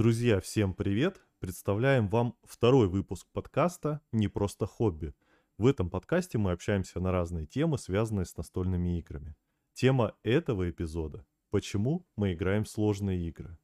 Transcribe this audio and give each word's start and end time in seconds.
Друзья, 0.00 0.40
всем 0.40 0.72
привет! 0.72 1.20
Представляем 1.40 2.08
вам 2.08 2.34
второй 2.42 2.88
выпуск 2.88 3.26
подкаста 3.34 4.00
«Не 4.12 4.28
просто 4.28 4.64
хобби». 4.64 5.12
В 5.58 5.66
этом 5.66 5.90
подкасте 5.90 6.38
мы 6.38 6.52
общаемся 6.52 7.00
на 7.00 7.12
разные 7.12 7.44
темы, 7.44 7.76
связанные 7.76 8.24
с 8.24 8.34
настольными 8.34 8.98
играми. 8.98 9.36
Тема 9.74 10.14
этого 10.22 10.70
эпизода– 10.70 11.26
почему 11.50 12.06
мы 12.16 12.32
играем 12.32 12.64
в 12.64 12.70
сложные 12.70 13.28
игры. 13.28 13.58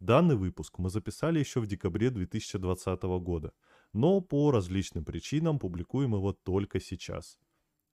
Данный 0.00 0.34
выпуск 0.34 0.76
мы 0.78 0.90
записали 0.90 1.38
еще 1.38 1.60
в 1.60 1.68
декабре 1.68 2.10
2020 2.10 3.02
года, 3.20 3.52
но 3.92 4.20
по 4.20 4.50
различным 4.50 5.04
причинам 5.04 5.60
публикуем 5.60 6.14
его 6.14 6.32
только 6.32 6.80
сейчас. 6.80 7.38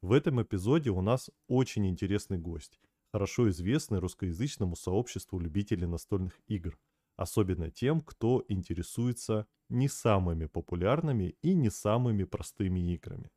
В 0.01 0.13
этом 0.13 0.41
эпизоде 0.41 0.89
у 0.89 1.01
нас 1.01 1.29
очень 1.47 1.85
интересный 1.85 2.39
гость, 2.39 2.79
хорошо 3.11 3.51
известный 3.51 3.99
русскоязычному 3.99 4.75
сообществу 4.75 5.37
любителей 5.37 5.85
настольных 5.85 6.41
игр– 6.47 6.79
особенно 7.15 7.69
тем, 7.69 8.01
кто 8.01 8.43
интересуется 8.47 9.47
не 9.69 9.87
самыми 9.87 10.45
популярными 10.45 11.35
и 11.41 11.53
не 11.53 11.69
самыми 11.69 12.23
простыми 12.23 12.93
играми. 12.93 13.31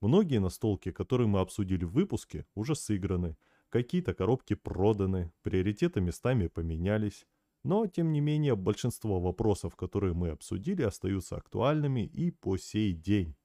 Многие 0.00 0.38
настолки, 0.38 0.90
которые 0.90 1.28
мы 1.28 1.40
обсудили 1.40 1.84
в 1.84 1.92
выпуске, 1.92 2.46
уже 2.54 2.74
сыграны, 2.74 3.36
какие-то 3.70 4.14
коробки 4.14 4.54
проданы, 4.54 5.32
приоритеты 5.42 6.00
местами 6.00 6.48
поменялись, 6.48 7.26
но, 7.62 7.86
тем 7.86 8.12
не 8.12 8.20
менее, 8.20 8.56
большинство 8.56 9.20
вопросов, 9.20 9.74
которые 9.74 10.12
мы 10.12 10.28
обсудили, 10.28 10.82
остаются 10.82 11.36
актуальными 11.36 12.04
и 12.04 12.30
по 12.30 12.58
сей 12.58 12.92
день. 12.92 13.36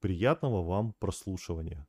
Приятного 0.00 0.62
вам 0.62 0.94
прослушивания! 0.98 1.86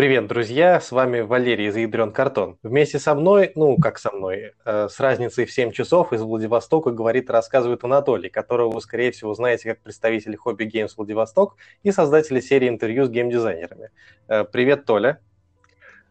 Привет, 0.00 0.28
друзья! 0.28 0.80
С 0.80 0.92
вами 0.92 1.20
Валерий 1.20 1.68
из 1.68 1.76
Ядрен 1.76 2.10
Картон. 2.10 2.56
Вместе 2.62 2.98
со 2.98 3.14
мной, 3.14 3.52
ну, 3.54 3.76
как 3.76 3.98
со 3.98 4.10
мной, 4.10 4.54
э, 4.64 4.88
с 4.88 4.98
разницей 4.98 5.44
в 5.44 5.52
7 5.52 5.72
часов 5.72 6.14
из 6.14 6.22
Владивостока 6.22 6.90
говорит 6.90 7.28
и 7.28 7.32
рассказывает 7.32 7.84
Анатолий, 7.84 8.30
которого 8.30 8.70
вы, 8.70 8.80
скорее 8.80 9.12
всего, 9.12 9.34
знаете 9.34 9.68
как 9.68 9.82
представитель 9.82 10.34
Хобби 10.36 10.64
Games 10.64 10.92
Владивосток 10.96 11.56
и 11.82 11.90
создателя 11.90 12.40
серии 12.40 12.70
интервью 12.70 13.04
с 13.04 13.10
геймдизайнерами. 13.10 13.90
Э, 14.26 14.44
привет, 14.44 14.86
Толя! 14.86 15.20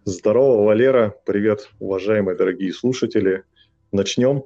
Здорово, 0.06 0.66
Валера! 0.66 1.16
Привет, 1.26 1.72
уважаемые 1.80 2.38
дорогие 2.38 2.72
слушатели! 2.72 3.44
Начнем? 3.92 4.44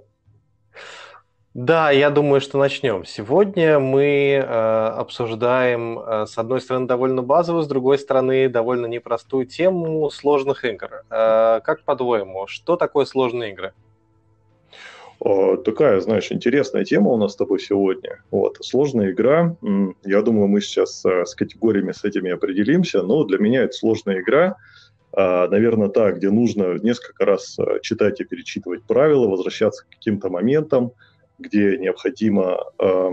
Да, 1.54 1.92
я 1.92 2.10
думаю, 2.10 2.42
что 2.42 2.58
начнем. 2.58 3.06
Сегодня 3.06 3.78
мы 3.78 4.32
э, 4.34 4.42
обсуждаем, 4.42 6.00
э, 6.00 6.26
с 6.26 6.40
одной 6.40 6.60
стороны, 6.60 6.88
довольно 6.88 7.22
базовую, 7.22 7.62
с 7.62 7.68
другой 7.68 8.00
стороны, 8.00 8.50
довольно 8.50 8.88
непростую 8.88 9.46
тему 9.46 10.10
сложных 10.10 10.66
игр. 10.66 11.04
Э, 11.12 11.62
как 11.64 11.84
по-твоему, 11.84 12.48
что 12.48 12.76
такое 12.76 13.06
сложные 13.06 13.52
игры? 13.52 13.74
Такая, 15.64 16.02
знаешь, 16.02 16.32
интересная 16.32 16.84
тема 16.86 17.12
у 17.12 17.18
нас 17.18 17.34
с 17.34 17.36
тобой 17.36 17.60
сегодня. 17.60 18.24
Вот, 18.32 18.58
сложная 18.62 19.12
игра. 19.12 19.56
Я 20.04 20.22
думаю, 20.24 20.48
мы 20.48 20.60
сейчас 20.60 21.06
э, 21.06 21.24
с 21.24 21.36
категориями 21.36 21.92
с 21.92 22.04
этими 22.04 22.32
определимся, 22.32 23.04
но 23.04 23.24
для 23.26 23.38
меня 23.38 23.62
это 23.62 23.74
сложная 23.74 24.22
игра. 24.22 24.58
А, 25.16 25.48
наверное, 25.48 25.90
та, 25.90 26.12
где 26.12 26.32
нужно 26.32 26.80
несколько 26.80 27.26
раз 27.26 27.58
э, 27.60 27.80
читать 27.84 28.20
и 28.20 28.24
перечитывать 28.24 28.84
правила, 28.84 29.28
возвращаться 29.28 29.86
к 29.86 29.90
каким-то 29.90 30.30
моментам, 30.30 30.94
где 31.44 31.78
необходимо 31.78 32.58
э, 32.80 33.10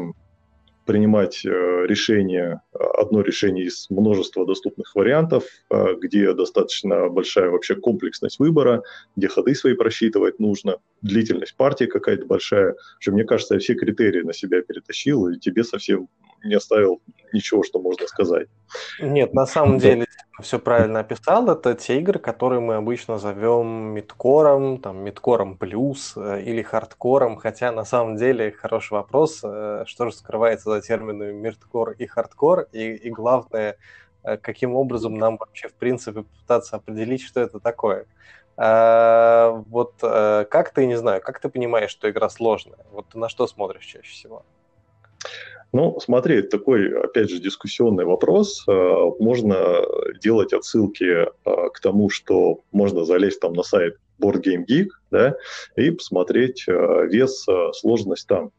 принимать 0.86 1.44
э, 1.44 1.48
решение, 1.86 2.62
одно 2.72 3.20
решение 3.20 3.66
из 3.66 3.86
множества 3.90 4.46
доступных 4.46 4.94
вариантов, 4.94 5.44
э, 5.70 5.94
где 6.00 6.32
достаточно 6.32 7.08
большая 7.08 7.50
вообще 7.50 7.74
комплексность 7.74 8.38
выбора, 8.38 8.82
где 9.16 9.28
ходы 9.28 9.54
свои 9.54 9.74
просчитывать 9.74 10.38
нужно, 10.40 10.78
длительность 11.02 11.56
партии 11.56 11.84
какая-то 11.84 12.26
большая. 12.26 12.76
Что 12.98 13.12
мне 13.12 13.24
кажется, 13.24 13.54
я 13.54 13.60
все 13.60 13.74
критерии 13.74 14.22
на 14.22 14.32
себя 14.32 14.62
перетащил, 14.62 15.28
и 15.28 15.38
тебе 15.38 15.64
совсем 15.64 16.08
не 16.44 16.54
оставил 16.54 17.00
ничего, 17.32 17.62
что 17.62 17.80
можно 17.80 18.06
сказать. 18.06 18.48
Нет, 19.00 19.34
на 19.34 19.46
самом 19.46 19.78
деле 19.78 20.06
все 20.40 20.58
правильно 20.58 21.00
описал. 21.00 21.48
Это 21.50 21.74
те 21.74 21.98
игры, 21.98 22.18
которые 22.18 22.60
мы 22.60 22.74
обычно 22.74 23.18
зовем 23.18 23.94
мидкором, 23.94 24.78
там, 24.78 24.98
мидкором 24.98 25.56
плюс 25.56 26.14
э, 26.16 26.42
или 26.42 26.62
хардкором, 26.62 27.36
хотя 27.36 27.72
на 27.72 27.84
самом 27.84 28.16
деле 28.16 28.50
хороший 28.50 28.94
вопрос, 28.94 29.40
э, 29.42 29.84
что 29.86 30.06
же 30.06 30.12
скрывается 30.14 30.70
за 30.70 30.80
терминами 30.80 31.32
мидкор 31.32 31.92
и 31.92 32.06
хардкор, 32.06 32.68
и, 32.72 32.94
и 32.94 33.10
главное, 33.10 33.76
э, 34.22 34.36
каким 34.36 34.74
образом 34.74 35.16
нам 35.16 35.36
вообще 35.36 35.68
в 35.68 35.74
принципе 35.74 36.22
пытаться 36.22 36.76
определить, 36.76 37.22
что 37.22 37.40
это 37.40 37.60
такое. 37.60 38.06
Вот 38.56 39.94
как 40.00 40.72
ты, 40.74 40.84
не 40.84 40.98
знаю, 40.98 41.22
как 41.22 41.40
ты 41.40 41.48
понимаешь, 41.48 41.90
что 41.90 42.10
игра 42.10 42.28
сложная? 42.28 42.84
Вот 42.92 43.08
ты 43.08 43.18
на 43.18 43.30
что 43.30 43.46
смотришь 43.46 43.86
чаще 43.86 44.10
всего? 44.10 44.44
Ну, 45.72 46.00
смотри, 46.00 46.42
такой, 46.42 46.92
опять 46.98 47.30
же, 47.30 47.38
дискуссионный 47.38 48.04
вопрос. 48.04 48.64
Э, 48.66 48.72
можно 49.20 49.82
делать 50.20 50.52
отсылки 50.52 51.04
э, 51.04 51.26
к 51.44 51.80
тому, 51.80 52.10
что 52.10 52.60
можно 52.72 53.04
залезть 53.04 53.40
там 53.40 53.52
на 53.52 53.62
сайт 53.62 53.96
Board 54.20 54.42
Game 54.42 54.64
Geek, 54.68 54.88
да, 55.10 55.36
и 55.76 55.90
посмотреть 55.90 56.64
э, 56.66 57.06
вес, 57.06 57.46
сложность 57.72 58.26
там. 58.26 58.50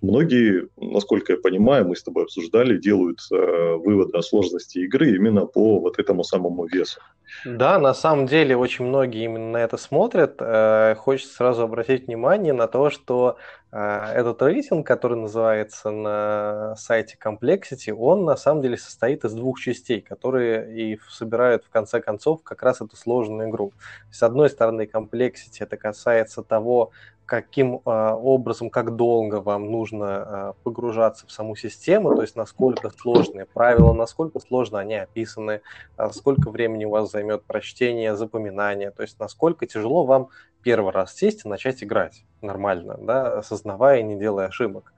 Многие, 0.00 0.68
насколько 0.76 1.32
я 1.32 1.38
понимаю, 1.38 1.86
мы 1.86 1.96
с 1.96 2.02
тобой 2.02 2.24
обсуждали, 2.24 2.78
делают 2.78 3.20
э, 3.32 3.74
выводы 3.74 4.16
о 4.16 4.22
сложности 4.22 4.78
игры 4.78 5.14
именно 5.14 5.46
по 5.46 5.78
вот 5.78 5.98
этому 5.98 6.24
самому 6.24 6.66
весу. 6.66 7.00
Да, 7.44 7.78
на 7.78 7.94
самом 7.94 8.26
деле 8.26 8.56
очень 8.56 8.84
многие 8.84 9.24
именно 9.24 9.50
на 9.52 9.56
это 9.58 9.76
смотрят. 9.76 10.36
Э, 10.40 10.94
хочется 10.96 11.34
сразу 11.34 11.62
обратить 11.62 12.06
внимание 12.06 12.52
на 12.52 12.66
то, 12.66 12.90
что 12.90 13.36
э, 13.72 13.78
этот 14.14 14.42
рейтинг, 14.42 14.86
который 14.86 15.16
называется 15.16 15.90
на 15.90 16.74
сайте 16.76 17.16
Complexity, 17.22 17.92
он 17.92 18.24
на 18.24 18.36
самом 18.36 18.62
деле 18.62 18.76
состоит 18.76 19.24
из 19.24 19.32
двух 19.32 19.60
частей, 19.60 20.00
которые 20.00 20.94
и 20.94 20.98
собирают 21.08 21.64
в 21.64 21.70
конце 21.70 22.00
концов 22.00 22.42
как 22.42 22.62
раз 22.62 22.80
эту 22.80 22.96
сложную 22.96 23.48
игру. 23.48 23.72
С 24.10 24.22
одной 24.22 24.50
стороны, 24.50 24.88
Complexity 24.92 25.60
это 25.60 25.76
касается 25.76 26.42
того, 26.42 26.90
каким 27.30 27.76
э, 27.76 27.80
образом, 27.84 28.70
как 28.70 28.96
долго 28.96 29.36
вам 29.36 29.70
нужно 29.70 30.04
э, 30.04 30.52
погружаться 30.64 31.28
в 31.28 31.30
саму 31.30 31.54
систему, 31.54 32.16
то 32.16 32.22
есть 32.22 32.34
насколько 32.34 32.90
сложные 32.90 33.46
правила, 33.46 33.92
насколько 33.92 34.40
сложно 34.40 34.80
они 34.80 34.96
описаны, 34.96 35.60
э, 35.96 36.10
сколько 36.10 36.50
времени 36.50 36.86
у 36.86 36.90
вас 36.90 37.08
займет 37.08 37.44
прочтение, 37.44 38.16
запоминание, 38.16 38.90
то 38.90 39.02
есть 39.02 39.20
насколько 39.20 39.64
тяжело 39.64 40.04
вам 40.04 40.30
первый 40.64 40.92
раз 40.92 41.14
сесть 41.14 41.44
и 41.44 41.48
начать 41.48 41.84
играть 41.84 42.24
нормально, 42.42 42.98
да, 43.00 43.38
осознавая 43.38 44.00
и 44.00 44.02
не 44.02 44.18
делая 44.18 44.48
ошибок. 44.48 44.92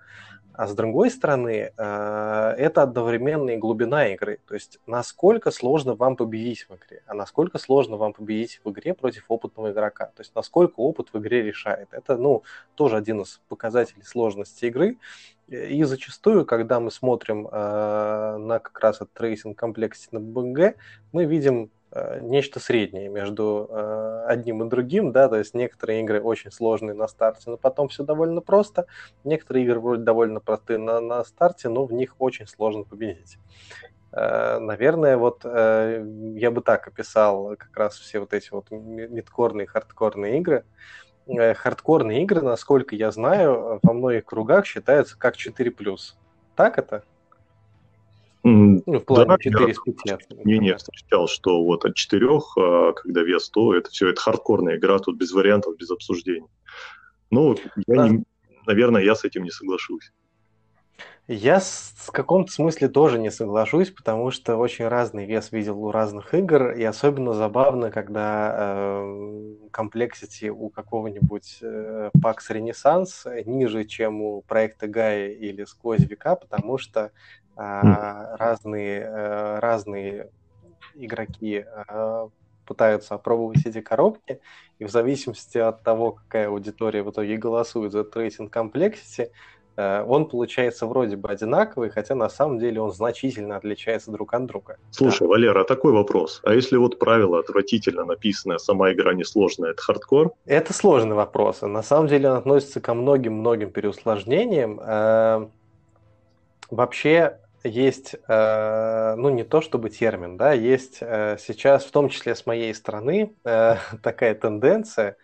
А 0.55 0.67
с 0.67 0.75
другой 0.75 1.11
стороны, 1.11 1.73
э, 1.77 2.55
это 2.59 2.83
одновременно 2.83 3.51
и 3.51 3.57
глубина 3.57 4.09
игры. 4.09 4.39
То 4.47 4.55
есть, 4.55 4.79
насколько 4.87 5.51
сложно 5.51 5.95
вам 5.95 6.17
победить 6.17 6.67
в 6.69 6.75
игре, 6.75 7.03
а 7.07 7.15
насколько 7.15 7.59
сложно 7.59 7.97
вам 7.97 8.13
победить 8.13 8.61
в 8.63 8.71
игре 8.71 8.95
против 8.95 9.25
опытного 9.29 9.73
игрока. 9.73 10.07
То 10.07 10.21
есть, 10.21 10.35
насколько 10.35 10.75
опыт 10.81 11.09
в 11.13 11.19
игре 11.19 11.43
решает. 11.43 11.89
Это, 11.93 12.17
ну, 12.17 12.43
тоже 12.75 12.97
один 12.97 13.23
из 13.23 13.41
показателей 13.49 14.05
сложности 14.05 14.67
игры. 14.67 14.99
И 15.49 15.83
зачастую, 15.85 16.47
когда 16.47 16.81
мы 16.81 16.91
смотрим 16.91 17.49
э, 17.51 18.37
на 18.39 18.59
как 18.59 18.79
раз 18.81 18.97
этот 18.97 19.13
рейтинг 19.13 19.59
complexity 19.59 20.09
на 20.13 20.21
BGG, 20.21 20.77
мы 21.13 21.25
видим 21.25 21.71
нечто 22.23 22.59
среднее 22.59 23.09
между 23.09 23.69
э, 23.71 24.25
одним 24.27 24.65
и 24.65 24.69
другим, 24.69 25.13
да, 25.13 25.29
то 25.29 25.37
есть 25.37 25.53
некоторые 25.53 26.01
игры 26.01 26.23
очень 26.23 26.51
сложные 26.51 26.95
на 26.95 27.07
старте, 27.07 27.51
но 27.51 27.59
потом 27.59 27.89
все 27.89 28.03
довольно 28.03 28.41
просто, 28.41 28.87
некоторые 29.25 29.67
игры 29.67 29.79
вроде 29.79 30.03
довольно 30.03 30.41
простые 30.41 30.79
на, 30.79 31.01
на 31.01 31.23
старте, 31.25 31.69
но 31.69 31.85
в 31.85 31.93
них 31.93 32.15
очень 32.19 32.47
сложно 32.47 32.85
победить. 32.85 33.37
Э, 34.13 34.59
наверное, 34.59 35.19
вот 35.19 35.45
я 35.45 36.51
бы 36.51 36.63
так 36.63 36.89
описал 36.89 37.57
как 37.57 37.77
раз 37.77 37.99
все 37.99 38.21
вот 38.21 38.33
эти 38.33 38.51
вот 38.51 38.71
мидкорные, 38.71 39.67
хардкорные 39.67 40.39
игры. 40.39 40.65
Хардкорные 41.27 42.23
игры, 42.25 42.41
насколько 42.41 42.97
я 42.97 43.13
знаю, 43.13 43.79
во 43.83 43.93
многих 43.93 44.25
кругах 44.25 44.67
считаются 44.67 45.17
как 45.17 45.37
4+. 45.37 45.85
Так 46.57 46.79
это? 46.79 47.05
Ну, 48.45 48.83
в 48.87 49.05
плане 49.05 49.27
да, 49.27 49.39
4 49.39 49.71
из 49.71 49.79
5. 49.79 50.45
Не, 50.45 50.59
не 50.59 50.77
встречал, 50.77 51.29
что 51.29 51.63
вот 51.63 51.85
от 51.85 51.95
4, 51.95 52.27
а, 52.59 52.93
когда 52.93 53.23
вес 53.23 53.45
100, 53.45 53.75
это 53.77 53.91
все, 53.91 54.09
это 54.09 54.21
хардкорная 54.21 54.77
игра, 54.77 54.99
тут 54.99 55.17
без 55.17 55.33
вариантов, 55.33 55.77
без 55.77 55.91
обсуждений. 55.91 56.49
Ну, 57.31 57.57
я 57.87 57.97
да. 57.97 58.09
не, 58.09 58.25
наверное, 58.67 59.03
я 59.03 59.15
с 59.15 59.25
этим 59.25 59.45
не 59.45 59.51
соглашусь. 59.51 60.11
Я 61.29 61.61
в 61.61 62.11
каком-то 62.11 62.51
смысле 62.51 62.89
тоже 62.89 63.19
не 63.19 63.31
соглашусь, 63.31 63.91
потому 63.91 64.33
что 64.33 64.57
очень 64.57 64.89
разный 64.89 65.25
вес 65.25 65.53
видел 65.53 65.83
у 65.85 65.93
разных 65.93 66.35
игр, 66.35 66.73
и 66.73 66.83
особенно 66.83 67.33
забавно, 67.33 67.93
когда 67.93 68.53
э, 68.57 69.55
комплексити 69.71 70.49
у 70.49 70.69
какого-нибудь 70.69 71.59
э, 71.63 72.11
PAX 72.17 72.39
Renaissance 72.51 73.45
ниже, 73.45 73.85
чем 73.85 74.21
у 74.21 74.43
проекта 74.43 74.89
Гая 74.89 75.29
или 75.29 75.65
Сквозь 75.65 76.01
века, 76.01 76.35
потому 76.35 76.77
что 76.77 77.13
а, 77.57 78.37
разные, 78.37 79.01
э, 79.01 79.59
разные 79.59 80.31
игроки 80.95 81.65
пытаются 82.67 83.15
опробовать 83.15 83.67
эти 83.67 83.81
коробки, 83.81 84.41
и 84.79 84.85
в 84.85 84.91
зависимости 84.91 85.59
от 85.59 85.83
того, 85.83 86.13
какая 86.13 86.49
аудитория 86.49 87.03
в 87.03 87.11
итоге 87.11 87.37
голосует 87.37 87.93
за 87.93 88.01
Tracing 88.01 88.51
Complexity, 88.51 89.31
Э, 89.77 90.05
он 90.07 90.27
получается 90.27 90.87
вроде 90.87 91.17
бы 91.17 91.31
одинаковый, 91.31 91.91
хотя 91.91 92.15
на 92.15 92.29
самом 92.29 92.59
деле 92.59 92.81
он 92.81 92.93
значительно 92.93 93.57
отличается 93.57 94.11
друг 94.11 94.35
от 94.35 94.47
друга. 94.47 94.77
Слушай, 94.91 95.23
да. 95.23 95.29
Валера, 95.29 95.61
а 95.63 95.65
такой 95.65 95.93
вопрос. 95.93 96.41
А 96.45 96.55
если 96.55 96.77
вот 96.77 96.99
правило 96.99 97.39
отвратительно 97.39 98.05
написанное, 98.05 98.59
сама 98.59 98.93
игра 98.93 99.15
несложная, 99.15 99.71
это 99.71 99.83
хардкор? 99.83 100.33
Это 100.45 100.73
сложный 100.73 101.15
вопрос. 101.15 101.63
На 101.63 101.83
самом 101.83 102.09
деле 102.09 102.31
он 102.31 102.37
относится 102.37 102.81
ко 102.81 102.95
многим-многим 102.95 103.71
переусложнениям. 103.71 104.81
Э, 104.81 105.49
вообще 106.71 107.39
есть, 107.65 108.17
э, 108.29 109.15
ну 109.17 109.31
не 109.31 109.45
то 109.45 109.61
чтобы 109.61 109.91
термин, 109.91 110.37
да, 110.37 110.53
есть 110.53 110.99
э, 111.01 111.37
сейчас, 111.39 111.85
в 111.85 111.91
том 111.91 112.09
числе 112.09 112.35
с 112.35 112.47
моей 112.47 112.75
стороны, 112.75 113.35
э, 113.45 113.77
такая 114.03 114.35
тенденция 114.35 115.17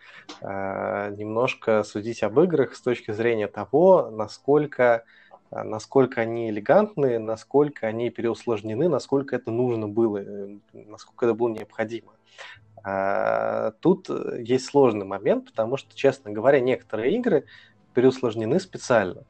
немножко 0.42 1.82
судить 1.84 2.22
об 2.22 2.38
играх 2.40 2.74
с 2.74 2.82
точки 2.82 3.12
зрения 3.12 3.46
того, 3.48 4.10
насколько, 4.10 5.04
насколько 5.50 6.20
они 6.20 6.50
элегантны, 6.50 7.18
насколько 7.18 7.86
они 7.86 8.10
переусложнены, 8.10 8.90
насколько 8.90 9.34
это 9.36 9.50
нужно 9.50 9.88
было, 9.88 10.22
насколько 10.74 11.24
это 11.24 11.34
было 11.34 11.48
необходимо. 11.48 12.12
Тут 13.80 14.10
есть 14.38 14.66
сложный 14.66 15.06
момент, 15.06 15.46
потому 15.46 15.78
что, 15.78 15.96
честно 15.96 16.30
говоря, 16.30 16.60
некоторые 16.60 17.16
игры 17.16 17.46
переусложнены 17.94 18.60
специально. 18.60 19.24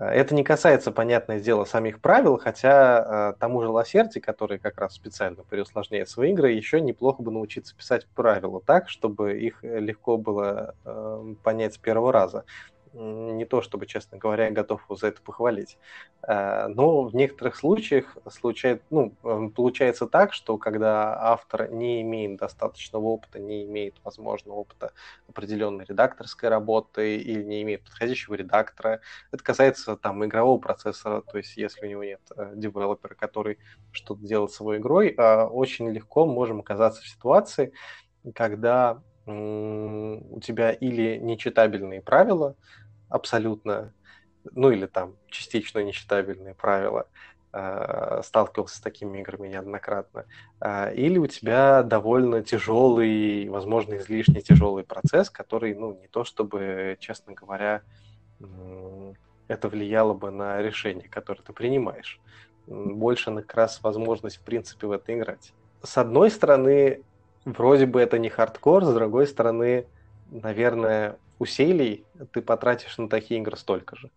Это 0.00 0.32
не 0.32 0.44
касается, 0.44 0.92
понятное 0.92 1.40
дело, 1.40 1.64
самих 1.64 2.00
правил, 2.00 2.38
хотя 2.38 3.32
э, 3.32 3.40
тому 3.40 3.62
же 3.62 3.68
Лассерти, 3.68 4.20
который 4.20 4.60
как 4.60 4.78
раз 4.78 4.94
специально 4.94 5.42
переусложняет 5.42 6.08
свои 6.08 6.30
игры, 6.30 6.52
еще 6.52 6.80
неплохо 6.80 7.20
бы 7.20 7.32
научиться 7.32 7.74
писать 7.74 8.06
правила 8.14 8.60
так, 8.64 8.88
чтобы 8.88 9.40
их 9.40 9.58
легко 9.64 10.16
было 10.16 10.76
э, 10.84 11.34
понять 11.42 11.74
с 11.74 11.78
первого 11.78 12.12
раза 12.12 12.44
не 12.98 13.44
то 13.44 13.62
чтобы, 13.62 13.86
честно 13.86 14.18
говоря, 14.18 14.50
готов 14.50 14.82
его 14.84 14.96
за 14.96 15.08
это 15.08 15.22
похвалить. 15.22 15.78
Э, 16.26 16.66
но 16.68 17.02
в 17.04 17.14
некоторых 17.14 17.56
случаях 17.56 18.16
случает, 18.30 18.82
ну, 18.90 19.14
эм, 19.24 19.50
получается 19.50 20.06
так, 20.06 20.32
что 20.32 20.58
когда 20.58 21.16
автор 21.18 21.70
не 21.70 22.02
имеет 22.02 22.38
достаточного 22.38 23.04
опыта, 23.04 23.38
не 23.38 23.64
имеет, 23.64 23.94
возможно, 24.02 24.52
опыта 24.54 24.92
определенной 25.28 25.84
редакторской 25.84 26.48
работы 26.48 27.16
или 27.16 27.42
не 27.44 27.62
имеет 27.62 27.84
подходящего 27.84 28.34
редактора, 28.34 29.00
это 29.30 29.44
касается 29.44 29.96
там 29.96 30.24
игрового 30.24 30.58
процессора, 30.58 31.20
то 31.22 31.38
есть 31.38 31.56
если 31.56 31.86
у 31.86 31.90
него 31.90 32.04
нет 32.04 32.20
э, 32.36 32.52
девелопера, 32.56 33.14
который 33.14 33.58
что-то 33.92 34.26
делает 34.26 34.50
с 34.50 34.60
его 34.60 34.76
игрой, 34.76 35.14
э, 35.16 35.44
очень 35.44 35.90
легко 35.90 36.26
можем 36.26 36.60
оказаться 36.60 37.02
в 37.02 37.08
ситуации, 37.08 37.72
когда 38.34 39.00
у 39.28 40.40
тебя 40.40 40.72
или 40.72 41.18
нечитабельные 41.18 42.00
правила, 42.00 42.56
абсолютно, 43.08 43.92
ну 44.52 44.70
или 44.70 44.86
там 44.86 45.16
частично 45.28 45.80
нечитабельные 45.80 46.54
правила, 46.54 47.08
э, 47.52 48.20
сталкивался 48.24 48.76
с 48.76 48.80
такими 48.80 49.20
играми 49.20 49.48
неоднократно, 49.48 50.26
э, 50.60 50.94
или 50.94 51.18
у 51.18 51.26
тебя 51.26 51.82
довольно 51.82 52.42
тяжелый, 52.42 53.48
возможно, 53.48 53.96
излишне 53.96 54.40
тяжелый 54.40 54.84
процесс, 54.84 55.30
который, 55.30 55.74
ну, 55.74 55.98
не 56.00 56.08
то 56.08 56.24
чтобы, 56.24 56.96
честно 57.00 57.34
говоря, 57.34 57.82
это 59.48 59.68
влияло 59.68 60.14
бы 60.14 60.30
на 60.30 60.62
решение, 60.62 61.08
которое 61.08 61.42
ты 61.42 61.52
принимаешь. 61.52 62.20
Больше 62.66 63.30
на 63.30 63.42
как 63.42 63.54
раз 63.54 63.82
возможность, 63.82 64.36
в 64.36 64.42
принципе, 64.42 64.86
в 64.86 64.92
это 64.92 65.16
играть. 65.16 65.52
С 65.82 65.96
одной 65.96 66.30
стороны, 66.30 67.02
вроде 67.44 67.86
бы 67.86 68.00
это 68.00 68.18
не 68.18 68.28
хардкор, 68.28 68.84
с 68.84 68.92
другой 68.92 69.26
стороны, 69.26 69.86
наверное, 70.30 71.16
усилий 71.38 72.04
ты 72.32 72.42
потратишь 72.42 72.98
на 72.98 73.08
такие 73.08 73.40
игры 73.40 73.56
столько 73.56 73.96
же. 73.96 74.10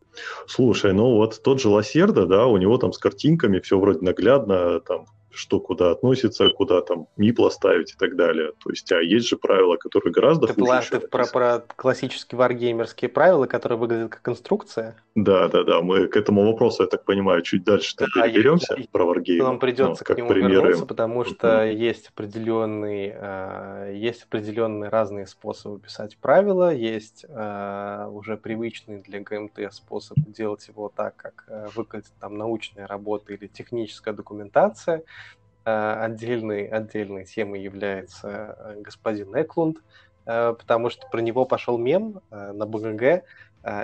Слушай, 0.47 0.93
ну 0.93 1.15
вот 1.15 1.41
тот 1.43 1.61
же 1.61 1.69
Лосерда, 1.69 2.25
да, 2.25 2.45
у 2.45 2.57
него 2.57 2.77
там 2.77 2.93
с 2.93 2.97
картинками 2.97 3.59
все 3.59 3.79
вроде 3.79 4.01
наглядно, 4.01 4.79
там 4.79 5.05
что 5.33 5.59
куда 5.59 5.91
относится, 5.91 6.49
куда 6.49 6.81
там 6.81 7.07
мипла 7.17 7.49
ставить 7.49 7.93
и 7.93 7.97
так 7.97 8.15
далее. 8.15 8.51
То 8.63 8.69
есть, 8.69 8.91
а 8.91 9.01
есть 9.01 9.27
же 9.27 9.37
правила, 9.37 9.77
которые 9.77 10.11
гораздо 10.11 10.47
ты 10.47 10.53
хуже. 10.53 10.81
Ты 10.91 10.99
про, 10.99 11.25
про 11.25 11.63
классические 11.75 12.37
варгеймерские 12.37 13.09
правила, 13.09 13.45
которые 13.45 13.77
выглядят 13.77 14.11
как 14.11 14.27
инструкция? 14.29 14.95
Да, 15.15 15.47
да, 15.49 15.63
да. 15.63 15.81
Мы 15.81 16.07
к 16.07 16.15
этому 16.15 16.45
вопросу, 16.45 16.83
я 16.83 16.89
так 16.89 17.03
понимаю, 17.03 17.41
чуть 17.41 17.63
дальше 17.63 17.95
да, 17.97 18.05
переберемся 18.05 18.75
я, 18.77 18.85
про 18.91 19.05
варгейм. 19.05 19.43
Нам 19.43 19.59
придется 19.59 20.05
ну, 20.07 20.15
к 20.15 20.17
нему 20.17 20.29
примеры. 20.29 20.53
вернуться, 20.53 20.85
потому 20.85 21.25
что 21.25 21.47
mm-hmm. 21.47 21.75
есть 21.75 22.09
определенные, 22.09 23.17
э, 23.19 23.93
есть 23.95 24.23
определенные 24.23 24.89
разные 24.89 25.27
способы 25.27 25.79
писать 25.79 26.17
правила, 26.17 26.73
есть 26.73 27.25
э, 27.27 28.07
уже 28.11 28.37
привычный 28.37 29.01
для 29.01 29.19
ГМТ 29.19 29.73
способ 29.73 30.17
делать 30.27 30.67
его 30.67 30.91
так, 30.95 31.15
как 31.17 31.45
э, 31.47 31.67
выглядит 31.75 32.11
там 32.19 32.37
научная 32.37 32.87
работа 32.87 33.33
или 33.33 33.47
техническая 33.47 34.13
документация. 34.13 35.03
Э, 35.63 36.05
отдельной, 36.05 36.65
отдельной 36.65 37.23
темой 37.25 37.61
является 37.61 38.55
э, 38.57 38.81
господин 38.81 39.31
Эклунд, 39.35 39.77
э, 40.25 40.55
потому 40.57 40.89
что 40.89 41.07
про 41.07 41.21
него 41.21 41.45
пошел 41.45 41.77
мем 41.77 42.21
на 42.31 42.65
БГГ, 42.65 43.23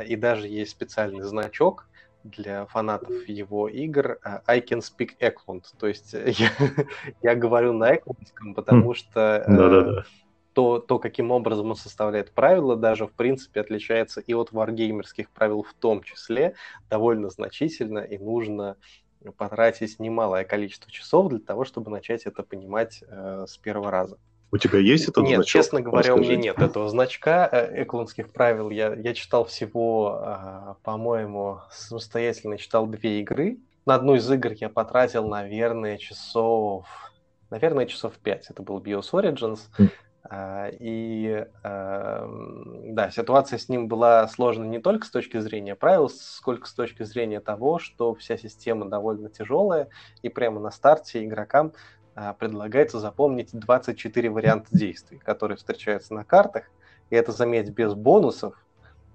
и 0.08 0.16
даже 0.16 0.48
есть 0.48 0.72
специальный 0.72 1.22
значок 1.22 1.86
для 2.24 2.66
фанатов 2.66 3.30
его 3.30 3.70
игр 3.70 4.18
I 4.48 4.60
can 4.60 4.80
speak 4.80 5.12
Eklund. 5.20 5.66
То 5.78 5.86
есть 5.86 6.14
я, 6.14 6.50
я 7.22 7.36
говорю 7.36 7.74
на 7.74 7.96
эклундском, 7.96 8.56
потому 8.56 8.96
что 8.96 9.46
да 9.48 10.04
то, 10.58 10.80
то, 10.80 10.98
каким 10.98 11.30
образом 11.30 11.70
он 11.70 11.76
составляет 11.76 12.32
правила, 12.32 12.76
даже 12.76 13.06
в 13.06 13.12
принципе 13.12 13.62
отличается 13.62 14.22
и 14.22 14.34
от 14.34 14.52
варгеймерских 14.52 15.30
правил 15.30 15.62
в 15.62 15.72
том 15.76 16.02
числе 16.02 16.56
довольно 16.90 17.30
значительно, 17.30 18.00
и 18.00 18.18
нужно 18.18 18.76
потратить 19.38 20.00
немалое 20.00 20.44
количество 20.44 20.92
часов 20.92 21.30
для 21.30 21.40
того, 21.40 21.66
чтобы 21.66 21.92
начать 21.92 22.26
это 22.26 22.44
понимать 22.44 23.04
э, 23.08 23.46
с 23.48 23.58
первого 23.58 23.92
раза. 23.92 24.18
У 24.50 24.58
тебя 24.58 24.80
есть 24.80 25.10
этот 25.10 25.24
нет, 25.26 25.36
значок? 25.36 25.40
Нет, 25.40 25.48
честно 25.48 25.82
говоря, 25.82 26.10
Расскажи. 26.10 26.20
у 26.22 26.24
меня 26.24 26.36
нет 26.42 26.60
этого 26.60 26.88
значка 26.90 27.50
э, 27.52 27.84
эклонских 27.84 28.32
правил. 28.32 28.70
Я, 28.70 28.94
я 28.94 29.14
читал 29.14 29.46
всего, 29.46 30.22
э, 30.24 30.74
по-моему, 30.84 31.60
самостоятельно 31.70 32.58
читал 32.58 32.88
две 32.88 33.20
игры. 33.20 33.58
На 33.86 33.96
одну 33.96 34.16
из 34.16 34.30
игр 34.32 34.54
я 34.54 34.70
потратил, 34.70 35.28
наверное, 35.28 35.98
часов... 35.98 36.88
Наверное, 37.50 37.86
часов 37.86 38.14
пять. 38.22 38.50
Это 38.50 38.62
был 38.62 38.80
BIOS 38.80 39.12
Origins. 39.14 39.60
Mm. 39.78 39.90
А, 40.30 40.70
и 40.70 41.46
эм, 41.64 42.96
да, 42.96 43.10
ситуация 43.12 43.58
с 43.58 43.70
ним 43.70 43.88
была 43.88 44.28
сложна 44.28 44.66
не 44.66 44.80
только 44.80 45.06
с 45.06 45.12
точки 45.12 45.40
зрения 45.40 45.76
правил, 45.76 46.10
сколько 46.10 46.68
с 46.68 46.74
точки 46.74 47.04
зрения 47.04 47.40
того, 47.40 47.80
что 47.80 48.14
вся 48.14 48.38
система 48.38 48.90
довольно 48.90 49.30
тяжелая, 49.30 49.88
и 50.22 50.30
прямо 50.30 50.60
на 50.60 50.72
старте 50.72 51.24
игрокам 51.24 51.74
а, 52.16 52.34
предлагается 52.34 53.00
запомнить 53.00 53.52
24 53.54 54.30
варианта 54.30 54.68
действий, 54.72 55.20
которые 55.20 55.58
встречаются 55.58 56.14
на 56.14 56.26
картах. 56.26 56.66
И 57.10 57.16
это, 57.16 57.32
заметь, 57.32 57.70
без 57.70 57.94
бонусов, 57.94 58.56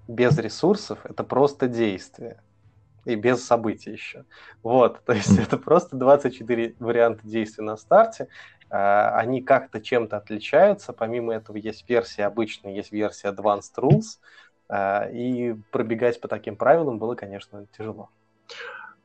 без 0.07 0.37
ресурсов, 0.37 1.05
это 1.05 1.23
просто 1.23 1.67
действие. 1.67 2.41
И 3.05 3.15
без 3.15 3.45
событий 3.45 3.91
еще. 3.91 4.25
Вот, 4.63 5.03
то 5.03 5.11
есть 5.13 5.37
это 5.37 5.57
просто 5.57 5.97
24 5.97 6.77
варианта 6.79 7.27
действий 7.27 7.63
на 7.63 7.75
старте, 7.75 8.29
они 8.69 9.41
как-то 9.41 9.79
чем-то 9.81 10.17
отличаются. 10.17 10.93
Помимо 10.93 11.33
этого 11.33 11.57
есть 11.57 11.87
версия 11.87 12.25
обычная, 12.25 12.73
есть 12.73 12.91
версия 12.91 13.29
Advanced 13.29 13.75
Rules, 13.77 14.19
а, 14.69 15.07
и 15.11 15.53
пробегать 15.71 16.19
по 16.19 16.27
таким 16.27 16.55
правилам 16.55 16.97
было, 16.97 17.15
конечно, 17.15 17.67
тяжело. 17.77 18.09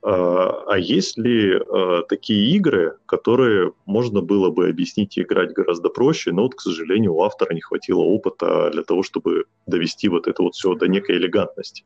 А, 0.02 0.64
а 0.66 0.78
есть 0.78 1.18
ли 1.18 1.60
такие 2.08 2.56
игры, 2.56 2.98
которые 3.06 3.72
можно 3.84 4.22
было 4.22 4.50
бы 4.50 4.68
объяснить 4.68 5.18
и 5.18 5.22
играть 5.22 5.52
гораздо 5.52 5.88
проще, 5.90 6.32
но 6.32 6.44
вот, 6.44 6.54
к 6.54 6.60
сожалению, 6.60 7.14
у 7.14 7.22
автора 7.22 7.52
не 7.52 7.60
хватило 7.60 8.00
опыта 8.00 8.70
для 8.70 8.82
того, 8.82 9.02
чтобы 9.02 9.44
довести 9.66 10.08
вот 10.08 10.26
это 10.28 10.42
вот 10.42 10.54
все 10.54 10.74
до 10.74 10.88
некой 10.88 11.16
элегантности? 11.16 11.84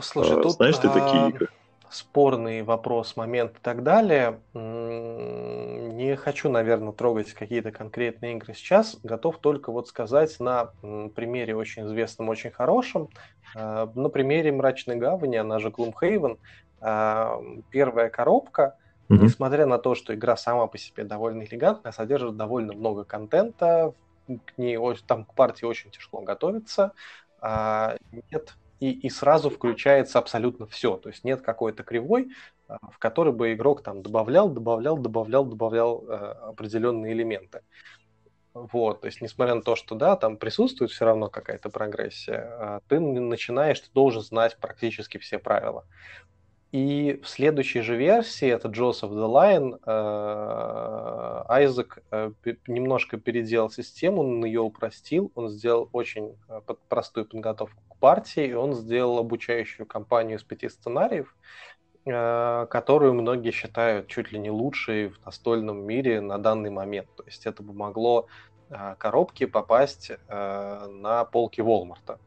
Слушай, 0.00 0.40
тут, 0.42 0.52
Знаешь 0.52 0.78
ты 0.78 0.88
такие 0.88 1.28
игры? 1.28 1.48
Спорный 1.92 2.62
вопрос, 2.62 3.16
момент 3.16 3.56
и 3.58 3.60
так 3.60 3.82
далее. 3.82 4.40
Не 4.54 6.16
хочу, 6.16 6.48
наверное, 6.48 6.92
трогать 6.92 7.32
какие-то 7.32 7.70
конкретные 7.70 8.36
игры 8.36 8.54
сейчас. 8.54 8.98
Готов 9.02 9.38
только 9.38 9.70
вот 9.70 9.88
сказать 9.88 10.40
на 10.40 10.72
примере 11.14 11.54
очень 11.54 11.86
известном, 11.86 12.28
очень 12.30 12.50
хорошем. 12.50 13.08
А, 13.54 13.90
на 13.94 14.08
примере 14.08 14.52
«Мрачной 14.52 14.96
гавани», 14.96 15.36
она 15.36 15.58
же 15.58 15.68
Gloomhaven. 15.68 16.38
А, 16.80 17.40
первая 17.70 18.08
коробка, 18.08 18.76
mm-hmm. 19.08 19.18
несмотря 19.22 19.66
на 19.66 19.78
то, 19.78 19.94
что 19.94 20.14
игра 20.14 20.36
сама 20.36 20.66
по 20.66 20.78
себе 20.78 21.04
довольно 21.04 21.44
элегантная, 21.44 21.92
содержит 21.92 22.36
довольно 22.36 22.72
много 22.72 23.04
контента, 23.04 23.92
к 24.26 24.56
ней 24.56 24.78
там 25.06 25.24
к 25.24 25.34
партии 25.34 25.66
очень 25.66 25.90
тяжело 25.90 26.22
готовиться. 26.22 26.92
А, 27.40 27.96
нет 28.30 28.54
и, 28.82 28.90
и 28.90 29.10
сразу 29.10 29.48
включается 29.48 30.18
абсолютно 30.18 30.66
все. 30.66 30.96
То 30.96 31.08
есть 31.08 31.22
нет 31.22 31.40
какой-то 31.40 31.84
кривой, 31.84 32.30
в 32.66 32.98
который 32.98 33.32
бы 33.32 33.52
игрок 33.52 33.84
там 33.84 34.02
добавлял, 34.02 34.48
добавлял, 34.48 34.98
добавлял, 34.98 35.44
добавлял 35.44 36.04
э, 36.08 36.14
определенные 36.50 37.12
элементы. 37.12 37.60
Вот, 38.54 39.02
то 39.02 39.06
есть, 39.06 39.22
несмотря 39.22 39.54
на 39.54 39.62
то, 39.62 39.76
что, 39.76 39.94
да, 39.94 40.16
там 40.16 40.36
присутствует 40.36 40.90
все 40.90 41.04
равно 41.04 41.30
какая-то 41.30 41.70
прогрессия, 41.70 42.40
а 42.58 42.80
ты 42.88 42.98
начинаешь, 42.98 43.80
ты 43.80 43.88
должен 43.94 44.20
знать 44.20 44.56
практически 44.60 45.18
все 45.18 45.38
правила. 45.38 45.86
И 46.72 47.20
в 47.22 47.28
следующей 47.28 47.82
же 47.82 47.96
версии, 47.96 48.48
это 48.48 48.68
of 48.68 49.10
the 49.10 49.28
Lion, 49.28 49.78
э, 49.86 51.44
Айзек 51.48 52.02
э, 52.10 52.32
немножко 52.66 53.16
переделал 53.16 53.70
систему, 53.70 54.22
он 54.22 54.44
ее 54.44 54.60
упростил, 54.60 55.30
он 55.36 55.50
сделал 55.50 55.88
очень 55.92 56.34
э, 56.48 56.60
простую 56.88 57.26
подготовку 57.26 57.91
партии, 58.02 58.48
и 58.48 58.52
он 58.52 58.74
сделал 58.74 59.18
обучающую 59.18 59.86
кампанию 59.86 60.38
из 60.38 60.42
пяти 60.42 60.68
сценариев, 60.68 61.36
которую 62.04 63.14
многие 63.14 63.52
считают 63.52 64.08
чуть 64.08 64.32
ли 64.32 64.38
не 64.40 64.50
лучшей 64.50 65.08
в 65.08 65.24
настольном 65.24 65.78
мире 65.86 66.20
на 66.20 66.38
данный 66.38 66.70
момент. 66.70 67.08
То 67.16 67.22
есть 67.26 67.46
это 67.46 67.62
бы 67.62 67.72
могло 67.72 68.26
коробки 68.98 69.46
попасть 69.46 70.10
на 70.28 71.24
полки 71.32 71.62
Волмарта. 71.62 72.18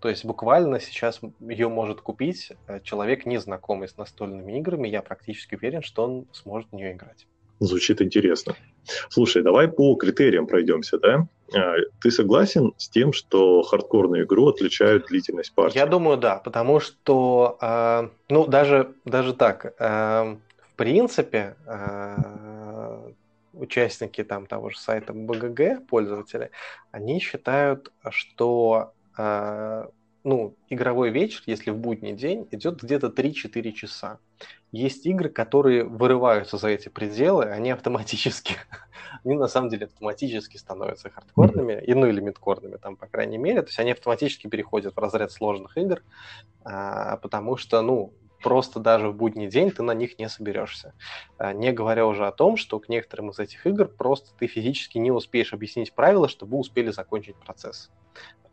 То 0.00 0.10
есть 0.10 0.26
буквально 0.26 0.78
сейчас 0.80 1.20
ее 1.40 1.70
может 1.70 2.02
купить 2.02 2.52
э, 2.66 2.80
человек, 2.80 3.24
не 3.24 3.38
знакомый 3.38 3.88
с 3.88 3.96
настольными 3.96 4.58
играми. 4.58 4.86
Я 4.86 5.00
практически 5.00 5.54
уверен, 5.54 5.80
что 5.80 6.04
он 6.04 6.26
сможет 6.32 6.68
в 6.70 6.74
нее 6.74 6.92
играть. 6.92 7.26
Звучит 7.60 8.02
интересно. 8.02 8.54
Слушай, 9.08 9.42
давай 9.42 9.68
по 9.68 9.94
критериям 9.94 10.46
пройдемся, 10.46 10.98
да? 10.98 11.26
А, 11.54 11.76
ты 12.00 12.10
согласен 12.10 12.72
с 12.76 12.88
тем, 12.88 13.12
что 13.12 13.62
хардкорную 13.62 14.24
игру 14.24 14.48
отличают 14.48 15.06
длительность 15.06 15.54
партии? 15.54 15.78
Я 15.78 15.86
думаю, 15.86 16.16
да, 16.16 16.36
потому 16.36 16.80
что, 16.80 17.56
э, 17.60 18.08
ну, 18.28 18.46
даже, 18.46 18.94
даже 19.04 19.34
так, 19.34 19.74
э, 19.78 20.36
в 20.72 20.76
принципе, 20.76 21.56
э, 21.66 23.12
участники 23.52 24.24
там 24.24 24.46
того 24.46 24.70
же 24.70 24.78
сайта 24.78 25.12
БГГ, 25.12 25.86
пользователи, 25.88 26.50
они 26.90 27.20
считают, 27.20 27.92
что 28.10 28.92
а, 29.16 29.88
ну, 30.24 30.56
игровой 30.70 31.10
вечер, 31.10 31.42
если 31.44 31.70
в 31.70 31.76
будний 31.76 32.14
день, 32.14 32.48
идет 32.50 32.82
где-то 32.82 33.08
3-4 33.08 33.72
часа. 33.72 34.18
Есть 34.72 35.04
игры, 35.06 35.28
которые 35.28 35.84
вырываются 35.84 36.56
за 36.56 36.68
эти 36.68 36.88
пределы, 36.88 37.44
они 37.44 37.70
автоматически, 37.70 38.56
они 39.24 39.36
на 39.36 39.48
самом 39.48 39.68
деле 39.68 39.86
автоматически 39.86 40.56
становятся 40.56 41.10
хардкорными, 41.10 41.80
и, 41.86 41.92
ну 41.92 42.06
или 42.06 42.20
мидкорными 42.20 42.76
там, 42.76 42.96
по 42.96 43.06
крайней 43.06 43.36
мере, 43.36 43.60
то 43.60 43.68
есть 43.68 43.78
они 43.78 43.92
автоматически 43.92 44.48
переходят 44.48 44.96
в 44.96 44.98
разряд 44.98 45.30
сложных 45.30 45.76
игр, 45.76 46.02
а, 46.64 47.18
потому 47.18 47.58
что, 47.58 47.82
ну, 47.82 48.14
просто 48.42 48.80
даже 48.80 49.10
в 49.10 49.14
будний 49.14 49.48
день 49.48 49.70
ты 49.70 49.82
на 49.82 49.92
них 49.92 50.18
не 50.18 50.30
соберешься. 50.30 50.94
А, 51.36 51.52
не 51.52 51.70
говоря 51.70 52.06
уже 52.06 52.26
о 52.26 52.32
том, 52.32 52.56
что 52.56 52.80
к 52.80 52.88
некоторым 52.88 53.30
из 53.30 53.38
этих 53.38 53.66
игр 53.66 53.88
просто 53.88 54.30
ты 54.38 54.46
физически 54.46 54.96
не 54.96 55.10
успеешь 55.10 55.52
объяснить 55.52 55.92
правила, 55.92 56.28
чтобы 56.28 56.56
успели 56.56 56.90
закончить 56.90 57.36
процесс 57.36 57.90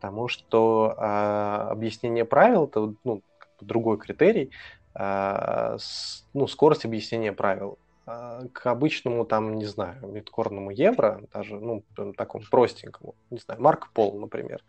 потому 0.02 0.26
что 0.26 0.96
э, 0.98 1.70
объяснение 1.70 2.24
правил 2.24 2.64
это 2.64 2.92
ну, 3.04 3.22
другой 3.60 3.98
критерий, 3.98 4.50
э, 4.96 5.76
с, 5.78 6.26
ну, 6.34 6.48
скорость 6.48 6.84
объяснения 6.84 7.32
правил. 7.32 7.78
Э, 8.04 8.48
к 8.52 8.66
обычному, 8.66 9.24
там, 9.24 9.54
не 9.54 9.64
знаю, 9.64 10.04
мидкорному 10.08 10.72
евро, 10.72 11.22
даже, 11.32 11.54
ну, 11.54 11.84
такому 12.16 12.42
простенькому, 12.50 13.14
не 13.30 13.38
знаю, 13.38 13.62
Марк 13.62 13.92
Пол, 13.92 14.18
например, 14.18 14.64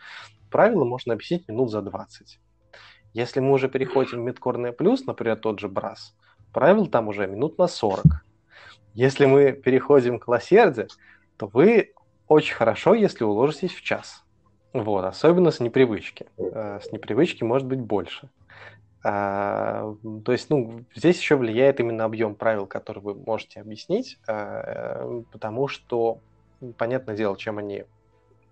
правила 0.52 0.86
можно 0.86 1.14
объяснить 1.14 1.48
минут 1.48 1.72
за 1.72 1.82
20. 1.82 2.40
Если 3.14 3.40
мы 3.40 3.54
уже 3.54 3.70
переходим 3.70 4.20
в 4.20 4.26
мидкорное 4.26 4.72
плюс, 4.72 5.04
например, 5.06 5.38
тот 5.38 5.60
же 5.60 5.68
Брас, 5.68 6.16
правил 6.52 6.86
там 6.86 7.08
уже 7.08 7.26
минут 7.26 7.58
на 7.58 7.68
40. 7.68 8.06
Если 8.94 9.26
мы 9.26 9.52
переходим 9.54 10.20
к 10.20 10.28
Лосерде, 10.28 10.86
то 11.38 11.48
вы 11.48 11.94
очень 12.28 12.54
хорошо, 12.54 12.94
если 12.94 13.24
уложитесь 13.24 13.74
в 13.74 13.82
час. 13.82 14.23
Вот, 14.74 15.06
особенно 15.06 15.52
с 15.52 15.60
непривычки. 15.60 16.26
Э, 16.38 16.80
с 16.82 16.92
непривычки 16.92 17.44
может 17.44 17.68
быть 17.68 17.80
больше. 17.80 18.30
А, 19.04 19.96
то 20.24 20.32
есть, 20.32 20.50
ну, 20.50 20.86
здесь 20.96 21.20
еще 21.20 21.36
влияет 21.36 21.80
именно 21.80 22.06
объем 22.06 22.36
правил, 22.36 22.66
которые 22.66 23.04
вы 23.04 23.16
можете 23.16 23.60
объяснить, 23.60 24.18
а, 24.28 25.22
потому 25.32 25.68
что, 25.68 26.20
понятное 26.78 27.16
дело, 27.16 27.38
чем 27.38 27.58
они 27.58 27.84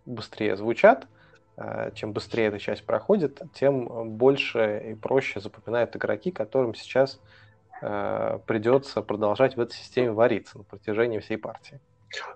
быстрее 0.05 0.57
звучат, 0.57 1.07
а, 1.55 1.91
чем 1.91 2.11
быстрее 2.11 2.47
эта 2.47 2.59
часть 2.59 2.85
проходит, 2.85 3.41
тем 3.53 4.17
больше 4.17 4.91
и 4.91 4.93
проще 4.93 5.39
запоминают 5.39 5.95
игроки, 5.95 6.31
которым 6.31 6.75
сейчас 6.75 7.19
придется 7.79 9.01
продолжать 9.01 9.57
в 9.57 9.59
этой 9.59 9.73
системе 9.73 10.11
вариться 10.11 10.59
на 10.59 10.63
протяжении 10.63 11.17
всей 11.17 11.37
партии. 11.37 11.79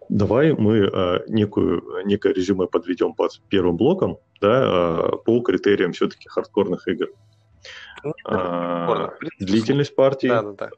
Давай 0.10 0.54
мы 0.54 0.78
э, 0.78 1.20
некую, 1.28 2.06
некое 2.06 2.34
резюме 2.34 2.68
подведем 2.68 3.14
под 3.14 3.42
первым 3.50 3.78
блоком 3.78 4.20
да, 4.42 5.10
э, 5.14 5.18
по 5.26 5.42
критериям 5.42 5.94
все-таки 5.94 6.30
хардкорных 6.30 6.88
игр. 6.88 7.08
Ну, 8.04 8.14
а, 8.26 9.10
длительность 9.40 9.96
партии, 9.96 10.28
да, 10.28 10.44
да, 10.44 10.52
да. 10.54 10.70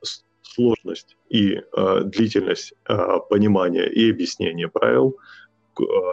сложность 0.42 1.18
и 1.30 1.56
э, 1.76 2.02
длительность 2.06 2.74
э, 2.88 2.98
понимания 3.30 3.86
и 3.86 4.10
объяснения 4.10 4.70
правил, 4.70 5.18
Э, 5.18 5.47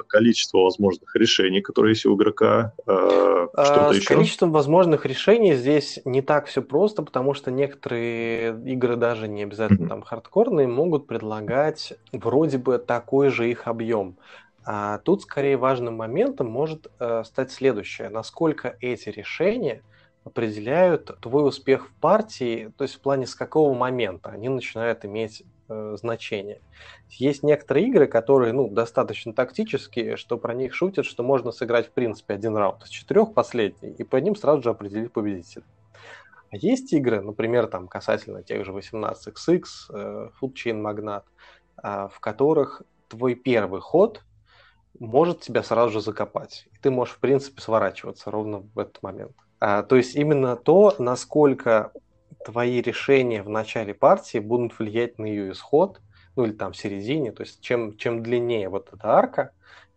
количество 0.07 0.59
возможных 0.59 1.15
решений, 1.17 1.61
которые 1.61 1.93
есть 1.93 2.07
у 2.07 2.17
игрока? 2.17 2.73
Э, 2.87 3.49
что-то 3.53 3.89
а, 3.89 3.93
С 3.93 3.97
еще? 3.97 4.15
количеством 4.15 4.53
возможных 4.53 5.07
решений 5.07 5.55
здесь 5.55 6.01
не 6.05 6.23
так 6.23 6.47
все 6.47 6.63
просто, 6.63 7.03
потому 7.03 7.35
что 7.35 7.51
некоторые 7.51 8.59
игры, 8.65 8.97
даже 8.97 9.29
не 9.29 9.43
обязательно 9.43 9.89
там 9.89 10.03
хардкорные, 10.03 10.67
могут 10.67 11.07
предлагать 11.07 11.95
вроде 12.13 12.59
бы 12.59 12.79
такой 12.79 13.29
же 13.31 13.51
их 13.51 13.67
объем. 13.67 14.17
А 14.67 14.99
тут 14.99 15.23
скорее 15.23 15.57
важным 15.57 15.97
моментом 15.97 16.49
может 16.49 16.91
э, 16.99 17.23
стать 17.25 17.53
следующее. 17.53 18.09
Насколько 18.09 18.77
эти 18.81 19.11
решения 19.11 19.83
определяют 20.25 21.19
твой 21.21 21.47
успех 21.47 21.89
в 21.89 21.93
партии, 22.01 22.73
то 22.79 22.85
есть 22.85 22.95
в 22.95 23.01
плане 23.01 23.27
с 23.27 23.35
какого 23.35 23.75
момента 23.75 24.31
они 24.31 24.49
начинают 24.49 25.05
иметь 25.05 25.45
э, 25.69 25.97
значение. 25.99 26.61
Есть 27.11 27.43
некоторые 27.43 27.87
игры, 27.89 28.07
которые 28.07 28.53
ну, 28.53 28.69
достаточно 28.69 29.33
тактические, 29.33 30.17
что 30.17 30.39
про 30.39 30.55
них 30.55 30.75
шутят, 30.75 31.07
что 31.07 31.23
можно 31.23 31.53
сыграть 31.53 31.89
в 31.89 31.93
принципе 31.93 32.35
один 32.35 32.57
раунд 32.57 32.83
из 32.83 32.89
четырех 32.89 33.35
последний, 33.35 33.91
и 33.91 34.05
по 34.05 34.17
ним 34.17 34.37
сразу 34.37 34.63
же 34.63 34.71
определить 34.71 35.13
победителя. 35.13 35.65
А 36.51 36.57
есть 36.57 36.93
игры, 36.93 37.21
например, 37.21 37.67
там 37.67 37.89
касательно 37.89 38.43
тех 38.43 38.65
же 38.65 38.73
18XX, 38.73 39.63
э, 39.91 40.29
Food 40.41 40.53
Chain 40.55 40.83
Magnate, 40.83 41.25
э, 41.83 42.09
в 42.13 42.21
которых 42.21 42.83
твой 43.09 43.35
первый 43.35 43.81
ход 43.81 44.23
может 44.99 45.41
тебя 45.41 45.63
сразу 45.63 45.95
же 45.95 46.01
закопать. 46.01 46.69
И 46.73 46.79
ты 46.79 46.91
можешь, 46.91 47.15
в 47.15 47.19
принципе, 47.19 47.61
сворачиваться 47.61 48.31
ровно 48.31 48.61
в 48.75 48.79
этот 48.79 49.03
момент. 49.03 49.35
А, 49.61 49.83
то 49.83 49.97
есть 49.97 50.15
именно 50.15 50.57
то, 50.57 50.95
насколько 50.99 51.93
твои 52.45 52.81
решения 52.81 53.43
в 53.43 53.49
начале 53.49 53.95
партии 53.95 54.39
будут 54.39 54.79
влиять 54.79 55.19
на 55.19 55.27
ее 55.27 55.53
исход, 55.53 56.01
ну 56.37 56.45
или 56.45 56.53
там 56.53 56.73
в 56.73 56.77
середине, 56.77 57.33
то 57.33 57.43
есть 57.43 57.61
чем, 57.61 57.97
чем 57.97 58.23
длиннее 58.23 58.69
вот 58.69 58.89
эта 58.93 59.09
арка, 59.09 59.51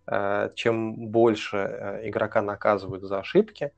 э, 0.07 0.49
чем 0.55 1.07
больше 1.07 1.57
э, 1.57 2.09
игрока 2.09 2.41
наказывают 2.41 3.03
за 3.03 3.19
ошибки, 3.19 3.71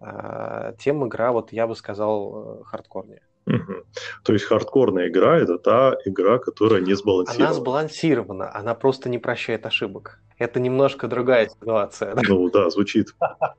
э, 0.00 0.74
тем 0.78 1.06
игра, 1.06 1.32
вот 1.32 1.52
я 1.52 1.66
бы 1.66 1.76
сказал, 1.76 2.62
хардкорнее. 2.64 3.22
Угу. 3.46 3.74
То 4.24 4.32
есть 4.32 4.44
хардкорная 4.44 5.08
игра 5.08 5.38
это 5.38 5.58
та 5.58 5.96
игра, 6.04 6.38
которая 6.38 6.80
не 6.80 6.94
сбалансирована. 6.94 7.46
Она 7.46 7.54
сбалансирована, 7.54 8.54
она 8.54 8.74
просто 8.74 9.08
не 9.08 9.18
прощает 9.18 9.66
ошибок 9.66 10.20
это 10.38 10.60
немножко 10.60 11.08
другая 11.08 11.48
ситуация. 11.48 12.14
Ну 12.28 12.50
да, 12.50 12.68
звучит 12.70 13.08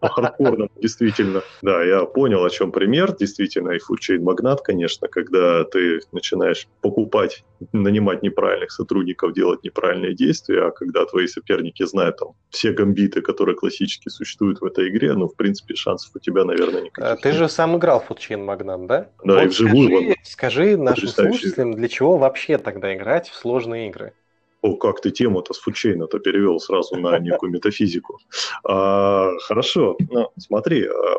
хардкорно, 0.02 0.70
действительно. 0.76 1.42
Да, 1.62 1.84
я 1.84 2.06
понял, 2.06 2.44
о 2.44 2.50
чем 2.50 2.72
пример. 2.72 3.16
Действительно, 3.16 3.72
и 3.72 3.80
фудчейн 3.80 4.24
магнат, 4.24 4.62
конечно, 4.62 5.08
когда 5.08 5.64
ты 5.64 6.02
начинаешь 6.12 6.68
покупать, 6.82 7.44
нанимать 7.74 8.22
неправильных 8.22 8.72
сотрудников, 8.72 9.34
делать 9.34 9.64
неправильные 9.64 10.14
действия, 10.14 10.68
а 10.68 10.72
когда 10.72 11.06
твои 11.06 11.28
соперники 11.28 11.84
знают 11.84 12.18
там 12.18 12.30
все 12.50 12.72
гамбиты, 12.72 13.22
которые 13.22 13.56
классически 13.56 14.10
существуют 14.10 14.62
в 14.62 14.66
этой 14.66 14.90
игре, 14.90 15.14
ну, 15.14 15.28
в 15.28 15.36
принципе, 15.36 15.76
шансов 15.76 16.12
у 16.16 16.20
тебя, 16.20 16.44
наверное, 16.44 16.84
никаких. 16.84 17.12
А, 17.12 17.16
ты 17.16 17.32
же 17.32 17.50
сам 17.50 17.78
играл 17.78 18.00
в 18.02 18.06
фудчейн 18.06 18.44
магнат, 18.44 18.86
да? 18.86 19.10
Да, 19.24 19.36
вот 19.36 19.44
и 19.44 19.48
вживую. 19.48 20.16
Скажи, 20.24 20.24
скажи 20.24 20.78
нашим 20.78 21.08
слушателям, 21.08 21.74
для 21.74 21.88
чего 21.88 22.18
вообще 22.18 22.58
тогда 22.58 22.94
играть 22.96 23.30
в 23.30 23.36
сложные 23.36 23.88
игры? 23.88 24.14
О, 24.62 24.76
как 24.76 25.02
ты 25.02 25.12
тему-то 25.12 25.54
с 25.54 25.60
фудчейна-то 25.60 26.20
перевел 26.20 26.60
сразу 26.60 26.96
на 26.96 27.20
некую 27.20 27.52
метафизику. 27.52 28.20
А, 28.64 29.30
хорошо, 29.40 29.96
ну, 30.10 30.30
смотри, 30.38 30.88
а, 30.88 31.18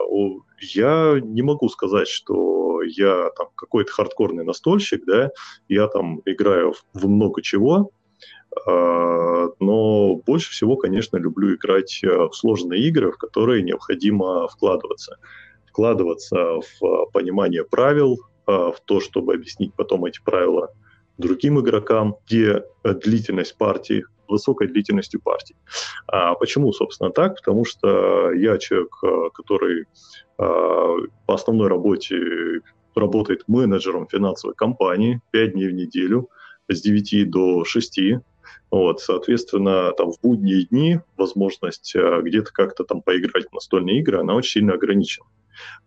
я 0.73 1.21
не 1.23 1.43
могу 1.43 1.69
сказать, 1.69 2.09
что 2.09 2.83
я 2.83 3.31
там 3.37 3.49
какой-то 3.55 3.93
хардкорный 3.93 4.45
настольщик, 4.45 5.05
да, 5.07 5.31
я 5.69 5.87
там 5.87 6.21
играю 6.25 6.75
в 6.93 7.09
много 7.09 7.41
чего, 7.41 7.91
а, 8.67 9.47
но 9.61 10.17
больше 10.17 10.51
всего, 10.51 10.77
конечно, 10.77 11.17
люблю 11.17 11.55
играть 11.55 12.01
э, 12.03 12.09
в 12.09 12.33
сложные 12.33 12.83
игры, 12.89 13.13
в 13.13 13.19
которые 13.19 13.63
необходимо 13.63 14.49
вкладываться. 14.49 15.19
Вкладываться 15.67 16.61
в 16.81 17.07
понимание 17.13 17.63
правил, 17.65 18.19
в 18.47 18.77
то, 18.87 19.01
чтобы 19.01 19.35
объяснить 19.35 19.75
потом 19.75 20.07
эти 20.07 20.21
правила 20.25 20.73
другим 21.19 21.61
игрокам, 21.61 22.17
где 22.27 22.65
длительность 22.85 23.57
партии 23.57 24.05
высокой 24.29 24.69
длительностью 24.69 25.23
партий. 25.23 25.57
А 26.07 26.35
почему, 26.35 26.73
собственно, 26.73 27.11
так? 27.11 27.37
Потому 27.37 27.65
что 27.65 28.31
я 28.33 28.59
человек, 28.59 28.95
который 29.35 29.87
по 30.37 31.35
основной 31.35 31.69
работе 31.69 32.61
работает 32.95 33.45
менеджером 33.47 34.07
финансовой 34.07 34.55
компании 34.55 35.21
5 35.31 35.53
дней 35.53 35.69
в 35.69 35.73
неделю 35.73 36.29
с 36.69 36.81
9 36.81 37.31
до 37.31 37.65
6. 37.65 38.01
Вот, 38.71 39.01
соответственно, 39.01 39.93
там 39.93 40.13
в 40.13 40.21
будние 40.21 40.65
дни 40.65 41.01
возможность 41.17 41.95
э, 41.97 42.21
где-то 42.23 42.53
как-то 42.53 42.85
там 42.85 43.01
поиграть 43.01 43.49
в 43.49 43.55
настольные 43.55 44.01
игры, 44.01 44.19
она 44.19 44.35
очень 44.35 44.61
сильно 44.61 44.75
ограничена. 44.75 45.27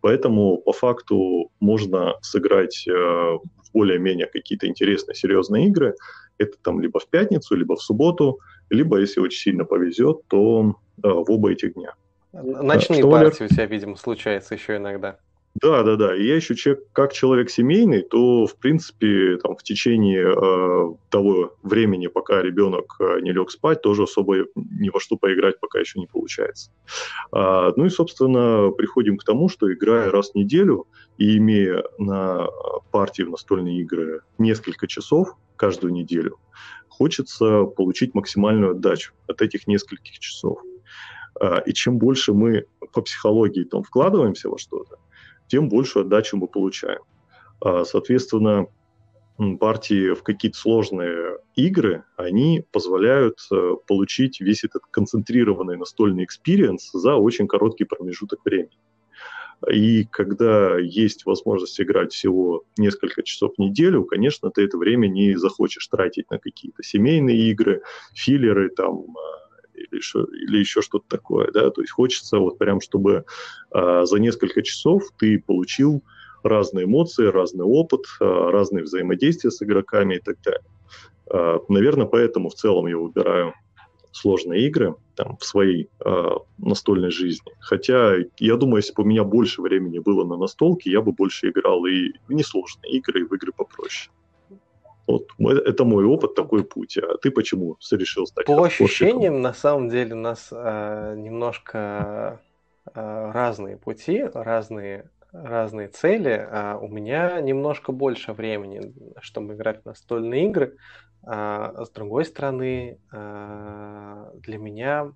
Поэтому 0.02 0.58
по 0.58 0.74
факту 0.74 1.52
можно 1.60 2.16
сыграть 2.22 2.88
э, 2.88 3.38
более-менее 3.74 4.28
какие-то 4.28 4.68
интересные, 4.68 5.16
серьезные 5.16 5.68
игры. 5.68 5.96
Это 6.38 6.58
там 6.62 6.82
либо 6.82 7.00
в 7.00 7.08
пятницу, 7.08 7.56
либо 7.56 7.76
в 7.76 7.82
субботу, 7.82 8.40
либо, 8.70 9.00
если 9.00 9.20
очень 9.20 9.40
сильно 9.40 9.66
повезет, 9.66 10.22
то 10.28 10.76
э, 11.04 11.08
в 11.08 11.32
оба 11.32 11.52
этих 11.52 11.74
дня. 11.74 11.94
Ночные 12.34 13.00
Что 13.00 13.12
партии 13.12 13.44
у 13.44 13.48
тебя, 13.48 13.66
видимо, 13.66 13.96
случается 13.98 14.56
еще 14.56 14.78
иногда. 14.78 15.18
Да, 15.62 15.84
да, 15.84 15.96
да. 15.96 16.16
И 16.16 16.26
я 16.26 16.36
еще 16.36 16.56
человек, 16.56 16.86
как 16.92 17.14
человек 17.14 17.52
семейный, 17.52 18.02
то, 18.02 18.48
в 18.48 18.56
принципе, 18.56 19.38
там, 19.38 19.56
в 19.56 19.62
течение 19.62 20.34
э, 20.34 20.96
того 21.10 21.56
времени, 21.62 22.08
пока 22.08 22.42
ребенок 22.42 22.96
э, 23.00 23.20
не 23.22 23.32
лег 23.32 23.52
спать, 23.52 23.82
тоже 23.84 24.04
особо 24.04 24.46
ни 24.56 24.90
во 24.90 25.00
что 25.00 25.18
поиграть 25.18 25.60
пока 25.60 25.80
еще 25.80 26.00
не 26.00 26.08
получается. 26.08 26.72
А, 27.32 27.72
ну 27.76 27.86
и, 27.86 27.90
собственно, 27.90 28.72
приходим 28.72 29.18
к 29.18 29.24
тому, 29.24 29.50
что 29.50 29.72
играя 29.72 30.10
раз 30.10 30.32
в 30.32 30.36
неделю 30.36 30.88
и 31.20 31.38
имея 31.38 31.84
на 32.00 32.48
партии 32.92 33.22
в 33.22 33.30
настольные 33.30 33.82
игры 33.82 34.22
несколько 34.40 34.88
часов 34.88 35.36
каждую 35.58 35.94
неделю, 35.94 36.40
хочется 36.88 37.66
получить 37.66 38.16
максимальную 38.16 38.72
отдачу 38.72 39.14
от 39.28 39.44
этих 39.44 39.68
нескольких 39.68 40.18
часов. 40.18 40.60
А, 41.40 41.60
и 41.60 41.72
чем 41.74 42.00
больше 42.00 42.34
мы 42.34 42.66
по 42.94 43.02
психологии 43.04 43.64
там 43.64 43.84
вкладываемся 43.84 44.50
во 44.50 44.58
что-то, 44.58 44.98
тем 45.52 45.68
большую 45.68 46.06
отдачу 46.06 46.38
мы 46.38 46.48
получаем. 46.48 47.02
А, 47.60 47.84
соответственно, 47.84 48.68
партии 49.60 50.14
в 50.14 50.24
какие-то 50.24 50.58
сложные 50.58 51.40
игры, 51.56 52.04
они 52.16 52.64
позволяют 52.72 53.40
э, 53.52 53.76
получить 53.86 54.40
весь 54.40 54.64
этот 54.64 54.84
концентрированный 54.92 55.78
настольный 55.78 56.24
experience 56.24 56.92
за 56.94 57.16
очень 57.16 57.48
короткий 57.48 57.84
промежуток 57.84 58.40
времени. 58.46 58.78
И 59.70 60.06
когда 60.06 60.78
есть 60.80 61.26
возможность 61.26 61.80
играть 61.82 62.14
всего 62.14 62.64
несколько 62.78 63.22
часов 63.22 63.54
в 63.58 63.62
неделю, 63.62 64.06
конечно, 64.06 64.52
ты 64.52 64.64
это 64.64 64.78
время 64.78 65.08
не 65.08 65.36
захочешь 65.36 65.86
тратить 65.88 66.32
на 66.32 66.40
какие-то 66.40 66.82
семейные 66.82 67.52
игры, 67.52 67.82
филлеры, 68.14 68.70
там, 68.70 69.02
э, 69.02 69.42
или 69.82 69.98
еще, 69.98 70.26
или 70.32 70.60
еще 70.60 70.82
что-то 70.82 71.06
такое, 71.08 71.52
да, 71.52 71.70
то 71.70 71.82
есть 71.82 71.92
хочется 71.92 72.38
вот 72.38 72.58
прям, 72.58 72.82
чтобы 72.82 73.26
э, 73.74 74.02
за 74.06 74.18
несколько 74.18 74.62
часов 74.62 75.04
ты 75.18 75.40
получил 75.40 76.04
разные 76.44 76.86
эмоции, 76.86 77.26
разный 77.26 77.66
опыт, 77.66 78.02
э, 78.20 78.26
разные 78.26 78.84
взаимодействия 78.84 79.52
с 79.52 79.62
игроками 79.62 80.16
и 80.16 80.20
так 80.20 80.38
далее. 80.42 80.64
Э, 81.32 81.60
наверное, 81.70 82.08
поэтому 82.08 82.50
в 82.50 82.56
целом 82.56 82.88
я 82.88 82.98
выбираю 82.98 83.54
сложные 84.12 84.68
игры 84.68 84.96
там, 85.16 85.38
в 85.38 85.46
своей 85.46 85.90
э, 86.04 86.30
настольной 86.58 87.12
жизни. 87.12 87.52
Хотя, 87.60 88.16
я 88.38 88.58
думаю, 88.58 88.78
если 88.78 88.94
бы 88.94 89.04
у 89.04 89.06
меня 89.06 89.24
больше 89.24 89.62
времени 89.62 90.00
было 90.00 90.26
на 90.26 90.38
настолке, 90.38 90.92
я 90.92 91.02
бы 91.02 91.12
больше 91.12 91.50
играл 91.50 91.86
и 91.86 92.12
в 92.28 92.34
несложные 92.34 92.92
игры, 92.94 93.22
и 93.22 93.24
в 93.24 93.34
игры 93.34 93.52
попроще. 93.54 94.12
Вот 95.12 95.60
это 95.60 95.84
мой 95.84 96.06
опыт, 96.06 96.36
такой 96.36 96.64
путь. 96.64 96.98
А 96.98 97.18
ты 97.18 97.32
почему 97.32 97.78
решил 97.92 98.28
стать 98.28 98.46
По 98.46 98.64
ощущениям, 98.64 99.42
на 99.42 99.54
самом 99.54 99.90
деле, 99.90 100.14
у 100.14 100.20
нас 100.20 100.50
э, 100.52 101.16
немножко 101.18 102.42
э, 102.94 103.32
разные 103.32 103.78
пути, 103.78 104.24
разные 104.34 105.10
разные 105.32 105.88
цели. 105.88 106.48
А 106.52 106.78
у 106.78 106.88
меня 106.88 107.40
немножко 107.42 107.92
больше 107.92 108.34
времени, 108.34 108.94
чтобы 109.22 109.56
играть 109.56 109.82
в 109.82 109.86
настольные 109.86 110.48
игры. 110.48 110.78
А 111.24 111.86
с 111.86 111.90
другой 111.92 112.26
стороны, 112.26 113.00
а, 113.12 114.32
для 114.36 114.58
меня 114.58 115.14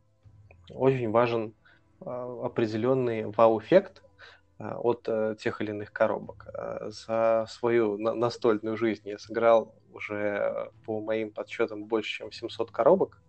очень 0.70 1.10
важен 1.10 1.54
а, 2.02 2.46
определенный 2.46 3.26
вау-эффект 3.26 4.04
от 4.58 5.04
э, 5.10 5.36
тех 5.38 5.60
или 5.60 5.72
иных 5.72 5.92
коробок. 5.92 6.48
За 6.86 7.46
свою 7.50 7.98
настольную 7.98 8.78
жизнь 8.78 9.10
я 9.10 9.18
сыграл 9.18 9.76
уже, 9.96 10.70
по 10.86 11.00
моим 11.02 11.32
подсчетам, 11.32 11.86
больше, 11.86 12.18
чем 12.18 12.32
700 12.32 12.72
коробок. 12.72 13.22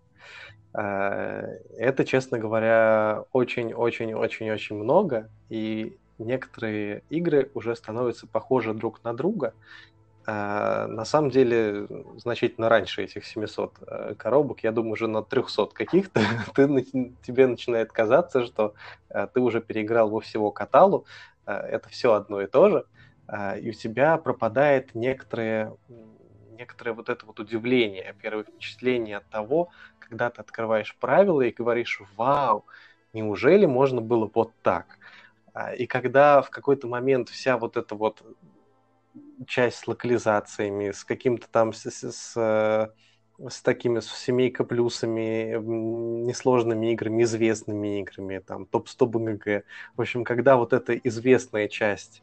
Это, 0.72 2.04
честно 2.04 2.38
говоря, 2.38 3.24
очень-очень-очень-очень 3.32 4.76
много, 4.76 5.30
и 5.48 5.96
некоторые 6.18 7.02
игры 7.08 7.50
уже 7.54 7.74
становятся 7.76 8.26
похожи 8.26 8.74
друг 8.74 9.02
на 9.02 9.14
друга, 9.14 9.54
а, 10.28 10.88
на 10.88 11.04
самом 11.04 11.30
деле, 11.30 11.86
значительно 12.16 12.68
раньше 12.68 13.04
этих 13.04 13.24
700 13.24 13.74
э, 13.86 14.14
коробок, 14.18 14.64
я 14.64 14.72
думаю, 14.72 14.94
уже 14.94 15.06
на 15.06 15.22
300 15.22 15.66
каких-то, 15.66 16.20
ты, 16.54 16.82
тебе 17.22 17.46
начинает 17.46 17.92
казаться, 17.92 18.44
что 18.44 18.74
э, 19.08 19.28
ты 19.32 19.40
уже 19.40 19.60
переиграл 19.60 20.10
во 20.10 20.20
всего 20.20 20.50
каталу, 20.50 21.06
э, 21.46 21.52
это 21.52 21.88
все 21.90 22.14
одно 22.14 22.40
и 22.40 22.46
то 22.46 22.68
же, 22.68 22.84
и 23.60 23.70
у 23.70 23.72
тебя 23.72 24.18
пропадает 24.18 24.94
некоторые, 24.94 25.76
некоторое 26.56 26.92
вот 26.92 27.08
это 27.08 27.26
вот 27.26 27.38
удивление, 27.40 28.14
первое 28.20 28.44
впечатление 28.44 29.18
от 29.18 29.28
того, 29.28 29.70
когда 29.98 30.30
ты 30.30 30.40
открываешь 30.40 30.96
правила 30.96 31.42
и 31.42 31.52
говоришь, 31.52 32.00
вау, 32.16 32.64
неужели 33.12 33.66
можно 33.66 34.00
было 34.00 34.30
вот 34.32 34.52
так? 34.62 34.98
А, 35.52 35.74
и 35.74 35.86
когда 35.86 36.42
в 36.42 36.50
какой-то 36.50 36.86
момент 36.86 37.28
вся 37.28 37.56
вот 37.56 37.76
эта 37.76 37.94
вот 37.94 38.22
часть 39.46 39.78
с 39.78 39.88
локализациями, 39.88 40.90
с 40.90 41.04
каким-то 41.04 41.48
там 41.50 41.72
с, 41.72 41.86
с, 41.90 42.12
с, 42.12 42.32
э, 42.36 43.48
с 43.48 43.62
такими 43.62 44.00
с 44.00 44.10
семейка 44.10 44.64
плюсами, 44.64 45.56
несложными 46.26 46.92
играми, 46.92 47.22
известными 47.22 48.00
играми, 48.00 48.38
там 48.38 48.66
топ-100 48.66 49.06
БГГ. 49.06 49.64
В 49.96 50.00
общем, 50.00 50.24
когда 50.24 50.56
вот 50.56 50.72
эта 50.72 50.96
известная 50.96 51.68
часть 51.68 52.22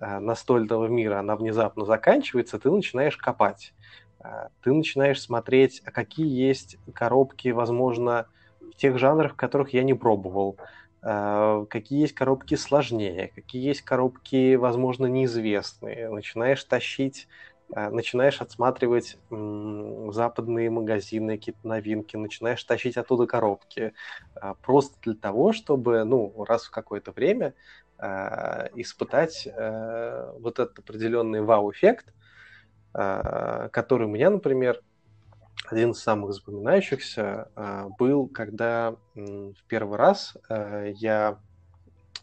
настольного 0.00 0.86
мира, 0.86 1.20
она 1.20 1.36
внезапно 1.36 1.84
заканчивается, 1.84 2.58
ты 2.58 2.70
начинаешь 2.70 3.16
копать. 3.16 3.74
Э, 4.22 4.48
ты 4.62 4.72
начинаешь 4.72 5.20
смотреть, 5.20 5.80
какие 5.84 6.28
есть 6.28 6.78
коробки, 6.94 7.48
возможно, 7.48 8.26
в 8.60 8.76
тех 8.76 8.98
жанрах, 8.98 9.32
в 9.32 9.36
которых 9.36 9.72
я 9.74 9.82
не 9.82 9.94
пробовал. 9.94 10.56
А, 11.02 11.64
какие 11.66 12.02
есть 12.02 12.14
коробки 12.14 12.56
сложнее, 12.56 13.32
какие 13.34 13.64
есть 13.64 13.82
коробки, 13.82 14.54
возможно, 14.56 15.06
неизвестные. 15.06 16.10
Начинаешь 16.10 16.62
тащить, 16.64 17.26
начинаешь 17.70 18.40
отсматривать 18.40 19.16
западные 19.30 20.70
магазины, 20.70 21.36
какие-то 21.36 21.66
новинки, 21.66 22.16
начинаешь 22.16 22.62
тащить 22.64 22.96
оттуда 22.96 23.26
коробки. 23.26 23.94
Просто 24.62 24.98
для 25.02 25.14
того, 25.14 25.52
чтобы, 25.52 26.04
ну, 26.04 26.44
раз 26.44 26.64
в 26.64 26.70
какое-то 26.70 27.12
время 27.12 27.54
испытать 28.00 29.46
вот 29.46 30.58
этот 30.58 30.78
определенный 30.78 31.42
вау-эффект, 31.42 32.14
который 32.92 34.06
у 34.06 34.10
меня, 34.10 34.30
например, 34.30 34.80
один 35.68 35.90
из 35.90 36.02
самых 36.02 36.32
запоминающихся 36.32 37.48
э, 37.54 37.88
был, 37.98 38.26
когда 38.28 38.96
в 39.14 39.62
первый 39.68 39.98
раз 39.98 40.36
э, 40.48 40.92
я 40.96 41.38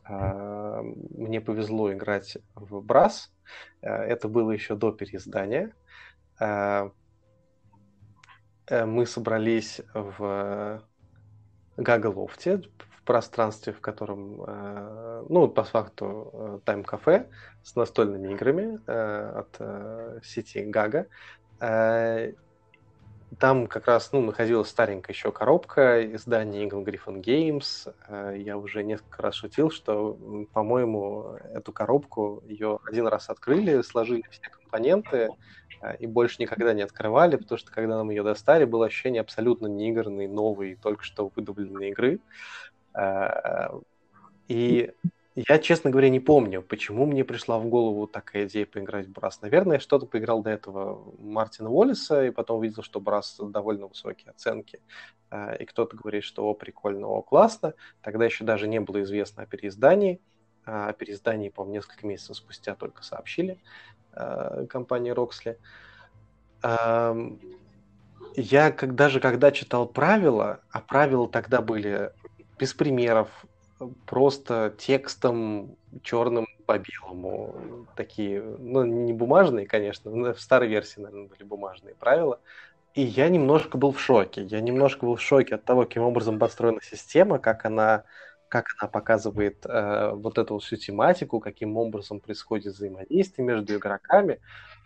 э, 0.08 0.82
мне 0.82 1.40
повезло 1.42 1.94
играть 1.94 2.38
в 2.56 2.82
Брас. 2.82 3.32
Это 3.82 4.28
было 4.28 4.52
еще 4.52 4.76
до 4.76 4.92
переиздания. 4.92 5.72
Мы 8.70 9.06
собрались 9.06 9.80
в 9.94 10.84
Гаголофте, 11.78 12.58
в 12.58 12.87
пространстве, 13.08 13.74
в 13.74 13.82
котором, 13.82 15.26
ну, 15.30 15.48
по 15.48 15.64
факту, 15.64 16.62
тайм-кафе 16.66 17.28
с 17.64 17.76
настольными 17.76 18.34
играми 18.34 18.80
от 18.86 20.24
сети 20.24 20.64
Гага. 20.64 21.08
Там 23.40 23.68
как 23.68 23.88
раз 23.88 24.14
ну, 24.14 24.22
находилась 24.22 24.70
старенькая 24.70 25.14
еще 25.14 25.32
коробка 25.32 26.04
издания 26.16 26.66
Eagle 26.66 26.86
Griffin 26.86 27.22
Games. 27.22 27.94
Э, 28.08 28.34
я 28.38 28.58
уже 28.58 28.84
несколько 28.84 29.22
раз 29.22 29.36
шутил, 29.36 29.70
что, 29.70 30.18
по-моему, 30.54 31.38
эту 31.54 31.74
коробку 31.74 32.42
ее 32.48 32.80
один 32.86 33.06
раз 33.06 33.30
открыли, 33.30 33.82
сложили 33.82 34.24
все 34.30 34.50
компоненты 34.50 35.30
э, 35.82 35.98
и 35.98 36.08
больше 36.08 36.38
никогда 36.42 36.74
не 36.74 36.84
открывали, 36.84 37.36
потому 37.36 37.60
что 37.60 37.70
когда 37.70 37.98
нам 37.98 38.10
ее 38.10 38.24
достали, 38.24 38.64
было 38.64 38.86
ощущение 38.86 39.22
абсолютно 39.22 39.68
неигранной, 39.68 40.28
новой, 40.28 40.76
только 40.76 41.04
что 41.04 41.30
выдавленной 41.36 41.90
игры. 41.90 42.22
Э, 42.98 43.70
и 44.48 44.92
Я, 45.36 45.60
честно 45.60 45.92
говоря, 45.92 46.10
не 46.10 46.20
помню, 46.20 46.64
почему 46.64 47.06
мне 47.06 47.24
пришла 47.24 47.60
в 47.60 47.68
голову 47.68 48.08
такая 48.08 48.48
идея 48.48 48.66
поиграть 48.66 49.06
в 49.06 49.12
Брас. 49.12 49.40
Наверное, 49.44 49.78
что-то 49.78 50.08
поиграл 50.08 50.42
до 50.42 50.50
этого 50.50 51.14
Мартина 51.20 51.70
Уоллиса, 51.70 52.26
и 52.26 52.32
потом 52.32 52.58
увидел, 52.58 52.82
что 52.82 53.00
Брас 53.00 53.40
довольно 53.40 53.86
высокие 53.86 54.32
оценки. 54.32 54.82
А, 55.30 55.54
и 55.54 55.66
кто-то 55.66 55.96
говорит, 55.96 56.24
что 56.24 56.48
о, 56.50 56.56
прикольно, 56.56 57.06
о, 57.06 57.22
классно. 57.22 57.76
Тогда 58.02 58.26
еще 58.26 58.46
даже 58.46 58.68
не 58.68 58.80
было 58.80 59.04
известно 59.04 59.44
о 59.44 59.46
переиздании. 59.46 60.20
О 60.66 60.92
переиздании, 60.94 61.50
по-моему, 61.50 61.76
несколько 61.76 62.08
месяцев 62.08 62.38
спустя 62.38 62.74
только 62.74 63.04
сообщили 63.04 63.60
компании 64.68 65.14
Roxley. 65.14 65.58
Я 68.36 68.72
как, 68.72 68.96
даже 68.96 69.20
когда 69.20 69.52
читал 69.52 69.88
правила, 69.88 70.62
а 70.72 70.82
правила 70.82 71.30
тогда 71.30 71.62
были 71.62 72.12
без 72.60 72.74
примеров, 72.74 73.30
просто 74.06 74.74
текстом 74.78 75.76
черным 76.02 76.48
по 76.66 76.80
белому. 76.80 77.86
Такие, 77.96 78.42
ну, 78.42 78.84
не 78.84 79.14
бумажные, 79.14 79.66
конечно, 79.66 80.12
в 80.34 80.40
старой 80.40 80.68
версии, 80.68 81.00
наверное, 81.00 81.28
были 81.28 81.44
бумажные 81.44 81.96
правила. 81.96 82.40
И 82.94 83.02
я 83.02 83.30
немножко 83.30 83.78
был 83.78 83.92
в 83.92 84.00
шоке. 84.00 84.44
Я 84.44 84.60
немножко 84.60 85.06
был 85.06 85.16
в 85.16 85.22
шоке 85.22 85.56
от 85.56 85.64
того, 85.64 85.84
каким 85.84 86.04
образом 86.04 86.40
построена 86.40 86.80
система, 86.82 87.38
как 87.38 87.66
она, 87.66 88.06
как 88.50 88.66
она 88.80 88.90
показывает 88.90 89.66
э, 89.66 90.12
вот 90.14 90.40
эту 90.40 90.58
всю 90.58 90.78
тематику, 90.78 91.40
каким 91.40 91.78
образом 91.78 92.20
происходит 92.20 92.74
взаимодействие 92.74 93.46
между 93.46 93.76
игроками 93.76 94.40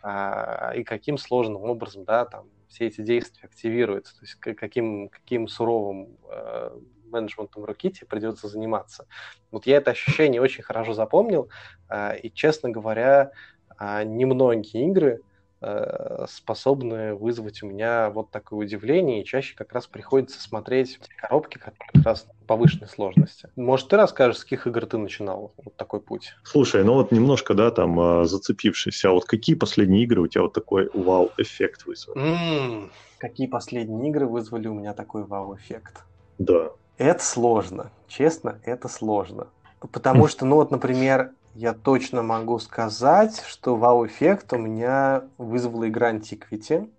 э, 0.04 0.72
и 0.76 0.84
каким 0.84 1.18
сложным 1.18 1.64
образом, 1.64 2.04
да, 2.04 2.26
там 2.26 2.48
все 2.68 2.88
эти 2.88 3.02
действия 3.02 3.46
активируются, 3.46 4.14
то 4.16 4.22
есть 4.24 4.36
каким, 4.36 5.10
каким 5.10 5.48
суровым 5.48 6.18
э, 6.30 6.72
менеджментом 7.12 7.66
Рокити 7.66 8.06
придется 8.06 8.48
заниматься. 8.48 9.06
Вот 9.52 9.66
я 9.66 9.78
это 9.78 9.92
ощущение 9.92 10.42
очень 10.42 10.64
хорошо 10.64 10.94
запомнил, 10.94 11.50
а, 11.88 12.14
и, 12.14 12.32
честно 12.32 12.70
говоря, 12.70 13.32
а, 13.78 14.04
немногие 14.04 14.88
игры 14.88 15.22
э, 15.64 16.26
способны 16.28 17.14
вызвать 17.16 17.62
у 17.64 17.68
меня 17.68 18.10
вот 18.10 18.32
такое 18.32 18.60
удивление, 18.60 19.22
и 19.22 19.26
чаще 19.26 19.56
как 19.56 19.74
раз 19.74 19.88
приходится 19.88 20.42
смотреть 20.42 21.00
коробки, 21.20 21.58
которые 21.58 21.90
как 21.94 22.06
раз 22.06 22.28
повышенной 22.48 22.88
сложности. 22.88 23.50
Может, 23.56 23.90
ты 23.90 23.98
расскажешь, 23.98 24.40
с 24.40 24.44
каких 24.44 24.68
игр 24.68 24.86
ты 24.86 24.98
начинал 24.98 25.54
вот 25.58 25.76
такой 25.78 26.02
путь? 26.02 26.34
Слушай, 26.44 26.84
ну 26.84 26.94
вот 26.96 27.12
немножко, 27.12 27.54
да, 27.54 27.72
там 27.72 28.00
а, 28.00 28.26
зацепившись, 28.26 29.06
а 29.06 29.12
вот 29.12 29.26
какие 29.26 29.56
последние 29.56 30.04
игры 30.04 30.22
у 30.22 30.28
тебя 30.28 30.44
вот 30.44 30.54
такой 30.54 30.90
вау-эффект 30.94 31.86
вызвали? 31.86 32.20
Mm, 32.20 32.90
какие 33.18 33.48
последние 33.48 34.10
игры 34.10 34.28
вызвали 34.28 34.68
у 34.68 34.74
меня 34.74 34.94
такой 34.94 35.26
вау-эффект? 35.26 36.04
Да. 36.38 36.72
Это 37.02 37.24
сложно. 37.24 37.90
Честно, 38.08 38.60
это 38.64 38.88
сложно. 38.88 39.48
Потому 39.80 40.28
что, 40.28 40.46
ну 40.46 40.58
вот, 40.58 40.70
например, 40.70 41.32
я 41.56 41.74
точно 41.74 42.22
могу 42.22 42.60
сказать, 42.60 43.42
что 43.48 43.76
вау-эффект 43.76 44.54
у 44.54 44.58
меня 44.58 45.24
вызвала 45.40 45.90
игра 45.90 46.14
Antiquity. 46.14 46.92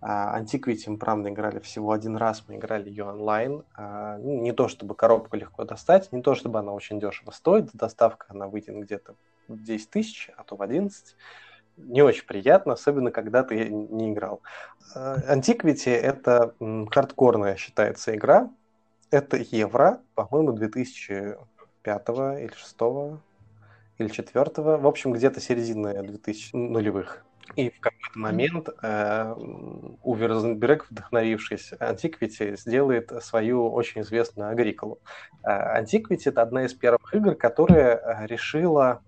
Uh, 0.00 0.40
Antiquity 0.42 0.84
мы, 0.88 0.96
правда, 0.96 1.28
играли 1.28 1.58
всего 1.58 1.92
один 1.92 2.16
раз, 2.16 2.44
мы 2.48 2.56
играли 2.56 2.88
ее 2.88 3.04
онлайн. 3.04 3.64
Uh, 3.76 4.22
не 4.22 4.52
то, 4.52 4.66
чтобы 4.66 4.94
коробку 4.94 5.36
легко 5.36 5.64
достать, 5.64 6.10
не 6.10 6.22
то, 6.22 6.34
чтобы 6.34 6.58
она 6.58 6.72
очень 6.72 6.98
дешево 6.98 7.32
стоит. 7.32 7.68
Доставка 7.74 8.26
она 8.30 8.48
выйдет 8.48 8.76
где-то 8.76 9.14
в 9.46 9.62
10 9.62 9.90
тысяч, 9.90 10.30
а 10.38 10.42
то 10.42 10.56
в 10.56 10.62
11. 10.62 11.16
Не 11.76 12.00
очень 12.00 12.24
приятно, 12.24 12.72
особенно 12.72 13.10
когда 13.10 13.42
ты 13.42 13.68
не 13.68 14.12
играл. 14.12 14.40
Uh, 14.96 15.38
Antiquity— 15.38 15.90
это 15.94 16.54
хардкорная 16.90 17.56
считается 17.56 18.14
игра, 18.14 18.48
это 19.10 19.36
евро, 19.36 20.00
по-моему, 20.14 20.52
2005 20.52 22.08
или 22.08 22.52
6 22.54 22.76
или 23.98 24.08
4 24.08 24.44
в 24.56 24.86
общем, 24.86 25.12
где-то 25.12 25.40
середина 25.40 26.02
2000 26.02 26.54
нулевых. 26.54 27.24
И 27.54 27.70
в 27.70 27.78
какой-то 27.78 28.18
момент 28.18 28.68
э, 28.82 29.34
Уве 30.02 30.26
Розенберг, 30.26 30.88
вдохновившись 30.90 31.72
Antiquity, 31.74 32.56
сделает 32.56 33.12
свою 33.22 33.70
очень 33.70 34.00
известную 34.00 34.50
Агриколу. 34.50 34.98
Э, 35.44 35.80
Antiquity— 35.80 36.22
это 36.26 36.42
одна 36.42 36.64
из 36.64 36.74
первых 36.74 37.14
игр, 37.14 37.36
которая 37.36 37.96
э, 37.96 38.26
решила, 38.26 39.00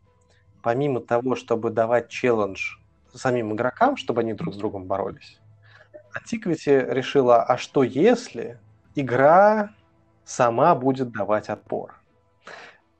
помимо 0.63 1.01
того, 1.01 1.35
чтобы 1.35 1.71
давать 1.71 2.09
челлендж 2.09 2.77
самим 3.13 3.55
игрокам, 3.55 3.97
чтобы 3.97 4.21
они 4.21 4.35
друг 4.35 4.55
с 4.55 4.57
другом 4.57 4.85
боролись, 4.85 5.41
Antiquity 6.15 6.95
решила, 6.95 7.43
а 7.43 7.59
что 7.59 7.83
если 7.83 8.59
игра 8.95 9.71
сама 10.29 10.75
будет 10.75 11.11
давать 11.11 11.49
отпор. 11.49 11.95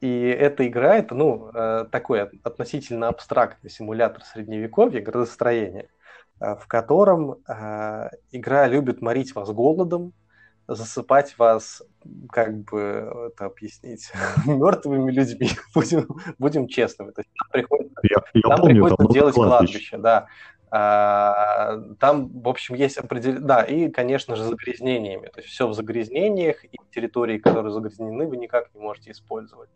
И 0.01 0.23
эта 0.29 0.67
игра 0.67 0.97
это 0.97 1.15
ну, 1.15 1.51
э, 1.53 1.85
такой 1.91 2.23
относительно 2.23 3.09
абстрактный 3.09 3.69
симулятор 3.69 4.23
средневековья, 4.23 5.03
градостроения, 5.03 5.89
э, 6.41 6.55
в 6.55 6.67
котором 6.67 7.37
э, 7.47 8.11
игра 8.31 8.67
любит 8.67 9.03
морить 9.03 9.35
вас 9.35 9.51
голодом, 9.51 10.15
засыпать 10.69 11.37
вас, 11.37 11.83
как 12.31 12.63
бы 12.65 13.31
это 13.35 13.47
объяснить, 13.47 14.11
мертвыми 14.47 15.11
людьми. 15.11 15.51
будем, 15.75 16.09
будем 16.39 16.67
честными. 16.69 17.11
То 17.11 17.21
есть 17.21 17.31
нам 17.43 17.51
приходится, 17.51 18.01
я, 18.05 18.23
я 18.35 18.49
нам 18.49 18.61
помню, 18.61 18.85
приходится 18.85 19.13
делать 19.13 19.35
кладбище. 19.35 19.73
кладбище, 19.73 19.99
да. 19.99 20.27
А, 20.71 21.79
там, 21.99 22.29
в 22.41 22.49
общем, 22.49 22.75
есть 22.75 22.99
определенные... 22.99 23.45
Да, 23.45 23.63
и, 23.63 23.89
конечно 23.91 24.37
же, 24.37 24.45
загрязнениями. 24.45 25.29
То 25.29 25.41
есть 25.41 25.51
все 25.51 25.67
в 25.67 25.73
загрязнениях, 25.73 26.65
и 26.65 26.77
территории, 26.91 27.39
которые 27.39 27.73
загрязнены, 27.73 28.27
вы 28.27 28.37
никак 28.37 28.75
не 28.75 28.81
можете 28.81 29.13
использовать. 29.13 29.71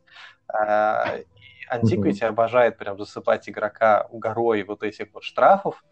А, 0.49 1.17
и 1.17 1.75
Antiquity 1.75 2.21
mm-hmm. 2.21 2.27
обожает 2.27 2.77
прям 2.77 2.99
засыпать 2.99 3.49
игрока 3.49 4.07
горой 4.13 4.63
вот 4.65 4.83
этих 4.83 5.07
вот 5.15 5.25
штрафов. 5.25 5.83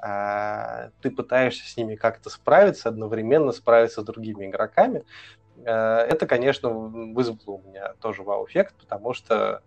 А, 0.00 0.90
ты 1.02 1.10
пытаешься 1.10 1.68
с 1.68 1.76
ними 1.76 1.94
как-то 1.94 2.30
справиться, 2.30 2.88
одновременно 2.88 3.52
справиться 3.52 4.00
с 4.00 4.04
другими 4.04 4.46
игроками. 4.46 5.04
Это, 5.64 6.28
конечно, 6.28 6.70
вызвало 6.70 7.56
у 7.56 7.62
меня 7.68 7.94
тоже 7.94 8.22
вау-эффект, 8.22 8.76
потому 8.78 9.12
что 9.12 9.62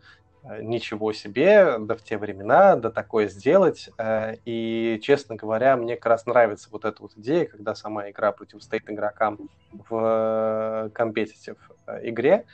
ничего 0.61 1.13
себе, 1.13 1.77
да 1.79 1.95
в 1.95 2.01
те 2.01 2.17
времена, 2.17 2.75
да 2.75 2.89
такое 2.89 3.27
сделать. 3.27 3.89
Э, 3.97 4.35
и, 4.45 4.99
честно 5.03 5.35
говоря, 5.35 5.77
мне 5.77 5.95
как 5.95 6.07
раз 6.07 6.25
нравится 6.25 6.69
вот 6.71 6.85
эта 6.85 7.01
вот 7.01 7.11
идея, 7.15 7.45
когда 7.45 7.75
сама 7.75 8.09
игра 8.09 8.31
противостоит 8.31 8.89
игрокам 8.89 9.49
в 9.71 10.89
компетитив 10.93 11.57
э, 11.87 12.09
игре. 12.09 12.45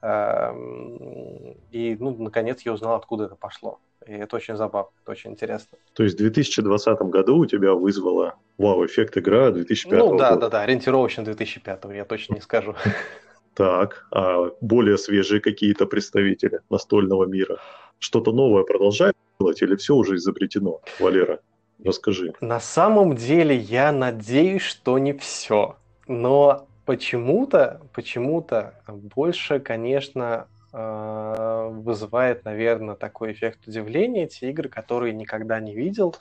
Эм, 0.00 1.56
и, 1.72 1.96
ну, 1.98 2.14
наконец 2.16 2.62
я 2.62 2.72
узнал, 2.72 2.94
откуда 2.94 3.24
это 3.24 3.34
пошло. 3.34 3.80
И 4.06 4.12
это 4.12 4.36
очень 4.36 4.56
забавно, 4.56 4.90
это 5.02 5.10
очень 5.10 5.32
интересно. 5.32 5.76
То 5.94 6.04
есть 6.04 6.14
в 6.14 6.18
2020 6.18 6.98
году 7.02 7.38
у 7.38 7.46
тебя 7.46 7.74
вызвала 7.74 8.36
вау-эффект 8.58 9.18
игра 9.18 9.50
2005 9.50 9.98
Ну 9.98 10.16
да, 10.16 10.30
года. 10.30 10.40
да, 10.40 10.48
да, 10.50 10.62
ориентировочно 10.62 11.24
2005, 11.24 11.84
я 11.92 12.04
точно 12.04 12.34
не 12.34 12.40
скажу. 12.40 12.74
Так, 13.58 14.06
а 14.12 14.52
более 14.60 14.96
свежие 14.98 15.40
какие-то 15.40 15.86
представители 15.86 16.60
настольного 16.70 17.24
мира 17.24 17.58
что-то 17.98 18.30
новое 18.30 18.62
продолжают 18.62 19.16
делать 19.40 19.60
или 19.62 19.74
все 19.74 19.96
уже 19.96 20.14
изобретено? 20.14 20.80
Валера, 21.00 21.40
расскажи. 21.84 22.34
На 22.40 22.60
самом 22.60 23.16
деле 23.16 23.56
я 23.56 23.90
надеюсь, 23.90 24.62
что 24.62 24.96
не 25.00 25.12
все. 25.12 25.76
Но 26.06 26.68
почему-то, 26.84 27.80
почему-то 27.92 28.74
больше, 28.86 29.58
конечно, 29.58 30.46
э, 30.72 31.68
вызывает, 31.72 32.44
наверное, 32.44 32.94
такой 32.94 33.32
эффект 33.32 33.66
удивления 33.66 34.28
те 34.28 34.50
игры, 34.50 34.68
которые 34.68 35.12
никогда 35.14 35.58
не 35.58 35.74
видел. 35.74 36.14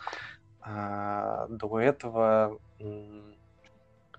А, 0.60 1.46
до 1.50 1.80
этого 1.80 2.58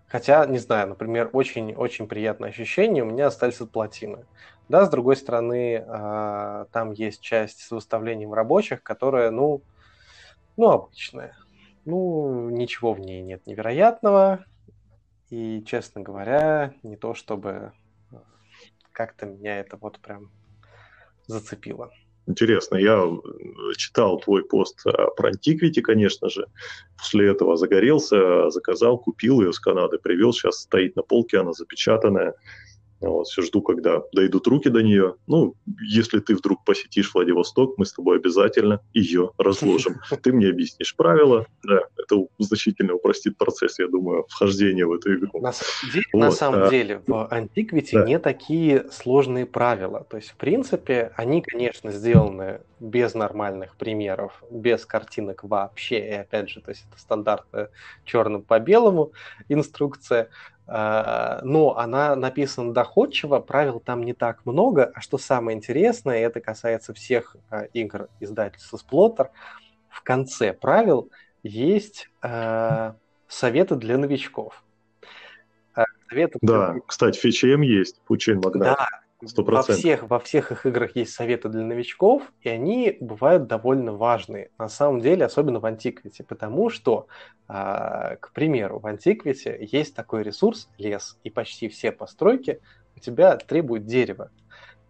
Хотя, 0.08 0.46
не 0.46 0.58
знаю, 0.58 0.88
например, 0.88 1.28
очень-очень 1.32 2.08
приятное 2.08 2.48
ощущение 2.48 3.02
у 3.02 3.06
меня 3.06 3.26
остались 3.26 3.60
от 3.60 3.70
плотины. 3.70 4.24
Да, 4.68 4.86
с 4.86 4.90
другой 4.90 5.16
стороны, 5.16 5.84
э, 5.86 6.66
там 6.72 6.92
есть 6.92 7.20
часть 7.20 7.60
с 7.60 7.70
выставлением 7.70 8.32
рабочих, 8.32 8.82
которая, 8.82 9.30
ну, 9.30 9.62
ну, 10.56 10.70
обычная. 10.70 11.36
Ну, 11.84 12.48
ничего 12.50 12.94
в 12.94 13.00
ней 13.00 13.22
нет 13.22 13.46
невероятного. 13.46 14.44
И, 15.30 15.62
честно 15.66 16.00
говоря, 16.00 16.72
не 16.82 16.96
то 16.96 17.14
чтобы 17.14 17.72
как-то 18.92 19.26
меня 19.26 19.60
это 19.60 19.76
вот 19.76 20.00
прям 20.00 20.30
зацепило. 21.26 21.90
Интересно, 22.28 22.76
я 22.76 23.04
э, 23.04 23.72
читал 23.76 24.20
твой 24.20 24.44
пост 24.44 24.82
э, 24.86 24.90
про 25.16 25.30
Antiquity, 25.30 25.80
конечно 25.80 26.28
же. 26.28 26.46
После 26.98 27.30
этого 27.30 27.56
загорелся, 27.56 28.50
заказал, 28.50 28.98
купил 28.98 29.40
ее 29.40 29.52
с 29.54 29.58
Канады, 29.58 29.98
привел. 29.98 30.34
Сейчас 30.34 30.60
стоит 30.60 30.94
на 30.94 31.02
полке, 31.02 31.38
она 31.38 31.54
запечатанная. 31.54 32.34
Вот, 33.00 33.28
все 33.28 33.42
жду, 33.42 33.62
когда 33.62 34.02
дойдут 34.12 34.46
руки 34.46 34.68
до 34.68 34.82
нее. 34.82 35.14
Ну, 35.26 35.54
если 35.80 36.18
ты 36.18 36.34
вдруг 36.34 36.64
посетишь 36.64 37.12
Владивосток, 37.14 37.78
мы 37.78 37.86
с 37.86 37.92
тобой 37.92 38.16
обязательно 38.16 38.80
ее 38.92 39.30
разложим. 39.38 40.00
Ты 40.22 40.32
мне 40.32 40.48
объяснишь 40.48 40.96
правила. 40.96 41.46
Да, 41.62 41.82
это 41.96 42.26
значительно 42.38 42.94
упростит 42.94 43.38
процесс, 43.38 43.78
я 43.78 43.86
думаю, 43.86 44.26
вхождения 44.28 44.84
в 44.84 44.92
эту 44.92 45.14
игру. 45.14 45.40
На 45.40 45.52
самом 45.52 45.92
деле, 45.92 46.04
вот, 46.12 46.18
на 46.18 46.30
самом 46.30 46.62
а... 46.64 46.70
деле 46.70 47.02
в 47.06 47.28
Antiquity 47.30 47.92
да. 47.92 48.04
не 48.04 48.18
такие 48.18 48.86
сложные 48.90 49.46
правила. 49.46 50.04
То 50.10 50.16
есть, 50.16 50.30
в 50.30 50.36
принципе, 50.36 51.12
они, 51.16 51.40
конечно, 51.40 51.92
сделаны 51.92 52.60
без 52.80 53.14
нормальных 53.14 53.76
примеров, 53.76 54.42
без 54.50 54.84
картинок 54.86 55.44
вообще. 55.44 55.98
И 55.98 56.12
опять 56.12 56.48
же, 56.48 56.60
то 56.60 56.70
есть 56.70 56.84
это 56.90 57.00
стандартная 57.00 57.70
черным 58.04 58.42
по 58.42 58.58
белому 58.58 59.12
инструкция. 59.48 60.28
А, 60.70 61.40
но 61.42 61.78
она 61.78 62.14
написана 62.14 62.74
доходчиво, 62.74 63.40
правил 63.40 63.80
там 63.80 64.02
не 64.02 64.12
так 64.12 64.44
много, 64.44 64.92
а 64.94 65.00
что 65.00 65.16
самое 65.16 65.56
интересное, 65.56 66.18
это 66.18 66.40
касается 66.40 66.92
всех 66.92 67.36
а, 67.48 67.62
игр 67.72 68.08
издательства 68.20 68.76
Splatter, 68.76 69.28
в 69.88 70.02
конце 70.02 70.52
правил 70.52 71.10
есть 71.42 72.10
э, 72.22 72.92
советы 73.26 73.76
для 73.76 73.96
новичков. 73.96 74.62
Советы 76.08 76.38
да, 76.42 76.72
для... 76.72 76.80
кстати, 76.86 77.18
фичем 77.18 77.62
есть, 77.62 78.00
Фучейн 78.04 78.38
Магнат. 78.38 78.76
Да, 78.78 78.88
100%. 79.24 79.52
Во 79.52 79.62
всех, 79.62 80.02
во 80.08 80.18
всех 80.20 80.52
их 80.52 80.66
играх 80.66 80.94
есть 80.96 81.12
советы 81.12 81.48
для 81.48 81.64
новичков, 81.64 82.32
и 82.40 82.48
они 82.48 82.96
бывают 83.00 83.48
довольно 83.48 83.92
важные, 83.92 84.50
на 84.58 84.68
самом 84.68 85.00
деле, 85.00 85.24
особенно 85.24 85.58
в 85.60 85.66
антиквите, 85.66 86.22
потому 86.22 86.70
что, 86.70 87.08
э, 87.48 88.16
к 88.20 88.30
примеру, 88.32 88.78
в 88.78 88.86
антиквите 88.86 89.58
есть 89.60 89.96
такой 89.96 90.22
ресурс 90.22 90.70
лес, 90.78 91.18
и 91.24 91.30
почти 91.30 91.68
все 91.68 91.90
постройки 91.90 92.60
у 92.96 93.00
тебя 93.00 93.36
требуют 93.36 93.86
дерева. 93.86 94.30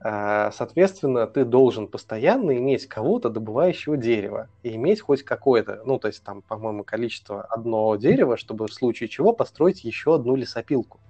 Э, 0.04 0.50
соответственно, 0.52 1.26
ты 1.26 1.44
должен 1.44 1.88
постоянно 1.88 2.56
иметь 2.58 2.86
кого-то, 2.86 3.30
добывающего 3.30 3.96
дерево, 3.96 4.50
и 4.62 4.76
иметь 4.76 5.00
хоть 5.00 5.22
какое-то, 5.22 5.82
ну, 5.84 5.98
то 5.98 6.08
есть 6.08 6.22
там, 6.22 6.42
по-моему, 6.42 6.84
количество 6.84 7.42
одного 7.42 7.96
дерева, 7.96 8.36
чтобы 8.36 8.68
в 8.68 8.74
случае 8.74 9.08
чего 9.08 9.32
построить 9.32 9.84
еще 9.84 10.14
одну 10.14 10.36
лесопилку. 10.36 11.00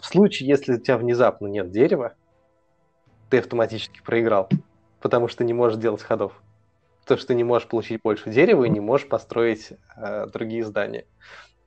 В 0.00 0.06
случае, 0.06 0.48
если 0.48 0.74
у 0.74 0.78
тебя 0.78 0.96
внезапно 0.96 1.46
нет 1.46 1.70
дерева, 1.70 2.14
ты 3.28 3.38
автоматически 3.38 4.00
проиграл, 4.02 4.48
потому 5.00 5.28
что 5.28 5.44
не 5.44 5.52
можешь 5.52 5.78
делать 5.78 6.02
ходов. 6.02 6.42
То, 7.06 7.16
что 7.16 7.28
ты 7.28 7.34
не 7.34 7.44
можешь 7.44 7.68
получить 7.68 8.00
больше 8.02 8.30
дерева 8.30 8.64
и 8.64 8.70
не 8.70 8.80
можешь 8.80 9.08
построить 9.08 9.72
э, 9.96 10.26
другие 10.32 10.64
здания. 10.64 11.04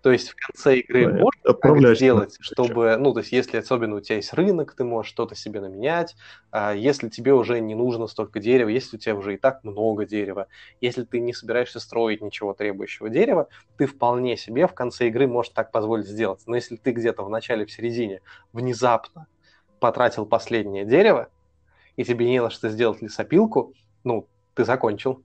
То 0.04 0.12
есть 0.12 0.32
в 0.32 0.36
конце 0.36 0.80
игры 0.80 1.14
да, 1.14 1.18
можно 1.18 1.54
так 1.54 1.96
сделать, 1.96 2.36
чтобы, 2.42 2.98
ну, 2.98 3.14
то 3.14 3.22
есть 3.22 3.32
если 3.32 3.56
особенно 3.56 3.96
у 3.96 4.02
тебя 4.02 4.18
есть 4.18 4.34
рынок, 4.34 4.76
ты 4.76 4.84
можешь 4.84 5.10
что-то 5.10 5.34
себе 5.34 5.62
наменять, 5.62 6.18
а 6.52 6.74
если 6.74 7.08
тебе 7.08 7.34
уже 7.34 7.62
не 7.62 7.74
нужно 7.74 8.08
столько 8.08 8.42
дерева, 8.42 8.68
если 8.68 8.98
у 8.98 9.00
тебя 9.00 9.16
уже 9.16 9.36
и 9.36 9.38
так 9.38 9.64
много 9.64 10.06
дерева, 10.06 10.48
если 10.82 11.06
ты 11.06 11.22
не 11.22 11.32
собираешься 11.32 11.80
строить 11.80 12.22
ничего 12.22 12.54
требующего 12.54 13.10
дерева, 13.10 13.48
ты 13.78 13.86
вполне 13.86 14.36
себе 14.36 14.68
в 14.68 14.74
конце 14.74 15.08
игры 15.08 15.26
можешь 15.26 15.54
так 15.54 15.72
позволить 15.72 16.06
сделать. 16.06 16.42
Но 16.48 16.58
если 16.58 16.76
ты 16.76 16.92
где-то 16.92 17.24
в 17.24 17.30
начале, 17.30 17.66
в 17.66 17.72
середине 17.72 18.20
внезапно 18.52 19.28
потратил 19.80 20.26
последнее 20.26 20.84
дерево, 20.84 21.30
и 21.96 22.04
тебе 22.04 22.30
не 22.30 22.42
на 22.42 22.50
что 22.50 22.68
сделать 22.68 23.02
лесопилку, 23.02 23.74
ну, 24.04 24.28
ты 24.54 24.66
закончил. 24.66 25.24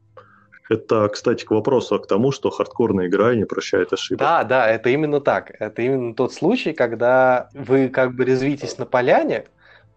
Это, 0.69 1.09
кстати, 1.09 1.45
к 1.45 1.51
вопросу, 1.51 1.95
а 1.95 1.99
к 1.99 2.07
тому, 2.07 2.31
что 2.31 2.51
хардкорная 2.51 3.07
игра 3.07 3.35
не 3.35 3.45
прощает 3.45 3.93
ошибок. 3.93 4.21
Да, 4.21 4.45
да, 4.45 4.69
это 4.69 4.91
именно 4.91 5.21
так. 5.21 5.53
Это 5.59 5.83
именно 5.83 6.15
тот 6.15 6.35
случай, 6.35 6.73
когда 6.73 7.49
вы 7.55 7.89
как 7.89 8.15
бы 8.15 8.25
резвитесь 8.25 8.77
на 8.79 8.85
поляне, 8.85 9.47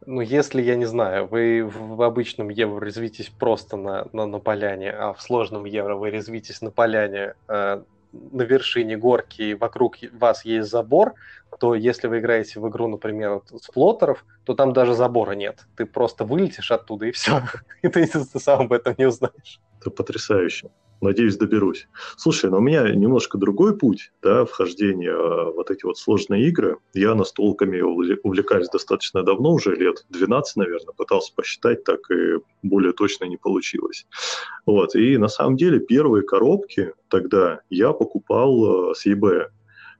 ну, 0.05 0.21
если, 0.21 0.61
я 0.61 0.75
не 0.75 0.85
знаю, 0.85 1.27
вы 1.27 1.63
в 1.63 2.01
обычном 2.01 2.49
евро 2.49 2.83
резвитесь 2.83 3.29
просто 3.29 3.77
на, 3.77 4.07
на, 4.13 4.25
на 4.25 4.39
поляне, 4.39 4.91
а 4.91 5.13
в 5.13 5.21
сложном 5.21 5.65
евро 5.65 5.95
вы 5.95 6.09
резвитесь 6.09 6.61
на 6.61 6.71
поляне 6.71 7.35
э, 7.47 7.83
на 8.13 8.43
вершине 8.43 8.97
горки, 8.97 9.41
и 9.41 9.53
вокруг 9.53 9.97
вас 10.13 10.45
есть 10.45 10.69
забор, 10.69 11.15
то 11.59 11.75
если 11.75 12.07
вы 12.07 12.19
играете 12.19 12.59
в 12.59 12.67
игру, 12.69 12.87
например, 12.87 13.41
с 13.49 13.67
плоттеров, 13.67 14.25
то 14.45 14.53
там 14.53 14.73
даже 14.73 14.93
забора 14.93 15.31
нет. 15.31 15.65
Ты 15.75 15.85
просто 15.85 16.25
вылетишь 16.25 16.71
оттуда, 16.71 17.05
и 17.05 17.11
все. 17.11 17.41
И 17.81 17.87
ты, 17.87 18.07
ты 18.07 18.39
сам 18.39 18.61
об 18.61 18.73
этом 18.73 18.95
не 18.97 19.05
узнаешь. 19.05 19.59
Это 19.79 19.91
потрясающе. 19.91 20.69
Надеюсь, 21.01 21.35
доберусь. 21.35 21.87
Слушай, 22.15 22.51
но 22.51 22.57
у 22.57 22.61
меня 22.61 22.87
немножко 22.93 23.39
другой 23.39 23.75
путь, 23.75 24.11
да, 24.21 24.45
вхождения 24.45 25.15
в 25.15 25.61
вот 25.61 25.71
эти 25.71 25.85
вот 25.85 25.97
сложные 25.97 26.47
игры. 26.47 26.77
Я 26.93 27.15
настолками 27.15 27.81
увлекаюсь 27.81 28.69
достаточно 28.69 29.23
давно, 29.23 29.51
уже 29.51 29.75
лет 29.75 30.05
12, 30.09 30.57
наверное, 30.57 30.93
пытался 30.93 31.33
посчитать, 31.35 31.83
так 31.83 31.99
и 32.11 32.39
более 32.61 32.93
точно 32.93 33.25
не 33.25 33.37
получилось. 33.37 34.05
Вот, 34.65 34.95
и 34.95 35.17
на 35.17 35.27
самом 35.27 35.57
деле 35.57 35.79
первые 35.79 36.23
коробки 36.23 36.93
тогда 37.09 37.61
я 37.69 37.93
покупал 37.93 38.91
э, 38.91 38.95
с 38.95 39.05
eBay, 39.07 39.47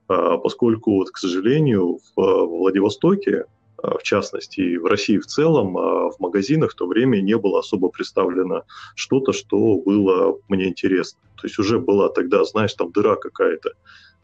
а, 0.08 0.38
поскольку, 0.38 0.96
вот, 0.96 1.10
к 1.10 1.18
сожалению, 1.18 1.98
в 2.16 2.46
Владивостоке 2.46 3.40
а, 3.40 3.61
в 3.82 4.02
частности, 4.02 4.60
и 4.60 4.78
в 4.78 4.86
России 4.86 5.18
в 5.18 5.26
целом, 5.26 5.76
а 5.76 6.10
в 6.10 6.20
магазинах 6.20 6.72
в 6.72 6.74
то 6.74 6.86
время 6.86 7.20
не 7.20 7.36
было 7.36 7.60
особо 7.60 7.88
представлено 7.88 8.62
что-то, 8.94 9.32
что 9.32 9.76
было 9.78 10.38
мне 10.48 10.68
интересно. 10.68 11.20
То 11.40 11.46
есть 11.46 11.58
уже 11.58 11.78
была 11.78 12.08
тогда, 12.08 12.44
знаешь, 12.44 12.74
там 12.74 12.92
дыра 12.92 13.16
какая-то 13.16 13.72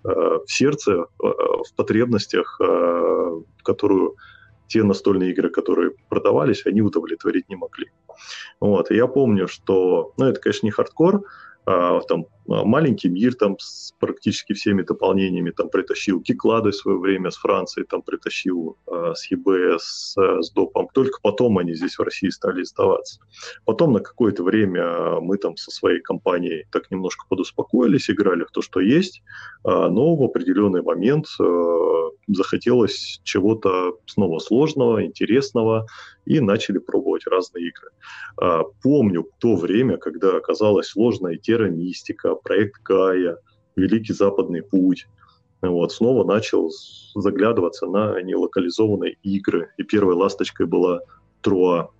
а, 0.05 0.38
в 0.44 0.47
сердце, 0.47 1.07
в 1.18 1.75
потребностях, 1.77 2.61
которую 3.62 4.16
те 4.68 4.83
настольные 4.83 5.33
игры, 5.33 5.51
которые 5.51 5.92
продавались, 6.09 6.66
они 6.66 6.83
удовлетворить 6.83 7.49
не 7.49 7.57
могли. 7.57 7.90
Вот. 8.61 8.90
И 8.90 8.97
я 8.97 9.07
помню, 9.07 9.49
что, 9.49 10.12
ну, 10.16 10.27
это, 10.27 10.40
конечно, 10.40 10.66
не 10.66 10.71
хардкор, 10.71 11.25
а, 11.64 12.01
там 12.01 12.27
маленький 12.48 13.08
мир 13.08 13.34
там 13.34 13.58
с 13.58 13.92
практически 13.98 14.52
всеми 14.52 14.82
дополнениями 14.82 15.50
там 15.50 15.68
притащил 15.68 16.20
Киклады 16.20 16.70
в 16.70 16.76
свое 16.76 16.98
время 16.98 17.30
с 17.30 17.37
Франции, 17.37 17.82
там 17.82 18.02
притащил 18.02 18.76
э, 18.87 19.12
с 19.14 19.30
ЕБ, 19.30 19.78
с, 19.80 20.14
с 20.16 20.50
допом. 20.52 20.88
Только 20.94 21.18
потом 21.22 21.58
они 21.58 21.74
здесь 21.74 21.98
в 21.98 22.02
России 22.02 22.28
стали 22.30 22.62
издаваться. 22.62 23.20
Потом 23.64 23.92
на 23.92 24.00
какое-то 24.00 24.42
время 24.42 25.20
мы 25.20 25.37
там 25.37 25.56
со 25.56 25.70
своей 25.70 26.00
компанией 26.00 26.64
так 26.70 26.90
немножко 26.90 27.26
подуспокоились, 27.28 28.11
играли 28.11 28.44
в 28.44 28.50
то, 28.50 28.62
что 28.62 28.80
есть, 28.80 29.22
э, 29.64 29.68
но 29.68 30.16
в 30.16 30.22
определенный 30.22 30.82
момент 30.82 31.26
э, 31.40 32.11
захотелось 32.28 33.20
чего-то 33.24 33.98
снова 34.06 34.38
сложного, 34.38 35.04
интересного, 35.04 35.87
и 36.28 36.40
начали 36.40 36.78
пробовать 36.78 37.26
разные 37.26 37.68
игры. 37.68 37.90
Э, 38.40 38.62
помню 38.82 39.26
то 39.38 39.56
время, 39.56 39.96
когда 39.96 40.37
оказалась 40.37 40.88
сложная 40.88 41.37
Терра 41.37 41.70
Мистика, 41.70 42.34
проект 42.42 42.83
Гая, 42.83 43.38
Великий 43.77 44.12
Западный 44.12 44.62
Путь. 44.62 45.07
Вот, 45.61 45.92
снова 45.92 46.24
начал 46.24 46.70
заглядываться 47.14 47.87
на 47.87 48.20
нелокализованные 48.22 49.16
игры. 49.22 49.70
И 49.77 49.83
первой 49.83 50.14
ласточкой 50.14 50.66
была 50.66 51.01
Труа. 51.40 51.90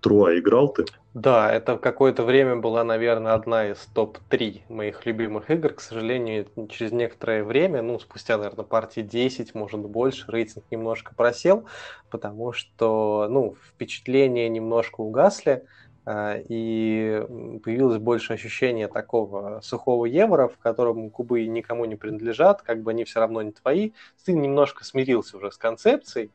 Труа 0.00 0.38
играл 0.38 0.72
ты? 0.72 0.84
Да, 1.12 1.52
это 1.52 1.76
какое-то 1.76 2.22
время 2.22 2.56
была, 2.56 2.84
наверное, 2.84 3.34
одна 3.34 3.68
из 3.68 3.78
топ-3 3.94 4.62
моих 4.68 5.04
любимых 5.06 5.50
игр. 5.50 5.74
К 5.74 5.80
сожалению, 5.80 6.46
через 6.70 6.92
некоторое 6.92 7.42
время, 7.42 7.82
ну, 7.82 7.98
спустя, 7.98 8.38
наверное, 8.38 8.64
партии 8.64 9.00
10, 9.00 9.54
может 9.54 9.80
больше, 9.80 10.24
рейтинг 10.28 10.64
немножко 10.70 11.12
просел, 11.14 11.66
потому 12.10 12.52
что, 12.52 13.26
ну, 13.28 13.56
впечатления 13.70 14.48
немножко 14.48 15.00
угасли. 15.00 15.64
А, 16.06 16.36
и 16.48 17.22
появилось 17.62 17.98
больше 17.98 18.32
ощущения 18.32 18.88
такого 18.88 19.60
сухого 19.62 20.06
евро, 20.06 20.48
в 20.48 20.58
котором 20.58 21.10
кубы 21.10 21.46
никому 21.46 21.84
не 21.84 21.96
принадлежат, 21.96 22.62
как 22.62 22.82
бы 22.82 22.92
они 22.92 23.04
все 23.04 23.20
равно 23.20 23.42
не 23.42 23.52
твои. 23.52 23.92
Ты 24.24 24.32
немножко 24.32 24.84
смирился 24.84 25.36
уже 25.36 25.52
с 25.52 25.58
концепцией, 25.58 26.30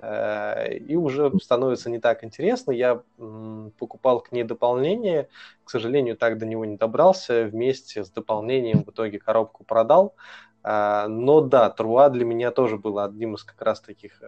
э, 0.00 0.78
и 0.78 0.96
уже 0.96 1.30
становится 1.42 1.90
не 1.90 1.98
так 1.98 2.24
интересно. 2.24 2.72
Я 2.72 3.02
покупал 3.78 4.20
к 4.20 4.32
ней 4.32 4.44
дополнение, 4.44 5.28
к 5.64 5.70
сожалению, 5.70 6.16
так 6.16 6.38
до 6.38 6.46
него 6.46 6.64
не 6.64 6.76
добрался. 6.76 7.44
Вместе 7.44 8.04
с 8.04 8.10
дополнением 8.10 8.84
в 8.84 8.90
итоге 8.90 9.18
коробку 9.18 9.64
продал. 9.64 10.14
А, 10.62 11.08
но 11.08 11.40
да, 11.40 11.70
Труа 11.70 12.10
для 12.10 12.24
меня 12.24 12.50
тоже 12.50 12.76
было 12.76 13.04
одним 13.04 13.34
из 13.34 13.44
как 13.44 13.62
раз 13.62 13.80
таких, 13.80 14.20
э, 14.22 14.26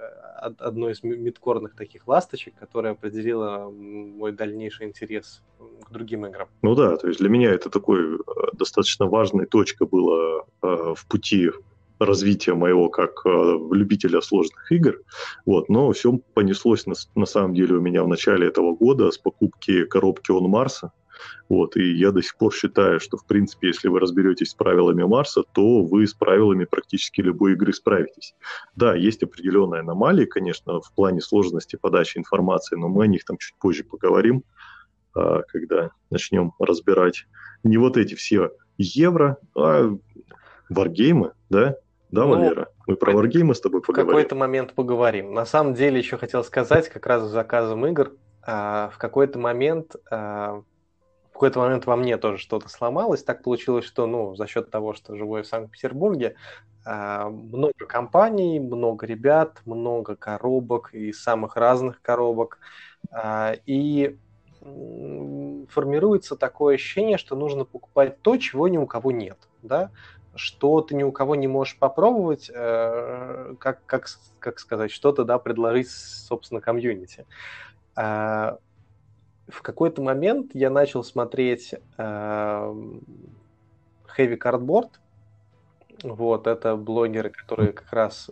одной 0.58 0.92
из 0.92 1.02
мидкорных 1.02 1.74
таких 1.76 2.08
ласточек, 2.08 2.54
которая 2.58 2.92
определила 2.92 3.70
мой 3.70 4.32
дальнейший 4.32 4.86
интерес 4.86 5.42
к 5.82 5.90
другим 5.90 6.24
играм. 6.26 6.48
Ну 6.62 6.74
да, 6.74 6.96
то 6.96 7.08
есть 7.08 7.20
для 7.20 7.28
меня 7.28 7.50
это 7.50 7.68
такой 7.68 8.16
э, 8.16 8.18
достаточно 8.54 9.06
важной 9.06 9.44
точка 9.44 9.84
была 9.84 10.44
э, 10.62 10.94
в 10.96 11.06
пути 11.06 11.50
развития 11.98 12.54
моего 12.54 12.88
как 12.88 13.24
любителя 13.24 14.20
сложных 14.22 14.72
игр. 14.72 15.00
Вот, 15.46 15.68
но 15.68 15.92
все 15.92 16.18
понеслось 16.34 16.86
на, 16.86 16.94
на 17.14 17.26
самом 17.26 17.54
деле 17.54 17.76
у 17.76 17.80
меня 17.80 18.02
в 18.02 18.08
начале 18.08 18.48
этого 18.48 18.74
года 18.74 19.12
с 19.12 19.18
покупки 19.18 19.84
коробки 19.84 20.32
Он 20.32 20.50
Марса 20.50 20.92
Вот, 21.48 21.76
и 21.76 21.92
я 21.92 22.12
до 22.12 22.22
сих 22.22 22.36
пор 22.36 22.54
считаю, 22.54 23.00
что, 23.00 23.16
в 23.16 23.26
принципе, 23.26 23.68
если 23.68 23.88
вы 23.88 24.00
разберетесь 24.00 24.50
с 24.50 24.54
правилами 24.54 25.02
Марса, 25.02 25.42
то 25.52 25.82
вы 25.82 26.06
с 26.06 26.14
правилами 26.14 26.64
практически 26.64 27.20
любой 27.20 27.52
игры 27.52 27.72
справитесь. 27.72 28.34
Да, 28.74 28.94
есть 28.94 29.22
определенные 29.22 29.80
аномалии, 29.80 30.24
конечно, 30.24 30.80
в 30.80 30.92
плане 30.94 31.20
сложности 31.20 31.76
подачи 31.76 32.18
информации, 32.18 32.76
но 32.76 32.88
мы 32.88 33.04
о 33.04 33.06
них 33.06 33.24
там 33.24 33.36
чуть 33.36 33.54
позже 33.56 33.84
поговорим, 33.84 34.44
а, 35.14 35.42
когда 35.42 35.90
начнем 36.10 36.52
разбирать 36.58 37.26
не 37.64 37.76
вот 37.76 37.96
эти 37.96 38.14
все 38.14 38.52
евро, 38.78 39.36
а 39.56 39.94
варгеймы, 40.68 41.32
да? 41.50 41.76
Да, 42.10 42.24
ну, 42.24 42.30
Валера? 42.30 42.68
Мы 42.86 42.96
про 42.96 43.12
варгеймы 43.12 43.54
с 43.54 43.60
тобой 43.60 43.80
поговорим. 43.80 44.08
В 44.08 44.10
какой-то 44.10 44.34
момент 44.34 44.74
поговорим. 44.74 45.32
На 45.32 45.46
самом 45.46 45.74
деле 45.74 45.98
еще 45.98 46.18
хотел 46.18 46.44
сказать, 46.44 46.88
как 46.88 47.06
раз 47.06 47.24
с 47.24 47.30
заказом 47.30 47.86
игр, 47.86 48.12
а, 48.42 48.90
в 48.92 48.98
какой-то 48.98 49.38
момент 49.38 49.96
а, 50.10 50.62
какой-то 51.42 51.58
момент 51.58 51.86
во 51.86 51.96
мне 51.96 52.18
тоже 52.18 52.38
что-то 52.38 52.68
сломалось. 52.68 53.24
Так 53.24 53.42
получилось, 53.42 53.84
что 53.84 54.06
ну, 54.06 54.36
за 54.36 54.46
счет 54.46 54.70
того, 54.70 54.94
что 54.94 55.16
живу 55.16 55.38
я 55.38 55.42
в 55.42 55.46
Санкт-Петербурге, 55.48 56.36
а, 56.84 57.28
много 57.30 57.84
компаний, 57.88 58.60
много 58.60 59.06
ребят, 59.06 59.60
много 59.64 60.14
коробок 60.14 60.94
и 60.94 61.12
самых 61.12 61.56
разных 61.56 62.00
коробок. 62.00 62.60
И 63.66 64.16
формируется 64.60 66.36
такое 66.36 66.76
ощущение, 66.76 67.18
что 67.18 67.34
нужно 67.34 67.64
покупать 67.64 68.22
то, 68.22 68.36
чего 68.36 68.68
ни 68.68 68.78
у 68.78 68.86
кого 68.86 69.10
нет. 69.10 69.36
Да? 69.62 69.90
что 70.34 70.80
ты 70.80 70.94
ни 70.94 71.02
у 71.02 71.12
кого 71.12 71.34
не 71.34 71.46
можешь 71.46 71.76
попробовать, 71.78 72.50
э, 72.54 73.54
как, 73.58 73.84
как, 73.84 74.06
как 74.38 74.60
сказать, 74.60 74.90
что-то 74.90 75.24
да, 75.24 75.38
предложить, 75.38 75.90
собственно, 75.90 76.62
комьюнити. 76.62 77.26
В 79.52 79.62
какой-то 79.62 80.02
момент 80.02 80.52
я 80.54 80.70
начал 80.70 81.04
смотреть 81.04 81.74
э, 81.74 81.78
Heavy 84.16 84.38
Cardboard, 84.38 84.90
вот, 86.02 86.46
это 86.48 86.74
блогеры, 86.76 87.30
которые 87.30 87.72
как 87.72 87.92
раз 87.92 88.30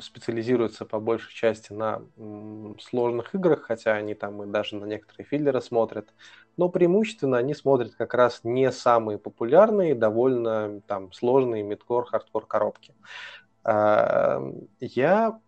специализируются 0.00 0.86
по 0.86 1.00
большей 1.00 1.34
части 1.34 1.72
на 1.72 2.02
сложных 2.78 3.34
играх, 3.34 3.62
хотя 3.62 3.92
они 3.92 4.14
там 4.14 4.42
и 4.42 4.46
даже 4.46 4.76
на 4.76 4.86
некоторые 4.86 5.26
филлеры 5.26 5.60
смотрят. 5.60 6.14
Но 6.56 6.70
преимущественно 6.70 7.36
они 7.36 7.54
смотрят 7.54 7.94
как 7.94 8.14
раз 8.14 8.40
не 8.42 8.72
самые 8.72 9.18
популярные, 9.18 9.94
довольно 9.94 10.80
там 10.86 11.12
сложные 11.12 11.62
мидкор, 11.62 12.06
хардкор 12.06 12.46
коробки. 12.46 12.94
А, 13.64 14.42
я 14.80 15.38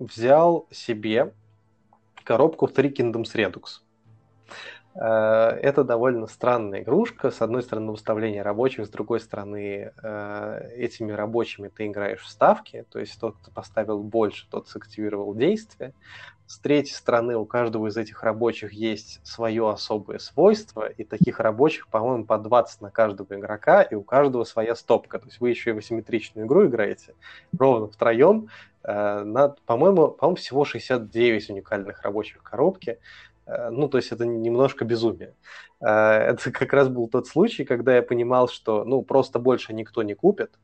взял 0.00 0.66
себе 0.72 1.32
коробку 2.24 2.66
Three 2.66 2.92
Kingdoms 2.92 3.34
Redux. 3.36 3.82
Э, 4.94 5.58
это 5.62 5.84
довольно 5.84 6.26
странная 6.26 6.82
игрушка. 6.82 7.30
С 7.30 7.40
одной 7.40 7.62
стороны, 7.62 7.92
выставление 7.92 8.42
рабочих, 8.42 8.86
с 8.86 8.88
другой 8.88 9.20
стороны, 9.20 9.92
э, 10.02 10.70
этими 10.76 11.12
рабочими 11.12 11.68
ты 11.68 11.86
играешь 11.86 12.22
в 12.22 12.28
ставки, 12.28 12.84
то 12.90 12.98
есть 12.98 13.18
тот, 13.20 13.36
кто 13.36 13.50
поставил 13.50 14.02
больше, 14.02 14.48
тот 14.50 14.68
сактивировал 14.68 15.34
действие. 15.34 15.94
С 16.46 16.58
третьей 16.58 16.94
стороны, 16.94 17.36
у 17.36 17.44
каждого 17.44 17.86
из 17.86 17.96
этих 17.96 18.24
рабочих 18.24 18.72
есть 18.72 19.20
свое 19.22 19.70
особое 19.70 20.18
свойство, 20.18 20.88
и 20.88 21.04
таких 21.04 21.38
рабочих, 21.38 21.86
по-моему, 21.86 22.24
по 22.24 22.38
20 22.38 22.80
на 22.80 22.90
каждого 22.90 23.38
игрока, 23.38 23.82
и 23.82 23.94
у 23.94 24.02
каждого 24.02 24.42
своя 24.42 24.74
стопка. 24.74 25.20
То 25.20 25.26
есть 25.26 25.38
вы 25.38 25.50
еще 25.50 25.70
и 25.70 25.72
в 25.74 25.78
асимметричную 25.78 26.48
игру 26.48 26.66
играете, 26.66 27.14
ровно 27.56 27.86
втроем. 27.86 28.48
Э, 28.82 29.22
по-моему, 29.64 30.08
по-моему, 30.08 30.34
всего 30.34 30.64
69 30.64 31.50
уникальных 31.50 32.02
рабочих 32.02 32.42
коробки. 32.42 32.90
Э, 32.90 32.98
ну, 33.70 33.88
то 33.88 33.98
есть 33.98 34.12
это 34.12 34.26
немножко 34.26 34.84
безумие. 34.84 35.34
Э, 35.80 36.32
это 36.32 36.50
как 36.50 36.72
раз 36.72 36.88
был 36.88 37.08
тот 37.08 37.26
случай, 37.26 37.64
когда 37.64 37.96
я 37.96 38.02
понимал, 38.02 38.48
что, 38.48 38.84
ну, 38.84 39.02
просто 39.02 39.38
больше 39.38 39.72
никто 39.72 40.02
не 40.02 40.14
купит, 40.14 40.58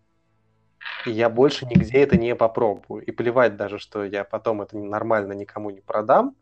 и 1.04 1.10
я 1.10 1.28
больше 1.28 1.66
нигде 1.66 1.98
это 1.98 2.16
не 2.16 2.34
попробую. 2.34 3.04
И 3.04 3.10
плевать 3.10 3.56
даже, 3.56 3.78
что 3.78 4.04
я 4.04 4.24
потом 4.24 4.62
это 4.62 4.76
нормально 4.76 5.32
никому 5.32 5.70
не 5.70 5.80
продам, 5.80 6.36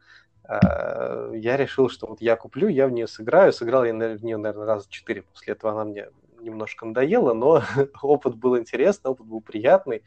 э, 0.49 1.33
я 1.35 1.57
решил, 1.57 1.89
что 1.89 2.07
вот 2.07 2.21
я 2.21 2.37
куплю, 2.37 2.69
я 2.69 2.87
в 2.87 2.93
нее 2.93 3.07
сыграю. 3.07 3.53
Сыграл 3.53 3.85
я 3.85 3.93
в 3.93 4.25
нее, 4.25 4.37
наверное, 4.37 4.67
раза 4.67 4.87
четыре. 4.89 5.23
После 5.23 5.55
этого 5.55 5.73
она 5.73 5.85
мне 5.85 6.09
немножко 6.45 6.87
надоело, 6.87 7.35
но 7.35 7.63
опыт 8.03 8.37
был 8.37 8.59
интересный, 8.59 9.11
опыт 9.11 9.27
был 9.27 9.41
приятный. 9.41 10.03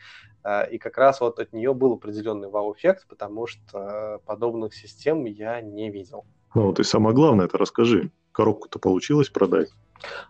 И 0.72 0.78
как 0.78 0.98
раз 0.98 1.20
вот 1.20 1.40
от 1.40 1.52
нее 1.52 1.74
был 1.74 1.94
определенный 1.94 2.48
вау-эффект, 2.48 3.06
потому 3.10 3.48
что 3.48 4.22
подобных 4.26 4.74
систем 4.74 5.26
я 5.26 5.60
не 5.60 5.90
видел. 5.90 6.26
Ну, 6.56 6.68
вот 6.68 6.80
и 6.80 6.84
самое 6.84 7.14
главное, 7.14 7.46
это 7.46 7.58
расскажи. 7.58 8.12
Коробку-то 8.32 8.80
получилось 8.80 9.30
продать? 9.30 9.70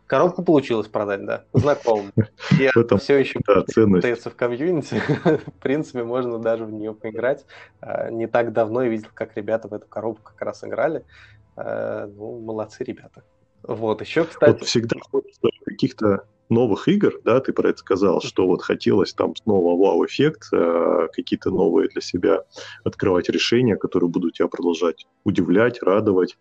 Коробку 0.05 0.43
получилось 0.43 0.87
продать, 0.87 1.25
да. 1.25 1.43
Знакомым. 1.53 2.11
Я 2.51 2.71
этом, 2.75 2.99
все 2.99 3.17
еще 3.17 3.39
да, 3.45 3.63
пытается 3.63 4.29
в 4.29 4.35
комьюнити. 4.35 5.01
в 5.47 5.59
принципе, 5.59 6.03
можно 6.03 6.39
даже 6.39 6.65
в 6.65 6.71
нее 6.71 6.93
поиграть. 6.93 7.45
А, 7.81 8.09
не 8.09 8.27
так 8.27 8.53
давно 8.53 8.83
я 8.83 8.89
видел, 8.89 9.09
как 9.13 9.35
ребята 9.35 9.67
в 9.67 9.73
эту 9.73 9.87
коробку 9.87 10.31
как 10.31 10.41
раз 10.41 10.63
играли. 10.63 11.03
А, 11.55 12.07
ну, 12.07 12.39
молодцы 12.39 12.83
ребята. 12.83 13.23
Вот, 13.63 14.01
еще, 14.01 14.23
кстати... 14.23 14.51
Вот 14.51 14.63
всегда 14.63 14.97
хочется 15.11 15.49
каких-то 15.67 16.23
новых 16.49 16.88
игр, 16.88 17.19
да, 17.25 17.39
ты 17.41 17.51
про 17.51 17.69
это 17.69 17.80
сказал, 17.80 18.21
что 18.21 18.47
вот 18.47 18.62
хотелось 18.62 19.13
там 19.13 19.36
снова 19.36 19.77
вау-эффект, 19.77 20.47
э, 20.53 21.08
какие-то 21.13 21.49
новые 21.49 21.89
для 21.89 22.01
себя 22.01 22.43
открывать 22.86 23.30
решения, 23.30 23.75
которые 23.75 24.10
будут 24.10 24.36
тебя 24.36 24.47
продолжать 24.47 25.08
удивлять, 25.25 25.84
радовать, 25.84 26.38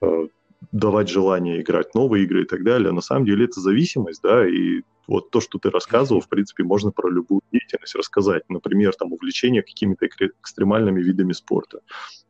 э, 0.00 0.28
давать 0.72 1.08
желание 1.08 1.60
играть 1.60 1.94
новые 1.94 2.24
игры 2.24 2.42
и 2.42 2.46
так 2.46 2.62
далее. 2.64 2.92
На 2.92 3.00
самом 3.00 3.26
деле 3.26 3.44
это 3.46 3.60
зависимость, 3.60 4.22
да, 4.22 4.46
и 4.46 4.82
вот 5.06 5.30
то, 5.30 5.40
что 5.40 5.58
ты 5.58 5.70
рассказывал, 5.70 6.20
в 6.20 6.28
принципе, 6.28 6.64
можно 6.64 6.90
про 6.90 7.10
любую 7.10 7.42
деятельность 7.52 7.94
рассказать. 7.94 8.42
Например, 8.48 8.94
там 8.94 9.12
увлечение 9.12 9.62
какими-то 9.62 10.06
экстремальными 10.06 11.02
видами 11.02 11.32
спорта. 11.32 11.80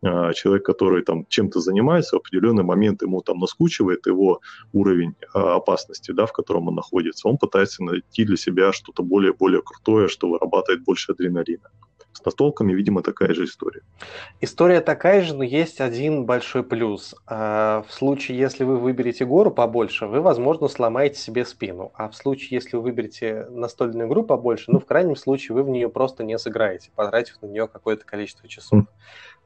А, 0.03 0.33
человек, 0.33 0.65
который 0.65 1.03
там 1.03 1.27
чем-то 1.29 1.61
занимается, 1.61 2.17
в 2.17 2.21
определенный 2.21 2.65
момент 2.65 3.03
ему 3.03 3.21
там 3.23 3.39
наскучивает 3.39 4.07
его 4.07 4.41
уровень 4.73 5.15
а, 5.33 5.57
опасности, 5.57 6.11
да, 6.11 6.27
в 6.27 6.33
котором 6.33 6.69
он 6.69 6.75
находится. 6.75 7.29
Он 7.29 7.39
пытается 7.39 7.85
найти 7.85 8.25
для 8.25 8.37
себя 8.37 8.73
что-то 8.73 9.03
более-более 9.03 9.63
крутое, 9.63 10.09
что 10.09 10.29
вырабатывает 10.29 10.83
больше 10.83 11.13
адреналина. 11.13 11.71
С 12.15 12.25
настолками, 12.25 12.73
видимо, 12.73 13.03
такая 13.03 13.35
же 13.35 13.45
история. 13.45 13.83
История 14.41 14.81
такая 14.81 15.23
же, 15.23 15.35
но 15.35 15.43
есть 15.43 15.81
один 15.81 16.25
большой 16.25 16.63
плюс. 16.63 17.15
А, 17.27 17.85
в 17.89 17.93
случае, 17.93 18.39
если 18.39 18.63
вы 18.63 18.79
выберете 18.79 19.25
гору 19.25 19.51
побольше, 19.51 20.07
вы, 20.07 20.21
возможно, 20.21 20.69
сломаете 20.69 21.19
себе 21.19 21.45
спину. 21.45 21.91
А 21.95 22.09
в 22.09 22.15
случае, 22.15 22.51
если 22.53 22.77
вы 22.77 22.85
выберете 22.85 23.47
настольную 23.51 24.09
игру 24.09 24.23
побольше, 24.23 24.71
ну, 24.71 24.79
в 24.79 24.87
крайнем 24.87 25.17
случае, 25.17 25.57
вы 25.57 25.65
в 25.65 25.69
нее 25.69 25.89
просто 25.89 26.23
не 26.23 26.39
сыграете, 26.39 26.91
потратив 26.95 27.43
на 27.43 27.47
нее 27.47 27.67
какое-то 27.67 28.07
количество 28.07 28.49
часов. 28.49 28.85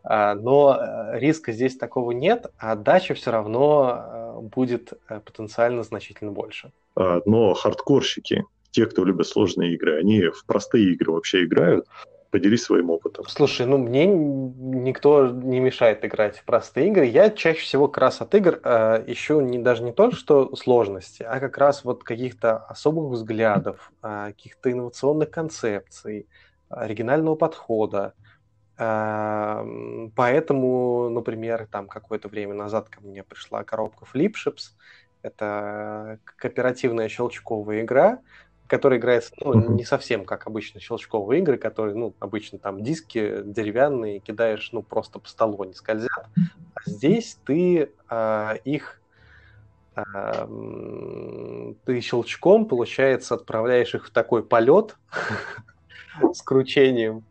Mm. 0.05 0.35
Но 0.37 0.79
э, 0.79 1.19
риска 1.19 1.53
здесь 1.53 1.77
такого 1.77 2.13
нет, 2.13 2.47
а 2.59 2.73
отдача 2.73 3.15
все 3.15 3.31
равно 3.31 4.37
э, 4.39 4.41
будет 4.41 4.93
э, 5.09 5.21
потенциально 5.21 5.83
значительно 5.83 6.31
больше. 6.31 6.73
А, 6.95 7.21
но 7.27 7.53
хардкорщики, 7.55 8.45
те, 8.71 8.87
кто 8.87 9.05
любит 9.05 9.27
сложные 9.27 9.75
игры, 9.75 9.99
они 9.99 10.29
в 10.29 10.45
простые 10.47 10.93
игры 10.93 11.13
вообще 11.13 11.45
играют? 11.45 11.87
Поделись 12.31 12.63
своим 12.65 12.91
опытом. 12.91 13.25
Слушай, 13.27 13.67
ну 13.67 13.79
мне 13.79 14.07
никто 14.07 15.29
не 15.29 15.61
мешает 15.61 16.05
играть 16.05 16.37
в 16.37 16.45
простые 16.45 16.89
игры. 16.89 17.07
Я 17.07 17.31
чаще 17.31 17.61
всего 17.61 17.89
как 17.89 18.03
раз 18.03 18.21
от 18.21 18.35
игр 18.35 18.61
э, 18.63 19.05
ищу 19.07 19.41
не, 19.41 19.59
даже 19.59 19.83
не 19.83 19.93
то, 19.93 20.11
что 20.11 20.55
сложности, 20.55 21.23
а 21.23 21.41
как 21.41 21.57
раз 21.57 21.85
вот 21.85 22.05
каких-то 22.05 22.59
особых 22.59 23.13
взглядов, 23.13 23.93
э, 24.03 24.27
каких-то 24.27 24.71
инновационных 24.71 25.31
концепций, 25.31 26.27
оригинального 26.69 27.35
подхода. 27.35 28.13
Э, 28.77 29.65
поэтому, 30.15 31.09
например, 31.09 31.67
там 31.71 31.89
какое-то 31.89 32.29
время 32.29 32.53
назад 32.53 32.91
ко 32.91 33.01
мне 33.01 33.23
пришла 33.23 33.65
коробка 33.65 34.05
Flipships. 34.05 34.75
Это 35.23 36.19
кооперативная 36.37 37.09
щелчковая 37.09 37.81
игра, 37.81 38.21
который 38.69 38.99
играется 38.99 39.33
ну, 39.41 39.75
не 39.75 39.85
совсем 39.85 40.25
как 40.25 40.47
обычно 40.47 40.79
щелчковые 40.79 41.41
игры, 41.41 41.57
которые, 41.57 41.97
ну, 41.97 42.15
обычно 42.21 42.59
там 42.59 42.83
диски 42.83 43.43
деревянные, 43.43 44.21
кидаешь, 44.21 44.71
ну, 44.73 44.83
просто 44.83 45.19
по 45.19 45.29
столу, 45.29 45.63
они 45.63 45.73
скользят. 45.75 46.27
А 46.75 46.81
здесь 46.85 47.39
ты 47.45 47.91
э, 48.11 48.57
их 48.65 49.01
э, 49.97 50.03
ты 51.85 52.01
щелчком, 52.01 52.67
получается, 52.67 53.35
отправляешь 53.35 53.95
их 53.95 54.07
в 54.07 54.11
такой 54.11 54.45
полет 54.45 54.97
с 56.33 56.43
кручением, 56.43 57.25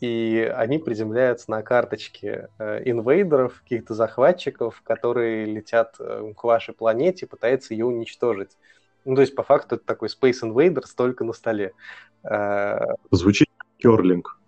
и 0.00 0.52
они 0.54 0.78
приземляются 0.78 1.50
на 1.50 1.62
карточке 1.62 2.48
э, 2.58 2.82
инвейдеров, 2.84 3.60
каких-то 3.62 3.94
захватчиков, 3.94 4.82
которые 4.82 5.46
летят 5.46 5.96
э, 5.98 6.32
к 6.36 6.44
вашей 6.44 6.74
планете, 6.74 7.26
пытаются 7.26 7.74
ее 7.74 7.86
уничтожить. 7.86 8.56
Ну, 9.06 9.14
то 9.14 9.22
есть, 9.22 9.34
по 9.34 9.42
факту, 9.42 9.76
это 9.76 9.84
такой 9.84 10.08
Space 10.08 10.42
Invaders 10.42 10.90
только 10.96 11.24
на 11.24 11.32
столе. 11.32 11.72
Э, 12.24 12.78
Звучит 13.12 13.48
керлинг. 13.78 14.38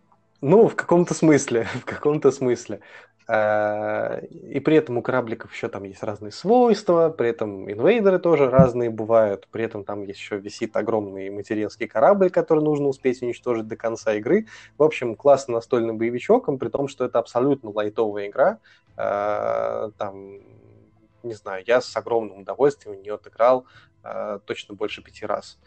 Ну, 0.41 0.69
в 0.69 0.75
каком-то 0.75 1.15
смысле, 1.15 1.67
в 1.75 1.85
каком-то 1.85 2.31
смысле. 2.33 2.81
Э, 3.29 4.25
и 4.27 4.59
при 4.59 4.77
этом 4.77 4.99
у 4.99 5.03
корабликов 5.03 5.53
еще 5.53 5.69
там 5.69 5.85
есть 5.85 6.03
разные 6.03 6.33
свойства, 6.33 7.11
при 7.11 7.29
этом 7.29 7.71
инвейдеры 7.71 8.19
тоже 8.19 8.49
разные 8.49 8.91
бывают, 8.91 9.47
при 9.53 9.65
этом 9.65 9.85
там 9.85 10.03
еще 10.03 10.39
висит 10.39 10.77
огромный 10.77 11.29
материнский 11.31 11.87
корабль, 11.87 12.31
который 12.31 12.65
нужно 12.65 12.89
успеть 12.89 13.23
уничтожить 13.23 13.69
до 13.69 13.77
конца 13.77 14.15
игры. 14.15 14.47
В 14.79 14.83
общем, 14.83 15.15
классный 15.15 15.55
настольный 15.55 15.95
боевичок, 15.95 16.47
при 16.59 16.69
том, 16.69 16.89
что 16.89 17.05
это 17.05 17.19
абсолютно 17.19 17.71
лайтовая 17.71 18.29
игра. 18.29 18.59
Э, 18.97 19.91
там, 19.99 20.41
не 21.23 21.35
знаю, 21.35 21.63
я 21.67 21.81
с 21.81 21.95
огромным 21.97 22.41
удовольствием 22.41 22.97
в 22.97 23.01
нее 23.03 23.15
отыграл 23.15 23.67
э, 24.05 24.39
точно 24.45 24.75
больше 24.75 25.03
пяти 25.03 25.27
раз. 25.27 25.59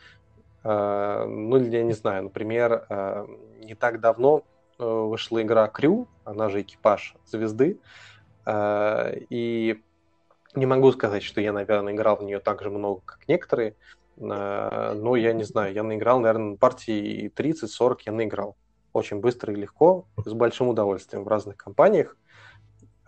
Ну, 0.63 1.57
или 1.57 1.75
я 1.75 1.81
не 1.81 1.93
знаю, 1.93 2.25
например, 2.25 2.85
не 3.63 3.73
так 3.73 3.99
давно 3.99 4.43
Э, 4.81 4.83
вышла 4.83 5.41
игра 5.43 5.67
Крю, 5.67 6.07
она 6.25 6.49
же 6.49 6.61
экипаж 6.61 7.15
звезды, 7.27 7.79
э, 8.47 9.13
и 9.29 9.79
не 10.55 10.65
могу 10.65 10.91
сказать, 10.91 11.21
что 11.21 11.39
я, 11.39 11.53
наверное, 11.53 11.93
играл 11.93 12.17
в 12.17 12.23
нее 12.23 12.39
так 12.39 12.63
же 12.63 12.71
много, 12.71 13.01
как 13.05 13.27
некоторые, 13.27 13.75
э, 14.17 14.93
но 14.95 15.15
я 15.15 15.33
не 15.33 15.43
знаю, 15.43 15.73
я 15.73 15.83
наиграл, 15.83 16.19
наверное, 16.19 16.57
партии 16.57 17.31
30-40 17.35 17.99
я 18.07 18.11
наиграл. 18.11 18.55
Очень 18.91 19.19
быстро 19.19 19.53
и 19.53 19.55
легко, 19.55 20.07
с 20.25 20.33
большим 20.33 20.69
удовольствием 20.69 21.23
в 21.25 21.27
разных 21.27 21.57
компаниях. 21.57 22.17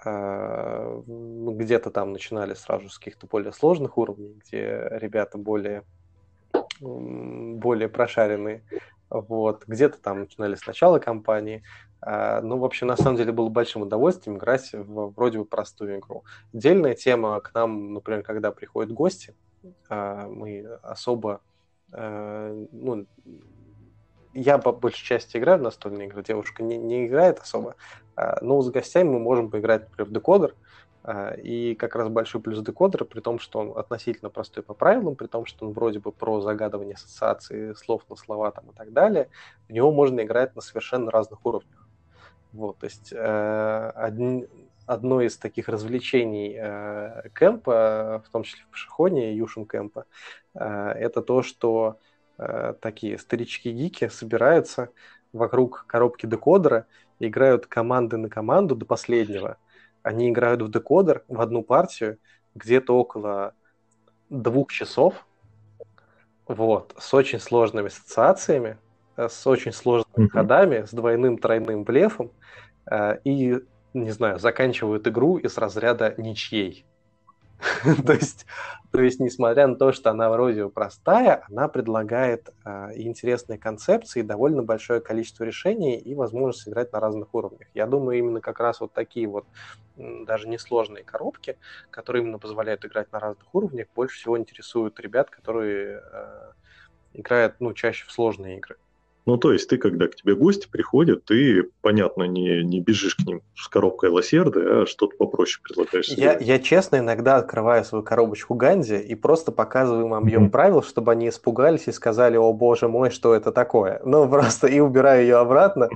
Где-то 0.03 1.89
там 1.91 2.11
начинали 2.11 2.53
сразу 2.53 2.89
с 2.89 2.97
каких-то 2.97 3.27
более 3.27 3.53
сложных 3.53 3.97
уровней, 3.97 4.37
где 4.45 4.87
ребята 4.91 5.37
более, 5.37 5.83
более 6.79 7.89
прошаренные. 7.89 8.63
Вот. 9.09 9.63
Где-то 9.67 9.99
там 10.01 10.21
начинали 10.21 10.55
с 10.55 10.65
начала 10.65 10.99
кампании. 10.99 11.63
А, 12.01 12.41
ну, 12.41 12.57
в 12.57 12.65
общем, 12.65 12.87
на 12.87 12.97
самом 12.97 13.15
деле 13.15 13.31
было 13.31 13.47
большим 13.49 13.83
удовольствием 13.83 14.37
играть 14.37 14.73
в 14.73 15.11
вроде 15.11 15.37
бы 15.37 15.45
простую 15.45 15.99
игру. 15.99 16.23
Отдельная 16.53 16.95
тема 16.95 17.39
к 17.39 17.53
нам, 17.53 17.93
например, 17.93 18.23
когда 18.23 18.51
приходят 18.51 18.91
гости, 18.91 19.35
а, 19.87 20.27
мы 20.27 20.65
особо, 20.81 21.41
ну, 21.91 23.05
я 24.33 24.57
по 24.57 24.71
большей 24.71 25.05
части 25.05 25.37
играю 25.37 25.59
в 25.59 25.63
настольные 25.63 26.07
игры, 26.07 26.23
девушка 26.23 26.63
не, 26.63 26.77
не 26.77 27.07
играет 27.07 27.39
особо, 27.39 27.75
но 28.41 28.61
с 28.61 28.69
гостями 28.69 29.09
мы 29.09 29.19
можем 29.19 29.49
поиграть, 29.49 29.89
например, 29.89 30.09
в 30.09 30.13
декодер, 30.13 30.55
а, 31.05 31.33
и 31.33 31.75
как 31.75 31.95
раз 31.95 32.07
большой 32.07 32.41
плюс 32.41 32.59
декодера, 32.59 33.03
при 33.03 33.19
том, 33.19 33.37
что 33.37 33.59
он 33.59 33.77
относительно 33.77 34.29
простой 34.29 34.63
по 34.63 34.73
правилам, 34.73 35.15
при 35.15 35.27
том, 35.27 35.45
что 35.45 35.65
он 35.65 35.73
вроде 35.73 35.99
бы 35.99 36.11
про 36.13 36.39
загадывание 36.39 36.95
ассоциации 36.95 37.73
слов 37.73 38.03
на 38.09 38.15
слова 38.15 38.51
там, 38.51 38.69
и 38.71 38.73
так 38.73 38.93
далее, 38.93 39.27
в 39.67 39.73
него 39.73 39.91
можно 39.91 40.21
играть 40.21 40.55
на 40.55 40.61
совершенно 40.61 41.11
разных 41.11 41.45
уровнях. 41.45 41.87
Вот, 42.53 42.77
то 42.77 42.85
есть 42.85 43.11
э, 43.11 43.91
одни, 43.95 44.47
одно 44.85 45.21
из 45.21 45.37
таких 45.37 45.67
развлечений 45.67 46.55
э, 46.57 47.29
кемпа, 47.37 48.23
в 48.25 48.29
том 48.31 48.43
числе 48.43 48.63
в 48.63 48.71
Пашихоне, 48.71 49.35
Юшин 49.35 49.65
кемпа, 49.65 50.05
э, 50.53 50.63
это 50.63 51.21
то, 51.21 51.41
что 51.41 51.97
э, 51.97 52.12
такие 52.81 53.17
старички-гики 53.17 54.09
собираются 54.09 54.89
вокруг 55.33 55.85
коробки 55.87 56.25
декодера, 56.25 56.87
играют 57.19 57.67
команды 57.67 58.17
на 58.17 58.29
команду 58.29 58.75
до 58.75 58.85
последнего– 58.85 59.57
они 60.03 60.29
играют 60.29 60.61
в 60.61 60.69
декодер 60.69 61.23
в 61.27 61.41
одну 61.41 61.63
партию 61.63 62.19
где-то 62.53 62.95
около 62.95 63.53
двух 64.29 64.71
часов, 64.71 65.25
вот, 66.45 66.93
с 66.99 67.13
очень 67.13 67.39
сложными 67.39 67.87
ассоциациями, 67.87 68.77
э, 69.15 69.29
с 69.29 69.47
очень 69.47 69.71
сложными 69.71 70.27
mm-hmm. 70.27 70.29
ходами, 70.29 70.85
с 70.85 70.91
двойным, 70.91 71.37
тройным 71.37 71.83
блефом, 71.83 72.31
э, 72.91 73.17
и, 73.23 73.59
не 73.93 74.11
знаю, 74.11 74.39
заканчивают 74.39 75.07
игру 75.07 75.37
из 75.37 75.57
разряда 75.57 76.13
ничьей. 76.17 76.85
то, 78.05 78.13
есть, 78.13 78.45
то 78.91 79.01
есть, 79.01 79.19
несмотря 79.19 79.67
на 79.67 79.75
то, 79.75 79.91
что 79.91 80.09
она 80.09 80.29
вроде 80.29 80.67
простая, 80.69 81.45
она 81.49 81.67
предлагает 81.67 82.53
э, 82.65 82.91
интересные 82.95 83.57
концепции, 83.57 84.21
довольно 84.21 84.63
большое 84.63 84.99
количество 84.99 85.43
решений 85.43 85.97
и 85.97 86.13
возможность 86.15 86.67
играть 86.67 86.91
на 86.91 86.99
разных 86.99 87.33
уровнях. 87.33 87.67
Я 87.73 87.87
думаю, 87.87 88.17
именно 88.17 88.41
как 88.41 88.59
раз 88.59 88.81
вот 88.81 88.93
такие 88.93 89.27
вот 89.27 89.45
даже 89.95 90.47
несложные 90.47 91.03
коробки, 91.03 91.57
которые 91.89 92.23
именно 92.23 92.39
позволяют 92.39 92.85
играть 92.85 93.11
на 93.11 93.19
разных 93.19 93.53
уровнях, 93.53 93.87
больше 93.95 94.17
всего 94.17 94.37
интересуют 94.37 94.99
ребят, 94.99 95.29
которые 95.29 96.01
э, 96.11 96.51
играют 97.13 97.55
ну, 97.59 97.73
чаще 97.73 98.05
в 98.05 98.11
сложные 98.11 98.57
игры. 98.57 98.77
Ну, 99.25 99.37
то 99.37 99.53
есть 99.53 99.69
ты, 99.69 99.77
когда 99.77 100.07
к 100.07 100.15
тебе 100.15 100.35
гости 100.35 100.67
приходят, 100.69 101.23
ты, 101.25 101.69
понятно, 101.81 102.23
не, 102.23 102.61
не 102.63 102.81
бежишь 102.81 103.15
к 103.15 103.25
ним 103.25 103.41
с 103.55 103.69
коробкой 103.69 104.09
лосерды, 104.09 104.61
а 104.61 104.85
что-то 104.85 105.15
попроще 105.15 105.61
предлагаешь. 105.63 106.09
Я, 106.09 106.37
я 106.37 106.59
честно 106.59 106.97
иногда 106.97 107.37
открываю 107.37 107.85
свою 107.85 108.03
коробочку 108.03 108.53
Ганди 108.53 108.97
и 108.97 109.15
просто 109.15 109.53
показываю 109.53 110.07
им 110.07 110.13
объем 110.13 110.45
mm-hmm. 110.45 110.49
правил, 110.49 110.83
чтобы 110.83 111.13
они 111.13 111.29
испугались 111.29 111.87
и 111.87 111.93
сказали, 111.93 112.35
о 112.35 112.51
боже 112.51 112.89
мой, 112.89 113.11
что 113.11 113.33
это 113.33 113.53
такое. 113.53 114.01
Ну, 114.03 114.27
просто 114.29 114.67
и 114.67 114.81
убираю 114.81 115.21
ее 115.21 115.37
обратно, 115.37 115.87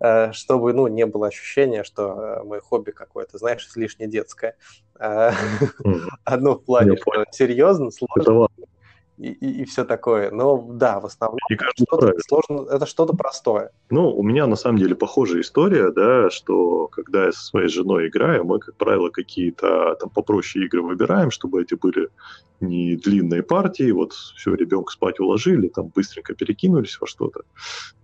э, 0.00 0.32
чтобы, 0.32 0.72
ну, 0.72 0.88
не 0.88 1.06
было 1.06 1.28
ощущения, 1.28 1.84
что 1.84 2.40
э, 2.40 2.42
мое 2.44 2.60
хобби 2.60 2.90
какое-то, 2.90 3.38
знаешь, 3.38 3.66
излишне 3.68 4.08
детское. 4.08 4.56
Одно 6.24 6.54
в 6.54 6.64
плане, 6.64 6.96
что 6.96 7.24
серьезно, 7.32 7.90
сложно 7.90 8.48
и, 9.18 9.28
и, 9.30 9.62
и 9.62 9.64
все 9.64 9.84
такое. 9.84 10.30
Но 10.30 10.62
да, 10.72 11.00
в 11.00 11.06
основном 11.06 11.38
что-то 11.76 12.12
сложно, 12.26 12.66
это 12.70 12.86
что-то 12.86 13.14
простое. 13.14 13.70
Ну, 13.90 14.10
у 14.10 14.22
меня 14.22 14.46
на 14.46 14.56
самом 14.56 14.78
деле 14.78 14.94
похожая 14.94 15.42
история, 15.42 15.90
да, 15.90 16.30
что 16.30 16.88
когда 16.88 17.26
я 17.26 17.32
со 17.32 17.44
своей 17.44 17.68
женой 17.68 18.08
играю, 18.08 18.44
мы, 18.44 18.58
как 18.58 18.76
правило, 18.76 19.10
какие-то 19.10 19.96
там 20.00 20.10
попроще 20.10 20.64
игры 20.64 20.82
выбираем, 20.82 21.30
чтобы 21.30 21.62
эти 21.62 21.74
были 21.74 22.08
не 22.60 22.96
длинные 22.96 23.42
партии, 23.42 23.90
вот 23.90 24.12
все, 24.12 24.54
ребенка 24.54 24.92
спать 24.92 25.18
уложили, 25.20 25.68
там 25.68 25.88
быстренько 25.88 26.34
перекинулись 26.34 26.98
во 27.00 27.06
что-то, 27.06 27.42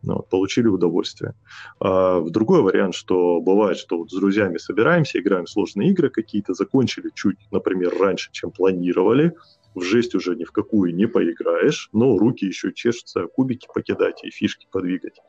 ну, 0.02 0.16
вот, 0.16 0.28
получили 0.28 0.66
удовольствие. 0.66 1.34
А 1.80 2.18
в 2.18 2.30
другой 2.30 2.62
вариант, 2.62 2.94
что 2.94 3.40
бывает, 3.40 3.78
что 3.78 3.98
вот 3.98 4.10
с 4.10 4.14
друзьями 4.14 4.58
собираемся, 4.58 5.20
играем 5.20 5.46
сложные 5.46 5.90
игры 5.90 6.10
какие-то, 6.10 6.54
закончили 6.54 7.10
чуть, 7.14 7.38
например, 7.50 7.94
раньше, 7.98 8.30
чем 8.32 8.50
планировали, 8.50 9.34
в 9.78 9.82
жесть 9.82 10.14
уже 10.14 10.36
ни 10.36 10.44
в 10.44 10.52
какую 10.52 10.94
не 10.94 11.06
поиграешь, 11.06 11.88
но 11.92 12.18
руки 12.18 12.46
еще 12.46 12.72
чешутся 12.72 13.26
кубики 13.26 13.68
покидать 13.72 14.24
и 14.24 14.30
фишки 14.30 14.66
подвигать. 14.70 15.20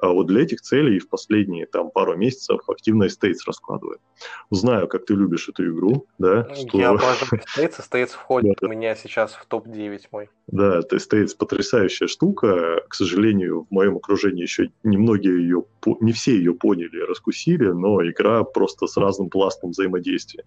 А 0.00 0.08
вот 0.08 0.26
для 0.26 0.42
этих 0.42 0.60
целей 0.60 0.98
в 0.98 1.08
последние 1.08 1.66
там 1.66 1.90
пару 1.90 2.16
месяцев 2.16 2.60
активно 2.68 3.04
States 3.04 3.38
раскладываю. 3.46 3.98
Знаю, 4.50 4.88
как 4.88 5.06
ты 5.06 5.14
любишь 5.14 5.48
эту 5.48 5.70
игру, 5.70 6.06
да? 6.18 6.48
Что... 6.54 6.78
Я 6.78 6.90
обожаю 6.90 7.16
States, 7.56 7.80
States 7.90 8.08
входит 8.08 8.56
да. 8.60 8.68
у 8.68 8.70
меня 8.70 8.94
сейчас 8.94 9.32
в 9.34 9.46
топ-9 9.46 10.00
мой. 10.12 10.30
Да, 10.46 10.82
то 10.82 10.96
есть 10.96 11.12
States 11.12 11.36
потрясающая 11.36 12.06
штука. 12.06 12.82
К 12.88 12.94
сожалению, 12.94 13.66
в 13.70 13.74
моем 13.74 13.96
окружении 13.96 14.42
еще 14.42 14.70
немногие 14.82 15.42
ее, 15.42 15.64
не 16.00 16.12
все 16.12 16.36
ее 16.36 16.54
поняли 16.54 16.98
раскусили, 17.06 17.68
но 17.68 18.02
игра 18.02 18.44
просто 18.44 18.86
с 18.86 18.96
разным 18.96 19.30
пластом 19.30 19.70
взаимодействия. 19.70 20.44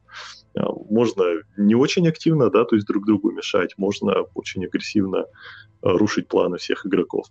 А, 0.56 0.72
можно 0.90 1.24
не 1.58 1.76
очень 1.76 2.08
активно, 2.08 2.50
да, 2.50 2.66
то 2.66 2.76
есть 2.76 2.88
друг 2.88 3.06
другу 3.06 3.32
мешать, 3.32 3.47
можно 3.78 4.24
очень 4.34 4.66
агрессивно 4.66 5.18
э, 5.18 5.26
рушить 5.82 6.28
планы 6.28 6.58
всех 6.58 6.86
игроков. 6.86 7.28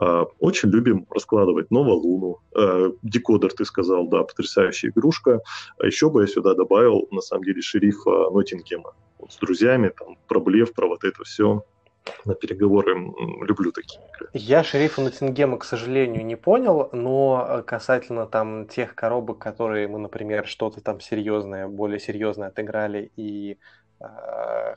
А, 0.00 0.26
очень 0.38 0.70
любим 0.70 1.06
раскладывать 1.10 1.70
Новолуну. 1.70 2.40
А, 2.54 2.90
декодер, 3.02 3.52
ты 3.52 3.64
сказал, 3.64 4.06
да, 4.06 4.22
потрясающая 4.24 4.90
игрушка. 4.90 5.40
А 5.78 5.86
еще 5.86 6.10
бы 6.10 6.22
я 6.22 6.26
сюда 6.26 6.54
добавил, 6.54 7.08
на 7.10 7.20
самом 7.20 7.44
деле, 7.44 7.60
шерифа 7.60 8.30
Ноттингема. 8.30 8.94
Вот 9.18 9.32
с 9.32 9.36
друзьями, 9.36 9.92
там, 9.98 10.16
про 10.28 10.40
блеф, 10.40 10.72
про 10.72 10.88
вот 10.88 11.04
это 11.04 11.24
все 11.24 11.64
на 12.24 12.34
переговоры. 12.34 12.94
Люблю 13.42 13.72
такие 13.72 14.00
игры. 14.08 14.30
Я 14.32 14.64
шерифа 14.64 15.02
Ноттингема, 15.02 15.58
к 15.58 15.64
сожалению, 15.64 16.24
не 16.24 16.36
понял, 16.36 16.88
но 16.92 17.46
э, 17.48 17.62
касательно 17.62 18.26
там 18.26 18.66
тех 18.66 18.94
коробок, 18.94 19.38
которые 19.38 19.88
мы, 19.88 19.98
например, 19.98 20.46
что-то 20.46 20.80
там 20.80 21.00
серьезное, 21.00 21.68
более 21.68 22.00
серьезное 22.00 22.48
отыграли 22.48 23.12
и 23.16 23.52
э, 23.52 23.56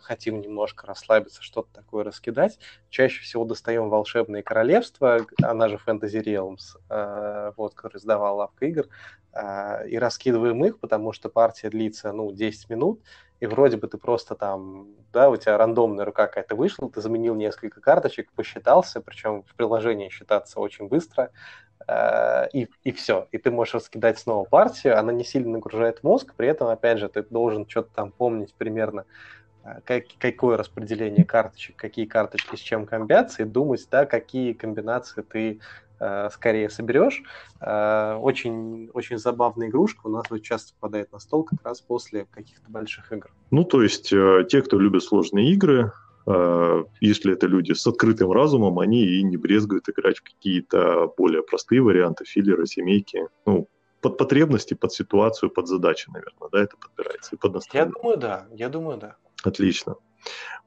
хотим 0.02 0.42
немножко 0.42 0.88
расслабиться, 0.88 1.42
что-то 1.42 1.70
такое 1.74 2.04
раскидать, 2.04 2.60
чаще 2.90 3.22
всего 3.22 3.46
достаем 3.46 3.90
«Волшебные 3.90 4.44
королевства», 4.44 5.26
она 5.42 5.70
же 5.70 5.80
Fantasy 5.86 6.24
Realms, 6.24 6.78
э, 6.90 7.52
вот, 7.56 7.76
который 7.76 7.98
издавал 7.98 8.38
лавка 8.38 8.66
игр, 8.66 8.88
э, 9.34 9.88
и 9.90 9.98
раскидываем 9.98 10.64
их, 10.66 10.80
потому 10.80 11.14
что 11.14 11.30
партия 11.30 11.70
длится, 11.70 12.12
ну, 12.12 12.32
10 12.32 12.70
минут, 12.70 13.02
и 13.40 13.48
вроде 13.48 13.78
бы 13.78 13.88
ты 13.88 13.98
просто 13.98 14.36
там, 14.36 14.90
да, 15.12 15.30
у 15.30 15.36
тебя 15.36 15.58
рандомная 15.58 16.06
рука 16.06 16.28
какая-то 16.28 16.56
вышла, 16.56 16.90
ты 16.90 17.02
заменил 17.02 17.36
несколько 17.36 17.82
карточек, 17.82 18.32
посчитался, 18.34 19.02
причем 19.02 19.44
в 19.44 19.56
приложении 19.56 20.10
считаться 20.10 20.60
очень 20.60 20.88
быстро, 20.88 21.26
э, 21.26 21.30
и, 22.54 22.68
и 22.84 22.92
все. 22.92 23.28
И 23.32 23.38
ты 23.38 23.52
можешь 23.52 23.76
раскидать 23.76 24.20
снова 24.20 24.46
партию, 24.46 24.98
она 24.98 25.12
не 25.12 25.24
сильно 25.24 25.54
нагружает 25.54 26.04
мозг, 26.04 26.34
при 26.36 26.48
этом, 26.48 26.68
опять 26.68 27.00
же, 27.00 27.10
ты 27.10 27.24
должен 27.24 27.68
что-то 27.68 27.90
там 27.94 28.12
помнить 28.12 28.54
примерно 28.54 29.06
как, 29.86 30.04
какое 30.20 30.58
распределение 30.58 31.26
карточек, 31.26 31.76
какие 31.76 32.06
карточки 32.06 32.56
с 32.56 32.60
чем 32.60 32.86
комбятся, 32.86 33.44
и 33.44 33.46
думать, 33.46 33.88
да, 33.92 34.06
какие 34.06 34.54
комбинации 34.54 35.22
ты 35.22 35.60
э, 36.00 36.30
скорее 36.32 36.70
соберешь. 36.70 37.22
Э, 37.62 38.16
очень, 38.16 38.90
очень 38.94 39.18
забавная 39.18 39.68
игрушка 39.70 40.08
у 40.08 40.10
нас 40.10 40.26
вот 40.30 40.42
часто 40.42 40.74
попадает 40.74 41.12
на 41.12 41.20
стол 41.20 41.44
как 41.44 41.60
раз 41.64 41.80
после 41.82 42.26
каких-то 42.32 42.70
больших 42.70 43.12
игр. 43.12 43.32
Ну, 43.52 43.64
то 43.64 43.82
есть 43.82 44.12
э, 44.12 44.46
те, 44.50 44.62
кто 44.62 44.80
любит 44.80 45.04
сложные 45.04 45.52
игры, 45.52 45.80
э, 45.88 46.11
если 46.26 47.34
это 47.34 47.48
люди 47.48 47.74
с 47.74 47.86
открытым 47.88 48.32
разумом, 48.32 48.80
они 48.80 49.04
и 49.04 49.24
не 49.24 49.38
брезгуют 49.38 49.90
играть 49.90 50.20
в 50.20 50.24
какие-то 50.24 51.12
более 51.18 51.42
простые 51.42 51.82
варианты, 51.82 52.26
филлеры, 52.26 52.68
семейки. 52.68 53.28
Ну, 53.46 53.68
под 54.02 54.18
потребности, 54.18 54.74
под 54.74 54.92
ситуацию, 54.92 55.50
под 55.50 55.68
задачи, 55.68 56.10
наверное, 56.12 56.50
да, 56.52 56.64
это 56.64 56.76
подбирается 56.78 57.36
и 57.36 57.40
под 57.40 57.54
настроение. 57.54 57.92
Я 57.94 58.02
думаю, 58.02 58.18
да, 58.18 58.48
я 58.52 58.70
думаю, 58.70 58.98
да. 58.98 59.16
Отлично. 59.44 59.96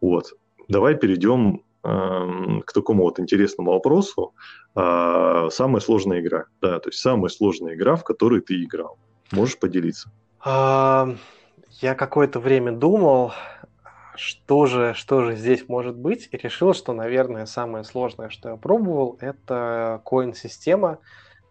Вот. 0.00 0.32
Давай 0.68 0.96
перейдем 0.96 1.62
э, 1.82 2.60
к 2.64 2.72
такому 2.72 3.04
вот 3.04 3.20
интересному 3.20 3.72
вопросу. 3.72 4.34
Э, 4.76 5.48
самая 5.50 5.80
сложная 5.80 6.20
игра, 6.20 6.46
да, 6.60 6.78
то 6.78 6.88
есть 6.88 7.00
самая 7.00 7.28
сложная 7.28 7.74
игра, 7.74 7.96
в 7.96 8.04
которой 8.04 8.40
ты 8.40 8.62
играл. 8.62 8.98
Можешь 9.32 9.58
поделиться? 9.58 10.10
Я 10.44 11.94
какое-то 11.96 12.38
время 12.38 12.72
думал, 12.72 13.32
что 14.14 14.66
же, 14.66 14.94
что 14.94 15.22
же 15.22 15.36
здесь 15.36 15.68
может 15.68 15.96
быть, 15.96 16.28
и 16.30 16.36
решил, 16.36 16.74
что, 16.74 16.92
наверное, 16.92 17.46
самое 17.46 17.84
сложное, 17.84 18.28
что 18.28 18.50
я 18.50 18.56
пробовал, 18.56 19.16
это 19.20 20.00
коин-система 20.04 20.98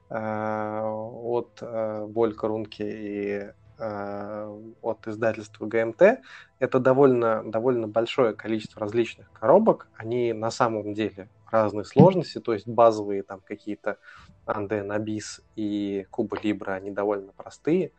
э, 0.10 0.82
от 0.84 1.60
э, 1.62 2.06
Волька 2.08 2.48
Рунки 2.48 2.84
и 2.84 3.52
Э, 3.80 4.56
от 4.82 5.08
издательства 5.08 5.66
ГМТ. 5.66 6.22
Это 6.60 6.80
довольно, 6.80 7.44
довольно 7.44 7.88
большое 7.88 8.34
количество 8.34 8.80
различных 8.80 9.32
коробок. 9.34 9.88
Они 9.98 10.32
на 10.32 10.52
самом 10.52 10.94
деле 10.94 11.28
разной 11.52 11.84
сложности, 11.84 12.40
то 12.40 12.54
есть 12.54 12.68
базовые 12.68 13.24
там 13.24 13.42
какие-то 13.44 13.98
Анден, 14.46 14.92
Абис 14.92 15.42
и 15.56 16.06
Куба 16.12 16.38
Либра, 16.42 16.74
они 16.74 16.92
довольно 16.92 17.32
простые 17.32 17.88
э, 17.88 17.92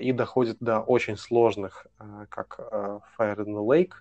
и 0.00 0.12
доходят 0.12 0.56
до 0.60 0.80
очень 0.80 1.16
сложных, 1.16 1.86
э, 1.98 2.26
как 2.28 2.58
Fire 3.18 3.36
in 3.36 3.54
the 3.54 3.64
Lake 3.66 3.92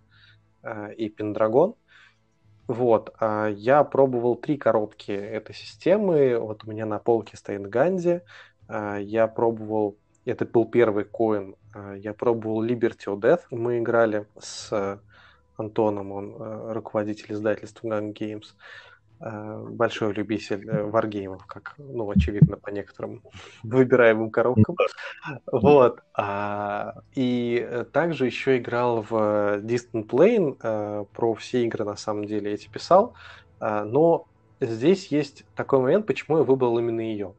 и 0.95 1.09
Pendragon. 1.09 1.75
Вот, 2.67 3.13
я 3.19 3.83
пробовал 3.83 4.37
три 4.37 4.55
коробки 4.55 5.11
этой 5.11 5.53
системы. 5.53 6.39
Вот 6.39 6.63
у 6.63 6.71
меня 6.71 6.85
на 6.85 6.97
полке 6.99 7.35
стоит 7.35 7.67
Ганди. 7.67 8.21
Я 8.69 9.27
пробовал 9.27 9.97
это 10.25 10.45
был 10.45 10.65
первый 10.65 11.03
коин. 11.03 11.55
А, 11.73 11.93
я 11.93 12.13
пробовал 12.13 12.65
Liberty 12.65 13.05
or 13.07 13.19
Death. 13.19 13.41
Мы 13.51 13.79
играли 13.79 14.25
с 14.39 14.99
Антоном, 15.57 16.11
он 16.11 16.35
э, 16.39 16.73
руководитель 16.73 17.33
издательства 17.33 17.87
Gun 17.87 18.13
Games. 18.13 18.55
А, 19.25 19.57
большой 19.57 20.11
любитель 20.13 20.67
э, 20.67 20.83
варгеймов, 20.83 21.45
как, 21.45 21.75
ну, 21.77 22.09
очевидно, 22.09 22.57
по 22.57 22.69
некоторым 22.71 23.21
выбираемым 23.63 24.29
коробкам. 24.29 24.75
Вот. 25.49 26.01
А, 26.13 26.95
и 27.15 27.85
также 27.93 28.25
еще 28.25 28.57
играл 28.57 29.01
в 29.01 29.13
Distant 29.61 30.07
Plane. 30.07 31.05
Про 31.13 31.33
все 31.35 31.63
игры, 31.63 31.85
на 31.85 31.95
самом 31.95 32.25
деле, 32.25 32.51
эти 32.51 32.67
писал. 32.67 33.13
Но 33.61 34.27
здесь 34.59 35.07
есть 35.07 35.45
такой 35.55 35.79
момент, 35.79 36.05
почему 36.05 36.39
я 36.39 36.43
выбрал 36.43 36.77
именно 36.77 36.99
ее. 36.99 37.33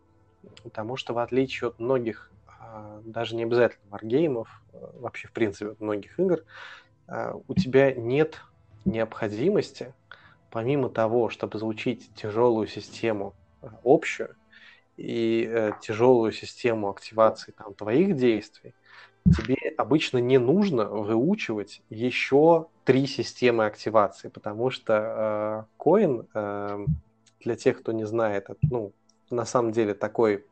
Потому 0.62 0.97
что, 0.97 1.12
в 1.12 1.18
отличие 1.18 1.68
от 1.68 1.78
многих 1.78 2.30
а, 2.47 3.03
даже 3.05 3.37
не 3.37 3.43
обязательно 3.43 3.85
варгеймов, 3.91 4.49
вообще 4.72 5.28
в 5.28 5.32
принципе 5.32 5.74
многих 5.78 6.18
игр, 6.18 6.45
у 7.47 7.55
тебя 7.55 7.93
нет 7.93 8.41
необходимости, 8.87 9.93
помимо 10.55 10.88
того, 10.88 11.30
чтобы 11.30 11.59
заучить 11.59 12.14
тяжелую 12.14 12.68
систему 12.68 13.34
общую 13.82 14.36
и 14.96 15.48
э, 15.50 15.72
тяжелую 15.82 16.30
систему 16.30 16.90
активации 16.90 17.50
там, 17.50 17.74
твоих 17.74 18.14
действий, 18.14 18.72
тебе 19.36 19.57
обычно 19.76 20.18
не 20.18 20.38
нужно 20.38 20.84
выучивать 20.84 21.82
еще 21.90 22.68
три 22.84 23.09
системы 23.09 23.66
активации, 23.66 24.28
потому 24.28 24.70
что 24.70 24.92
э, 24.94 25.64
коин, 25.76 26.28
э, 26.32 26.86
для 27.40 27.57
тех, 27.57 27.80
кто 27.80 27.90
не 27.90 28.05
знает, 28.05 28.44
это, 28.44 28.59
ну, 28.70 28.92
на 29.30 29.44
самом 29.46 29.72
деле 29.72 29.92
такой 29.92 30.44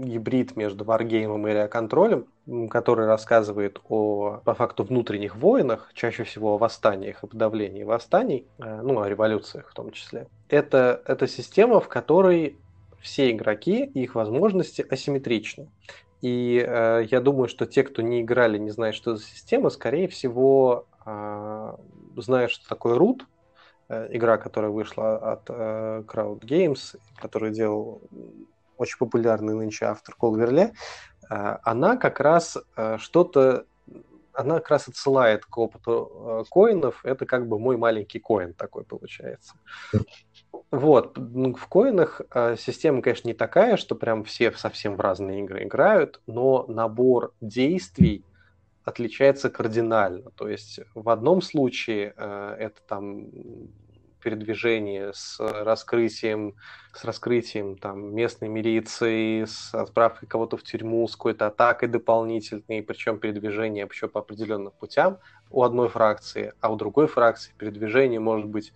гибрид 0.00 0.56
между 0.56 0.84
варгеймом 0.84 1.46
и 1.46 1.52
реоконтролем, 1.52 2.26
который 2.70 3.06
рассказывает 3.06 3.80
о, 3.88 4.40
по 4.44 4.54
факту, 4.54 4.84
внутренних 4.84 5.36
войнах, 5.36 5.90
чаще 5.94 6.24
всего 6.24 6.54
о 6.54 6.58
восстаниях 6.58 7.22
и 7.22 7.26
подавлении 7.26 7.82
восстаний, 7.82 8.46
э, 8.58 8.80
ну, 8.82 9.00
о 9.00 9.08
революциях 9.08 9.68
в 9.70 9.74
том 9.74 9.90
числе. 9.92 10.26
Это, 10.48 11.02
это 11.06 11.26
система, 11.28 11.80
в 11.80 11.88
которой 11.88 12.56
все 13.00 13.30
игроки 13.30 13.84
и 13.84 14.02
их 14.02 14.14
возможности 14.14 14.84
асимметричны. 14.88 15.68
И 16.22 16.64
э, 16.66 17.04
я 17.10 17.20
думаю, 17.20 17.48
что 17.48 17.66
те, 17.66 17.82
кто 17.82 18.02
не 18.02 18.22
играли, 18.22 18.58
не 18.58 18.70
знают, 18.70 18.96
что 18.96 19.16
за 19.16 19.24
система, 19.24 19.70
скорее 19.70 20.08
всего, 20.08 20.86
э, 21.06 21.74
знают, 22.16 22.50
что 22.50 22.68
такое 22.68 22.98
root, 22.98 23.20
э, 23.88 24.08
игра, 24.10 24.36
которая 24.36 24.70
вышла 24.70 25.16
от 25.16 25.48
э, 25.48 26.02
Crowd 26.06 26.40
Games, 26.40 26.96
который 27.16 27.52
делал 27.52 28.02
очень 28.80 28.96
популярный 28.96 29.54
нынче 29.54 29.84
автор 29.84 30.14
Колверле, 30.14 30.72
э, 31.30 31.58
она 31.62 31.96
как 31.96 32.18
раз 32.18 32.56
э, 32.76 32.96
что-то 32.98 33.66
она 34.32 34.54
как 34.54 34.70
раз 34.70 34.88
отсылает 34.88 35.44
к 35.44 35.58
опыту 35.58 36.10
э, 36.14 36.44
коинов. 36.50 37.04
Это 37.04 37.26
как 37.26 37.46
бы 37.46 37.58
мой 37.58 37.76
маленький 37.76 38.20
коин 38.20 38.54
такой 38.54 38.84
получается. 38.84 39.54
Вот. 40.70 41.18
Ну, 41.18 41.54
в 41.54 41.66
коинах 41.66 42.22
система, 42.56 43.02
конечно, 43.02 43.28
не 43.28 43.34
такая, 43.34 43.76
что 43.76 43.96
прям 43.96 44.24
все 44.24 44.50
совсем 44.52 44.96
в 44.96 45.00
разные 45.00 45.40
игры 45.40 45.64
играют, 45.64 46.22
но 46.26 46.64
набор 46.68 47.34
действий 47.40 48.24
отличается 48.84 49.50
кардинально. 49.50 50.30
То 50.30 50.48
есть 50.48 50.80
в 50.94 51.08
одном 51.10 51.42
случае 51.42 52.14
это 52.16 52.80
там 52.86 53.26
передвижение 54.20 55.12
с 55.14 55.38
раскрытием, 55.40 56.54
с 56.92 57.04
раскрытием 57.04 57.76
там, 57.76 58.14
местной 58.14 58.48
милиции, 58.48 59.44
с 59.44 59.74
отправкой 59.74 60.28
кого-то 60.28 60.56
в 60.56 60.62
тюрьму, 60.62 61.06
с 61.08 61.16
какой-то 61.16 61.46
атакой 61.46 61.88
дополнительной, 61.88 62.82
причем 62.82 63.18
передвижение 63.18 63.88
еще 63.90 64.08
по 64.08 64.20
определенным 64.20 64.72
путям. 64.78 65.18
У 65.50 65.62
одной 65.62 65.88
фракции, 65.88 66.52
а 66.60 66.72
у 66.72 66.76
другой 66.76 67.06
фракции 67.06 67.52
передвижение 67.58 68.20
может 68.20 68.46
быть 68.46 68.72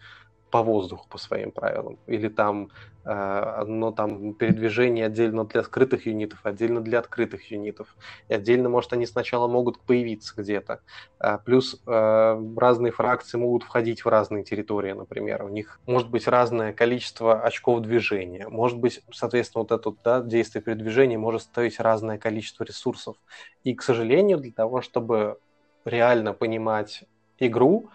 по 0.55 0.63
воздуху 0.63 1.09
по 1.09 1.19
своим 1.19 1.51
правилам. 1.51 1.99
Или 2.07 2.29
там 2.29 2.71
э, 3.05 3.11
одно 3.11 3.91
там 3.91 4.35
передвижение 4.35 5.07
отдельно 5.07 5.45
для 5.45 5.65
скрытых 5.65 6.07
юнитов, 6.07 6.47
отдельно 6.47 6.81
для 6.81 7.01
открытых 7.01 7.51
юнитов. 7.51 7.97
И 8.29 8.35
отдельно, 8.35 8.69
может, 8.69 8.93
они 8.93 9.05
сначала 9.05 9.49
могут 9.49 9.81
появиться 9.81 10.33
где-то. 10.37 10.81
А 11.19 11.39
плюс 11.39 11.83
э, 11.85 12.53
разные 12.57 12.93
фракции 12.93 13.37
могут 13.37 13.65
входить 13.65 14.05
в 14.05 14.09
разные 14.09 14.45
территории, 14.45 14.93
например. 14.93 15.43
У 15.43 15.49
них 15.49 15.81
может 15.87 16.09
быть 16.09 16.29
разное 16.29 16.73
количество 16.73 17.43
очков 17.43 17.81
движения. 17.81 18.47
Может 18.49 18.79
быть, 18.79 19.03
соответственно, 19.11 19.63
вот 19.69 19.73
это 19.73 19.93
да, 20.05 20.21
действие 20.21 20.63
передвижения 20.63 21.19
может 21.19 21.43
стоить 21.43 21.81
разное 21.81 22.17
количество 22.17 22.63
ресурсов. 22.63 23.17
И, 23.65 23.75
к 23.75 23.83
сожалению, 23.83 24.39
для 24.39 24.53
того, 24.53 24.83
чтобы 24.83 25.37
реально 25.85 26.33
понимать 26.33 27.03
игру 27.41 27.91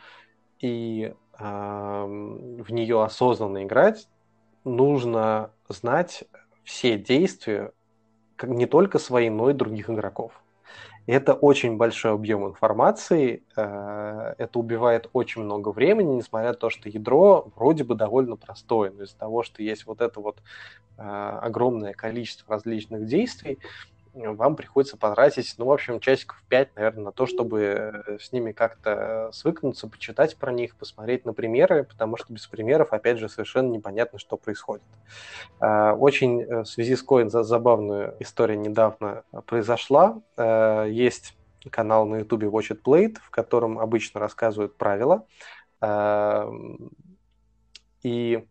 и 0.60 1.14
в 1.39 2.65
нее 2.69 3.03
осознанно 3.03 3.63
играть, 3.63 4.07
нужно 4.65 5.51
знать 5.69 6.25
все 6.63 6.97
действия 6.97 7.71
не 8.43 8.65
только 8.65 8.99
свои, 8.99 9.29
но 9.29 9.49
и 9.49 9.53
других 9.53 9.89
игроков. 9.89 10.41
это 11.07 11.33
очень 11.33 11.77
большой 11.77 12.11
объем 12.11 12.45
информации, 12.47 13.43
э, 13.55 14.33
это 14.37 14.59
убивает 14.59 15.09
очень 15.13 15.41
много 15.41 15.69
времени, 15.69 16.17
несмотря 16.17 16.49
на 16.49 16.53
то, 16.53 16.69
что 16.69 16.87
ядро 16.87 17.51
вроде 17.55 17.83
бы 17.83 17.95
довольно 17.95 18.35
простое, 18.35 18.91
но 18.91 19.03
из-за 19.03 19.17
того, 19.17 19.41
что 19.41 19.63
есть 19.63 19.87
вот 19.87 20.01
это 20.01 20.19
вот 20.19 20.37
э, 20.97 21.01
огромное 21.01 21.93
количество 21.93 22.53
различных 22.53 23.07
действий, 23.07 23.57
вам 24.14 24.55
приходится 24.55 24.97
потратить, 24.97 25.53
ну, 25.57 25.66
в 25.66 25.72
общем, 25.72 25.99
часиков 25.99 26.41
5, 26.49 26.76
наверное, 26.76 27.05
на 27.05 27.12
то, 27.12 27.26
чтобы 27.26 27.62
э, 28.07 28.18
с 28.20 28.32
ними 28.32 28.51
как-то 28.51 29.30
свыкнуться, 29.34 29.88
почитать 29.88 30.36
про 30.38 30.51
них, 30.51 30.76
посмотреть 30.76 31.26
на 31.26 31.34
примеры, 31.34 31.84
потому 31.84 32.18
что 32.18 32.34
без 32.34 32.47
примеров, 32.47 32.93
опять 32.93 33.18
же, 33.18 33.30
совершенно 33.30 33.72
непонятно, 33.72 34.20
что 34.20 34.38
происходит. 34.38 34.84
А, 35.60 35.93
очень 35.93 36.41
э, 36.41 36.64
в 36.64 36.66
связи 36.66 36.95
с 36.95 37.05
Coin 37.05 37.30
забавная 37.30 38.16
история 38.20 38.57
недавно 38.57 39.24
произошла. 39.45 40.22
Э, 40.38 40.86
есть 40.89 41.38
канал 41.70 42.05
на 42.05 42.18
YouTube 42.18 42.43
Watch 42.43 42.72
It 42.72 42.82
Played, 42.84 43.18
в 43.22 43.30
котором 43.30 43.80
обычно 43.80 44.20
рассказывают 44.20 44.76
правила. 44.76 45.26
И 48.01 48.39
Э, 48.39 48.41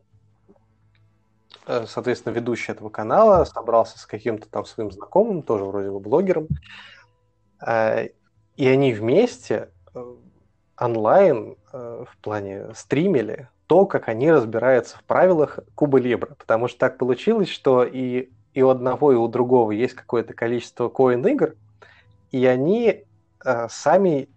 соответственно, 1.87 2.33
ведущий 2.33 2.73
этого 2.73 2.89
канала 2.89 3.45
собрался 3.45 3.99
с 3.99 4.07
каким-то 4.07 4.49
там 4.49 4.65
своим 4.65 4.91
знакомым, 4.91 5.43
тоже 5.43 5.65
вроде 5.65 5.91
бы 5.91 6.01
блогером, 6.01 6.49
э, 7.67 8.09
и 8.57 8.67
они 8.67 8.93
вместе 8.93 9.71
э, 9.95 10.15
онлайн 10.79 11.57
э, 11.73 12.05
в 12.11 12.17
плане 12.19 12.75
стримили 12.75 13.49
то, 13.69 13.85
как 13.85 14.09
они 14.09 14.33
разбираются 14.33 14.97
в 14.97 15.05
правилах 15.05 15.61
Куба 15.75 15.99
Либра. 15.99 16.35
Потому 16.35 16.69
что 16.69 16.79
так 16.79 16.97
получилось, 16.97 17.51
что 17.51 17.85
и, 17.85 18.31
и 18.55 18.63
у 18.63 18.71
одного, 18.71 19.13
и 19.13 19.17
у 19.17 19.29
другого 19.29 19.73
есть 19.73 19.95
какое-то 19.95 20.33
количество 20.33 20.89
коин-игр, 20.89 21.55
и 22.33 22.47
они 22.47 23.05
э, 23.45 23.69
сами, 23.69 24.29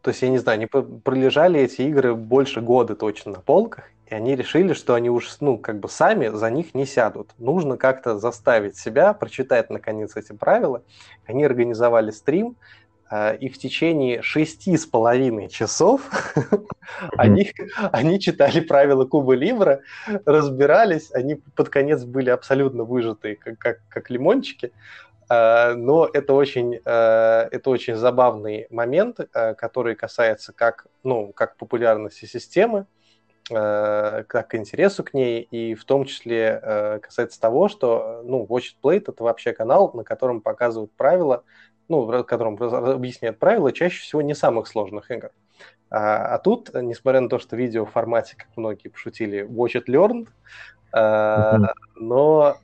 то 0.00 0.10
есть, 0.10 0.22
я 0.22 0.28
не 0.28 0.38
знаю, 0.38 0.56
они 0.56 0.66
пролежали 0.66 1.60
эти 1.60 1.82
игры 1.82 2.14
больше 2.14 2.60
года 2.60 2.94
точно 2.94 3.32
на 3.32 3.40
полках, 3.40 3.84
и 4.12 4.14
они 4.14 4.36
решили, 4.36 4.74
что 4.74 4.92
они 4.92 5.08
уж, 5.08 5.40
ну, 5.40 5.56
как 5.56 5.80
бы 5.80 5.88
сами 5.88 6.28
за 6.28 6.50
них 6.50 6.74
не 6.74 6.84
сядут. 6.84 7.30
Нужно 7.38 7.78
как-то 7.78 8.18
заставить 8.18 8.76
себя 8.76 9.14
прочитать, 9.14 9.70
наконец, 9.70 10.16
эти 10.16 10.34
правила. 10.34 10.82
Они 11.24 11.42
организовали 11.44 12.10
стрим, 12.10 12.56
э, 13.10 13.38
и 13.38 13.48
в 13.48 13.56
течение 13.56 14.20
шести 14.20 14.76
с 14.76 14.84
половиной 14.84 15.48
часов 15.48 16.10
они, 17.16 17.52
они 17.90 18.20
читали 18.20 18.60
правила 18.60 19.06
Куба 19.06 19.32
Ливра, 19.32 19.80
разбирались, 20.26 21.10
они 21.14 21.36
под 21.56 21.70
конец 21.70 22.04
были 22.04 22.28
абсолютно 22.28 22.84
выжатые, 22.84 23.36
как, 23.36 23.58
как, 23.58 23.78
как 23.88 24.10
лимончики, 24.10 24.72
э, 25.30 25.72
но 25.72 26.06
это 26.12 26.34
очень, 26.34 26.74
э, 26.84 27.48
это 27.50 27.70
очень 27.70 27.94
забавный 27.94 28.66
момент, 28.68 29.20
который 29.32 29.94
касается 29.94 30.52
как, 30.52 30.86
ну, 31.02 31.32
как 31.32 31.56
популярности 31.56 32.26
системы, 32.26 32.84
как 33.48 34.48
к 34.48 34.54
интересу 34.54 35.02
к 35.04 35.14
ней, 35.14 35.42
и 35.42 35.74
в 35.74 35.84
том 35.84 36.04
числе 36.04 36.60
э, 36.62 36.98
касается 37.00 37.40
того, 37.40 37.68
что 37.68 38.22
ну, 38.24 38.46
Watch 38.48 38.60
It 38.60 38.76
Play 38.82 39.04
это 39.06 39.22
вообще 39.22 39.52
канал, 39.52 39.90
на 39.94 40.04
котором 40.04 40.40
показывают 40.40 40.92
правила, 40.92 41.42
ну, 41.88 42.02
в 42.02 42.22
котором 42.22 42.56
объясняют 42.62 43.38
правила 43.38 43.72
чаще 43.72 44.00
всего 44.00 44.22
не 44.22 44.34
самых 44.34 44.68
сложных 44.68 45.10
игр. 45.10 45.30
А, 45.90 46.34
а 46.34 46.38
тут, 46.38 46.70
несмотря 46.74 47.20
на 47.20 47.28
то, 47.28 47.38
что 47.38 47.56
видео 47.56 47.84
в 47.84 47.90
формате, 47.90 48.36
как 48.36 48.48
многие 48.56 48.88
пошутили, 48.88 49.44
Watch 49.44 49.74
It 49.74 49.86
Learned, 49.88 50.28
mm-hmm. 50.94 51.66
но 51.96 52.56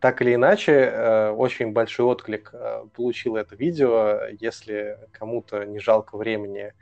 так 0.00 0.22
или 0.22 0.34
иначе, 0.34 1.32
очень 1.36 1.72
большой 1.72 2.06
отклик 2.06 2.54
получило 2.94 3.38
это 3.38 3.56
видео. 3.56 4.26
Если 4.40 4.96
кому-то 5.10 5.64
не 5.64 5.80
жалко 5.80 6.16
времени 6.16 6.72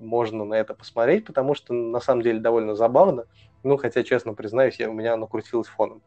можно 0.00 0.44
на 0.44 0.54
это 0.54 0.74
посмотреть, 0.74 1.26
потому 1.26 1.54
что 1.54 1.72
на 1.72 2.00
самом 2.00 2.22
деле 2.22 2.40
довольно 2.40 2.74
забавно. 2.74 3.26
Ну, 3.62 3.76
хотя, 3.76 4.02
честно 4.02 4.34
признаюсь, 4.34 4.78
я, 4.78 4.88
у 4.90 4.92
меня 4.92 5.14
оно 5.14 5.26
крутилось 5.26 5.68
фоном. 5.68 6.02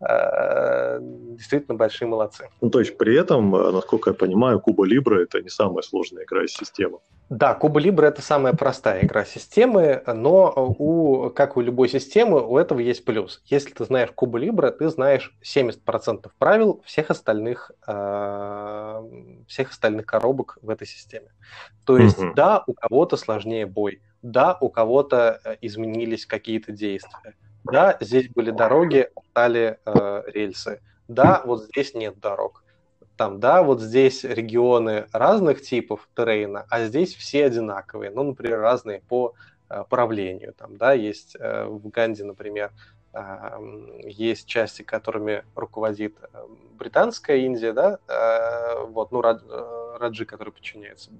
Э, 0.00 0.98
действительно 1.00 1.76
большие 1.76 2.06
молодцы. 2.06 2.48
Ну, 2.60 2.70
то 2.70 2.78
есть 2.78 2.96
при 2.96 3.16
этом, 3.16 3.54
э, 3.56 3.72
насколько 3.72 4.10
я 4.10 4.14
понимаю, 4.14 4.60
Куба 4.60 4.84
Либра 4.86 5.20
это 5.20 5.40
не 5.42 5.48
самая 5.48 5.82
сложная 5.82 6.22
игра 6.22 6.44
из 6.44 6.52
системы. 6.52 6.98
Да, 7.30 7.54
Куба 7.54 7.80
Либра 7.80 8.06
это 8.06 8.22
самая 8.22 8.52
простая 8.52 9.04
игра 9.04 9.24
системы, 9.24 10.02
но 10.06 10.54
у, 10.78 11.30
как 11.30 11.56
у 11.56 11.60
любой 11.60 11.88
системы, 11.88 12.40
у 12.40 12.56
этого 12.56 12.78
есть 12.78 13.04
плюс. 13.04 13.42
Если 13.46 13.70
ты 13.70 13.84
знаешь 13.84 14.10
Куба 14.14 14.38
Либра, 14.38 14.70
ты 14.70 14.88
знаешь 14.88 15.36
70% 15.42 16.30
правил 16.38 16.80
всех 16.84 17.10
остальных, 17.10 17.72
э, 17.88 19.02
всех 19.48 19.70
остальных 19.70 20.06
коробок 20.06 20.58
в 20.62 20.70
этой 20.70 20.86
системе. 20.86 21.32
То 21.84 21.98
есть, 21.98 22.18
угу. 22.18 22.34
да, 22.34 22.62
у 22.68 22.72
кого-то 22.72 23.16
сложнее 23.16 23.66
бой, 23.66 24.00
да, 24.22 24.56
у 24.60 24.68
кого-то 24.68 25.40
изменились 25.60 26.24
какие-то 26.24 26.70
действия, 26.70 27.34
да, 27.70 27.96
здесь 28.00 28.28
были 28.28 28.50
дороги, 28.50 29.10
стали 29.30 29.78
э, 29.84 30.22
рельсы. 30.26 30.80
Да, 31.06 31.42
вот 31.44 31.64
здесь 31.64 31.94
нет 31.94 32.18
дорог. 32.20 32.64
Там, 33.16 33.40
да, 33.40 33.62
вот 33.62 33.80
здесь 33.80 34.24
регионы 34.24 35.06
разных 35.12 35.60
типов 35.62 36.08
террейна, 36.14 36.66
а 36.70 36.84
здесь 36.84 37.14
все 37.14 37.46
одинаковые. 37.46 38.10
Ну, 38.10 38.22
например, 38.22 38.60
разные 38.60 39.00
по 39.08 39.34
э, 39.68 39.84
правлению. 39.88 40.54
Там, 40.54 40.76
да, 40.76 40.92
есть 40.92 41.36
э, 41.38 41.64
в 41.64 41.88
Ганди, 41.88 42.22
например, 42.22 42.70
э, 43.12 44.00
есть 44.04 44.46
части, 44.46 44.82
которыми 44.82 45.44
руководит 45.56 46.14
э, 46.32 46.46
британская 46.78 47.38
Индия, 47.38 47.72
да, 47.72 47.98
э, 48.06 48.84
вот, 48.84 49.10
ну, 49.10 49.20
Рад, 49.20 49.42
Раджи, 49.98 50.24
который 50.24 50.52
подчиняется 50.52 51.10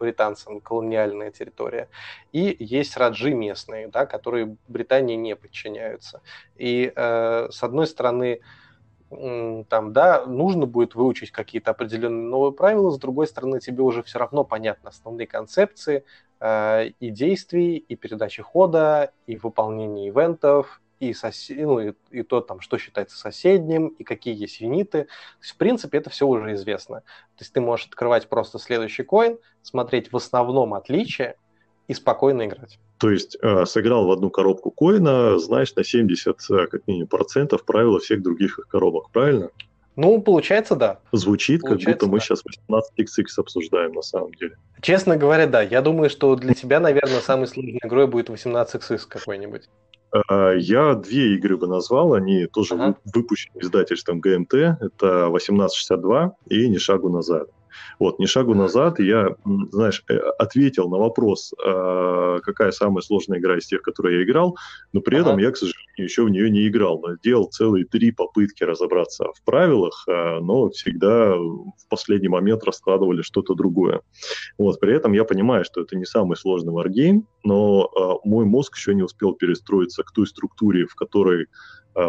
британцам 0.00 0.60
колониальная 0.60 1.30
территория, 1.30 1.88
и 2.32 2.56
есть 2.58 2.96
раджи 2.96 3.32
местные, 3.34 3.88
да, 3.88 4.06
которые 4.06 4.56
Британии 4.66 5.14
не 5.14 5.36
подчиняются. 5.36 6.22
И 6.56 6.92
э, 6.94 7.48
с 7.50 7.62
одной 7.62 7.86
стороны, 7.86 8.40
там, 9.10 9.92
да, 9.92 10.24
нужно 10.24 10.66
будет 10.66 10.94
выучить 10.94 11.32
какие-то 11.32 11.72
определенные 11.72 12.28
новые 12.28 12.52
правила, 12.52 12.90
с 12.90 12.98
другой 12.98 13.26
стороны, 13.26 13.58
тебе 13.58 13.82
уже 13.82 14.02
все 14.02 14.18
равно 14.18 14.44
понятны 14.44 14.88
основные 14.88 15.26
концепции 15.26 16.04
э, 16.40 16.90
и 17.00 17.10
действий, 17.10 17.76
и 17.76 17.96
передачи 17.96 18.42
хода, 18.42 19.12
и 19.26 19.36
выполнения 19.36 20.08
ивентов, 20.08 20.80
и, 21.00 21.14
сосед... 21.14 21.58
ну, 21.58 21.80
и, 21.80 21.92
и 22.10 22.22
то, 22.22 22.40
там, 22.40 22.60
что 22.60 22.78
считается 22.78 23.18
соседним, 23.18 23.88
и 23.88 24.04
какие 24.04 24.40
есть 24.40 24.60
юниты. 24.60 25.04
То 25.04 25.40
есть, 25.40 25.54
в 25.54 25.56
принципе, 25.56 25.98
это 25.98 26.10
все 26.10 26.26
уже 26.26 26.54
известно. 26.54 27.00
То 27.36 27.40
есть 27.40 27.52
ты 27.52 27.60
можешь 27.60 27.86
открывать 27.86 28.28
просто 28.28 28.58
следующий 28.58 29.02
коин, 29.02 29.38
смотреть 29.62 30.12
в 30.12 30.16
основном 30.16 30.74
отличия 30.74 31.36
и 31.88 31.94
спокойно 31.94 32.46
играть. 32.46 32.78
То 32.98 33.10
есть 33.10 33.36
э, 33.40 33.64
сыграл 33.64 34.06
в 34.06 34.12
одну 34.12 34.30
коробку 34.30 34.70
коина, 34.70 35.38
знаешь 35.38 35.74
на 35.74 35.82
70 35.82 36.36
э, 36.50 36.66
как 36.66 36.86
минимум 36.86 37.08
процентов 37.08 37.64
правила 37.64 37.98
всех 37.98 38.22
других 38.22 38.58
их 38.58 38.68
коробок, 38.68 39.10
правильно? 39.10 39.50
Ну, 39.96 40.20
получается, 40.22 40.76
да. 40.76 41.00
Звучит, 41.12 41.62
получается, 41.62 41.86
как 41.86 41.94
будто 41.94 42.06
мы 42.06 42.18
да. 42.18 42.24
сейчас 42.24 42.42
18XX 42.70 43.24
обсуждаем 43.38 43.92
на 43.92 44.02
самом 44.02 44.32
деле. 44.34 44.56
Честно 44.80 45.16
говоря, 45.16 45.46
да. 45.46 45.62
Я 45.62 45.82
думаю, 45.82 46.10
что 46.10 46.36
для 46.36 46.54
тебя, 46.54 46.78
наверное, 46.78 47.20
самой 47.20 47.48
сложной 47.48 47.80
игрой 47.82 48.06
будет 48.06 48.30
18XX 48.30 49.00
какой-нибудь. 49.08 49.68
А, 50.12 50.52
я 50.52 50.94
две 50.94 51.34
игры 51.34 51.56
бы 51.56 51.66
назвал, 51.66 52.14
они 52.14 52.46
тоже 52.46 52.74
ага. 52.74 52.96
выпущены 53.04 53.60
издательством 53.60 54.20
ГМТ. 54.20 54.54
Это 54.54 55.26
1862 55.26 56.34
и 56.46 56.68
«Ни 56.68 56.78
шагу 56.78 57.08
назад». 57.08 57.48
Вот, 58.00 58.18
ни 58.18 58.24
шагу 58.24 58.54
назад 58.54 58.98
я, 58.98 59.36
знаешь, 59.44 60.02
э, 60.08 60.16
ответил 60.38 60.88
на 60.88 60.96
вопрос, 60.96 61.52
а, 61.62 62.40
какая 62.40 62.70
самая 62.70 63.02
сложная 63.02 63.38
игра 63.38 63.58
из 63.58 63.66
тех, 63.66 63.82
которые 63.82 64.20
я 64.20 64.24
играл, 64.24 64.56
но 64.94 65.02
при 65.02 65.16
ага. 65.16 65.28
этом 65.28 65.38
я, 65.38 65.50
к 65.50 65.58
сожалению, 65.58 65.84
еще 65.98 66.24
в 66.24 66.30
нее 66.30 66.50
не 66.50 66.66
играл. 66.66 66.98
Но 67.00 67.16
делал 67.22 67.44
целые 67.44 67.84
три 67.84 68.10
попытки 68.10 68.64
разобраться 68.64 69.26
в 69.34 69.44
правилах, 69.44 70.06
а, 70.08 70.40
но 70.40 70.70
всегда 70.70 71.36
в 71.36 71.88
последний 71.90 72.28
момент 72.28 72.64
раскладывали 72.64 73.20
что-то 73.20 73.54
другое. 73.54 74.00
Вот, 74.56 74.80
при 74.80 74.96
этом 74.96 75.12
я 75.12 75.24
понимаю, 75.24 75.66
что 75.66 75.82
это 75.82 75.94
не 75.94 76.06
самый 76.06 76.38
сложный 76.38 76.72
варгейм, 76.72 77.26
но 77.44 77.90
мой 78.24 78.46
мозг 78.46 78.76
еще 78.76 78.94
не 78.94 79.02
успел 79.02 79.34
перестроиться 79.34 80.02
к 80.04 80.12
той 80.12 80.26
структуре, 80.26 80.86
в 80.86 80.94
которой 80.94 81.48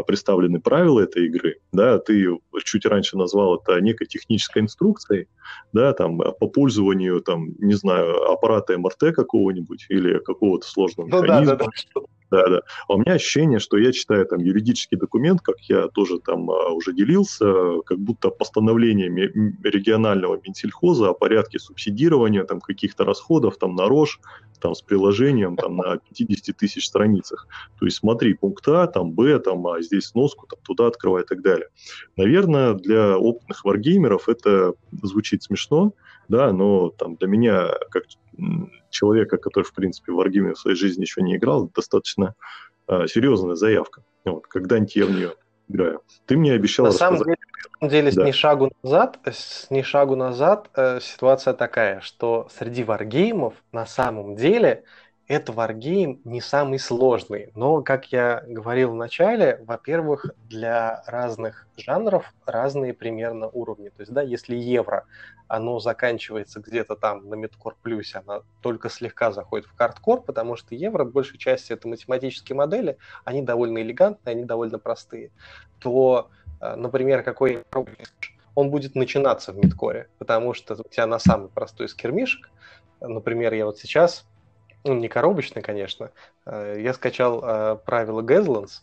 представлены 0.07 0.59
правила 0.59 1.01
этой 1.01 1.25
игры, 1.25 1.57
да, 1.71 1.99
ты 1.99 2.37
чуть 2.63 2.85
раньше 2.85 3.17
назвал 3.17 3.57
это 3.57 3.79
некой 3.81 4.07
технической 4.07 4.61
инструкцией, 4.61 5.27
да, 5.73 5.93
там, 5.93 6.17
по 6.17 6.47
пользованию, 6.47 7.21
там, 7.21 7.49
не 7.59 7.73
знаю, 7.73 8.31
аппарата 8.31 8.77
МРТ 8.77 9.15
какого-нибудь 9.15 9.85
или 9.89 10.19
какого-то 10.19 10.67
сложного 10.67 11.07
ну, 11.07 11.23
механизма. 11.23 11.55
Да, 11.55 11.65
да, 11.65 11.71
да. 11.95 12.01
Да, 12.31 12.47
да. 12.47 12.61
А 12.87 12.93
у 12.93 12.97
меня 12.97 13.13
ощущение, 13.13 13.59
что 13.59 13.77
я 13.77 13.91
читаю 13.91 14.25
там 14.25 14.39
юридический 14.39 14.97
документ, 14.97 15.41
как 15.41 15.59
я 15.63 15.89
тоже 15.89 16.17
там 16.19 16.49
а, 16.49 16.69
уже 16.69 16.93
делился, 16.93 17.81
как 17.85 17.99
будто 17.99 18.29
постановление 18.29 19.09
регионального 19.63 20.39
Минсельхоза 20.41 21.09
о 21.09 21.13
порядке 21.13 21.59
субсидирования 21.59 22.45
там 22.45 22.61
каких-то 22.61 23.03
расходов 23.03 23.57
там 23.57 23.75
на 23.75 23.87
рожь, 23.87 24.21
там 24.61 24.75
с 24.75 24.81
приложением 24.81 25.57
там 25.57 25.75
на 25.75 25.97
50 25.97 26.55
тысяч 26.55 26.87
страницах. 26.87 27.47
То 27.77 27.85
есть 27.85 27.97
смотри, 27.97 28.33
пункт 28.33 28.65
А, 28.69 28.87
там 28.87 29.11
Б, 29.11 29.37
там 29.39 29.67
а 29.67 29.81
здесь 29.81 30.05
сноску, 30.05 30.47
там 30.47 30.59
туда 30.63 30.87
открывай 30.87 31.23
и 31.23 31.25
так 31.25 31.41
далее. 31.41 31.67
Наверное, 32.15 32.75
для 32.75 33.17
опытных 33.17 33.65
варгеймеров 33.65 34.29
это 34.29 34.73
звучит 35.03 35.43
смешно, 35.43 35.93
да, 36.29 36.53
но 36.53 36.91
там 36.91 37.17
для 37.17 37.27
меня, 37.27 37.71
как 37.89 38.05
человека, 38.89 39.37
который, 39.37 39.63
в 39.63 39.73
принципе, 39.73 40.11
в 40.11 40.19
Wargaming 40.19 40.53
в 40.53 40.59
своей 40.59 40.77
жизни 40.77 41.01
еще 41.01 41.21
не 41.21 41.37
играл, 41.37 41.69
достаточно 41.73 42.35
э, 42.87 43.07
серьезная 43.07 43.55
заявка. 43.55 44.03
Вот, 44.25 44.47
когда-нибудь 44.47 44.95
я 44.95 45.05
в 45.05 45.11
нее 45.11 45.33
играю. 45.67 46.01
Ты 46.25 46.37
мне 46.37 46.53
обещал 46.53 46.85
На 46.85 46.91
самом 46.91 47.19
деле, 47.19 47.37
на 47.39 47.79
самом 47.79 47.91
деле 47.91 48.11
да. 48.11 48.23
с 48.23 48.25
ни 48.27 48.31
шагу 48.31 48.71
назад, 48.83 49.19
с 49.25 49.67
ни 49.69 49.81
шагу 49.81 50.15
назад 50.15 50.69
э, 50.75 50.99
ситуация 51.01 51.53
такая, 51.53 52.01
что 52.01 52.47
среди 52.55 52.83
варгеймов 52.83 53.53
на 53.71 53.85
самом 53.85 54.35
деле 54.35 54.83
это 55.31 55.53
варгейм 55.53 56.19
не 56.25 56.41
самый 56.41 56.77
сложный. 56.77 57.53
Но, 57.55 57.81
как 57.81 58.11
я 58.11 58.43
говорил 58.45 58.91
в 58.91 58.95
начале, 58.95 59.63
во-первых, 59.65 60.25
для 60.49 61.03
разных 61.07 61.67
жанров 61.77 62.33
разные 62.45 62.93
примерно 62.93 63.47
уровни. 63.47 63.87
То 63.87 64.01
есть, 64.01 64.11
да, 64.11 64.21
если 64.21 64.57
евро, 64.57 65.05
оно 65.47 65.79
заканчивается 65.79 66.59
где-то 66.59 66.97
там 66.97 67.29
на 67.29 67.35
мидкор 67.35 67.77
плюсе, 67.81 68.17
она 68.17 68.41
только 68.61 68.89
слегка 68.89 69.31
заходит 69.31 69.67
в 69.67 69.73
кардкор, 69.73 70.21
потому 70.21 70.57
что 70.57 70.75
евро, 70.75 71.05
большей 71.05 71.37
части 71.37 71.71
это 71.71 71.87
математические 71.87 72.57
модели, 72.57 72.97
они 73.23 73.41
довольно 73.41 73.81
элегантные, 73.81 74.33
они 74.33 74.43
довольно 74.43 74.79
простые, 74.79 75.31
то, 75.79 76.29
э, 76.59 76.75
например, 76.75 77.23
какой 77.23 77.63
он 78.53 78.69
будет 78.69 78.95
начинаться 78.95 79.53
в 79.53 79.57
мидкоре, 79.57 80.09
потому 80.17 80.53
что 80.53 80.73
у 80.73 80.89
тебя 80.89 81.07
на 81.07 81.19
самый 81.19 81.47
простой 81.47 81.87
скермишек, 81.87 82.49
например, 82.99 83.53
я 83.53 83.65
вот 83.65 83.79
сейчас 83.79 84.25
ну, 84.83 84.95
не 84.95 85.07
коробочный, 85.07 85.61
конечно. 85.61 86.11
Э, 86.45 86.77
я 86.79 86.93
скачал 86.93 87.43
э, 87.43 87.77
правила 87.85 88.21
Gaslands, 88.21 88.81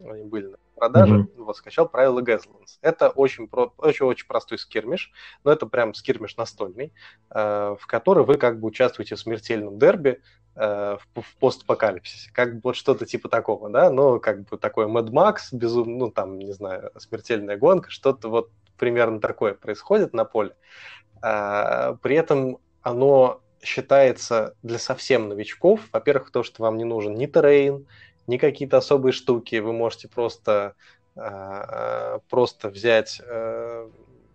они 0.00 0.24
были 0.24 0.46
на 0.46 0.56
продаже, 0.74 1.14
mm-hmm. 1.16 1.42
вот, 1.42 1.56
скачал 1.56 1.88
правила 1.88 2.20
Gaslands. 2.20 2.78
Это 2.80 3.10
очень, 3.10 3.48
про, 3.48 3.72
очень, 3.76 4.06
очень 4.06 4.26
простой 4.26 4.58
скирмиш, 4.58 5.12
но 5.44 5.52
это 5.52 5.66
прям 5.66 5.92
скирмиш 5.92 6.36
настольный, 6.36 6.92
э, 7.30 7.76
в 7.78 7.86
который 7.86 8.24
вы 8.24 8.36
как 8.36 8.58
бы 8.60 8.68
участвуете 8.68 9.16
в 9.16 9.20
смертельном 9.20 9.78
дерби 9.78 10.20
в, 10.54 11.00
в 11.14 11.36
постапокалипсисе, 11.38 12.32
как 12.32 12.54
бы 12.54 12.60
вот 12.64 12.76
что-то 12.76 13.06
типа 13.06 13.28
такого, 13.28 13.70
да, 13.70 13.90
но 13.90 14.18
как 14.18 14.42
бы 14.48 14.58
такой 14.58 14.86
Mad 14.86 15.08
Max, 15.10 15.36
безумно, 15.52 15.98
ну 15.98 16.10
там, 16.10 16.36
не 16.36 16.50
знаю, 16.50 16.90
смертельная 16.98 17.56
гонка, 17.56 17.92
что-то 17.92 18.28
вот 18.28 18.50
примерно 18.76 19.20
такое 19.20 19.54
происходит 19.54 20.14
на 20.14 20.24
поле. 20.24 20.56
При 21.20 22.16
этом 22.16 22.58
оно 22.82 23.40
считается 23.62 24.54
для 24.62 24.78
совсем 24.78 25.28
новичков, 25.28 25.80
во-первых, 25.92 26.30
то, 26.30 26.42
что 26.42 26.62
вам 26.62 26.76
не 26.76 26.84
нужен 26.84 27.14
ни 27.14 27.26
террейн, 27.26 27.86
ни 28.26 28.36
какие-то 28.36 28.76
особые 28.76 29.12
штуки, 29.12 29.56
вы 29.56 29.72
можете 29.72 30.08
просто, 30.08 30.74
э, 31.16 32.18
просто 32.28 32.68
взять 32.68 33.20
э, 33.26 33.88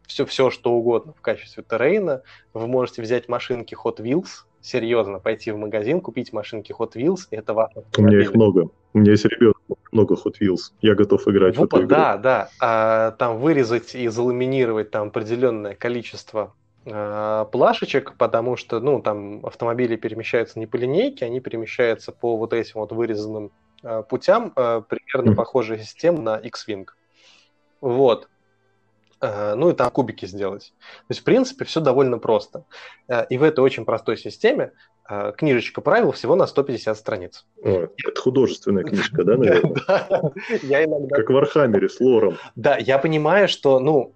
все, 0.07 0.25
все, 0.25 0.49
что 0.49 0.73
угодно 0.73 1.13
в 1.13 1.21
качестве 1.21 1.63
террейна, 1.63 2.23
вы 2.53 2.67
можете 2.67 3.01
взять 3.01 3.29
машинки 3.29 3.75
Hot 3.75 3.97
Wheels, 3.97 4.45
серьезно, 4.61 5.19
пойти 5.19 5.51
в 5.51 5.57
магазин, 5.57 6.01
купить 6.01 6.33
машинки 6.33 6.73
Hot 6.77 6.93
Wheels, 6.93 7.27
и 7.31 7.35
это 7.35 7.53
ваш 7.53 7.71
У 7.97 8.01
меня 8.01 8.19
их 8.19 8.33
много. 8.33 8.69
У 8.93 8.99
меня 8.99 9.11
есть 9.11 9.25
ребенок, 9.25 9.57
много 9.91 10.15
Hot 10.15 10.35
Wheels. 10.41 10.71
Я 10.81 10.95
готов 10.95 11.27
играть 11.27 11.57
вот, 11.57 11.71
в 11.71 11.75
эту 11.75 11.85
игру. 11.85 11.95
Да, 11.95 12.17
да. 12.17 12.49
А, 12.59 13.11
там 13.11 13.39
вырезать 13.39 13.95
и 13.95 14.07
заламинировать 14.07 14.91
там 14.91 15.07
определенное 15.07 15.75
количество 15.75 16.53
плашечек, 16.83 18.17
потому 18.17 18.57
что, 18.57 18.79
ну, 18.79 19.01
там 19.01 19.45
автомобили 19.45 19.95
перемещаются 19.95 20.59
не 20.59 20.67
по 20.67 20.75
линейке, 20.75 21.25
они 21.25 21.39
перемещаются 21.39 22.11
по 22.11 22.35
вот 22.35 22.53
этим 22.53 22.81
вот 22.81 22.91
вырезанным 22.91 23.51
э, 23.83 24.03
путям, 24.03 24.51
э, 24.55 24.81
примерно 24.87 25.31
mm-hmm. 25.31 25.35
похожая 25.35 25.77
система 25.79 26.21
на 26.21 26.37
X-Wing. 26.37 26.87
Вот. 27.79 28.27
Э, 29.21 29.55
ну 29.55 29.69
и 29.69 29.73
там 29.73 29.89
кубики 29.91 30.25
сделать. 30.25 30.73
То 30.79 31.05
есть, 31.09 31.21
в 31.21 31.23
принципе, 31.23 31.63
все 31.63 31.79
довольно 31.79 32.17
просто. 32.17 32.65
И 33.29 33.37
в 33.37 33.43
этой 33.43 33.61
очень 33.61 33.85
простой 33.85 34.17
системе 34.17 34.73
книжечка 35.37 35.81
правил 35.81 36.11
всего 36.11 36.35
на 36.35 36.47
150 36.47 36.97
страниц. 36.97 37.45
О, 37.63 37.87
это 38.05 38.21
художественная 38.21 38.83
книжка, 38.83 39.23
да, 39.23 39.37
наверное? 39.37 40.31
Я 40.63 40.85
иногда... 40.85 41.15
Как 41.15 41.29
в 41.29 41.37
Архамере 41.37 41.89
с 41.89 41.99
лором. 41.99 42.37
Да, 42.55 42.77
я 42.77 42.97
понимаю, 42.97 43.47
что, 43.47 43.79
ну, 43.79 44.13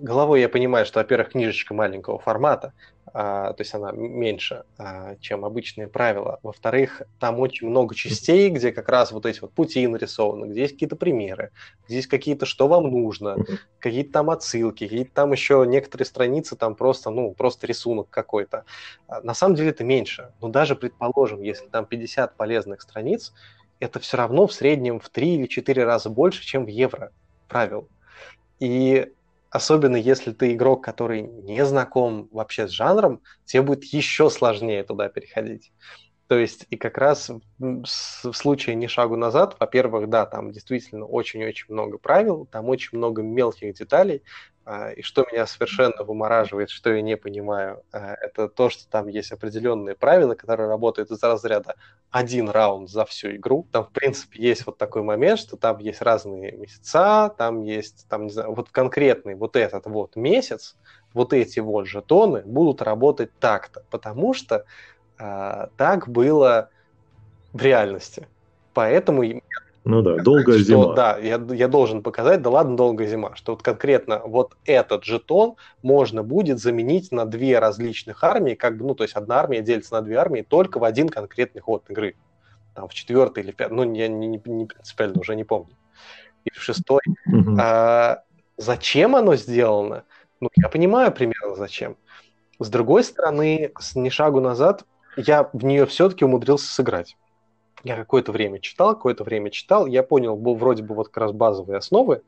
головой 0.00 0.40
я 0.40 0.48
понимаю, 0.48 0.86
что, 0.86 1.00
во-первых, 1.00 1.30
книжечка 1.30 1.74
маленького 1.74 2.18
формата, 2.18 2.72
то 3.12 3.56
есть 3.58 3.74
она 3.74 3.92
меньше, 3.92 4.64
а, 4.78 5.16
чем 5.16 5.44
обычные 5.44 5.86
правила. 5.86 6.38
Во-вторых, 6.42 7.02
там 7.20 7.38
очень 7.40 7.68
много 7.68 7.94
частей, 7.94 8.48
где 8.48 8.72
как 8.72 8.88
раз 8.88 9.12
вот 9.12 9.26
эти 9.26 9.40
вот 9.40 9.52
пути 9.52 9.86
нарисованы, 9.86 10.46
где 10.46 10.62
есть 10.62 10.74
какие-то 10.74 10.96
примеры, 10.96 11.50
где 11.86 11.96
есть 11.96 12.08
какие-то, 12.08 12.46
что 12.46 12.68
вам 12.68 12.90
нужно, 12.90 13.36
какие-то 13.78 14.12
там 14.12 14.30
отсылки, 14.30 14.84
какие-то 14.84 15.12
там 15.12 15.32
еще 15.32 15.64
некоторые 15.66 16.06
страницы, 16.06 16.56
там 16.56 16.74
просто, 16.74 17.10
ну, 17.10 17.32
просто 17.32 17.66
рисунок 17.66 18.08
какой-то. 18.08 18.64
А, 19.08 19.20
на 19.20 19.34
самом 19.34 19.56
деле 19.56 19.70
это 19.70 19.84
меньше. 19.84 20.32
Но 20.40 20.48
даже, 20.48 20.74
предположим, 20.74 21.42
если 21.42 21.66
там 21.66 21.84
50 21.84 22.36
полезных 22.36 22.80
страниц, 22.80 23.34
это 23.78 24.00
все 24.00 24.16
равно 24.16 24.46
в 24.46 24.52
среднем 24.52 25.00
в 25.00 25.08
3 25.10 25.34
или 25.34 25.46
4 25.46 25.84
раза 25.84 26.08
больше, 26.08 26.42
чем 26.44 26.64
в 26.64 26.68
евро 26.68 27.12
правил. 27.48 27.88
И 28.58 29.12
особенно 29.52 29.96
если 29.96 30.32
ты 30.32 30.54
игрок, 30.54 30.82
который 30.82 31.22
не 31.22 31.64
знаком 31.64 32.28
вообще 32.32 32.66
с 32.66 32.70
жанром, 32.70 33.22
тебе 33.44 33.62
будет 33.62 33.84
еще 33.84 34.30
сложнее 34.30 34.82
туда 34.82 35.08
переходить. 35.08 35.72
То 36.32 36.38
есть 36.38 36.66
и 36.70 36.78
как 36.78 36.96
раз 36.96 37.30
в 37.58 38.32
случае 38.32 38.74
«Ни 38.74 38.86
шагу 38.86 39.16
назад», 39.16 39.54
во-первых, 39.60 40.08
да, 40.08 40.24
там 40.24 40.50
действительно 40.50 41.04
очень-очень 41.04 41.66
много 41.68 41.98
правил, 41.98 42.48
там 42.50 42.70
очень 42.70 42.96
много 42.96 43.20
мелких 43.20 43.74
деталей, 43.74 44.22
а, 44.64 44.92
и 44.92 45.02
что 45.02 45.26
меня 45.30 45.46
совершенно 45.46 46.02
вымораживает, 46.04 46.70
что 46.70 46.90
я 46.90 47.02
не 47.02 47.18
понимаю, 47.18 47.82
а, 47.92 48.14
это 48.14 48.48
то, 48.48 48.70
что 48.70 48.88
там 48.88 49.08
есть 49.08 49.30
определенные 49.30 49.94
правила, 49.94 50.34
которые 50.34 50.70
работают 50.70 51.10
из 51.10 51.22
разряда 51.22 51.74
один 52.10 52.48
раунд 52.48 52.88
за 52.88 53.04
всю 53.04 53.32
игру. 53.32 53.66
Там, 53.70 53.84
в 53.84 53.90
принципе, 53.90 54.42
есть 54.42 54.64
вот 54.64 54.78
такой 54.78 55.02
момент, 55.02 55.38
что 55.38 55.58
там 55.58 55.80
есть 55.80 56.00
разные 56.00 56.52
месяца, 56.52 57.34
там 57.36 57.60
есть, 57.60 58.06
там, 58.08 58.24
не 58.24 58.30
знаю, 58.30 58.54
вот 58.54 58.70
конкретный 58.70 59.34
вот 59.34 59.54
этот 59.54 59.84
вот 59.84 60.16
месяц, 60.16 60.76
вот 61.12 61.34
эти 61.34 61.60
вот 61.60 61.86
жетоны 61.86 62.40
будут 62.40 62.80
работать 62.80 63.30
так-то, 63.38 63.84
потому 63.90 64.32
что 64.32 64.64
э, 65.22 65.66
так 65.76 66.08
было 66.08 66.70
в 67.52 67.62
реальности. 67.62 68.26
Поэтому 68.74 69.22
ну 69.84 70.00
да, 70.00 70.16
долгая 70.22 70.58
что, 70.58 70.64
зима. 70.64 70.94
Да, 70.94 71.18
я, 71.18 71.42
я 71.50 71.66
должен 71.66 72.02
показать, 72.02 72.40
да 72.40 72.50
ладно, 72.50 72.76
долгая 72.76 73.08
зима, 73.08 73.34
что 73.34 73.52
вот 73.52 73.62
конкретно 73.62 74.22
вот 74.24 74.54
этот 74.64 75.04
жетон 75.04 75.56
можно 75.82 76.22
будет 76.22 76.60
заменить 76.60 77.10
на 77.10 77.24
две 77.24 77.58
различных 77.58 78.22
армии, 78.22 78.54
как 78.54 78.76
бы, 78.76 78.86
ну, 78.86 78.94
то 78.94 79.02
есть 79.02 79.14
одна 79.14 79.40
армия 79.40 79.60
делится 79.60 79.94
на 79.94 80.02
две 80.02 80.16
армии 80.16 80.42
только 80.42 80.78
в 80.78 80.84
один 80.84 81.08
конкретный 81.08 81.60
ход 81.60 81.84
игры. 81.90 82.14
Там 82.74 82.88
в 82.88 82.94
четвертый 82.94 83.42
или 83.42 83.50
в 83.50 83.56
пятый, 83.56 83.74
ну, 83.74 83.92
я 83.92 84.08
не, 84.08 84.28
не, 84.28 84.38
не 84.38 84.66
принципиально 84.66 85.20
уже 85.20 85.34
не 85.34 85.44
помню. 85.44 85.76
И 86.44 86.50
в 86.50 86.62
шестой. 86.62 87.02
Угу. 87.26 87.56
А, 87.60 88.22
зачем 88.56 89.16
оно 89.16 89.34
сделано? 89.36 90.04
Ну, 90.40 90.48
я 90.56 90.68
понимаю 90.68 91.12
примерно 91.12 91.56
зачем. 91.56 91.96
С 92.58 92.68
другой 92.68 93.04
стороны, 93.04 93.72
с 93.78 93.96
ни 93.96 94.08
шагу 94.08 94.40
назад, 94.40 94.84
я 95.16 95.48
в 95.52 95.64
нее 95.64 95.86
все-таки 95.86 96.24
умудрился 96.24 96.72
сыграть. 96.72 97.16
Я 97.84 97.96
какое-то 97.96 98.32
время 98.32 98.60
читал, 98.60 98.94
какое-то 98.94 99.24
время 99.24 99.50
читал, 99.50 99.86
я 99.86 100.02
понял, 100.02 100.36
был 100.36 100.54
вроде 100.54 100.82
бы 100.82 100.94
вот 100.94 101.08
как 101.08 101.16
раз 101.18 101.32
базовые 101.32 101.78
основы, 101.78 102.22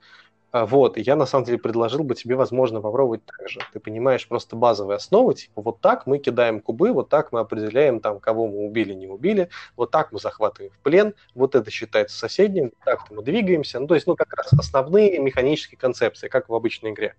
а, 0.54 0.66
вот, 0.66 0.96
и 0.96 1.00
я 1.00 1.16
на 1.16 1.26
самом 1.26 1.46
деле 1.46 1.58
предложил 1.58 2.04
бы 2.04 2.14
тебе, 2.14 2.36
возможно, 2.36 2.80
попробовать 2.80 3.24
так 3.24 3.48
же. 3.48 3.60
Ты 3.72 3.80
понимаешь 3.80 4.28
просто 4.28 4.54
базовые 4.54 4.98
основы, 4.98 5.34
типа 5.34 5.62
вот 5.62 5.80
так 5.80 6.06
мы 6.06 6.18
кидаем 6.18 6.60
кубы, 6.60 6.92
вот 6.92 7.08
так 7.08 7.32
мы 7.32 7.40
определяем 7.40 7.98
там, 7.98 8.20
кого 8.20 8.46
мы 8.46 8.66
убили, 8.66 8.92
не 8.94 9.08
убили, 9.08 9.48
вот 9.76 9.90
так 9.90 10.12
мы 10.12 10.20
захватываем 10.20 10.72
в 10.72 10.78
плен, 10.78 11.14
вот 11.34 11.56
это 11.56 11.72
считается 11.72 12.16
соседним, 12.16 12.70
так 12.84 13.10
мы 13.10 13.24
двигаемся. 13.24 13.80
Ну, 13.80 13.88
то 13.88 13.96
есть, 13.96 14.06
ну, 14.06 14.14
как 14.14 14.32
раз 14.32 14.52
основные 14.52 15.18
механические 15.18 15.76
концепции, 15.76 16.28
как 16.28 16.48
в 16.48 16.54
обычной 16.54 16.92
игре. 16.92 17.16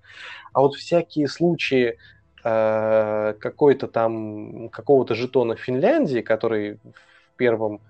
А 0.53 0.61
вот 0.61 0.75
всякие 0.75 1.27
случаи 1.27 1.97
какой-то 2.45 3.87
там, 3.87 4.69
какого-то 4.69 5.15
жетона 5.15 5.55
Финляндии, 5.55 6.19
который 6.21 6.75
в 6.75 7.37
первом 7.37 7.81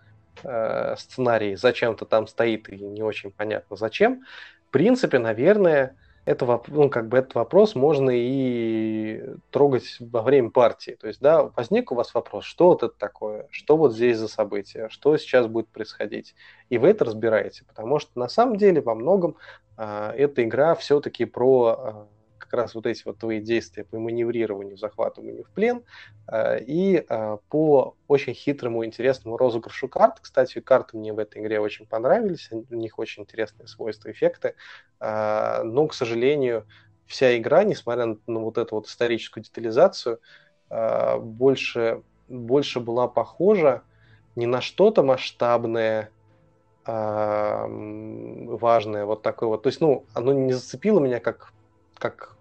э, 0.43 0.95
сценарий 0.97 1.58
зачем-то 1.58 2.06
там 2.06 2.26
стоит 2.26 2.70
и 2.70 2.78
не 2.78 3.03
очень 3.03 3.32
понятно 3.32 3.76
зачем. 3.76 4.24
В 4.70 4.72
принципе, 4.72 5.20
наверное, 5.20 5.97
это, 6.24 6.62
ну, 6.68 6.89
как 6.89 7.10
бы 7.10 7.18
этот 7.18 7.36
вопрос 7.36 7.76
можно 7.76 8.10
и 8.14 9.26
трогать 9.51 9.97
во 9.99 10.22
время 10.22 10.51
партии. 10.51 10.97
То 10.99 11.08
есть, 11.08 11.20
да, 11.20 11.51
возник 11.56 11.91
у 11.91 11.95
вас 11.95 12.14
вопрос, 12.14 12.45
что 12.45 12.68
вот 12.70 12.84
это 12.84 12.95
такое, 12.97 13.47
что 13.51 13.76
вот 13.76 13.93
здесь 13.93 14.18
за 14.18 14.30
событие, 14.30 14.88
что 14.89 15.18
сейчас 15.18 15.47
будет 15.47 15.68
происходить. 15.68 16.34
И 16.70 16.78
вы 16.78 16.91
это 16.91 17.03
разбираете, 17.03 17.66
потому 17.68 17.99
что 17.99 18.18
на 18.18 18.30
самом 18.30 18.56
деле 18.56 18.80
во 18.80 18.95
многом 18.95 19.36
э, 19.78 20.14
эта 20.16 20.45
игра 20.45 20.76
все-таки 20.76 21.26
про 21.26 22.08
как 22.14 22.14
раз 22.56 22.76
вот 22.76 22.86
эти 22.86 23.03
вот 23.06 23.18
твои 23.20 23.39
действия 23.39 23.84
по 23.84 23.99
маневрированию, 23.99 24.78
захватыванию 24.78 25.43
в 25.43 25.49
плен 25.49 25.84
э, 26.28 26.64
и 26.64 27.06
э, 27.08 27.38
по 27.49 27.95
очень 28.08 28.34
хитрому, 28.34 28.86
интересному 28.86 29.38
розыгрышу 29.38 29.88
карт. 29.88 30.20
Кстати, 30.22 30.60
карты 30.62 30.97
мне 30.97 31.14
в 31.14 31.20
этой 31.20 31.41
игре 31.41 31.60
очень 31.60 31.86
понравились, 31.86 32.49
у 32.51 32.76
них 32.76 32.99
очень 32.99 33.24
интересные 33.24 33.68
свойства, 33.68 34.12
эффекты, 34.12 34.56
э, 34.99 35.64
но, 35.64 35.88
к 35.88 35.93
сожалению, 35.93 36.66
вся 37.06 37.38
игра, 37.38 37.64
несмотря 37.64 38.18
на 38.28 38.39
вот 38.39 38.58
эту 38.58 38.76
вот 38.76 38.88
историческую 38.88 39.43
детализацию, 39.43 40.20
больше, 40.68 42.01
больше 42.28 42.80
была 42.80 43.08
похожа 43.08 43.84
не 44.36 44.47
на 44.47 44.60
что-то 44.60 45.03
масштабное, 45.03 46.10
важное, 48.56 49.06
вот 49.06 49.22
такое 49.22 49.49
вот. 49.49 49.64
То 49.64 49.68
есть, 49.68 49.82
ну, 49.82 50.06
оно 50.14 50.34
не 50.34 50.53
зацепило 50.53 50.99
меня 50.99 51.20
как, 51.20 51.53
как 51.95 52.35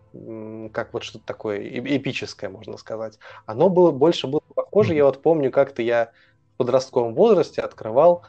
как 0.72 0.92
вот 0.92 1.02
что-то 1.02 1.24
такое 1.24 1.58
эпическое, 1.58 2.48
можно 2.48 2.76
сказать. 2.76 3.18
Оно 3.46 3.68
было 3.68 3.90
больше 3.90 4.26
было 4.26 4.42
похоже. 4.54 4.94
Я 4.94 5.04
вот 5.06 5.22
помню, 5.22 5.50
как-то 5.50 5.82
я 5.82 6.12
в 6.54 6.58
подростковом 6.58 7.14
возрасте 7.14 7.62
открывал 7.62 8.22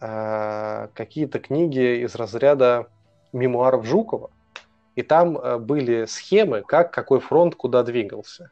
э, 0.00 0.88
какие-то 0.94 1.38
книги 1.38 2.02
из 2.04 2.14
разряда 2.14 2.88
мемуаров 3.32 3.86
Жукова, 3.86 4.30
и 4.96 5.02
там 5.02 5.38
э, 5.38 5.58
были 5.58 6.04
схемы, 6.06 6.62
как 6.62 6.92
какой 6.92 7.20
фронт 7.20 7.54
куда 7.54 7.82
двигался. 7.82 8.50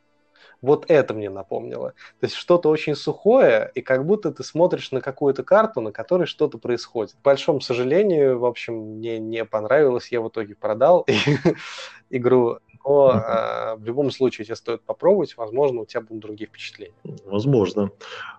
Вот 0.60 0.86
это 0.88 1.14
мне 1.14 1.30
напомнило. 1.30 1.90
То 2.20 2.26
есть 2.26 2.34
что-то 2.34 2.68
очень 2.68 2.96
сухое, 2.96 3.70
и 3.74 3.80
как 3.80 4.04
будто 4.04 4.32
ты 4.32 4.42
смотришь 4.42 4.90
на 4.90 5.00
какую-то 5.00 5.44
карту, 5.44 5.80
на 5.80 5.92
которой 5.92 6.26
что-то 6.26 6.58
происходит. 6.58 7.12
К 7.12 7.22
большому 7.22 7.60
сожалению, 7.60 8.40
в 8.40 8.44
общем, 8.44 8.74
мне 8.74 9.18
не 9.20 9.44
понравилось, 9.44 10.10
я 10.10 10.20
в 10.20 10.28
итоге 10.28 10.56
продал 10.56 11.06
игру 12.10 12.58
но 12.88 13.10
э, 13.12 13.76
в 13.76 13.84
любом 13.84 14.10
случае 14.10 14.46
тебе 14.46 14.56
стоит 14.56 14.82
попробовать, 14.82 15.36
возможно, 15.36 15.82
у 15.82 15.86
тебя 15.86 16.00
будут 16.00 16.22
другие 16.22 16.48
впечатления. 16.48 16.94
Возможно. 17.26 17.90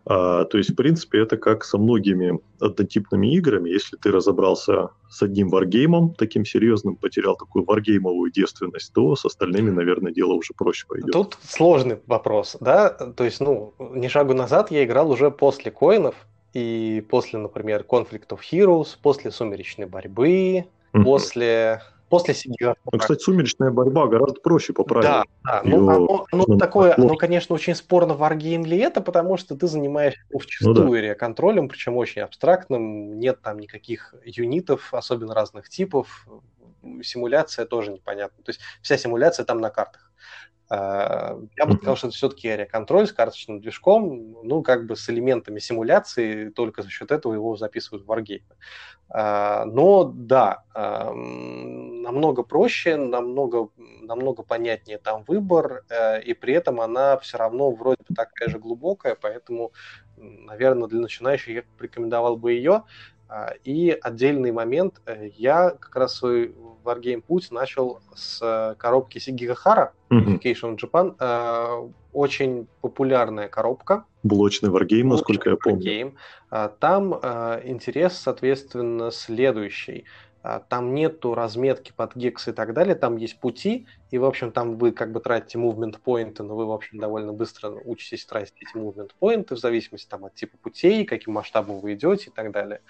А, 0.05 0.45
то 0.45 0.57
есть, 0.57 0.71
в 0.71 0.75
принципе, 0.75 1.21
это 1.21 1.37
как 1.37 1.63
со 1.63 1.77
многими 1.77 2.39
однотипными 2.59 3.27
играми. 3.35 3.69
Если 3.69 3.95
ты 3.95 4.11
разобрался 4.11 4.89
с 5.09 5.21
одним 5.21 5.49
варгеймом, 5.49 6.15
таким 6.15 6.45
серьезным, 6.45 6.95
потерял 6.95 7.35
такую 7.35 7.63
варгеймовую 7.65 8.31
девственность, 8.31 8.91
то 8.93 9.15
с 9.15 9.23
остальными, 9.23 9.69
наверное, 9.69 10.11
дело 10.11 10.33
уже 10.33 10.53
проще 10.57 10.87
пойдет. 10.87 11.11
Тут 11.11 11.37
сложный 11.43 11.99
вопрос, 12.07 12.57
да? 12.59 12.89
То 12.89 13.23
есть, 13.23 13.39
ну, 13.39 13.73
ни 13.79 14.07
шагу 14.07 14.33
назад 14.33 14.71
я 14.71 14.83
играл 14.83 15.11
уже 15.11 15.29
после 15.29 15.69
коинов, 15.71 16.15
и 16.53 17.05
после, 17.07 17.37
например, 17.37 17.85
Conflict 17.87 18.29
of 18.29 18.39
Heroes, 18.51 18.97
после 18.99 19.29
Сумеречной 19.29 19.85
борьбы, 19.85 20.65
mm-hmm. 20.93 21.03
после 21.03 21.81
после 22.09 22.33
Сигира. 22.33 22.75
Ну, 22.91 22.99
кстати, 22.99 23.21
сумеречная 23.21 23.71
борьба 23.71 24.07
гораздо 24.07 24.41
проще 24.41 24.73
по 24.73 24.83
правилам. 24.83 25.25
Да, 25.43 25.61
да. 25.61 25.61
Ну, 25.63 25.89
оно, 25.89 26.25
оно 26.31 26.57
такое, 26.57 26.93
оно, 26.97 27.15
конечно, 27.15 27.55
очень 27.55 27.75
спорно, 27.75 28.13
варгейм 28.13 28.65
ли 28.65 28.77
это, 28.77 29.01
потому 29.01 29.37
что 29.37 29.55
ты 29.55 29.67
занимаешься 29.67 30.19
вчастую 30.37 31.01
ну, 31.01 31.07
да. 31.07 31.15
контролем, 31.15 31.69
причем 31.69 31.95
очень 31.97 32.21
абстрактным, 32.21 33.19
нет 33.19 33.41
там 33.41 33.59
никаких 33.59 34.13
юнитов, 34.25 34.93
особенно 34.93 35.33
разных 35.33 35.69
типов, 35.69 36.27
симуляция 37.03 37.65
тоже 37.65 37.91
непонятна. 37.91 38.43
То 38.43 38.49
есть 38.49 38.61
вся 38.81 38.97
симуляция 38.97 39.45
там 39.45 39.59
на 39.59 39.69
картах. 39.69 40.08
А, 40.69 41.37
я 41.57 41.65
бы 41.65 41.73
сказал, 41.73 41.95
что 41.97 42.07
это 42.07 42.15
все-таки 42.15 42.47
аэроконтроль 42.49 43.07
с 43.07 43.11
карточным 43.13 43.59
движком, 43.59 44.37
ну, 44.43 44.61
как 44.63 44.85
бы 44.85 44.95
с 44.95 45.09
элементами 45.09 45.59
симуляции, 45.59 46.49
только 46.49 46.83
за 46.83 46.89
счет 46.89 47.11
этого 47.11 47.33
его 47.33 47.55
записывают 47.57 48.05
в 48.05 48.11
Wargame. 48.11 48.43
А, 49.09 49.65
но 49.65 50.03
да, 50.05 50.63
намного 50.75 52.43
проще, 52.43 52.95
намного, 52.97 53.69
намного 53.77 54.43
понятнее 54.43 54.99
там 54.99 55.23
выбор, 55.27 55.83
э, 55.89 56.21
и 56.21 56.33
при 56.33 56.53
этом 56.53 56.79
она 56.81 57.17
все 57.17 57.37
равно 57.37 57.71
вроде 57.71 58.03
бы 58.07 58.15
такая 58.15 58.49
же 58.49 58.59
глубокая, 58.59 59.15
поэтому, 59.15 59.71
наверное, 60.17 60.87
для 60.87 60.99
начинающих 60.99 61.47
я 61.55 61.63
рекомендовал 61.79 62.37
бы 62.37 62.53
ее. 62.53 62.83
А, 63.29 63.53
и 63.63 63.91
отдельный 64.01 64.51
момент, 64.51 65.01
э, 65.05 65.29
я 65.37 65.69
как 65.69 65.95
раз 65.95 66.15
свой 66.15 66.55
Wargame 66.83 67.21
путь 67.21 67.51
начал 67.51 68.01
с 68.15 68.39
э, 68.41 68.75
коробки 68.75 69.19
Сигигахара, 69.19 69.93
Unification 70.09 70.75
Japan. 70.77 71.15
Э, 71.19 71.87
очень 72.11 72.67
популярная 72.81 73.47
коробка. 73.47 74.05
Блочный 74.23 74.71
Wargame, 74.71 75.03
насколько 75.03 75.51
я 75.51 75.57
помню. 75.57 75.79
Wargame. 76.49 76.69
Там 76.79 77.13
интерес, 77.13 78.17
соответственно, 78.17 79.11
следующий. 79.11 80.05
А, 80.41 80.59
там 80.59 80.93
нету 80.93 81.35
разметки 81.35 81.91
под 81.93 82.15
гекс 82.15 82.47
и 82.47 82.53
так 82.53 82.73
далее, 82.73 82.95
там 82.95 83.17
есть 83.17 83.39
пути, 83.39 83.87
и, 84.09 84.17
в 84.17 84.23
общем, 84.23 84.51
там 84.51 84.77
вы 84.77 84.93
как 84.93 85.11
бы 85.11 85.19
тратите 85.19 85.59
movement 85.59 85.99
поинты, 86.01 86.43
но 86.43 86.55
вы, 86.55 86.65
в 86.65 86.71
общем, 86.71 86.97
довольно 86.97 87.33
быстро 87.33 87.71
учитесь 87.71 88.25
тратить 88.25 88.55
эти 88.61 88.77
movement 88.77 89.11
поинты 89.19 89.55
в 89.55 89.59
зависимости 89.59 90.07
там, 90.07 90.25
от 90.25 90.35
типа 90.35 90.57
путей, 90.57 91.03
каким 91.03 91.33
масштабом 91.33 91.81
вы 91.81 91.93
идете 91.93 92.29
и 92.29 92.33
так 92.33 92.51
далее. 92.51 92.81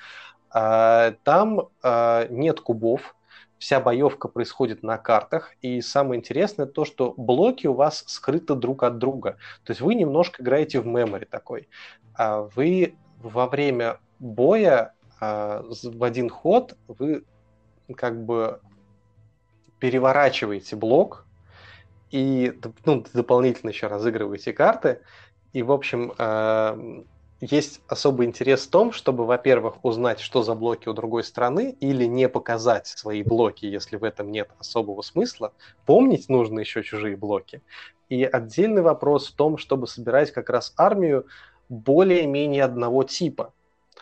А, 0.52 1.16
там 1.24 1.70
а, 1.82 2.28
нет 2.30 2.62
кубов, 2.62 3.16
вся 3.58 3.80
боевка 3.80 4.28
происходит 4.28 4.84
на 4.84 5.00
картах, 5.00 5.54
и 5.62 5.82
самое 5.82 6.20
интересное 6.20 6.68
то, 6.68 6.86
что 6.86 7.16
блоки 7.18 7.66
у 7.66 7.74
вас 7.74 8.04
скрыты 8.06 8.54
друг 8.54 8.84
от 8.84 9.00
друга. 9.00 9.38
То 9.64 9.72
есть 9.72 9.82
вы 9.82 9.96
немножко 9.96 10.44
играете 10.44 10.82
в 10.82 10.88
memory 10.88 11.26
такой. 11.26 11.68
Вы 12.56 12.96
во 13.18 13.48
время 13.48 14.00
боя 14.20 14.94
в 15.20 16.04
один 16.04 16.30
ход 16.30 16.78
вы 16.88 17.26
как 17.96 18.24
бы 18.24 18.60
переворачиваете 19.80 20.76
блок 20.76 21.26
и 22.12 22.54
ну, 22.86 23.06
дополнительно 23.14 23.70
еще 23.70 23.88
разыгрываете 23.88 24.54
карты. 24.54 25.02
И, 25.54 25.64
в 25.64 25.72
общем, 25.72 26.14
э, 26.18 27.04
есть 27.42 27.82
особый 27.88 28.28
интерес 28.28 28.66
в 28.66 28.70
том, 28.70 28.92
чтобы, 28.92 29.26
во-первых, 29.26 29.84
узнать, 29.84 30.20
что 30.20 30.44
за 30.44 30.56
блоки 30.56 30.90
у 30.90 30.94
другой 30.94 31.24
страны, 31.24 31.76
или 31.80 32.06
не 32.06 32.28
показать 32.28 32.88
свои 32.88 33.24
блоки, 33.24 33.66
если 33.66 33.96
в 33.96 34.04
этом 34.04 34.32
нет 34.32 34.50
особого 34.60 35.02
смысла. 35.02 35.54
Помнить 35.86 36.30
нужно 36.30 36.60
еще 36.60 36.84
чужие 36.84 37.16
блоки. 37.16 37.62
И 38.10 38.24
отдельный 38.24 38.82
вопрос 38.82 39.30
в 39.30 39.36
том, 39.36 39.58
чтобы 39.58 39.88
собирать 39.88 40.32
как 40.32 40.50
раз 40.50 40.74
армию 40.78 41.28
более-менее 41.70 42.64
одного 42.64 43.04
типа 43.04 43.54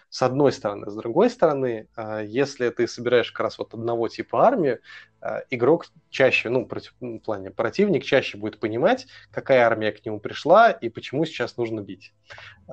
с 0.10 0.22
одной 0.22 0.52
стороны. 0.52 0.90
С 0.90 0.96
другой 0.96 1.30
стороны, 1.30 1.88
а, 1.96 2.22
если 2.22 2.70
ты 2.70 2.88
собираешь 2.88 3.32
как 3.32 3.42
раз 3.42 3.58
вот 3.60 3.74
одного 3.74 4.08
типа 4.08 4.46
армию, 4.48 4.80
игрок 5.50 5.88
чаще, 6.10 6.50
ну, 6.50 6.66
против, 6.66 6.94
ну, 7.00 7.18
в 7.20 7.22
плане 7.22 7.52
противник 7.52 8.04
чаще 8.04 8.38
будет 8.38 8.60
понимать, 8.60 9.08
какая 9.32 9.66
армия 9.66 9.92
к 9.92 10.06
нему 10.06 10.20
пришла 10.20 10.72
и 10.72 10.90
почему 10.90 11.26
сейчас 11.26 11.58
нужно 11.58 11.82
бить. 11.82 12.14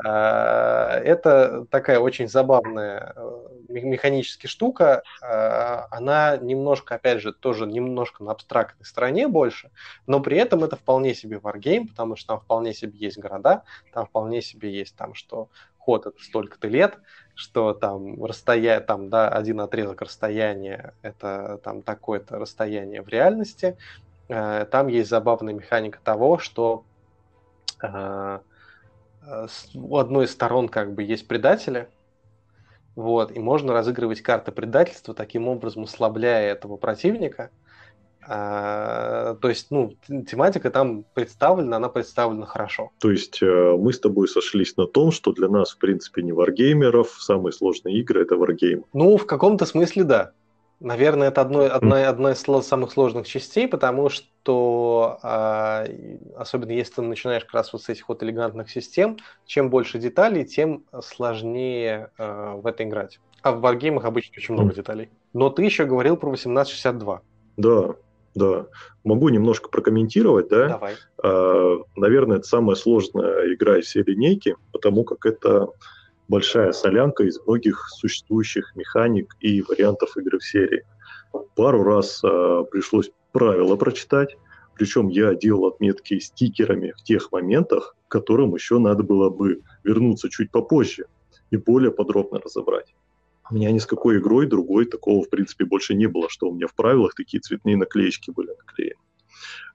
А, 0.04 0.98
это 0.98 1.66
такая 1.70 1.98
очень 1.98 2.28
забавная 2.28 3.12
э, 3.16 3.44
механическая 3.68 4.48
штука. 4.48 5.02
Она 5.20 6.36
немножко, 6.36 6.96
опять 6.96 7.20
же, 7.20 7.32
тоже 7.32 7.66
немножко 7.66 8.24
на 8.24 8.32
абстрактной 8.32 8.84
стороне 8.84 9.28
больше, 9.28 9.70
но 10.06 10.20
при 10.20 10.36
этом 10.36 10.64
это 10.64 10.76
вполне 10.76 11.14
себе 11.14 11.38
варгейм, 11.38 11.88
потому 11.88 12.16
что 12.16 12.34
там 12.34 12.40
вполне 12.40 12.74
себе 12.74 12.98
есть 12.98 13.18
города, 13.18 13.62
там 13.92 14.06
вполне 14.06 14.42
себе 14.42 14.72
есть 14.72 14.96
там, 14.96 15.14
что 15.14 15.48
ход 15.78 16.06
это 16.06 16.22
столько-то 16.22 16.68
лет, 16.68 16.98
что 17.34 17.74
там 17.74 18.24
расстояние, 18.24 18.80
там, 18.80 19.10
да, 19.10 19.28
один 19.28 19.60
отрезок 19.60 20.02
расстояния 20.02 20.94
это 21.02 21.60
там 21.62 21.82
такое-то 21.82 22.38
расстояние 22.38 23.02
в 23.02 23.08
реальности. 23.08 23.76
Э, 24.28 24.66
там 24.70 24.88
есть 24.88 25.10
забавная 25.10 25.54
механика 25.54 25.98
того, 26.02 26.38
что 26.38 26.84
э, 27.82 28.38
у 29.74 29.96
одной 29.96 30.26
из 30.26 30.32
сторон 30.32 30.68
как 30.68 30.94
бы 30.94 31.02
есть 31.02 31.26
предатели, 31.26 31.88
вот, 32.94 33.32
и 33.32 33.40
можно 33.40 33.72
разыгрывать 33.72 34.22
карты 34.22 34.52
предательства, 34.52 35.14
таким 35.14 35.48
образом 35.48 35.84
ослабляя 35.84 36.52
этого 36.52 36.76
противника– 36.76 37.50
а, 38.26 39.34
то 39.40 39.48
есть, 39.48 39.70
ну, 39.70 39.94
тематика 40.28 40.70
там 40.70 41.04
представлена, 41.14 41.76
она 41.76 41.88
представлена 41.88 42.46
хорошо. 42.46 42.90
То 43.00 43.10
есть 43.10 43.42
э, 43.42 43.76
мы 43.78 43.92
с 43.92 44.00
тобой 44.00 44.28
сошлись 44.28 44.76
на 44.76 44.86
том, 44.86 45.12
что 45.12 45.32
для 45.32 45.48
нас, 45.48 45.72
в 45.72 45.78
принципе, 45.78 46.22
не 46.22 46.32
варгеймеров, 46.32 47.10
самые 47.20 47.52
сложные 47.52 47.98
игры 47.98 48.22
это 48.22 48.36
варгейм. 48.36 48.84
Ну, 48.92 49.16
в 49.16 49.26
каком-то 49.26 49.66
смысле, 49.66 50.04
да. 50.04 50.32
Наверное, 50.80 51.28
это 51.28 51.40
одно, 51.40 51.60
одна, 51.60 52.08
одна 52.08 52.32
из 52.32 52.66
самых 52.66 52.92
сложных 52.92 53.26
частей, 53.26 53.68
потому 53.68 54.08
что, 54.08 55.18
а, 55.22 55.86
особенно 56.36 56.72
если 56.72 56.94
ты 56.94 57.02
начинаешь 57.02 57.44
как 57.44 57.54
раз 57.54 57.72
вот 57.72 57.82
с 57.82 57.88
этих 57.88 58.08
вот 58.08 58.22
элегантных 58.22 58.68
систем, 58.70 59.18
чем 59.46 59.70
больше 59.70 59.98
деталей, 59.98 60.44
тем 60.44 60.84
сложнее 61.00 62.10
а, 62.18 62.56
в 62.56 62.66
это 62.66 62.84
играть. 62.84 63.20
А 63.42 63.52
в 63.52 63.60
варгеймах 63.60 64.04
обычно 64.04 64.34
очень 64.36 64.54
много 64.54 64.74
деталей. 64.74 65.10
Но 65.32 65.48
ты 65.48 65.62
еще 65.62 65.84
говорил 65.84 66.16
про 66.16 66.28
1862. 66.28 67.22
Да, 67.56 67.94
да, 68.34 68.66
могу 69.04 69.28
немножко 69.28 69.68
прокомментировать, 69.68 70.48
да. 70.48 70.68
Давай. 70.68 70.94
А, 71.22 71.76
наверное, 71.96 72.38
это 72.38 72.46
самая 72.46 72.74
сложная 72.74 73.54
игра 73.54 73.78
из 73.78 73.86
всей 73.86 74.02
линейки, 74.02 74.56
потому 74.72 75.04
как 75.04 75.24
это 75.24 75.68
большая 76.28 76.72
солянка 76.72 77.24
из 77.24 77.40
многих 77.46 77.88
существующих 77.88 78.74
механик 78.74 79.36
и 79.40 79.62
вариантов 79.62 80.16
игры 80.16 80.38
в 80.38 80.44
серии. 80.44 80.84
Пару 81.54 81.84
раз 81.84 82.22
а, 82.24 82.64
пришлось 82.64 83.10
правила 83.32 83.76
прочитать, 83.76 84.36
причем 84.74 85.08
я 85.08 85.34
делал 85.34 85.66
отметки 85.66 86.18
стикерами 86.18 86.92
в 86.96 87.02
тех 87.04 87.30
моментах, 87.30 87.96
к 88.08 88.10
которым 88.10 88.54
еще 88.54 88.78
надо 88.78 89.04
было 89.04 89.30
бы 89.30 89.62
вернуться 89.84 90.28
чуть 90.28 90.50
попозже 90.50 91.06
и 91.50 91.56
более 91.56 91.92
подробно 91.92 92.40
разобрать. 92.40 92.94
У 93.50 93.54
меня 93.54 93.70
ни 93.72 93.78
с 93.78 93.86
какой 93.86 94.18
игрой 94.18 94.46
другой 94.46 94.86
такого, 94.86 95.22
в 95.22 95.28
принципе, 95.28 95.64
больше 95.64 95.94
не 95.94 96.06
было, 96.06 96.28
что 96.30 96.48
у 96.48 96.54
меня 96.54 96.66
в 96.66 96.74
правилах 96.74 97.14
такие 97.14 97.40
цветные 97.40 97.76
наклеечки 97.76 98.30
были 98.30 98.48
наклеены. 98.48 99.00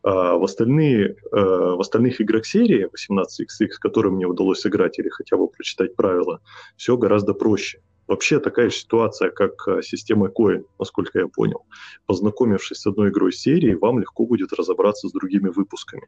А 0.01 0.37
в, 0.37 0.43
остальные, 0.43 1.17
а 1.31 1.75
в 1.75 1.79
остальных 1.81 2.21
играх 2.21 2.45
серии 2.45 2.87
18XX, 2.87 3.67
которые 3.79 4.13
мне 4.13 4.25
удалось 4.25 4.61
сыграть 4.61 4.97
или 4.97 5.09
хотя 5.09 5.37
бы 5.37 5.47
прочитать 5.49 5.95
правила, 5.95 6.41
все 6.77 6.97
гораздо 6.97 7.33
проще. 7.33 7.81
Вообще 8.09 8.39
такая 8.39 8.71
же 8.71 8.75
ситуация, 8.75 9.29
как 9.29 9.67
а, 9.67 9.83
система 9.83 10.29
Coin, 10.29 10.65
насколько 10.79 11.19
я 11.19 11.27
понял. 11.27 11.67
Познакомившись 12.07 12.79
с 12.79 12.87
одной 12.87 13.09
игрой 13.09 13.31
серии, 13.31 13.75
вам 13.75 13.99
легко 13.99 14.25
будет 14.25 14.51
разобраться 14.51 15.07
с 15.07 15.11
другими 15.11 15.49
выпусками. 15.49 16.07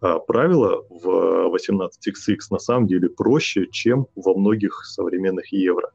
А 0.00 0.18
правила 0.18 0.84
в 0.90 1.54
18XX 1.54 2.36
на 2.50 2.58
самом 2.58 2.88
деле 2.88 3.08
проще, 3.08 3.68
чем 3.70 4.08
во 4.16 4.34
многих 4.34 4.84
современных 4.84 5.52
евро. 5.52 5.92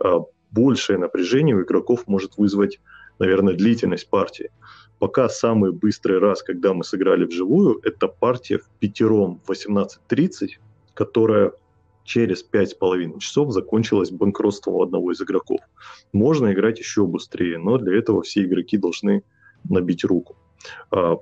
А 0.00 0.20
большее 0.52 0.98
напряжение 0.98 1.56
у 1.56 1.62
игроков 1.62 2.06
может 2.06 2.36
вызвать, 2.36 2.80
наверное, 3.18 3.54
длительность 3.54 4.08
партии. 4.08 4.52
Пока 5.00 5.28
самый 5.28 5.72
быстрый 5.72 6.20
раз, 6.20 6.44
когда 6.44 6.72
мы 6.72 6.84
сыграли 6.84 7.24
вживую, 7.24 7.80
это 7.82 8.06
партия 8.06 8.58
в 8.58 8.68
пятером 8.78 9.40
18.30, 9.48 10.50
которая 10.94 11.50
через 12.08 12.42
5,5 12.42 13.18
часов 13.18 13.52
закончилось 13.52 14.10
банкротством 14.10 14.74
у 14.74 14.82
одного 14.82 15.12
из 15.12 15.20
игроков. 15.20 15.60
Можно 16.12 16.52
играть 16.52 16.78
еще 16.78 17.06
быстрее, 17.06 17.58
но 17.58 17.76
для 17.76 17.98
этого 17.98 18.22
все 18.22 18.44
игроки 18.44 18.78
должны 18.78 19.22
набить 19.68 20.04
руку. 20.04 20.34
А, 20.90 21.16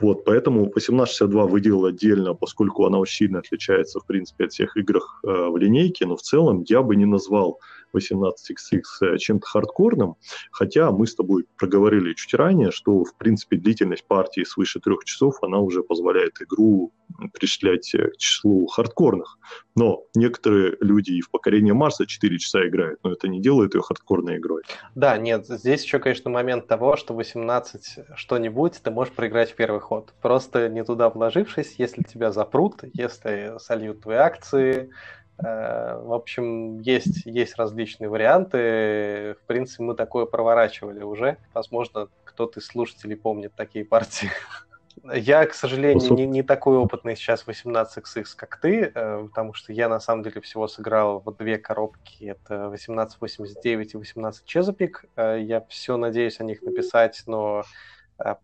Вот, 0.00 0.24
поэтому 0.24 0.62
1862 0.62 1.46
выделил 1.46 1.84
отдельно, 1.84 2.34
поскольку 2.34 2.86
она 2.86 2.98
очень 2.98 3.16
сильно 3.16 3.40
отличается, 3.40 4.00
в 4.00 4.06
принципе, 4.06 4.44
от 4.44 4.52
всех 4.52 4.76
игр 4.76 4.96
э, 4.96 5.48
в 5.50 5.56
линейке, 5.58 6.06
но 6.06 6.16
в 6.16 6.22
целом 6.22 6.64
я 6.68 6.80
бы 6.80 6.96
не 6.96 7.06
назвал 7.06 7.58
18XX 7.94 8.80
э, 9.02 9.18
чем-то 9.18 9.46
хардкорным, 9.46 10.16
хотя 10.52 10.90
мы 10.90 11.06
с 11.06 11.14
тобой 11.14 11.46
проговорили 11.56 12.14
чуть 12.14 12.34
ранее, 12.34 12.70
что, 12.70 13.04
в 13.04 13.16
принципе, 13.16 13.56
длительность 13.56 14.06
партии 14.06 14.44
свыше 14.44 14.80
трех 14.80 15.04
часов, 15.04 15.42
она 15.42 15.58
уже 15.58 15.82
позволяет 15.82 16.40
игру 16.40 16.92
причислять 17.32 17.90
к 17.90 18.16
числу 18.16 18.66
хардкорных. 18.66 19.38
Но 19.74 20.04
некоторые 20.14 20.76
люди 20.80 21.12
и 21.12 21.20
в 21.20 21.30
«Покорение 21.30 21.74
Марса» 21.74 22.06
4 22.06 22.38
часа 22.38 22.66
играют, 22.66 23.00
но 23.02 23.12
это 23.12 23.28
не 23.28 23.40
делает 23.40 23.74
ее 23.74 23.82
хардкорной 23.82 24.38
игрой. 24.38 24.62
Да, 24.94 25.16
нет, 25.18 25.46
здесь 25.46 25.84
еще, 25.84 25.98
конечно, 25.98 26.30
момент 26.30 26.66
того, 26.66 26.96
что 26.96 27.14
18 27.14 28.16
что-нибудь 28.16 28.80
ты 28.82 28.90
можешь 28.90 29.12
проиграть 29.12 29.52
в 29.52 29.56
первый 29.56 29.80
ход. 29.80 30.12
Просто 30.20 30.68
не 30.68 30.84
туда 30.84 31.10
вложившись, 31.10 31.74
если 31.78 32.02
тебя 32.02 32.32
запрут, 32.32 32.84
если 32.92 33.54
сольют 33.58 34.02
твои 34.02 34.16
акции, 34.16 34.90
Э, 35.29 35.29
в 35.42 36.12
общем, 36.12 36.78
есть, 36.80 37.24
есть 37.26 37.56
различные 37.56 38.08
варианты. 38.08 39.36
В 39.42 39.46
принципе, 39.46 39.82
мы 39.84 39.94
такое 39.94 40.26
проворачивали 40.26 41.02
уже. 41.02 41.38
Возможно, 41.54 42.08
кто-то 42.24 42.60
из 42.60 42.66
слушателей 42.66 43.16
помнит 43.16 43.54
такие 43.54 43.84
партии. 43.84 44.30
Я, 45.14 45.46
к 45.46 45.54
сожалению, 45.54 46.12
не, 46.12 46.26
не 46.26 46.42
такой 46.42 46.76
опытный 46.76 47.16
сейчас 47.16 47.46
18XX, 47.46 48.24
как 48.36 48.56
ты, 48.60 48.92
э, 48.94 49.28
потому 49.28 49.54
что 49.54 49.72
я, 49.72 49.88
на 49.88 50.00
самом 50.00 50.22
деле, 50.24 50.40
всего 50.40 50.68
сыграл 50.68 51.22
в 51.24 51.34
две 51.36 51.58
коробки. 51.58 52.24
Это 52.24 52.66
1889 52.66 53.94
и 53.94 53.96
18 53.96 54.44
Чезопик. 54.44 55.06
Э, 55.16 55.38
я 55.40 55.64
все 55.68 55.96
надеюсь 55.96 56.40
о 56.40 56.44
них 56.44 56.60
написать, 56.62 57.22
но 57.26 57.64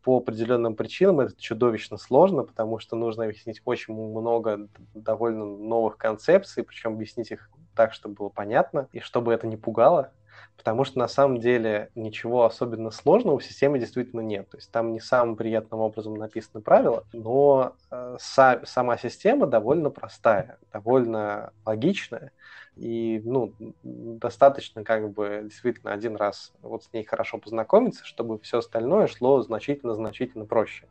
по 0.03 0.19
определенным 0.19 0.75
причинам 0.75 1.21
это 1.21 1.41
чудовищно 1.41 1.97
сложно, 1.99 2.45
потому 2.45 2.79
что 2.79 2.97
нужно 2.97 3.25
объяснить 3.25 3.61
очень 3.65 3.95
много 3.95 4.69
довольно 4.95 5.45
новых 5.45 5.99
концепций, 5.99 6.63
причем 6.65 6.95
объяснить 6.95 7.31
их 7.31 7.51
так, 7.75 7.93
чтобы 7.93 8.15
было 8.15 8.29
понятно, 8.29 8.89
и 8.93 9.01
чтобы 9.01 9.35
это 9.35 9.47
не 9.47 9.57
пугало, 9.57 10.13
потому 10.57 10.85
что 10.85 10.99
на 10.99 11.09
самом 11.09 11.41
деле 11.41 11.91
ничего 11.95 12.45
особенно 12.45 12.91
сложного 12.91 13.39
в 13.39 13.45
системе 13.45 13.79
действительно 13.79 14.21
нет. 14.21 14.49
То 14.51 14.57
есть 14.57 14.71
там 14.71 14.93
не 14.93 15.01
самым 15.01 15.37
приятным 15.37 15.81
образом 15.81 16.15
написаны 16.15 16.63
правила, 16.63 17.05
но 17.13 17.75
э, 17.91 18.17
са- 18.19 18.65
сама 18.65 18.97
система 18.99 19.47
довольно 19.47 19.91
простая, 19.91 20.59
довольно 20.73 21.53
логичная, 21.65 22.33
и, 22.77 23.23
ну, 23.25 23.53
достаточно 23.83 24.85
как 24.85 25.11
бы 25.13 25.41
действительно 25.45 25.93
один 25.93 26.17
раз 26.17 26.53
вот 26.61 26.85
с 26.85 26.93
ней 26.93 27.05
хорошо 27.05 27.39
познакомиться, 27.39 28.05
чтобы 28.05 28.39
все 28.41 28.59
остальное 28.59 29.07
шло 29.07 29.43
значительно-значительно 29.43 30.45
проще. 30.45 30.87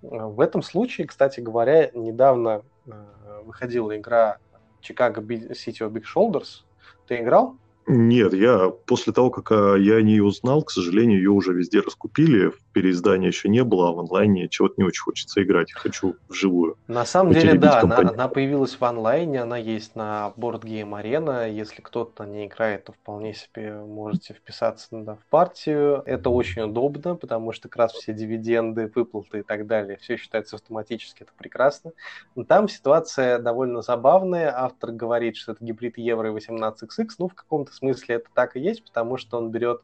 В 0.00 0.40
этом 0.40 0.62
случае, 0.62 1.06
кстати 1.06 1.40
говоря, 1.40 1.90
недавно 1.94 2.62
э, 2.86 3.42
выходила 3.44 3.96
игра 3.96 4.38
Chicago 4.82 5.20
City 5.50 5.80
of 5.80 5.92
Big 5.92 6.02
Shoulders. 6.02 6.64
Ты 7.06 7.18
играл? 7.18 7.56
Нет, 7.86 8.32
я 8.32 8.70
после 8.86 9.12
того, 9.12 9.30
как 9.30 9.50
а, 9.50 9.74
я 9.76 10.00
не 10.02 10.20
узнал, 10.20 10.62
к 10.62 10.70
сожалению, 10.70 11.18
ее 11.18 11.30
уже 11.30 11.52
везде 11.52 11.80
раскупили, 11.80 12.52
переиздания 12.72 13.28
еще 13.28 13.48
не 13.48 13.64
было, 13.64 13.88
а 13.88 13.92
в 13.92 14.00
онлайне 14.00 14.48
чего-то 14.48 14.74
не 14.78 14.84
очень 14.84 15.02
хочется 15.02 15.42
играть, 15.42 15.72
хочу 15.72 16.16
вживую. 16.28 16.76
На 16.86 17.04
самом 17.04 17.32
деле, 17.32 17.54
да, 17.54 17.80
она, 17.80 17.98
она 17.98 18.28
появилась 18.28 18.78
в 18.78 18.84
онлайне, 18.84 19.42
она 19.42 19.58
есть 19.58 19.96
на 19.96 20.32
Board 20.36 20.62
Game 20.62 20.90
Arena, 20.90 21.50
если 21.50 21.82
кто-то 21.82 22.24
не 22.24 22.46
играет, 22.46 22.84
то 22.84 22.92
вполне 22.92 23.34
себе 23.34 23.74
можете 23.74 24.34
вписаться 24.34 24.88
да, 24.92 25.14
в 25.16 25.24
партию. 25.28 26.02
Это 26.06 26.30
очень 26.30 26.62
удобно, 26.62 27.14
потому 27.16 27.52
что 27.52 27.68
как 27.68 27.76
раз 27.76 27.92
все 27.92 28.12
дивиденды, 28.12 28.90
выплаты 28.94 29.40
и 29.40 29.42
так 29.42 29.66
далее, 29.66 29.98
все 30.00 30.16
считается 30.16 30.56
автоматически, 30.56 31.22
это 31.22 31.32
прекрасно. 31.36 31.92
Но 32.34 32.44
там 32.44 32.68
ситуация 32.68 33.38
довольно 33.38 33.82
забавная, 33.82 34.52
автор 34.56 34.92
говорит, 34.92 35.36
что 35.36 35.52
это 35.52 35.64
гибрид 35.64 35.98
Евро 35.98 36.30
и 36.30 36.34
18XX, 36.34 37.08
ну, 37.18 37.28
в 37.28 37.34
каком-то 37.34 37.71
смысле 37.74 38.16
это 38.16 38.28
так 38.34 38.56
и 38.56 38.60
есть, 38.60 38.84
потому 38.84 39.16
что 39.16 39.38
он 39.38 39.50
берет 39.50 39.82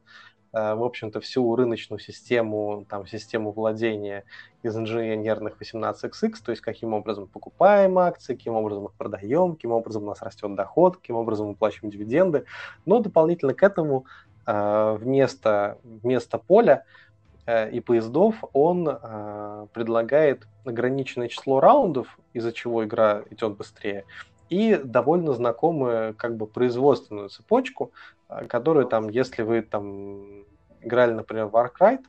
Э, 0.52 0.74
в 0.74 0.82
общем-то, 0.82 1.20
всю 1.20 1.54
рыночную 1.56 2.00
систему, 2.00 2.86
там, 2.88 3.06
систему 3.06 3.52
владения 3.52 4.24
из 4.62 4.76
инженерных 4.76 5.60
18XX, 5.60 6.32
то 6.44 6.50
есть 6.50 6.62
каким 6.62 6.94
образом 6.94 7.26
покупаем 7.26 7.98
акции, 7.98 8.34
каким 8.34 8.54
образом 8.54 8.86
их 8.86 8.92
продаем, 8.92 9.54
каким 9.54 9.72
образом 9.72 10.04
у 10.04 10.06
нас 10.06 10.22
растет 10.22 10.54
доход, 10.54 10.96
каким 10.96 11.16
образом 11.16 11.48
выплачиваем 11.48 11.90
дивиденды. 11.90 12.44
Но 12.86 13.00
дополнительно 13.00 13.52
к 13.52 13.62
этому 13.62 14.06
э, 14.46 14.96
вместо, 14.98 15.78
вместо 15.84 16.38
поля 16.38 16.84
э, 17.44 17.70
и 17.70 17.80
поездов 17.80 18.42
он 18.52 18.86
предлагает 19.72 20.46
ограниченное 20.64 21.28
число 21.28 21.60
раундов, 21.60 22.18
из-за 22.32 22.52
чего 22.52 22.84
игра 22.84 23.22
идет 23.30 23.56
быстрее, 23.56 24.04
и 24.50 24.76
довольно 24.76 25.32
знакомую 25.32 26.14
как 26.14 26.36
бы 26.36 26.46
производственную 26.46 27.28
цепочку, 27.28 27.92
э, 28.28 28.46
которую 28.46 28.86
там, 28.86 29.08
если 29.08 29.42
вы 29.42 29.62
там 29.62 30.44
играли, 30.80 31.12
например, 31.12 31.46
в 31.46 31.56
Arkwright, 31.56 32.04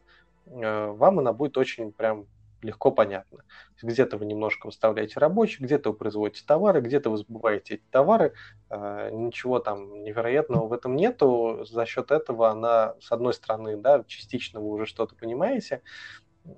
э, 0.47 0.87
вам 0.91 1.19
она 1.19 1.33
будет 1.33 1.57
очень 1.57 1.91
прям 1.91 2.25
легко 2.61 2.91
понятно. 2.91 3.45
Где-то 3.81 4.17
вы 4.17 4.25
немножко 4.25 4.65
выставляете 4.65 5.17
рабочих, 5.19 5.61
где-то 5.61 5.91
вы 5.91 5.95
производите 5.95 6.43
товары, 6.45 6.81
где-то 6.81 7.09
вы 7.09 7.17
сбываете 7.17 7.75
эти 7.75 7.83
товары. 7.89 8.33
Э, 8.69 9.09
ничего 9.11 9.59
там 9.59 10.03
невероятного 10.03 10.67
в 10.67 10.73
этом 10.73 10.95
нету. 10.95 11.65
За 11.65 11.85
счет 11.85 12.11
этого 12.11 12.49
она, 12.49 12.95
с 12.99 13.11
одной 13.11 13.33
стороны, 13.33 13.77
да, 13.77 14.03
частично 14.07 14.59
вы 14.59 14.69
уже 14.69 14.85
что-то 14.85 15.15
понимаете, 15.15 15.81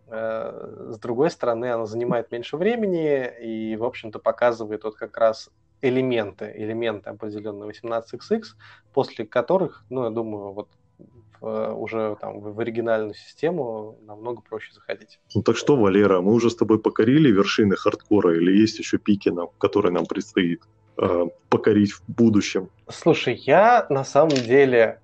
с 0.08 1.00
другой 1.00 1.30
стороны, 1.32 1.66
она 1.66 1.86
занимает 1.86 2.32
меньше 2.32 2.56
времени 2.56 3.30
и, 3.42 3.76
в 3.76 3.84
общем-то, 3.84 4.20
показывает 4.20 4.84
вот 4.86 4.96
как 4.96 5.18
раз 5.18 5.50
элементы, 5.82 6.52
элементы 6.56 7.10
определенные 7.10 7.72
18xx, 7.72 8.44
после 8.94 9.26
которых, 9.26 9.84
ну, 9.90 10.04
я 10.04 10.10
думаю, 10.10 10.54
вот 10.54 10.70
в, 11.42 11.74
уже 11.74 12.16
там 12.22 12.40
в 12.40 12.60
оригинальную 12.60 13.16
систему 13.16 13.98
намного 14.06 14.42
проще 14.42 14.72
заходить. 14.74 15.20
Ну 15.36 15.42
так 15.42 15.58
что, 15.58 15.76
Валера, 15.76 16.22
мы 16.22 16.34
уже 16.34 16.50
с 16.50 16.56
тобой 16.56 16.80
покорили 16.80 17.32
вершины 17.32 17.76
хардкора 17.76 18.38
или 18.38 18.56
есть 18.56 18.80
еще 18.80 18.98
пики, 18.98 19.30
нам, 19.30 19.50
которые 19.58 19.92
нам 19.92 20.06
предстоит 20.06 20.62
э, 20.98 21.26
покорить 21.50 21.94
в 21.94 22.04
будущем? 22.08 22.70
Слушай, 22.90 23.36
я 23.46 23.88
на 23.90 24.04
самом 24.04 24.36
деле 24.36 25.00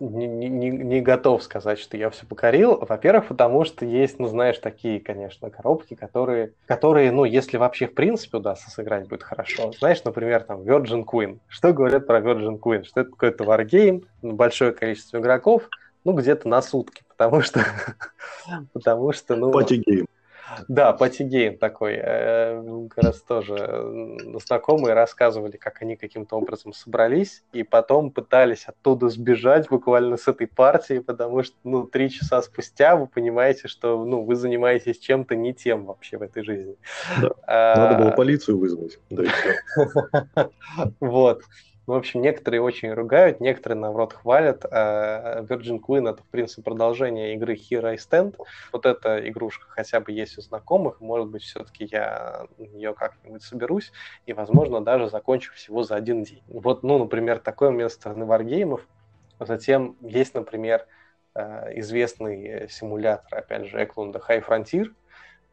не, 0.00 0.26
не, 0.26 0.70
не 0.70 1.00
готов 1.00 1.42
сказать, 1.42 1.78
что 1.78 1.96
я 1.96 2.10
все 2.10 2.26
покорил. 2.26 2.76
Во-первых, 2.76 3.28
потому 3.28 3.64
что 3.64 3.84
есть, 3.84 4.18
ну, 4.18 4.26
знаешь, 4.28 4.58
такие, 4.58 5.00
конечно, 5.00 5.50
коробки, 5.50 5.94
которые, 5.94 6.52
которые, 6.66 7.12
ну, 7.12 7.24
если 7.24 7.56
вообще 7.56 7.86
в 7.86 7.94
принципе 7.94 8.38
удастся 8.38 8.70
сыграть, 8.70 9.08
будет 9.08 9.22
хорошо. 9.22 9.72
Знаешь, 9.78 10.02
например, 10.04 10.42
там 10.44 10.62
Virgin 10.62 11.04
Queen. 11.04 11.38
Что 11.48 11.72
говорят 11.72 12.06
про 12.06 12.20
Virgin 12.20 12.58
Queen? 12.58 12.84
Что 12.84 13.00
это 13.00 13.10
какой-то 13.10 13.44
варгейм, 13.44 14.02
большое 14.22 14.72
количество 14.72 15.18
игроков, 15.18 15.68
ну, 16.04 16.12
где-то 16.12 16.48
на 16.48 16.62
сутки, 16.62 17.02
потому 17.08 17.42
что, 17.42 17.64
потому 18.72 19.12
что, 19.12 19.36
ну... 19.36 19.50
Party 19.52 19.79
game. 19.79 20.06
Да, 20.68 20.92
party 20.92 21.29
game 21.29 21.58
такой. 21.58 21.98
Э, 22.02 22.86
как 22.90 23.04
раз 23.04 23.22
тоже 23.22 24.18
знакомые 24.44 24.94
рассказывали, 24.94 25.56
как 25.56 25.82
они 25.82 25.96
каким-то 25.96 26.36
образом 26.36 26.72
собрались 26.72 27.42
и 27.52 27.62
потом 27.62 28.10
пытались 28.10 28.64
оттуда 28.66 29.08
сбежать 29.08 29.68
буквально 29.68 30.16
с 30.16 30.28
этой 30.28 30.46
партии, 30.46 30.98
потому 30.98 31.42
что, 31.42 31.56
ну, 31.64 31.86
три 31.86 32.10
часа 32.10 32.42
спустя 32.42 32.96
вы 32.96 33.06
понимаете, 33.06 33.68
что, 33.68 34.04
ну, 34.04 34.24
вы 34.24 34.36
занимаетесь 34.36 34.98
чем-то 34.98 35.34
не 35.36 35.54
тем 35.54 35.86
вообще 35.86 36.18
в 36.18 36.22
этой 36.22 36.42
жизни. 36.42 36.76
Да. 37.20 37.30
А... 37.46 37.76
Надо 37.76 38.04
было 38.04 38.10
полицию 38.12 38.58
вызвать. 38.58 38.98
Да 39.10 39.22
Вот. 41.86 41.94
В 41.94 41.98
общем, 41.98 42.20
некоторые 42.22 42.60
очень 42.60 42.92
ругают, 42.92 43.40
некоторые, 43.40 43.78
наоборот, 43.78 44.12
хвалят. 44.12 44.64
А, 44.70 45.42
Virgin 45.42 45.80
Queen— 45.80 46.08
это, 46.10 46.22
в 46.22 46.26
принципе, 46.26 46.62
продолжение 46.62 47.34
игры 47.34 47.54
Here 47.54 47.84
I 47.84 47.96
Stand. 47.96 48.36
Вот 48.72 48.86
эта 48.86 49.28
игрушка 49.28 49.66
хотя 49.68 50.00
бы 50.00 50.12
есть 50.12 50.38
у 50.38 50.42
знакомых. 50.42 51.00
Может 51.00 51.28
быть, 51.28 51.42
все-таки 51.42 51.88
я 51.90 52.46
нее 52.58 52.94
как-нибудь 52.94 53.42
соберусь 53.42 53.92
и, 54.26 54.32
возможно, 54.32 54.84
даже 54.84 55.08
закончу 55.08 55.52
всего 55.54 55.82
за 55.82 55.96
один 55.96 56.22
день. 56.22 56.42
Вот, 56.48 56.82
ну, 56.82 56.98
например, 56.98 57.38
такое 57.38 57.70
место 57.70 58.12
на 58.14 58.26
варгеймов. 58.26 58.86
Затем 59.40 59.96
есть, 60.00 60.34
например, 60.34 60.86
а, 61.34 61.68
известный 61.74 62.68
симулятор, 62.68 63.38
опять 63.38 63.66
же, 63.66 63.82
Эклунда 63.82 64.20
High 64.20 64.44
Frontier, 64.46 64.92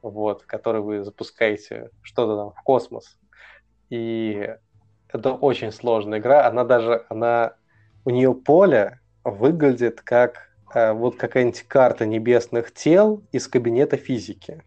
вот, 0.02 0.44
который 0.44 0.82
вы 0.82 1.04
запускаете 1.04 1.90
что-то 2.02 2.38
там 2.38 2.52
в 2.52 2.64
космос, 2.64 3.18
и 3.90 4.56
это 5.12 5.34
очень 5.34 5.72
сложная 5.72 6.20
игра. 6.20 6.46
Она 6.46 6.64
даже, 6.64 7.06
она, 7.10 7.54
у 8.06 8.10
нее 8.10 8.34
поле 8.34 9.00
выглядит 9.24 10.02
как 10.02 10.50
э, 10.74 10.94
вот 10.94 11.18
какая-нибудь 11.18 11.64
карта 11.68 12.06
небесных 12.06 12.74
тел 12.74 13.22
из 13.32 13.48
кабинета 13.48 13.98
физики. 13.98 14.64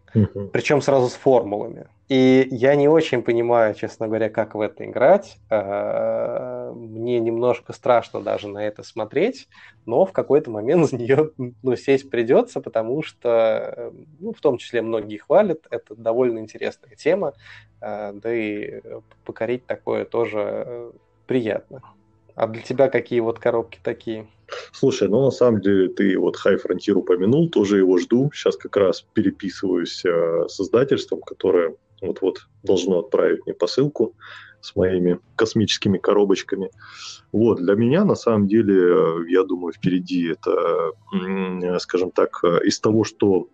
Причем 0.53 0.83
сразу 0.83 1.09
с 1.09 1.15
формулами. 1.15 1.87
И 2.13 2.47
я 2.51 2.75
не 2.75 2.89
очень 2.89 3.23
понимаю, 3.23 3.75
честно 3.75 4.07
говоря, 4.07 4.29
как 4.29 4.55
в 4.55 4.61
это 4.61 4.85
играть. 4.85 5.39
Э, 5.49 6.71
мне 6.77 7.19
немножко 7.21 7.73
страшно 7.73 8.21
даже 8.21 8.49
на 8.49 8.59
это 8.59 8.83
смотреть, 8.83 9.49
но 9.87 10.05
в 10.05 10.13
какой-то 10.13 10.51
момент 10.51 10.87
за 10.91 10.99
нее 10.99 11.31
ну, 11.39 11.75
сесть 11.75 12.11
придется, 12.11 12.61
потому 12.61 13.03
что, 13.03 13.95
ну, 14.21 14.35
в 14.35 14.41
том 14.43 14.59
числе 14.59 14.83
многие 14.83 15.17
хвалят, 15.17 15.61
это 15.71 15.95
довольно 15.95 16.41
интересная 16.41 16.97
тема, 16.97 17.33
э, 17.81 18.13
да 18.13 18.35
и 18.35 18.83
покорить 19.25 19.65
такое 19.65 20.05
тоже 20.05 20.93
приятно. 21.27 21.81
А 22.35 22.47
для 22.47 22.61
тебя 22.61 22.91
какие 22.91 23.21
вот 23.21 23.39
коробки 23.39 23.79
такие? 23.83 24.27
Слушай, 24.73 25.09
ну 25.09 25.25
на 25.25 25.31
самом 25.31 25.63
деле 25.63 25.89
ты 25.89 26.19
вот 26.19 26.37
High 26.45 26.61
Frontier 26.63 26.93
упомянул, 26.93 27.49
тоже 27.49 27.79
его 27.79 27.97
жду. 27.97 28.31
Сейчас 28.35 28.59
как 28.59 28.77
раз 28.77 29.01
переписываюсь 29.01 30.05
э, 30.05 30.45
с 30.47 30.61
издательством, 30.61 31.23
которое 31.23 31.75
вот-вот 32.03 32.49
должно 32.63 33.01
отправить 33.01 33.47
мне 33.47 33.55
посылку 33.55 34.15
с 34.61 34.77
моими 34.77 35.19
космическими 35.37 35.99
коробочками. 35.99 36.71
Вот, 37.33 37.59
для 37.59 37.75
меня, 37.75 38.05
на 38.05 38.15
самом 38.15 38.47
деле, 38.47 38.75
э, 38.75 39.25
я 39.29 39.45
думаю, 39.45 39.73
впереди 39.73 40.29
это, 40.29 40.93
скажем 41.79 42.11
так, 42.11 42.41
э, 42.45 42.61
из 42.65 42.79
того, 42.79 43.05
что 43.05 43.49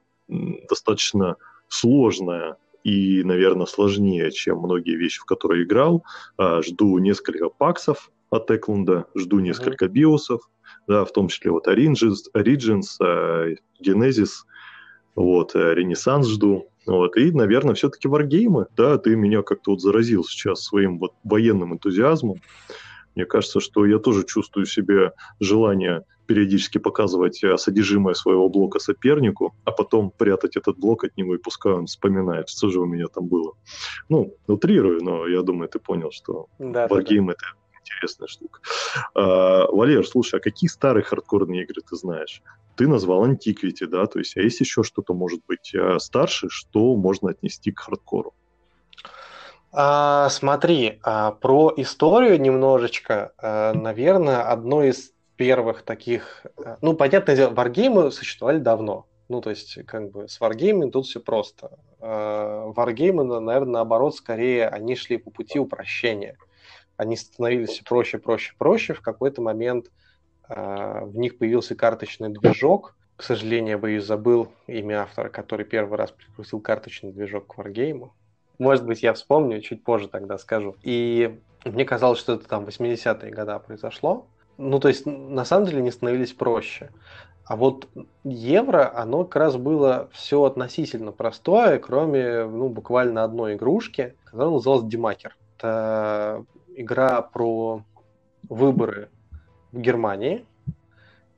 достаточно 0.68 1.36
сложная 1.68 2.56
и, 2.84 3.22
наверное, 3.24 3.66
сложнее, 3.66 4.30
чем 4.30 4.58
многие 4.58 4.96
вещи, 4.96 5.20
в 5.20 5.24
которые 5.24 5.64
играл. 5.64 6.04
А, 6.36 6.62
жду 6.62 6.98
несколько 6.98 7.48
паксов 7.48 8.10
от 8.30 8.50
Эклунда, 8.50 9.06
жду 9.14 9.38
несколько 9.40 9.86
mm-hmm. 9.86 9.92
биосов, 9.92 10.42
да, 10.86 11.04
в 11.04 11.12
том 11.12 11.28
числе 11.28 11.50
вот 11.50 11.66
Origins, 11.66 12.16
Origins 12.34 12.86
э, 13.00 13.56
Genesis, 13.82 14.44
вот, 15.14 15.54
Ренессанс 15.54 16.28
жду. 16.28 16.68
Вот, 16.88 17.16
и, 17.16 17.30
наверное, 17.32 17.74
все-таки 17.74 18.08
варгеймы, 18.08 18.66
да, 18.76 18.98
ты 18.98 19.14
меня 19.14 19.42
как-то 19.42 19.72
вот 19.72 19.80
заразил 19.80 20.24
сейчас 20.24 20.62
своим 20.62 20.98
вот 20.98 21.12
военным 21.22 21.74
энтузиазмом. 21.74 22.40
Мне 23.14 23.26
кажется, 23.26 23.60
что 23.60 23.84
я 23.84 23.98
тоже 23.98 24.24
чувствую 24.24 24.64
себе 24.64 25.12
желание 25.40 26.04
периодически 26.26 26.78
показывать 26.78 27.42
э, 27.42 27.56
содержимое 27.56 28.14
своего 28.14 28.48
блока 28.48 28.78
сопернику, 28.78 29.54
а 29.64 29.72
потом 29.72 30.10
прятать 30.10 30.56
этот 30.56 30.78
блок 30.78 31.04
от 31.04 31.16
него, 31.16 31.34
и 31.34 31.38
пускай 31.38 31.72
он 31.72 31.86
вспоминает, 31.86 32.48
что 32.48 32.70
же 32.70 32.80
у 32.80 32.86
меня 32.86 33.06
там 33.08 33.26
было. 33.26 33.54
Ну, 34.08 34.34
утрирую, 34.46 35.02
но 35.02 35.26
я 35.26 35.42
думаю, 35.42 35.68
ты 35.68 35.78
понял, 35.78 36.10
что 36.12 36.46
да, 36.58 36.86
Wargame 36.86 37.26
да, 37.26 37.26
да. 37.26 37.32
это 37.32 37.46
интересная 37.88 38.28
штука. 38.28 38.60
А, 39.14 39.66
Валер, 39.70 40.06
слушай, 40.06 40.38
а 40.38 40.42
какие 40.42 40.68
старые 40.68 41.04
хардкорные 41.04 41.62
игры 41.62 41.82
ты 41.88 41.96
знаешь? 41.96 42.42
Ты 42.76 42.86
назвал 42.86 43.26
Antiquity, 43.26 43.86
да, 43.86 44.06
то 44.06 44.18
есть, 44.18 44.36
а 44.36 44.40
есть 44.40 44.60
еще 44.60 44.82
что-то, 44.82 45.14
может 45.14 45.40
быть, 45.48 45.74
а, 45.74 45.98
старше, 45.98 46.48
что 46.50 46.94
можно 46.94 47.30
отнести 47.30 47.72
к 47.72 47.80
хардкору? 47.80 48.34
А, 49.72 50.28
смотри, 50.30 50.98
а, 51.02 51.32
про 51.32 51.72
историю 51.76 52.40
немножечко, 52.40 53.32
а, 53.38 53.74
наверное, 53.74 54.42
одно 54.42 54.82
из 54.82 55.12
первых 55.36 55.82
таких, 55.82 56.46
а, 56.56 56.78
ну, 56.80 56.94
понятное 56.94 57.36
дело, 57.36 57.50
варгеймы 57.50 58.10
существовали 58.10 58.58
давно, 58.58 59.06
ну, 59.28 59.40
то 59.40 59.50
есть, 59.50 59.84
как 59.86 60.10
бы 60.10 60.28
с 60.28 60.40
варгеймами 60.40 60.90
тут 60.90 61.06
все 61.06 61.20
просто. 61.20 61.78
Варгеймы, 62.00 63.24
наверное, 63.24 63.72
наоборот, 63.72 64.14
скорее 64.14 64.68
они 64.68 64.94
шли 64.94 65.18
по 65.18 65.30
пути 65.30 65.58
упрощения 65.58 66.36
они 66.98 67.16
становились 67.16 67.70
все 67.70 67.84
проще, 67.84 68.18
проще, 68.18 68.52
проще. 68.58 68.92
В 68.92 69.00
какой-то 69.00 69.40
момент 69.40 69.90
э, 70.48 71.04
в 71.04 71.16
них 71.16 71.38
появился 71.38 71.74
карточный 71.74 72.28
движок. 72.28 72.96
К 73.16 73.22
сожалению, 73.22 73.70
я 73.70 73.78
боюсь, 73.78 74.04
забыл 74.04 74.48
имя 74.66 75.02
автора, 75.02 75.28
который 75.28 75.64
первый 75.64 75.96
раз 75.96 76.10
прикрутил 76.10 76.60
карточный 76.60 77.12
движок 77.12 77.46
к 77.46 77.58
Wargame. 77.58 78.10
Может 78.58 78.84
быть, 78.84 79.02
я 79.02 79.12
вспомню, 79.12 79.60
чуть 79.60 79.84
позже 79.84 80.08
тогда 80.08 80.38
скажу. 80.38 80.74
И 80.82 81.38
мне 81.64 81.84
казалось, 81.84 82.18
что 82.18 82.34
это 82.34 82.48
там 82.48 82.64
80-е 82.64 83.30
годы 83.30 83.58
произошло. 83.64 84.26
Ну, 84.56 84.80
то 84.80 84.88
есть, 84.88 85.06
на 85.06 85.44
самом 85.44 85.66
деле, 85.66 85.78
они 85.78 85.92
становились 85.92 86.32
проще. 86.32 86.90
А 87.44 87.54
вот 87.54 87.86
евро, 88.24 88.92
оно 88.92 89.24
как 89.24 89.36
раз 89.36 89.56
было 89.56 90.08
все 90.12 90.42
относительно 90.42 91.12
простое, 91.12 91.78
кроме, 91.78 92.44
ну, 92.44 92.68
буквально 92.68 93.22
одной 93.22 93.54
игрушки, 93.54 94.14
которая 94.24 94.50
называлась 94.50 94.84
Демакер. 94.84 95.36
Это 95.56 96.44
игра 96.78 97.22
про 97.22 97.82
выборы 98.48 99.10
в 99.72 99.80
Германии. 99.80 100.46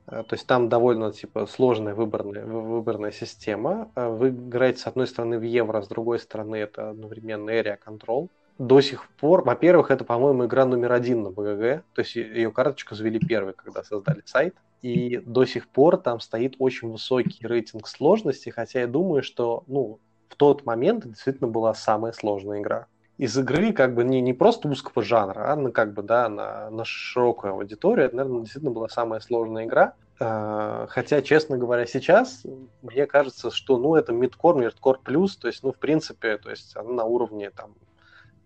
Э, 0.07 0.23
то 0.23 0.35
есть 0.35 0.47
там 0.47 0.69
довольно 0.69 1.11
типа 1.11 1.47
сложная 1.47 1.95
выборная, 1.95 2.45
выборная 2.45 3.11
система. 3.11 3.91
Э, 3.95 4.07
вы 4.07 4.29
играете 4.29 4.79
с 4.79 4.87
одной 4.87 5.07
стороны 5.07 5.39
в 5.39 5.43
евро, 5.43 5.81
с 5.81 5.87
другой 5.87 6.19
стороны 6.19 6.57
это 6.57 6.91
одновременно 6.91 7.49
area 7.49 7.77
control. 7.83 8.29
До 8.57 8.79
сих 8.81 9.09
пор, 9.19 9.43
во-первых, 9.43 9.89
это, 9.89 10.03
по-моему, 10.03 10.45
игра 10.45 10.65
номер 10.65 10.91
один 10.91 11.23
на 11.23 11.31
БГГ. 11.31 11.83
То 11.93 12.01
есть 12.01 12.15
ее 12.15 12.51
карточку 12.51 12.93
завели 12.93 13.19
первой, 13.19 13.53
когда 13.53 13.83
создали 13.83 14.21
сайт. 14.25 14.55
И 14.83 15.17
до 15.17 15.45
сих 15.45 15.67
пор 15.67 15.97
там 15.97 16.19
стоит 16.19 16.55
очень 16.59 16.91
высокий 16.91 17.45
рейтинг 17.45 17.87
сложности, 17.87 18.49
хотя 18.49 18.81
я 18.81 18.87
думаю, 18.87 19.23
что 19.23 19.63
ну, 19.67 19.99
в 20.27 20.35
тот 20.35 20.65
момент 20.65 21.07
действительно 21.07 21.49
была 21.49 21.73
самая 21.73 22.13
сложная 22.13 22.59
игра 22.61 22.87
из 23.21 23.37
игры 23.37 23.71
как 23.71 23.93
бы 23.93 24.03
не, 24.03 24.19
не 24.19 24.33
просто 24.33 24.67
узкого 24.67 25.05
жанра, 25.05 25.53
а 25.53 25.55
на, 25.55 25.69
как 25.69 25.93
бы, 25.93 26.01
да, 26.01 26.27
на, 26.27 26.71
на 26.71 26.83
широкую 26.83 27.53
аудиторию. 27.53 28.07
Это, 28.07 28.15
наверное, 28.15 28.41
действительно 28.41 28.71
была 28.71 28.89
самая 28.89 29.19
сложная 29.19 29.65
игра. 29.65 29.93
А, 30.19 30.87
хотя, 30.89 31.21
честно 31.21 31.55
говоря, 31.55 31.85
сейчас 31.85 32.41
мне 32.81 33.05
кажется, 33.05 33.51
что 33.51 33.77
ну, 33.77 33.93
это 33.93 34.11
мидкор, 34.11 34.55
мидкор 34.55 34.97
плюс, 35.03 35.37
то 35.37 35.47
есть, 35.47 35.61
ну, 35.61 35.71
в 35.71 35.77
принципе, 35.77 36.39
то 36.39 36.49
есть 36.49 36.75
она 36.75 36.93
на 36.93 37.03
уровне 37.03 37.51
там 37.51 37.75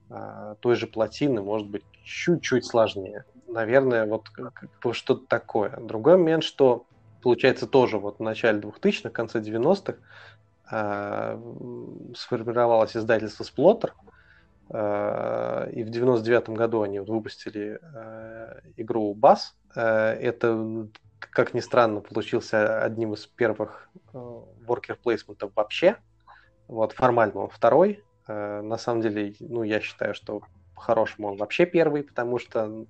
а, 0.09 0.55
той 0.55 0.75
же 0.75 0.87
плотины, 0.87 1.41
может 1.41 1.69
быть, 1.69 1.85
чуть-чуть 2.03 2.65
сложнее. 2.65 3.23
Наверное, 3.47 4.05
вот 4.05 4.25
что-то 4.91 5.25
такое. 5.25 5.69
Другой 5.77 6.17
момент, 6.17 6.43
что 6.43 6.85
получается 7.23 7.65
тоже 7.65 7.97
вот 7.97 8.19
в 8.19 8.23
начале 8.23 8.59
2000-х, 8.59 9.09
конце 9.11 9.39
90-х 9.39 9.95
э, 10.69 11.39
сформировалось 12.13 12.97
издательство 12.97 13.45
Э, 13.45 14.14
и 14.69 15.83
в 15.83 15.89
99 15.89 16.49
году 16.49 16.81
они 16.81 16.99
выпустили 16.99 17.79
э, 17.81 18.61
игру 18.77 19.13
Бас. 19.13 19.55
Э, 19.75 20.13
это, 20.13 20.87
как 21.19 21.53
ни 21.53 21.59
странно, 21.59 22.01
получился 22.01 22.81
одним 22.83 23.13
из 23.13 23.27
первых 23.27 23.89
worker 24.13 24.97
placement 25.03 25.51
вообще. 25.55 25.97
Вот, 26.67 26.93
формально 26.93 27.41
он 27.41 27.49
второй. 27.49 28.03
На 28.27 28.77
самом 28.79 29.01
деле, 29.01 29.35
ну, 29.39 29.61
я 29.61 29.79
считаю, 29.79 30.15
что 30.15 30.41
по-хорошему 30.73 31.27
он 31.27 31.37
вообще 31.37 31.67
первый, 31.67 32.01
потому 32.01 32.39
что 32.39 32.87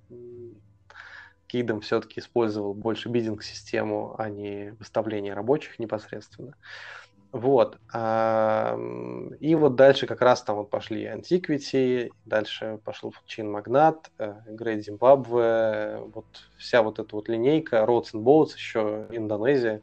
Кидом 1.48 1.82
все-таки 1.82 2.22
использовал 2.22 2.74
больше 2.74 3.10
бидинг-систему, 3.10 4.16
а 4.18 4.30
не 4.30 4.72
выставление 4.80 5.34
рабочих 5.34 5.78
непосредственно. 5.78 6.52
Uh, 6.52 7.05
вот. 7.36 7.78
И 7.94 9.56
вот 9.56 9.76
дальше 9.76 10.08
как 10.08 10.22
раз 10.22 10.42
там 10.42 10.56
вот 10.56 10.70
пошли 10.70 11.04
Antiquity, 11.06 12.10
дальше 12.24 12.80
пошел 12.86 13.14
Чин 13.26 13.52
Магнат, 13.52 14.10
Great 14.18 14.84
Zimbabwe, 14.88 16.10
вот 16.14 16.26
вся 16.58 16.82
вот 16.82 17.00
эта 17.00 17.14
вот 17.14 17.28
линейка, 17.28 17.78
Roads 17.78 18.14
and 18.14 18.24
Boats, 18.24 18.56
еще 18.56 19.08
Индонезия. 19.12 19.82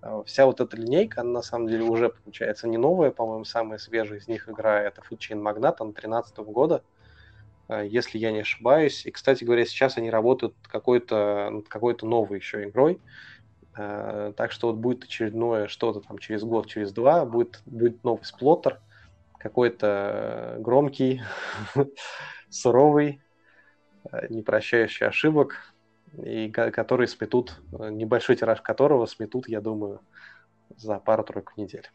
Э, 0.00 0.22
вся 0.24 0.46
вот 0.46 0.60
эта 0.60 0.76
линейка, 0.76 1.22
она 1.22 1.30
на 1.30 1.42
самом 1.42 1.68
деле 1.68 1.84
уже 1.84 2.10
получается 2.10 2.68
не 2.68 2.78
новая, 2.78 3.10
по-моему, 3.10 3.44
самая 3.44 3.78
свежая 3.78 4.18
из 4.18 4.28
них 4.28 4.48
игра 4.48 4.80
это 4.80 5.02
Food 5.02 5.34
Магнат, 5.34 5.80
она 5.80 5.92
13 5.92 6.38
года, 6.38 6.82
э, 7.68 7.86
если 7.86 8.18
я 8.18 8.32
не 8.32 8.40
ошибаюсь. 8.40 9.06
И, 9.06 9.10
кстати 9.10 9.44
говоря, 9.44 9.64
сейчас 9.66 9.96
они 9.98 10.10
работают 10.10 10.54
какой-то 10.62 11.62
какой-то 11.68 12.06
новой 12.06 12.38
еще 12.38 12.64
игрой. 12.64 13.00
Э, 13.76 14.32
так 14.36 14.52
что 14.52 14.68
вот 14.68 14.76
будет 14.76 15.04
очередное 15.04 15.66
что-то 15.66 16.00
там 16.00 16.18
через 16.18 16.42
год, 16.42 16.66
через 16.66 16.92
два, 16.92 17.24
будет, 17.24 17.60
будет 17.66 18.02
новый 18.04 18.24
сплоттер, 18.24 18.80
какой-то 19.38 20.56
громкий, 20.60 21.22
суровый, 22.48 23.20
э, 24.10 24.26
не 24.28 24.42
прощающий 24.42 25.06
ошибок, 25.06 25.74
и 26.22 26.50
который 26.50 27.08
сметут, 27.08 27.60
э, 27.78 27.90
небольшой 27.90 28.36
тираж 28.36 28.60
которого 28.60 29.06
сметут, 29.06 29.48
я 29.48 29.60
думаю, 29.60 30.00
за 30.76 30.98
пару-тройку 30.98 31.52
недель. 31.56 31.88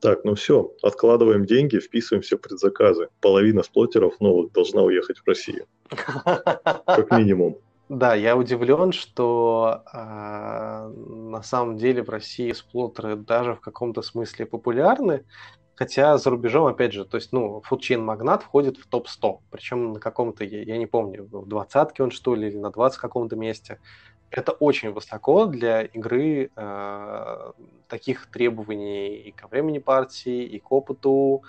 Так, 0.00 0.24
ну 0.24 0.34
все, 0.34 0.74
откладываем 0.82 1.46
деньги, 1.46 1.78
вписываем 1.78 2.22
все 2.22 2.36
предзаказы. 2.36 3.08
Половина 3.20 3.62
сплоттеров 3.62 4.20
новых 4.20 4.52
должна 4.52 4.82
уехать 4.82 5.18
в 5.18 5.26
Россию. 5.26 5.66
Как 6.24 7.10
минимум. 7.12 7.56
Да, 7.92 8.14
я 8.14 8.36
удивлен, 8.38 8.90
что 8.92 9.82
э, 9.92 9.98
на 9.98 11.42
самом 11.42 11.76
деле 11.76 12.02
в 12.02 12.08
России 12.08 12.50
сплоттеры 12.52 13.16
даже 13.16 13.54
в 13.54 13.60
каком-то 13.60 14.00
смысле 14.00 14.46
популярны, 14.46 15.26
хотя 15.74 16.16
за 16.16 16.30
рубежом, 16.30 16.66
опять 16.68 16.94
же, 16.94 17.04
то 17.04 17.18
есть, 17.18 17.32
ну, 17.32 17.62
Foodchain 17.70 17.98
Магнат 17.98 18.44
входит 18.44 18.78
в 18.78 18.86
топ-100, 18.88 19.40
причем 19.50 19.92
на 19.92 20.00
каком-то, 20.00 20.42
я, 20.42 20.62
я 20.62 20.78
не 20.78 20.86
помню, 20.86 21.28
в 21.30 21.46
двадцатке 21.46 22.02
он 22.02 22.10
что 22.12 22.34
ли, 22.34 22.48
или 22.48 22.56
на 22.56 22.70
20 22.70 22.98
каком-то 22.98 23.36
месте. 23.36 23.78
Это 24.30 24.52
очень 24.52 24.90
высоко 24.92 25.44
для 25.44 25.82
игры 25.82 26.50
э, 26.56 27.52
таких 27.88 28.30
требований 28.30 29.16
и 29.16 29.32
ко 29.32 29.48
времени 29.48 29.80
партии, 29.80 30.44
и 30.44 30.58
к 30.58 30.72
опыту, 30.72 31.42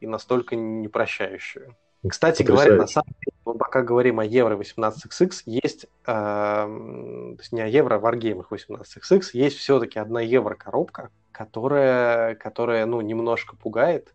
и 0.00 0.06
настолько 0.06 0.56
непрощающую. 0.56 1.76
Кстати 2.08 2.42
говоря, 2.42 2.76
на 2.76 2.86
самом 2.86 3.12
деле, 3.20 3.36
мы 3.44 3.54
пока 3.54 3.82
говорим 3.82 4.20
о 4.20 4.24
Евро 4.24 4.56
18XX, 4.56 5.32
есть, 5.44 5.84
э, 5.84 5.88
то 6.06 7.36
есть 7.38 7.52
не 7.52 7.60
о 7.60 7.66
Евро, 7.66 7.96
а 7.96 7.98
Wargaming 7.98 8.44
18XX, 8.50 9.22
есть 9.34 9.58
все-таки 9.58 9.98
одна 9.98 10.20
Евро-коробка, 10.20 11.10
которая, 11.30 12.36
которая, 12.36 12.86
ну, 12.86 13.02
немножко 13.02 13.54
пугает, 13.54 14.14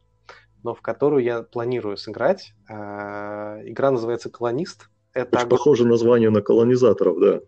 но 0.64 0.74
в 0.74 0.82
которую 0.82 1.24
я 1.24 1.44
планирую 1.44 1.98
сыграть. 1.98 2.54
Э, 2.68 3.62
игра 3.66 3.92
называется 3.92 4.32
«Колонист». 4.32 4.90
Это 5.14 5.38
Очень 5.38 5.50
похоже 5.50 5.88
название 5.88 6.32
на 6.32 6.42
колонизаторов, 6.42 7.20
да. 7.20 7.40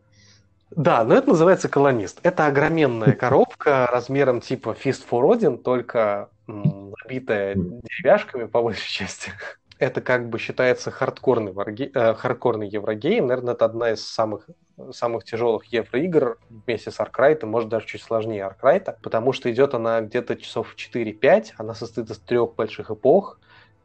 Да, 0.70 1.04
но 1.04 1.16
это 1.16 1.30
называется 1.30 1.68
колонист. 1.68 2.20
Это 2.24 2.46
огроменная 2.46 3.14
коробка 3.20 3.88
размером 3.92 4.42
типа 4.42 4.76
Fist 4.82 5.02
for 5.10 5.24
Odin, 5.24 5.58
только 5.58 6.30
набитая 6.46 7.56
деревяшками 7.56 8.46
по 8.46 8.62
большей 8.62 8.90
части. 8.90 9.32
Это 9.80 10.02
как 10.02 10.30
бы 10.30 10.40
считается 10.40 10.90
хардкорный, 10.90 11.52
варге... 11.52 11.92
э, 11.94 12.14
хардкорный 12.16 12.68
еврогейм. 12.68 13.28
Наверное, 13.28 13.54
это 13.54 13.66
одна 13.66 13.92
из 13.92 14.08
самых, 14.08 14.48
самых 14.92 15.24
тяжелых 15.24 15.66
евроигр 15.66 16.40
вместе 16.50 16.90
с 16.90 17.00
Аркрайтом, 17.00 17.50
может 17.50 17.70
даже 17.70 17.86
чуть 17.86 18.02
сложнее 18.02 18.46
Аркрайта, 18.46 18.98
потому 19.04 19.34
что 19.34 19.52
идет 19.52 19.76
она 19.76 20.02
где-то 20.02 20.36
часов 20.36 20.76
4-5, 20.76 21.54
она 21.58 21.76
состоит 21.76 22.10
из 22.10 22.18
трех 22.18 22.56
больших 22.56 22.90
эпох, 22.90 23.40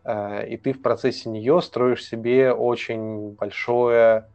э, 0.05 0.49
и 0.49 0.57
ты 0.57 0.73
в 0.73 0.81
процессе 0.81 1.29
нее 1.29 1.61
строишь 1.61 2.05
себе 2.05 2.53
очень 2.53 3.33
большое 3.33 4.29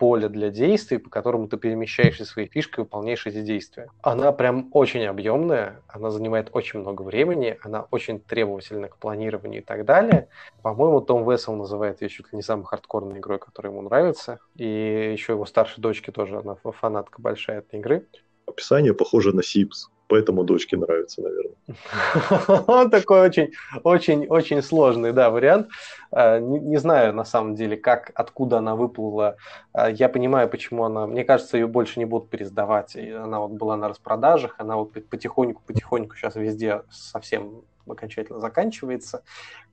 поле 0.00 0.30
для 0.30 0.48
действий, 0.48 0.96
по 0.96 1.10
которому 1.10 1.46
ты 1.46 1.58
перемещаешься 1.58 2.24
своей 2.24 2.48
фишкой, 2.48 2.84
выполняешь 2.84 3.26
эти 3.26 3.42
действия. 3.42 3.90
Она 4.00 4.32
прям 4.32 4.70
очень 4.72 5.04
объемная, 5.04 5.82
она 5.88 6.10
занимает 6.10 6.48
очень 6.52 6.80
много 6.80 7.02
времени, 7.02 7.58
она 7.62 7.86
очень 7.90 8.18
требовательна 8.18 8.88
к 8.88 8.96
планированию 8.96 9.60
и 9.60 9.64
так 9.64 9.84
далее. 9.84 10.28
По-моему, 10.62 11.02
Том 11.02 11.30
Вессел 11.30 11.54
называет 11.54 12.00
ее 12.00 12.08
чуть 12.08 12.32
ли 12.32 12.36
не 12.36 12.42
самой 12.42 12.64
хардкорной 12.64 13.18
игрой, 13.18 13.38
которая 13.38 13.72
ему 13.72 13.82
нравится. 13.82 14.38
И 14.56 15.10
еще 15.12 15.34
его 15.34 15.44
старшей 15.44 15.82
дочке 15.82 16.12
тоже, 16.12 16.38
она 16.38 16.56
фанатка 16.56 17.20
большая 17.20 17.58
этой 17.58 17.78
игры. 17.78 18.06
Описание 18.46 18.94
похоже 18.94 19.34
на 19.36 19.40
Sims 19.40 19.90
поэтому 20.10 20.42
дочке 20.42 20.76
нравится, 20.76 21.22
наверное. 21.22 22.64
Он 22.66 22.90
такой 22.90 23.20
очень, 23.20 23.52
очень, 23.84 24.26
очень 24.26 24.60
сложный, 24.60 25.12
да, 25.12 25.30
вариант. 25.30 25.68
А, 26.10 26.40
не, 26.40 26.58
не 26.58 26.76
знаю, 26.78 27.14
на 27.14 27.24
самом 27.24 27.54
деле, 27.54 27.76
как, 27.76 28.10
откуда 28.14 28.58
она 28.58 28.74
выплыла. 28.74 29.36
А, 29.72 29.88
я 29.88 30.08
понимаю, 30.08 30.48
почему 30.48 30.84
она... 30.84 31.06
Мне 31.06 31.24
кажется, 31.24 31.56
ее 31.56 31.68
больше 31.68 32.00
не 32.00 32.06
будут 32.06 32.28
пересдавать. 32.28 32.96
Она 32.96 33.40
вот 33.40 33.52
была 33.52 33.76
на 33.76 33.88
распродажах, 33.88 34.56
она 34.58 34.76
вот 34.76 34.92
потихоньку-потихоньку 34.92 36.16
сейчас 36.16 36.34
везде 36.34 36.82
совсем 36.90 37.62
окончательно 37.86 38.40
заканчивается. 38.40 39.22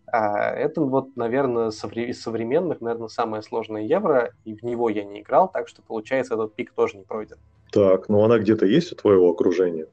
А, 0.06 0.52
это 0.52 0.82
вот, 0.82 1.18
наверное, 1.18 1.70
из 1.70 2.22
современных, 2.22 2.80
наверное, 2.80 3.08
самое 3.08 3.42
сложное 3.42 3.82
евро, 3.82 4.34
и 4.46 4.54
в 4.54 4.62
него 4.62 4.90
я 4.90 5.04
не 5.04 5.22
играл, 5.22 5.50
так 5.52 5.68
что, 5.68 5.82
получается, 5.82 6.36
этот 6.36 6.54
пик 6.54 6.74
тоже 6.74 6.98
не 6.98 7.04
пройден. 7.04 7.38
Так, 7.72 8.08
ну 8.08 8.24
она 8.24 8.38
где-то 8.38 8.66
есть 8.66 8.94
у 8.94 8.96
твоего 8.96 9.30
окружения? 9.30 9.88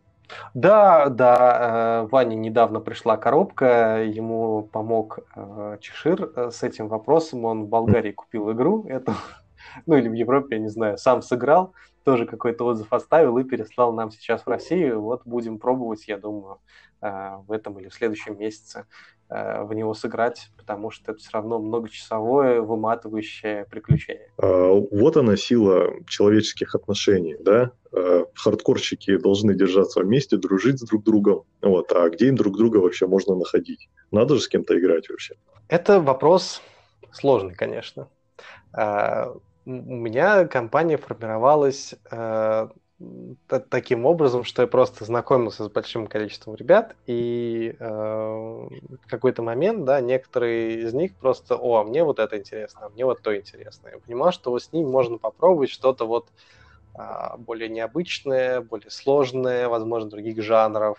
Да, 0.54 1.08
да, 1.08 2.02
э, 2.04 2.08
Ване 2.10 2.36
недавно 2.36 2.80
пришла 2.80 3.16
коробка, 3.16 4.02
ему 4.04 4.62
помог 4.72 5.18
э, 5.36 5.78
Чешир 5.80 6.30
э, 6.34 6.50
с 6.50 6.62
этим 6.62 6.88
вопросом, 6.88 7.44
он 7.44 7.64
в 7.64 7.68
Болгарии 7.68 8.12
купил 8.12 8.50
игру 8.52 8.86
эту, 8.88 9.12
ну 9.86 9.96
или 9.96 10.08
в 10.08 10.14
Европе, 10.14 10.56
я 10.56 10.62
не 10.62 10.68
знаю, 10.68 10.98
сам 10.98 11.22
сыграл, 11.22 11.74
тоже 12.04 12.26
какой-то 12.26 12.64
отзыв 12.64 12.92
оставил 12.92 13.38
и 13.38 13.44
переслал 13.44 13.92
нам 13.92 14.10
сейчас 14.10 14.42
в 14.42 14.48
Россию, 14.48 15.00
вот 15.00 15.22
будем 15.24 15.58
пробовать, 15.58 16.06
я 16.06 16.18
думаю, 16.18 16.58
в 17.00 17.52
этом 17.52 17.78
или 17.78 17.88
в 17.88 17.94
следующем 17.94 18.38
месяце 18.38 18.86
в 19.28 19.72
него 19.72 19.94
сыграть, 19.94 20.50
потому 20.56 20.90
что 20.90 21.12
это 21.12 21.20
все 21.20 21.30
равно 21.32 21.58
многочасовое, 21.58 22.60
выматывающее 22.60 23.64
приключение. 23.64 24.30
А, 24.36 24.70
вот 24.70 25.16
она 25.16 25.36
сила 25.36 25.94
человеческих 26.06 26.74
отношений, 26.74 27.36
да? 27.40 27.72
А, 27.92 28.26
хардкорщики 28.34 29.16
должны 29.16 29.54
держаться 29.54 30.00
вместе, 30.00 30.36
дружить 30.36 30.78
с 30.78 30.82
друг 30.82 31.04
другом. 31.04 31.44
Вот. 31.62 31.90
А 31.92 32.10
где 32.10 32.28
им 32.28 32.36
друг 32.36 32.56
друга 32.56 32.76
вообще 32.76 33.06
можно 33.06 33.34
находить? 33.34 33.88
Надо 34.10 34.34
же 34.34 34.42
с 34.42 34.48
кем-то 34.48 34.78
играть 34.78 35.08
вообще. 35.08 35.36
Это 35.68 36.00
вопрос 36.00 36.60
сложный, 37.10 37.54
конечно. 37.54 38.08
А, 39.66 39.70
у 39.70 39.70
меня 39.70 40.46
компания 40.46 40.96
формировалась 40.96 41.94
таким 43.70 44.06
образом, 44.06 44.44
что 44.44 44.62
я 44.62 44.68
просто 44.68 45.04
знакомился 45.04 45.64
с 45.64 45.68
большим 45.68 46.06
количеством 46.06 46.54
ребят, 46.54 46.94
и 47.06 47.74
э, 47.78 47.84
в 47.86 49.06
какой-то 49.08 49.42
момент, 49.42 49.84
да, 49.84 50.00
некоторые 50.00 50.82
из 50.82 50.94
них 50.94 51.14
просто, 51.16 51.56
о, 51.56 51.80
а 51.80 51.84
мне 51.84 52.04
вот 52.04 52.18
это 52.18 52.38
интересно, 52.38 52.86
а 52.86 52.88
мне 52.90 53.04
вот 53.04 53.20
то 53.22 53.36
интересно. 53.36 53.88
Я 53.88 53.98
понимал, 53.98 54.32
что 54.32 54.50
вот 54.50 54.62
с 54.62 54.72
ним 54.72 54.90
можно 54.90 55.18
попробовать 55.18 55.70
что-то 55.70 56.06
вот 56.06 56.28
э, 56.96 57.02
более 57.38 57.68
необычное, 57.68 58.60
более 58.60 58.90
сложное, 58.90 59.68
возможно, 59.68 60.10
других 60.10 60.40
жанров. 60.42 60.98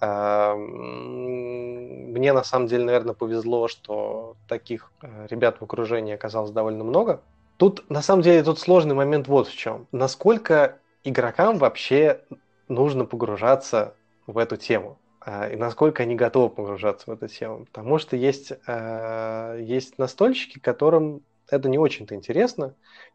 Э, 0.00 0.54
мне 0.54 2.32
на 2.32 2.44
самом 2.44 2.68
деле, 2.68 2.84
наверное, 2.84 3.14
повезло, 3.14 3.68
что 3.68 4.36
таких 4.46 4.92
э, 5.02 5.26
ребят 5.28 5.58
в 5.60 5.64
окружении 5.64 6.14
оказалось 6.14 6.52
довольно 6.52 6.84
много. 6.84 7.22
Тут, 7.56 7.88
на 7.90 8.02
самом 8.02 8.22
деле, 8.22 8.42
тут 8.42 8.58
сложный 8.58 8.94
момент 8.94 9.28
вот 9.28 9.48
в 9.48 9.56
чем. 9.56 9.86
Насколько 9.92 10.78
игрокам 11.04 11.58
вообще 11.58 12.20
нужно 12.68 13.04
погружаться 13.04 13.94
в 14.26 14.38
эту 14.38 14.56
тему 14.56 14.98
а, 15.20 15.48
и 15.48 15.56
насколько 15.56 16.02
они 16.02 16.14
готовы 16.14 16.50
погружаться 16.50 17.10
в 17.10 17.12
эту 17.12 17.28
тему. 17.28 17.64
Потому 17.64 17.98
что 17.98 18.16
есть, 18.16 18.52
э, 18.66 19.58
есть 19.62 19.98
настольщики, 19.98 20.58
которым 20.58 21.22
это 21.48 21.68
не 21.68 21.78
очень-то 21.78 22.14
интересно, 22.14 22.74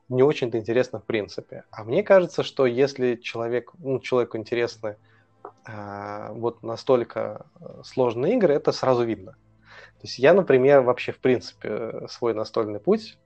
не 0.10 0.24
очень-то 0.24 0.58
интересно 0.58 1.00
в 1.00 1.06
принципе. 1.06 1.64
А 1.70 1.84
мне 1.84 2.02
кажется, 2.02 2.44
что 2.44 2.66
если 2.66 3.16
человек, 3.16 3.72
ну, 3.80 4.00
человеку 4.00 4.38
интересны 4.38 4.98
э, 5.68 6.28
вот 6.32 6.64
настолько 6.64 7.46
сложные 7.84 8.36
игры, 8.36 8.54
это 8.54 8.72
сразу 8.72 9.04
видно. 9.04 9.36
То 10.02 10.08
есть 10.08 10.18
я, 10.18 10.34
например, 10.34 10.82
вообще 10.82 11.12
в 11.12 11.20
принципе 11.20 12.08
свой 12.10 12.34
настольный 12.34 12.80
путь 12.80 13.20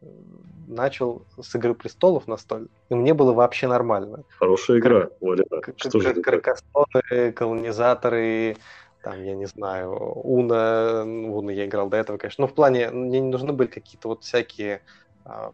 начал 0.67 1.25
с 1.41 1.55
«Игры 1.55 1.73
престолов» 1.73 2.27
настольной, 2.27 2.67
и 2.89 2.95
мне 2.95 3.13
было 3.13 3.31
вообще 3.31 3.67
нормально. 3.67 4.25
Хорошая 4.39 4.79
игра, 4.79 5.07
Валя. 5.21 5.45
Что 5.77 6.01
же 6.01 6.21
Кракостоны, 6.21 7.31
колонизаторы, 7.31 8.57
там, 9.01 9.23
я 9.23 9.35
не 9.35 9.45
знаю, 9.45 9.93
Уна, 9.95 11.03
Уна 11.05 11.51
я 11.51 11.65
играл 11.65 11.87
до 11.87 11.95
этого, 11.95 12.17
конечно, 12.17 12.41
но 12.41 12.47
в 12.49 12.53
плане, 12.53 12.89
мне 12.89 13.21
не 13.21 13.29
нужны 13.29 13.53
были 13.53 13.69
какие-то 13.69 14.09
вот 14.09 14.23
всякие 14.23 14.81
а, 15.23 15.53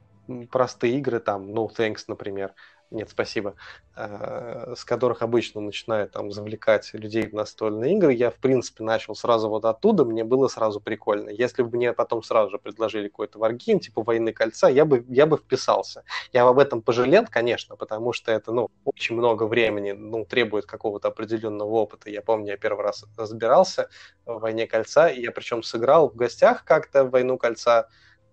простые 0.49 0.97
игры, 0.97 1.19
там, 1.19 1.51
No 1.51 1.69
Thanks, 1.69 2.05
например, 2.07 2.53
нет, 2.91 3.09
спасибо, 3.09 3.55
э, 3.95 4.73
с 4.75 4.83
которых 4.83 5.21
обычно 5.21 5.61
начинают 5.61 6.11
там 6.11 6.29
завлекать 6.31 6.93
людей 6.93 7.25
в 7.25 7.33
настольные 7.33 7.95
игры, 7.95 8.13
я, 8.13 8.29
в 8.29 8.35
принципе, 8.35 8.83
начал 8.83 9.15
сразу 9.15 9.49
вот 9.49 9.63
оттуда, 9.63 10.03
мне 10.03 10.25
было 10.25 10.49
сразу 10.49 10.81
прикольно. 10.81 11.29
Если 11.29 11.63
бы 11.63 11.77
мне 11.77 11.93
потом 11.93 12.21
сразу 12.21 12.51
же 12.51 12.59
предложили 12.59 13.07
какой-то 13.07 13.39
варгейм, 13.39 13.79
типа 13.79 14.03
«Войны 14.03 14.33
кольца», 14.33 14.67
я 14.67 14.83
бы, 14.83 15.05
я 15.07 15.25
бы 15.25 15.37
вписался. 15.37 16.03
Я 16.33 16.45
об 16.45 16.59
этом 16.59 16.81
пожалел, 16.81 17.25
конечно, 17.29 17.77
потому 17.77 18.11
что 18.11 18.31
это, 18.33 18.51
ну, 18.51 18.69
очень 18.83 19.15
много 19.15 19.43
времени, 19.45 19.93
ну, 19.93 20.25
требует 20.25 20.65
какого-то 20.65 21.07
определенного 21.07 21.71
опыта. 21.71 22.09
Я 22.09 22.21
помню, 22.21 22.51
я 22.51 22.57
первый 22.57 22.83
раз 22.83 23.05
разбирался 23.17 23.89
в 24.25 24.39
«Войне 24.39 24.67
кольца», 24.67 25.07
и 25.07 25.21
я 25.21 25.31
причем 25.31 25.63
сыграл 25.63 26.09
в 26.09 26.15
гостях 26.15 26.65
как-то 26.65 27.05
«Войну 27.05 27.37
кольца», 27.37 27.87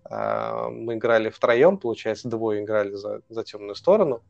э, 0.09 0.67
мы 0.69 0.95
играли 0.95 1.29
втроем, 1.29 1.77
получается, 1.77 2.27
двое 2.27 2.63
играли 2.63 2.93
за, 2.95 3.21
за 3.29 3.43
темную 3.45 3.75
сторону, 3.75 4.21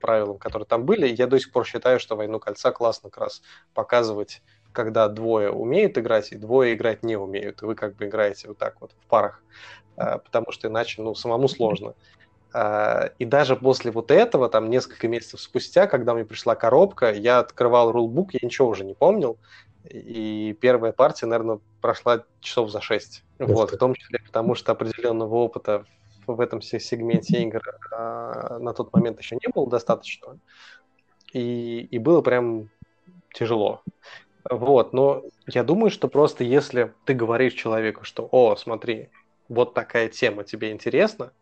правилам, 0.00 0.38
которые 0.38 0.66
там 0.66 0.84
были. 0.84 1.06
Я 1.06 1.26
до 1.26 1.38
сих 1.38 1.52
пор 1.52 1.66
считаю, 1.66 2.00
что 2.00 2.16
«Войну 2.16 2.38
кольца» 2.38 2.72
классно 2.72 3.10
как 3.10 3.22
раз 3.22 3.42
показывать, 3.74 4.42
когда 4.72 5.08
двое 5.08 5.50
умеют 5.50 5.98
играть 5.98 6.32
и 6.32 6.36
двое 6.36 6.74
играть 6.74 7.02
не 7.02 7.16
умеют. 7.16 7.62
И 7.62 7.66
вы 7.66 7.74
как 7.74 7.96
бы 7.96 8.06
играете 8.06 8.48
вот 8.48 8.58
так 8.58 8.80
вот 8.80 8.92
в 8.92 9.06
парах, 9.06 9.42
а, 9.96 10.18
потому 10.18 10.50
что 10.52 10.68
иначе 10.68 11.02
ну, 11.02 11.14
самому 11.14 11.48
сложно. 11.48 11.94
А, 12.52 13.10
и 13.18 13.24
даже 13.24 13.56
после 13.56 13.90
вот 13.90 14.10
этого, 14.10 14.48
там 14.48 14.70
несколько 14.70 15.08
месяцев 15.08 15.40
спустя, 15.40 15.86
когда 15.86 16.14
мне 16.14 16.24
пришла 16.24 16.54
коробка, 16.54 17.12
я 17.12 17.38
открывал 17.38 17.92
рулбук, 17.92 18.34
я 18.34 18.40
ничего 18.42 18.68
уже 18.68 18.84
не 18.84 18.94
помнил. 18.94 19.38
И 19.88 20.56
первая 20.60 20.92
партия, 20.92 21.26
наверное, 21.26 21.58
прошла 21.80 22.24
часов 22.40 22.70
за 22.70 22.80
шесть. 22.80 23.24
Вот, 23.38 23.72
в 23.72 23.78
том 23.78 23.94
числе 23.94 24.20
потому, 24.24 24.54
что 24.54 24.72
определенного 24.72 25.34
опыта 25.34 25.84
в 26.26 26.40
этом 26.40 26.60
сегменте 26.62 27.42
игр 27.42 27.62
а, 27.90 28.58
на 28.58 28.72
тот 28.72 28.92
момент 28.92 29.18
еще 29.18 29.36
не 29.36 29.50
было 29.52 29.68
достаточно. 29.68 30.38
И, 31.32 31.80
и 31.90 31.98
было 31.98 32.20
прям 32.20 32.68
тяжело. 33.32 33.82
Вот, 34.50 34.92
но 34.92 35.22
я 35.46 35.62
думаю, 35.62 35.90
что 35.90 36.08
просто 36.08 36.44
если 36.44 36.94
ты 37.04 37.14
говоришь 37.14 37.54
человеку, 37.54 38.04
что, 38.04 38.28
о, 38.30 38.56
смотри, 38.56 39.10
вот 39.48 39.72
такая 39.72 40.08
тема 40.08 40.44
тебе 40.44 40.72
интересна, 40.72 41.32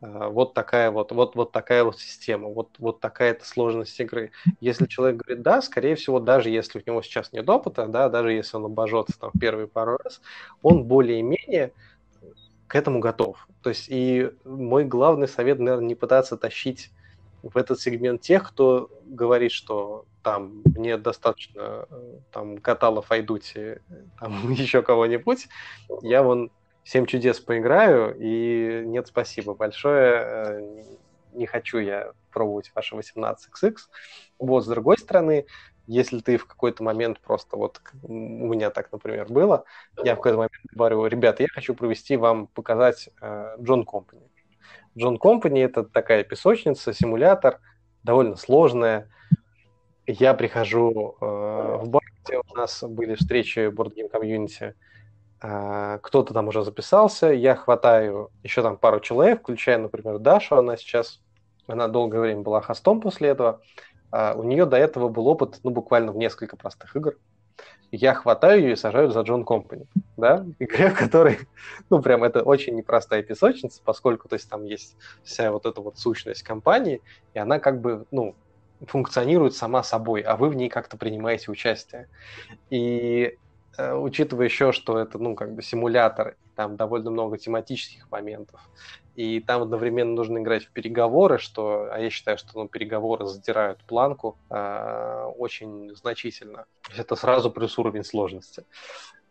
вот 0.00 0.54
такая 0.54 0.90
вот, 0.90 1.10
вот, 1.10 1.34
вот 1.34 1.50
такая 1.50 1.82
вот 1.82 1.98
система, 1.98 2.48
вот, 2.48 2.70
вот 2.78 3.00
такая-то 3.00 3.44
сложность 3.44 3.98
игры. 3.98 4.30
Если 4.60 4.86
человек 4.86 5.22
говорит 5.22 5.42
да, 5.42 5.60
скорее 5.60 5.96
всего, 5.96 6.20
даже 6.20 6.50
если 6.50 6.78
у 6.78 6.82
него 6.86 7.02
сейчас 7.02 7.32
нет 7.32 7.48
опыта, 7.48 7.86
да, 7.86 8.08
даже 8.08 8.32
если 8.32 8.56
он 8.56 8.66
обожжется 8.66 9.18
там 9.18 9.32
первый 9.40 9.66
пару 9.66 9.98
раз, 10.02 10.20
он 10.62 10.84
более-менее 10.84 11.72
к 12.68 12.76
этому 12.76 13.00
готов. 13.00 13.48
То 13.62 13.70
есть 13.70 13.86
и 13.88 14.30
мой 14.44 14.84
главный 14.84 15.26
совет, 15.26 15.58
наверное, 15.58 15.86
не 15.86 15.94
пытаться 15.94 16.36
тащить 16.36 16.90
в 17.42 17.56
этот 17.56 17.80
сегмент 17.80 18.20
тех, 18.20 18.48
кто 18.48 18.90
говорит, 19.06 19.52
что 19.52 20.04
там 20.22 20.62
мне 20.64 20.96
достаточно 20.98 21.86
там 22.30 22.58
каталов 22.58 23.10
Айдути, 23.10 23.78
там 24.20 24.50
еще 24.52 24.82
кого-нибудь, 24.82 25.48
я 26.02 26.22
вон 26.22 26.50
«Семь 26.84 27.06
чудес» 27.06 27.38
поиграю, 27.38 28.16
и 28.18 28.82
нет, 28.86 29.08
спасибо 29.08 29.54
большое, 29.54 30.12
э, 30.24 30.84
не 31.34 31.46
хочу 31.46 31.78
я 31.78 32.12
пробовать 32.32 32.72
ваши 32.74 32.94
18XX. 32.94 33.76
Вот, 34.38 34.64
с 34.64 34.66
другой 34.66 34.96
стороны, 34.96 35.44
если 35.88 36.20
ты 36.20 36.36
в 36.36 36.46
какой-то 36.46 36.84
момент 36.84 37.18
просто 37.20 37.56
вот 37.56 37.80
у 38.02 38.12
меня 38.12 38.70
так, 38.70 38.92
например, 38.92 39.26
было, 39.28 39.64
я 40.04 40.14
в 40.14 40.18
какой-то 40.18 40.36
момент 40.36 40.52
говорю, 40.72 41.04
ребята, 41.06 41.42
я 41.42 41.48
хочу 41.52 41.74
провести 41.74 42.16
вам, 42.16 42.46
показать 42.46 43.08
Джон 43.60 43.84
Компани. 43.84 44.28
Джон 44.96 45.18
Компани 45.18 45.62
это 45.62 45.84
такая 45.84 46.24
песочница, 46.24 46.92
симулятор, 46.92 47.60
довольно 48.02 48.36
сложная. 48.36 49.08
Я 50.06 50.34
прихожу 50.34 51.16
э, 51.20 51.24
в 51.24 51.88
бар, 51.88 52.02
где 52.24 52.38
у 52.38 52.54
нас 52.56 52.82
были 52.82 53.14
встречи 53.14 53.68
Board 53.68 53.94
Game 53.94 54.10
Community, 54.10 54.72
э, 55.42 55.98
кто-то 56.02 56.32
там 56.32 56.48
уже 56.48 56.64
записался, 56.64 57.26
я 57.26 57.54
хватаю 57.54 58.30
еще 58.42 58.62
там 58.62 58.78
пару 58.78 59.00
человек, 59.00 59.42
включая, 59.42 59.78
например, 59.78 60.18
Дашу, 60.18 60.56
она 60.56 60.78
сейчас, 60.78 61.20
она 61.66 61.88
долгое 61.88 62.20
время 62.20 62.40
была 62.40 62.62
хостом 62.62 63.00
после 63.02 63.28
этого, 63.28 63.60
э, 64.12 64.34
у 64.34 64.42
нее 64.42 64.66
до 64.66 64.76
этого 64.76 65.08
был 65.08 65.28
опыт, 65.28 65.60
ну, 65.62 65.70
буквально 65.70 66.12
в 66.12 66.16
несколько 66.16 66.56
простых 66.56 66.94
игр, 66.96 67.16
я 67.90 68.14
хватаю 68.14 68.60
ее 68.60 68.72
и 68.72 68.76
сажаю 68.76 69.10
за 69.10 69.22
Джон 69.22 69.44
Компани, 69.44 69.86
да, 70.16 70.44
игре, 70.58 70.90
в 70.90 70.98
которой, 70.98 71.38
ну, 71.90 72.02
прям 72.02 72.22
это 72.22 72.42
очень 72.42 72.74
непростая 72.74 73.22
песочница, 73.22 73.80
поскольку, 73.84 74.28
то 74.28 74.34
есть, 74.34 74.48
там 74.48 74.64
есть 74.64 74.96
вся 75.24 75.50
вот 75.50 75.66
эта 75.66 75.80
вот 75.80 75.98
сущность 75.98 76.42
компании, 76.42 77.00
и 77.34 77.38
она 77.38 77.58
как 77.58 77.80
бы, 77.80 78.04
ну, 78.10 78.34
функционирует 78.86 79.54
сама 79.54 79.82
собой, 79.82 80.20
а 80.20 80.36
вы 80.36 80.50
в 80.50 80.54
ней 80.54 80.68
как-то 80.68 80.96
принимаете 80.96 81.50
участие. 81.50 82.08
И 82.70 83.36
э, 83.76 83.94
учитывая 83.94 84.46
еще, 84.46 84.72
что 84.72 84.98
это, 84.98 85.18
ну, 85.18 85.34
как 85.34 85.54
бы 85.54 85.62
симулятор, 85.62 86.36
там 86.54 86.76
довольно 86.76 87.10
много 87.10 87.38
тематических 87.38 88.10
моментов, 88.10 88.60
и 89.18 89.40
там 89.40 89.62
одновременно 89.62 90.12
нужно 90.12 90.38
играть 90.38 90.66
в 90.66 90.70
переговоры, 90.70 91.38
что, 91.38 91.88
а 91.90 91.98
я 91.98 92.08
считаю, 92.08 92.38
что 92.38 92.50
ну, 92.54 92.68
переговоры 92.68 93.26
задирают 93.26 93.80
планку 93.80 94.38
э, 94.48 95.24
очень 95.36 95.92
значительно. 95.96 96.66
Это 96.96 97.16
сразу 97.16 97.50
плюс 97.50 97.76
уровень 97.78 98.04
сложности. 98.04 98.64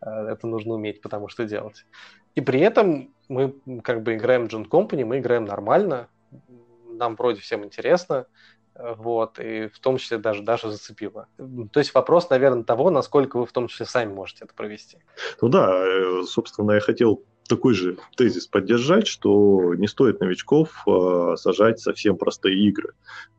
Э, 0.01 0.09
это 0.27 0.45
нужно 0.45 0.73
уметь, 0.73 1.01
потому 1.01 1.29
что 1.29 1.45
делать. 1.45 1.85
И 2.35 2.41
при 2.41 2.59
этом 2.59 3.13
мы 3.29 3.55
как 3.81 4.03
бы 4.03 4.15
играем 4.15 4.47
John 4.47 4.67
Company, 4.67 5.05
мы 5.05 5.19
играем 5.19 5.45
нормально, 5.45 6.09
нам 6.89 7.15
вроде 7.15 7.39
всем 7.39 7.63
интересно, 7.63 8.25
вот, 8.75 9.39
и 9.39 9.69
в 9.69 9.79
том 9.79 9.99
числе 9.99 10.17
даже 10.17 10.43
даже 10.43 10.69
зацепило. 10.69 11.29
То 11.71 11.79
есть 11.79 11.93
вопрос, 11.93 12.29
наверное, 12.29 12.65
того, 12.65 12.91
насколько 12.91 13.37
вы 13.39 13.45
в 13.45 13.53
том 13.53 13.69
числе 13.69 13.85
сами 13.85 14.11
можете 14.11 14.43
это 14.43 14.53
провести. 14.53 14.97
Ну 15.41 15.47
да, 15.47 15.71
э, 15.71 16.23
собственно, 16.23 16.73
я 16.73 16.81
хотел 16.81 17.23
такой 17.47 17.73
же 17.73 17.97
тезис 18.15 18.47
поддержать, 18.47 19.07
что 19.07 19.73
не 19.75 19.87
стоит 19.87 20.19
новичков 20.19 20.83
э, 20.87 21.35
сажать 21.37 21.79
совсем 21.79 22.17
простые 22.17 22.57
игры. 22.67 22.93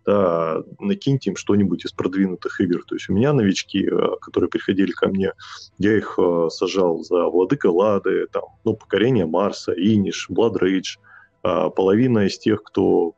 Да, 0.06 0.62
накиньте 0.78 1.30
им 1.30 1.36
что-нибудь 1.36 1.85
из 1.85 1.93
продвинутых 1.93 2.60
игр. 2.60 2.82
То 2.85 2.94
есть 2.94 3.10
у 3.10 3.12
меня 3.12 3.32
новички, 3.32 3.86
э, 3.86 4.16
которые 4.20 4.48
приходили 4.48 4.90
ко 4.93 5.09
мне, 5.09 5.32
я 5.78 5.97
их 5.97 6.18
э, 6.18 6.48
сажал 6.51 7.05
за 7.05 7.24
Владыка 7.24 7.70
Лады, 7.70 8.26
там, 8.32 8.44
ну, 8.64 8.74
Покорение 8.74 9.26
Марса, 9.26 9.72
Иниш, 9.72 10.28
Blood 10.30 10.59
Rage. 10.60 10.98
Э, 11.44 11.70
половина 11.70 12.26
из 12.26 12.39
тех, 12.39 12.62
кто 12.62 13.14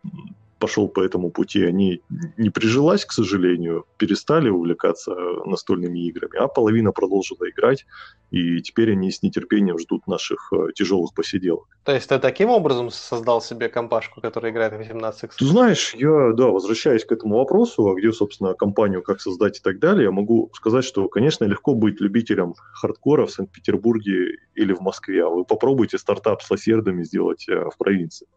пошел 0.58 0.88
по 0.88 1.00
этому 1.00 1.30
пути, 1.30 1.64
они 1.64 2.02
не 2.36 2.50
прижилась, 2.50 3.04
к 3.04 3.12
сожалению, 3.12 3.86
перестали 3.96 4.50
увлекаться 4.50 5.14
настольными 5.46 6.00
играми, 6.00 6.36
а 6.38 6.48
половина 6.48 6.92
продолжила 6.92 7.48
играть 7.48 7.86
и 8.30 8.60
теперь 8.62 8.92
они 8.92 9.10
с 9.10 9.22
нетерпением 9.22 9.78
ждут 9.78 10.06
наших 10.06 10.52
э, 10.52 10.72
тяжелых 10.74 11.12
посиделок. 11.14 11.66
То 11.84 11.92
есть 11.92 12.08
ты 12.08 12.18
таким 12.18 12.50
образом 12.50 12.90
создал 12.90 13.42
себе 13.42 13.68
компашку, 13.68 14.20
которая 14.20 14.52
играет 14.52 14.72
в 14.72 14.76
18 14.76 15.30
Ты 15.36 15.44
знаешь, 15.44 15.94
я, 15.94 16.32
да, 16.32 16.46
возвращаясь 16.46 17.04
к 17.04 17.12
этому 17.12 17.36
вопросу, 17.38 17.88
а 17.88 17.94
где, 17.94 18.12
собственно, 18.12 18.54
компанию 18.54 19.02
как 19.02 19.20
создать 19.20 19.58
и 19.58 19.60
так 19.60 19.78
далее, 19.78 20.04
я 20.04 20.10
могу 20.10 20.50
сказать, 20.54 20.84
что, 20.84 21.08
конечно, 21.08 21.44
легко 21.44 21.74
быть 21.74 22.00
любителем 22.00 22.54
хардкора 22.72 23.26
в 23.26 23.32
Санкт-Петербурге 23.32 24.36
или 24.54 24.72
в 24.72 24.80
Москве, 24.80 25.24
а 25.24 25.28
вы 25.28 25.44
попробуйте 25.44 25.98
стартап 25.98 26.42
с 26.42 26.50
лосердами 26.50 27.02
сделать 27.02 27.48
э, 27.48 27.64
в 27.68 27.76
провинции. 27.76 28.28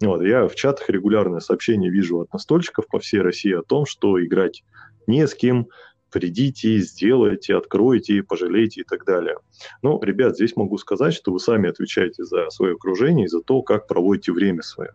Вот, 0.00 0.22
я 0.22 0.48
в 0.48 0.54
чатах 0.54 0.90
регулярное 0.90 1.40
сообщение 1.40 1.90
вижу 1.90 2.20
от 2.20 2.32
настольщиков 2.32 2.86
по 2.88 2.98
всей 2.98 3.20
России 3.20 3.52
о 3.52 3.62
том, 3.62 3.86
что 3.86 4.22
играть 4.22 4.64
не 5.06 5.26
с 5.26 5.34
кем, 5.34 5.68
придите, 6.16 6.78
сделайте, 6.78 7.54
откройте, 7.54 8.22
пожалейте 8.22 8.80
и 8.80 8.84
так 8.84 9.04
далее. 9.04 9.36
Ну, 9.82 10.02
ребят, 10.02 10.34
здесь 10.34 10.56
могу 10.56 10.78
сказать, 10.78 11.12
что 11.12 11.30
вы 11.30 11.38
сами 11.38 11.68
отвечаете 11.68 12.24
за 12.24 12.48
свое 12.48 12.72
окружение 12.72 13.26
и 13.26 13.28
за 13.28 13.42
то, 13.42 13.60
как 13.60 13.86
проводите 13.86 14.32
время 14.32 14.62
свое. 14.62 14.92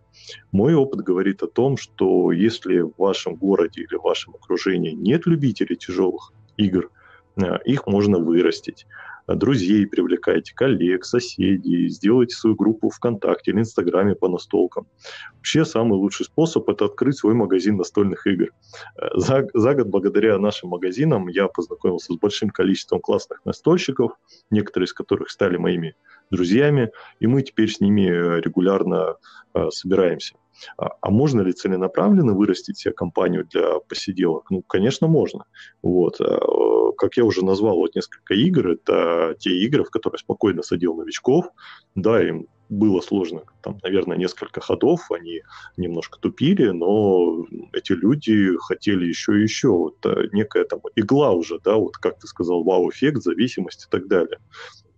Мой 0.52 0.73
опыт 0.73 1.02
говорит 1.02 1.43
о 1.43 1.48
том, 1.48 1.77
что 1.77 2.31
если 2.31 2.80
в 2.80 2.93
вашем 2.98 3.35
городе 3.35 3.81
или 3.81 3.95
в 3.98 4.02
вашем 4.02 4.34
окружении 4.34 4.93
нет 4.93 5.27
любителей 5.27 5.76
тяжелых 5.76 6.34
игр, 6.57 6.89
э, 7.35 7.60
их 7.65 7.85
можно 7.85 8.18
вырастить 8.18 8.88
друзей 9.27 9.85
привлекайте, 9.88 10.53
коллег, 10.53 11.06
соседей, 11.06 11.88
сделайте 11.89 12.35
свою 12.35 12.56
группу 12.56 12.89
ВКонтакте 12.89 13.52
или 13.52 13.60
Инстаграме 13.60 14.15
по 14.15 14.27
настолкам. 14.27 14.88
Вообще 15.35 15.65
самый 15.65 15.98
лучший 15.98 16.26
способ– 16.26 16.69
это 16.69 16.85
открыть 16.85 17.18
свой 17.18 17.34
магазин 17.34 17.77
настольных 17.77 18.27
игр. 18.27 18.49
Э, 18.98 19.07
за, 19.15 19.48
за 19.53 19.73
год 19.73 19.88
благодаря 19.88 20.38
нашим 20.38 20.69
магазинам 20.69 21.27
я 21.27 21.48
познакомился 21.48 22.14
с 22.14 22.18
большим 22.18 22.49
количеством 22.49 23.02
классных 23.02 23.43
настольщиков, 23.45 24.11
некоторые 24.49 24.85
из 24.85 24.93
которых 24.93 25.30
стали 25.30 25.57
моими 25.57 25.95
друзьями, 26.30 26.91
и 27.19 27.27
мы 27.27 27.41
теперь 27.41 27.69
с 27.69 27.80
ними 27.80 28.07
э, 28.07 28.41
регулярно 28.41 29.15
э, 29.53 29.69
собираемся. 29.69 30.35
А, 30.77 30.89
а 31.01 31.09
можно 31.09 31.41
ли 31.41 31.53
целенаправленно 31.53 32.33
вырастить 32.33 32.77
себе 32.77 32.93
компанию 32.93 33.45
для 33.45 33.79
посиделок? 33.79 34.49
Ну, 34.49 34.61
конечно, 34.61 35.07
можно. 35.07 35.45
Вот. 35.81 36.19
А, 36.21 36.91
как 36.97 37.17
я 37.17 37.25
уже 37.25 37.43
назвал, 37.43 37.77
вот 37.77 37.95
несколько 37.95 38.33
игр, 38.33 38.69
это 38.69 39.35
те 39.39 39.51
игры, 39.51 39.83
в 39.83 39.89
которые 39.89 40.19
спокойно 40.19 40.61
садил 40.61 40.95
новичков, 40.95 41.47
да, 41.95 42.21
им 42.21 42.47
было 42.69 43.01
сложно, 43.01 43.41
там, 43.61 43.77
наверное, 43.83 44.17
несколько 44.17 44.61
ходов, 44.61 45.11
они 45.11 45.41
немножко 45.75 46.17
тупили, 46.19 46.69
но 46.69 47.45
эти 47.73 47.91
люди 47.91 48.57
хотели 48.59 49.05
еще 49.05 49.38
и 49.38 49.43
еще. 49.43 49.69
Вот 49.69 50.05
а, 50.05 50.23
некая 50.31 50.63
там 50.63 50.79
игла 50.95 51.31
уже, 51.31 51.59
да, 51.59 51.75
вот 51.75 51.97
как 51.97 52.19
ты 52.19 52.27
сказал, 52.27 52.63
вау-эффект, 52.63 53.21
зависимость 53.23 53.88
и 53.88 53.89
так 53.89 54.07
далее. 54.07 54.39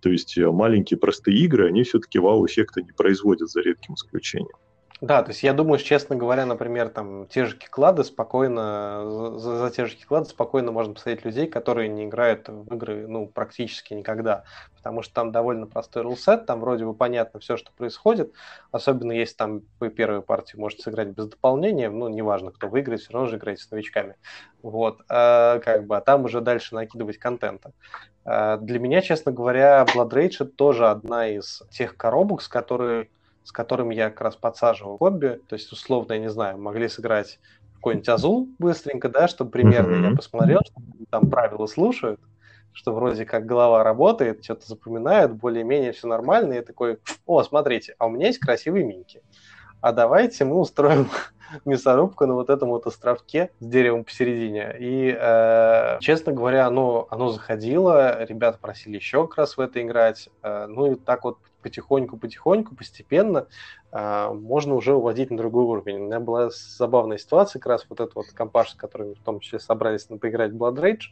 То 0.02 0.10
есть 0.10 0.38
э, 0.38 0.52
маленькие 0.52 0.99
простые 0.99 1.38
игры, 1.40 1.68
они 1.68 1.84
все-таки 1.84 2.19
вау-эффекта 2.19 2.81
не 2.81 2.91
производят 2.91 3.49
за 3.49 3.61
редким 3.61 3.95
исключением. 3.95 4.57
Да, 5.04 5.22
то 5.22 5.32
есть 5.32 5.44
я 5.44 5.52
думаю, 5.52 5.80
честно 5.80 6.16
говоря, 6.16 6.46
например, 6.46 6.88
там 6.88 7.28
те 7.28 7.44
же 7.44 7.58
киклады 7.58 8.06
спокойно, 8.06 9.36
за, 9.38 9.58
за 9.58 9.70
те 9.70 9.86
же 9.86 9.98
киклады 9.98 10.30
спокойно 10.30 10.72
можно 10.72 10.94
посадить 10.94 11.26
людей, 11.26 11.46
которые 11.46 11.90
не 11.90 12.06
играют 12.06 12.48
в 12.48 12.74
игры, 12.74 13.06
ну, 13.06 13.28
практически 13.28 13.94
никогда. 13.94 14.46
Потому 14.78 15.02
что 15.02 15.14
там 15.14 15.34
довольно 15.34 15.68
простой 15.68 16.04
рулсет, 16.04 16.46
там 16.46 16.62
вроде 16.62 16.86
бы 16.86 16.94
понятно 16.94 17.42
все, 17.42 17.58
что 17.58 17.74
происходит. 17.74 18.32
Особенно 18.72 19.12
если 19.12 19.36
там 19.36 19.62
вы 19.82 19.90
первую 19.90 20.22
партию 20.22 20.62
можете 20.62 20.84
сыграть 20.84 21.10
без 21.10 21.28
дополнения, 21.28 21.90
ну, 21.90 22.08
неважно, 22.08 22.52
кто 22.52 22.70
выиграет, 22.70 23.02
все 23.02 23.12
равно 23.12 23.28
же 23.28 23.36
играете 23.36 23.64
с 23.64 23.72
новичками. 23.72 24.16
Вот, 24.62 25.02
а, 25.10 25.60
как 25.60 25.86
бы, 25.86 25.98
а 25.98 26.00
там 26.00 26.24
уже 26.24 26.40
дальше 26.40 26.76
накидывать 26.76 27.18
контента. 27.18 27.74
А, 28.24 28.56
для 28.56 28.80
меня, 28.80 29.02
честно 29.02 29.34
говоря, 29.34 29.86
Blood 29.94 30.12
Rage 30.12 30.46
тоже 30.46 30.88
одна 30.88 31.28
из 31.28 31.62
тех 31.72 31.98
коробок, 31.98 32.42
с 32.42 32.48
которой 32.48 33.10
с 33.44 33.52
которым 33.52 33.90
я 33.90 34.10
как 34.10 34.22
раз 34.22 34.36
подсаживал 34.36 34.98
хобби. 34.98 35.41
То 35.48 35.56
есть, 35.56 35.72
условно, 35.72 36.14
я 36.14 36.20
не 36.20 36.30
знаю, 36.30 36.57
могли 36.57 36.88
сыграть 36.88 37.40
какой-нибудь 37.76 38.10
Азул 38.10 38.49
быстренько, 38.60 39.10
да, 39.10 39.28
чтобы 39.28 39.52
примерно 39.52 39.95
mm-hmm. 39.95 40.10
я 40.11 40.15
посмотрел, 40.15 40.61
что 40.65 40.82
там 41.10 41.30
правила 41.30 41.65
слушают, 41.68 42.22
что 42.72 42.94
вроде 42.94 43.26
как 43.26 43.45
голова 43.45 43.84
работает, 43.84 44.44
что-то 44.44 44.65
запоминают, 44.68 45.34
более-менее 45.34 45.91
все 45.91 46.07
нормально, 46.07 46.53
и 46.53 46.56
я 46.57 46.61
такой, 46.61 46.99
о, 47.26 47.44
смотрите, 47.44 47.95
а 47.99 48.07
у 48.07 48.10
меня 48.10 48.28
есть 48.28 48.40
красивые 48.40 48.86
миньки. 48.86 49.22
а 49.82 49.91
давайте 49.91 50.45
мы 50.45 50.60
устроим 50.60 51.10
мясорубку 51.65 52.26
на 52.26 52.36
вот 52.36 52.49
этом 52.49 52.70
вот 52.70 52.88
островке 52.88 53.52
с 53.60 53.65
деревом 53.65 54.06
посередине. 54.06 54.76
И, 54.80 55.15
э, 55.20 55.98
честно 55.99 56.32
говоря, 56.32 56.68
оно, 56.68 57.07
оно 57.11 57.30
заходило, 57.30 58.24
ребята 58.24 58.57
просили 58.61 58.95
еще 58.95 59.28
как 59.28 59.40
раз 59.40 59.57
в 59.57 59.60
это 59.60 59.82
играть. 59.82 60.30
Э, 60.41 60.68
ну 60.68 60.94
и 60.94 60.95
так 60.95 61.26
вот 61.26 61.38
потихоньку-потихоньку, 61.64 62.76
постепенно 62.76 63.48
э, 63.91 64.30
можно 64.34 64.76
уже 64.76 64.94
уводить 64.94 65.31
на 65.31 65.38
другой 65.38 65.64
уровень. 65.64 66.02
У 66.02 66.06
меня 66.06 66.19
была 66.19 66.49
забавная 66.52 67.18
ситуация, 67.18 67.60
как 67.60 67.72
раз 67.72 67.85
вот 67.90 67.99
эта 67.99 68.11
вот 68.14 68.27
компаш, 68.27 68.72
с 68.72 68.76
которыми 68.76 69.14
в 69.14 69.23
том 69.23 69.40
числе 69.40 69.60
собрались 69.60 70.10
на 70.10 70.18
поиграть 70.18 70.52
в 70.52 70.57
Blood 70.57 70.76
Rage, 70.76 71.06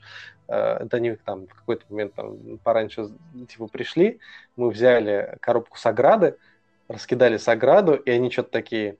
э, 0.48 0.56
это 0.86 0.98
они 0.98 1.16
там 1.16 1.48
в 1.48 1.56
какой-то 1.56 1.86
момент 1.90 2.14
там, 2.14 2.60
пораньше 2.64 3.10
типа 3.50 3.68
пришли, 3.68 4.20
мы 4.56 4.70
взяли 4.70 5.38
коробку 5.40 5.78
с 5.78 5.86
ограды, 5.86 6.38
раскидали 6.88 7.38
с 7.38 7.48
ограду, 7.48 7.96
и 7.96 8.12
они 8.12 8.30
что-то 8.30 8.52
такие, 8.52 8.98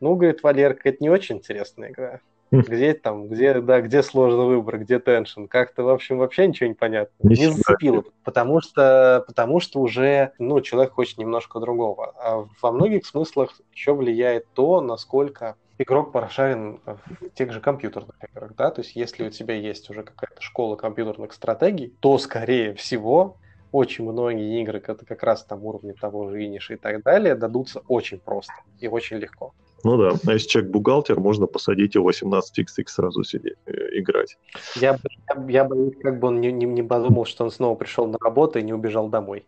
ну, 0.00 0.14
говорит 0.14 0.42
Валерка, 0.42 0.88
это 0.88 0.98
не 1.00 1.10
очень 1.10 1.36
интересная 1.36 1.90
игра. 1.90 2.20
Где 2.50 2.94
там, 2.94 3.28
где, 3.28 3.60
да, 3.60 3.80
где 3.80 4.02
сложный 4.02 4.46
выбор, 4.46 4.78
где 4.78 4.98
теншн. 4.98 5.46
Как-то, 5.46 5.82
в 5.82 5.88
общем, 5.88 6.18
вообще 6.18 6.46
ничего 6.46 6.68
не 6.68 6.74
понятно. 6.74 7.12
Не, 7.20 7.34
не 7.34 7.50
зацепило, 7.50 8.04
потому 8.24 8.60
что, 8.60 9.24
потому 9.26 9.60
что 9.60 9.80
уже, 9.80 10.32
ну, 10.38 10.60
человек 10.60 10.92
хочет 10.92 11.18
немножко 11.18 11.58
другого. 11.58 12.14
А 12.18 12.46
во 12.62 12.72
многих 12.72 13.04
смыслах 13.04 13.60
еще 13.72 13.94
влияет 13.94 14.46
то, 14.54 14.80
насколько 14.80 15.56
игрок 15.78 16.12
прошарен 16.12 16.80
в 16.84 17.30
тех 17.34 17.52
же 17.52 17.60
компьютерных 17.60 18.16
играх, 18.30 18.54
да, 18.56 18.70
то 18.70 18.80
есть 18.80 18.96
если 18.96 19.26
у 19.26 19.30
тебя 19.30 19.54
есть 19.54 19.90
уже 19.90 20.02
какая-то 20.02 20.40
школа 20.40 20.76
компьютерных 20.76 21.32
стратегий, 21.32 21.94
то, 22.00 22.16
скорее 22.18 22.74
всего, 22.74 23.36
очень 23.72 24.10
многие 24.10 24.62
игры, 24.62 24.82
это 24.86 25.04
как 25.04 25.22
раз 25.22 25.44
там 25.44 25.64
уровни 25.64 25.92
того 25.92 26.30
же 26.30 26.42
Иниша 26.44 26.74
и 26.74 26.76
так 26.76 27.02
далее, 27.02 27.34
дадутся 27.34 27.82
очень 27.88 28.18
просто 28.18 28.54
и 28.80 28.88
очень 28.88 29.18
легко. 29.18 29.52
Ну 29.86 29.96
да, 29.96 30.18
а 30.26 30.32
если 30.32 30.48
человек 30.48 30.72
бухгалтер, 30.72 31.20
можно 31.20 31.46
посадить 31.46 31.94
его 31.94 32.10
18xx 32.10 32.86
сразу 32.88 33.22
сидеть, 33.22 33.54
э, 33.66 34.00
играть. 34.00 34.36
Я, 34.74 34.98
я, 35.28 35.46
я 35.48 35.64
боюсь, 35.64 35.94
как 36.02 36.18
бы 36.18 36.26
он 36.26 36.40
не, 36.40 36.50
не, 36.50 36.66
не 36.66 36.82
подумал, 36.82 37.24
что 37.24 37.44
он 37.44 37.52
снова 37.52 37.76
пришел 37.76 38.08
на 38.08 38.18
работу 38.20 38.58
и 38.58 38.62
не 38.62 38.72
убежал 38.72 39.08
домой. 39.08 39.46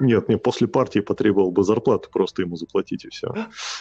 Нет, 0.00 0.30
не 0.30 0.38
после 0.38 0.68
партии 0.68 1.00
потребовал 1.00 1.50
бы 1.50 1.64
зарплату, 1.64 2.08
просто 2.10 2.40
ему 2.40 2.56
заплатить 2.56 3.04
и 3.04 3.10
все. 3.10 3.28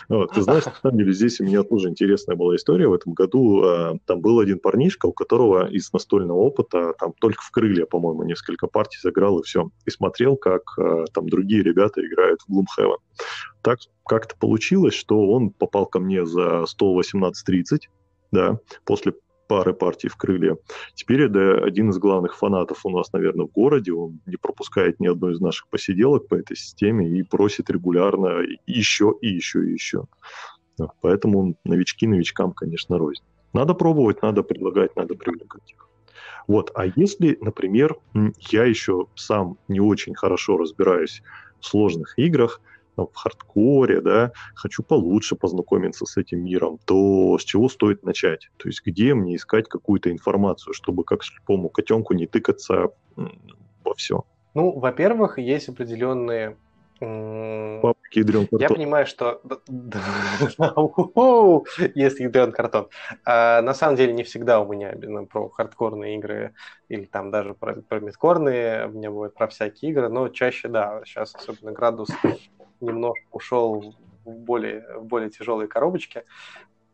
Вот, 0.09 0.33
ты 0.33 0.41
знаешь, 0.41 0.65
на 0.65 0.73
самом 0.81 0.97
деле 0.97 1.13
здесь 1.13 1.39
у 1.39 1.45
меня 1.45 1.63
тоже 1.63 1.87
интересная 1.87 2.35
была 2.35 2.57
история. 2.57 2.89
В 2.89 2.93
этом 2.93 3.13
году 3.13 3.63
а, 3.63 3.97
там 4.05 4.19
был 4.19 4.41
один 4.41 4.59
парнишка, 4.59 5.05
у 5.05 5.13
которого 5.13 5.69
из 5.69 5.93
настольного 5.93 6.39
опыта 6.39 6.93
там 6.99 7.13
только 7.13 7.41
в 7.41 7.51
крылья, 7.51 7.85
по-моему, 7.85 8.23
несколько 8.23 8.67
партий 8.67 8.99
сыграл 8.99 9.39
и 9.39 9.43
все. 9.43 9.69
И 9.85 9.89
смотрел, 9.89 10.35
как 10.35 10.63
а, 10.77 11.05
там 11.13 11.29
другие 11.29 11.63
ребята 11.63 12.05
играют 12.05 12.41
в 12.45 12.51
Gloomhaven 12.51 12.97
так 13.63 13.79
как-то 14.05 14.35
получилось, 14.37 14.93
что 14.93 15.31
он 15.31 15.49
попал 15.49 15.85
ко 15.87 15.99
мне 15.99 16.25
за 16.25 16.65
118.30, 16.79 17.89
да, 18.31 18.59
после 18.85 19.13
пары 19.47 19.73
партий 19.73 20.09
в 20.09 20.15
крыле. 20.17 20.57
Теперь 20.93 21.23
это 21.23 21.63
один 21.63 21.89
из 21.89 21.97
главных 21.97 22.35
фанатов 22.35 22.85
у 22.85 22.89
нас, 22.89 23.11
наверное, 23.13 23.45
в 23.45 23.51
городе. 23.51 23.93
Он 23.93 24.19
не 24.25 24.35
пропускает 24.35 24.99
ни 24.99 25.07
одной 25.07 25.33
из 25.33 25.39
наших 25.39 25.67
посиделок 25.67 26.27
по 26.27 26.35
этой 26.35 26.57
системе 26.57 27.07
и 27.09 27.23
просит 27.23 27.69
регулярно 27.69 28.41
еще 28.65 29.15
и 29.21 29.27
еще 29.27 29.65
и 29.65 29.73
еще. 29.73 30.05
Поэтому 31.01 31.55
новички 31.63 32.07
новичкам, 32.07 32.51
конечно, 32.51 32.97
рознь. 32.97 33.23
Надо 33.53 33.73
пробовать, 33.73 34.21
надо 34.21 34.43
предлагать, 34.43 34.95
надо 34.95 35.15
привлекать 35.15 35.71
их. 35.71 35.87
Вот. 36.47 36.71
А 36.73 36.85
если, 36.95 37.37
например, 37.39 37.97
я 38.51 38.65
еще 38.65 39.07
сам 39.15 39.57
не 39.67 39.79
очень 39.79 40.15
хорошо 40.15 40.57
разбираюсь 40.57 41.21
в 41.61 41.65
сложных 41.65 42.17
играх– 42.19 42.59
в 42.97 43.13
хардкоре, 43.13 44.01
да, 44.01 44.31
хочу 44.55 44.83
получше 44.83 45.35
познакомиться 45.35 46.05
с 46.05 46.17
этим 46.17 46.43
миром, 46.43 46.79
то 46.85 47.37
с 47.37 47.43
чего 47.43 47.69
стоит 47.69 48.03
начать? 48.03 48.49
То 48.57 48.69
есть 48.69 48.85
где 48.85 49.13
мне 49.13 49.35
искать 49.35 49.67
какую-то 49.67 50.11
информацию, 50.11 50.73
чтобы 50.73 51.03
как 51.03 51.23
слепому 51.23 51.69
котенку 51.69 52.13
не 52.13 52.27
тыкаться 52.27 52.89
во 53.15 53.93
все? 53.95 54.23
Ну, 54.53 54.71
во-первых, 54.79 55.39
есть 55.39 55.69
определенные 55.69 56.55
Папки 56.99 58.19
ядрен 58.19 58.47
картон. 58.47 58.59
Я 58.61 58.69
понимаю, 58.69 59.05
что 59.05 59.41
есть 61.95 62.19
ядрен 62.19 62.51
картон. 62.51 62.87
А, 63.25 63.61
на 63.61 63.73
самом 63.73 63.97
деле 63.97 64.13
не 64.13 64.23
всегда 64.23 64.61
у 64.61 64.71
меня 64.71 64.95
про 65.25 65.49
хардкорные 65.49 66.15
игры 66.17 66.53
или 66.87 67.05
там 67.05 67.31
даже 67.31 67.55
про, 67.55 67.81
про 67.81 67.99
мидкорные, 67.99 68.87
у 68.87 68.91
меня 68.91 69.11
бывает 69.11 69.33
про 69.33 69.47
всякие 69.47 69.91
игры, 69.91 70.07
но 70.07 70.29
чаще, 70.29 70.69
да, 70.69 71.01
сейчас 71.05 71.35
особенно 71.35 71.71
градус 71.71 72.09
немножко 72.83 73.25
ушел 73.31 73.95
в 74.25 74.29
более, 74.29 74.85
в 74.97 75.05
более 75.05 75.29
тяжелые 75.29 75.67
коробочки. 75.67 76.23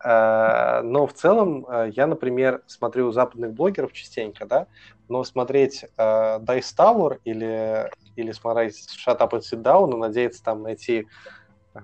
А, 0.02 0.82
но 0.84 1.08
в 1.08 1.14
целом 1.14 1.66
а, 1.68 1.86
я, 1.86 2.08
например, 2.08 2.64
смотрю 2.68 3.12
западных 3.12 3.54
блогеров 3.54 3.92
частенько, 3.92 4.46
да, 4.46 4.68
но 5.10 5.24
смотреть 5.24 5.86
uh, 5.98 6.40
Dice 6.40 6.76
Tower 6.78 7.20
или, 7.26 7.92
или 8.16 8.32
смотреть 8.32 8.88
Shut 8.96 9.18
Up 9.18 9.32
and 9.32 9.42
Sit 9.42 9.64
Down 9.64 9.92
и 9.92 9.98
надеяться 9.98 10.44
там 10.44 10.62
найти 10.62 11.08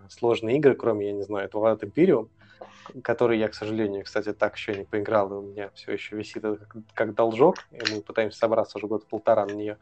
сложные 0.09 0.57
игры, 0.57 0.75
кроме, 0.75 1.07
я 1.07 1.13
не 1.13 1.23
знаю, 1.23 1.45
этого 1.45 1.67
Wild 1.67 1.81
Imperium, 1.81 2.29
который 3.01 3.39
я, 3.39 3.47
к 3.47 3.55
сожалению, 3.55 4.03
кстати, 4.03 4.31
так 4.33 4.55
еще 4.55 4.75
не 4.75 4.83
поиграл, 4.83 5.31
и 5.31 5.35
у 5.37 5.41
меня 5.41 5.69
все 5.73 5.93
еще 5.93 6.15
висит 6.15 6.43
как, 6.43 6.77
как 6.93 7.15
должок, 7.15 7.55
и 7.71 7.79
мы 7.93 8.01
пытаемся 8.01 8.37
собраться 8.37 8.77
уже 8.77 8.87
год 8.87 9.07
полтора 9.07 9.45
на 9.45 9.53
нее 9.53 9.77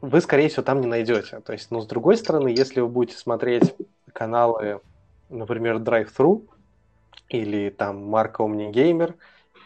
вы, 0.00 0.20
скорее 0.20 0.48
всего, 0.48 0.62
там 0.62 0.80
не 0.80 0.86
найдете. 0.86 1.40
То 1.40 1.52
есть, 1.52 1.70
но 1.70 1.80
с 1.80 1.86
другой 1.86 2.16
стороны, 2.16 2.48
если 2.48 2.80
вы 2.80 2.88
будете 2.88 3.18
смотреть 3.18 3.74
каналы, 4.12 4.80
например, 5.28 5.76
Drive-Thru, 5.76 6.46
или 7.28 7.70
там 7.70 8.04
Марка 8.06 8.42
Omnigеймер, 8.42 9.14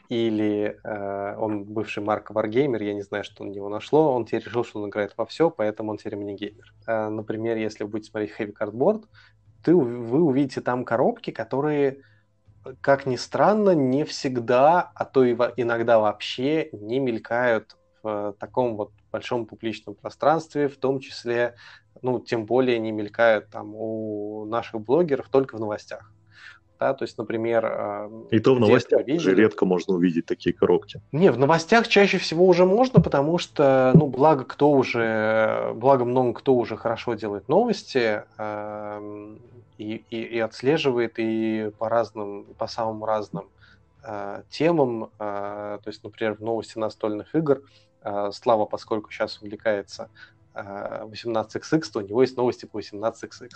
или 0.09 0.78
э, 0.85 1.36
он 1.39 1.65
бывший 1.65 2.02
Марк 2.02 2.31
Варгеймер, 2.31 2.82
я 2.82 2.94
не 2.94 3.02
знаю, 3.02 3.24
что 3.24 3.43
на 3.43 3.48
него 3.48 3.69
нашло, 3.69 4.12
он 4.15 4.27
теперь 4.27 4.44
решил, 4.44 4.65
что 4.65 4.81
он 4.81 4.90
играет 4.90 5.15
во 5.16 5.24
все, 5.24 5.51
поэтому 5.51 5.93
он 5.93 5.98
теперь 5.98 6.16
минигеймер. 6.16 6.74
Э, 6.86 7.09
например, 7.09 7.56
если 7.56 7.85
вы 7.85 7.90
будете 7.90 8.11
смотреть 8.11 8.32
Heavy 8.39 8.55
Cardboard, 8.59 9.05
ты, 9.62 9.74
вы 9.74 10.23
увидите 10.23 10.61
там 10.61 10.85
коробки, 10.85 11.31
которые, 11.31 12.02
как 12.82 13.06
ни 13.06 13.16
странно, 13.16 13.70
не 13.70 14.05
всегда, 14.05 14.93
а 14.94 15.05
то 15.06 15.24
и 15.24 15.35
иногда 15.56 15.98
вообще 15.98 16.69
не 16.73 17.01
мелькают 17.01 17.77
в 18.02 18.35
таком 18.39 18.77
вот 18.77 18.93
большом 19.14 19.46
публичном 19.46 19.94
пространстве, 19.94 20.66
в 20.66 20.76
том 20.76 20.98
числе, 20.98 21.54
ну, 22.02 22.18
тем 22.18 22.46
более 22.46 22.80
не 22.80 22.90
мелькают 22.90 23.48
там 23.48 23.72
у 23.76 24.44
наших 24.46 24.80
блогеров 24.80 25.28
только 25.28 25.56
в 25.56 25.60
новостях. 25.60 26.10
Да, 26.80 26.94
то 26.94 27.04
есть, 27.04 27.16
например... 27.16 27.64
Э, 27.64 28.10
И 28.32 28.40
то 28.40 28.56
в 28.56 28.60
новостях 28.60 29.06
видели... 29.06 29.18
уже 29.18 29.34
редко 29.36 29.64
можно 29.66 29.94
увидеть 29.94 30.26
такие 30.26 30.52
коробки. 30.52 31.00
Не, 31.12 31.30
в 31.30 31.38
новостях 31.38 31.86
чаще 31.86 32.18
всего 32.18 32.44
уже 32.44 32.66
можно, 32.66 33.00
потому 33.00 33.38
что, 33.38 33.92
ну, 33.94 34.08
благо 34.08 34.42
кто 34.42 34.72
уже, 34.72 35.72
благо 35.76 36.04
много 36.04 36.32
кто 36.32 36.54
уже 36.56 36.76
хорошо 36.76 37.14
делает 37.14 37.48
новости 37.48 38.22
э, 38.36 39.36
и, 39.78 40.02
и, 40.10 40.22
и 40.36 40.38
отслеживает 40.40 41.14
и 41.18 41.70
по 41.78 41.88
разным, 41.88 42.46
по 42.58 42.66
самым 42.66 43.04
разным 43.04 43.44
э, 44.02 44.42
темам. 44.50 45.04
Э, 45.20 45.78
то 45.84 45.88
есть, 45.88 46.02
например, 46.02 46.34
в 46.34 46.40
новости 46.40 46.76
настольных 46.78 47.32
игр 47.36 47.62
Слава, 48.32 48.66
поскольку 48.66 49.10
сейчас 49.10 49.40
увлекается 49.40 50.10
18xx, 50.55 51.68
а, 51.72 51.93
то 51.93 51.98
у 51.98 52.02
него 52.02 52.22
есть 52.22 52.36
новости 52.36 52.64
по 52.66 52.78
18xx. 52.78 53.51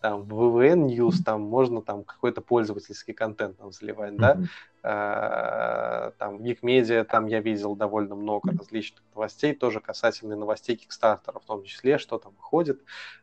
Там 0.00 0.22
в 0.22 0.32
VVN 0.32 0.86
News 0.86 1.16
там 1.24 1.42
можно 1.42 1.82
там 1.82 2.04
какой-то 2.04 2.40
пользовательский 2.40 3.14
контент 3.14 3.58
там 3.58 3.72
заливать, 3.72 4.14
mm-hmm. 4.14 4.18
да. 4.18 4.38
А, 4.82 6.12
там 6.18 6.38
в 6.38 6.42
Geekmedia 6.42 7.04
там 7.04 7.26
я 7.26 7.40
видел 7.40 7.74
довольно 7.74 8.14
много 8.14 8.52
различных 8.52 9.02
новостей, 9.14 9.54
тоже 9.54 9.80
касательные 9.80 10.36
новостей 10.36 10.76
Kickstarter, 10.76 11.40
в 11.40 11.44
том 11.44 11.64
числе, 11.64 11.98
что 11.98 12.18
там 12.18 12.32
выходит. 12.36 12.80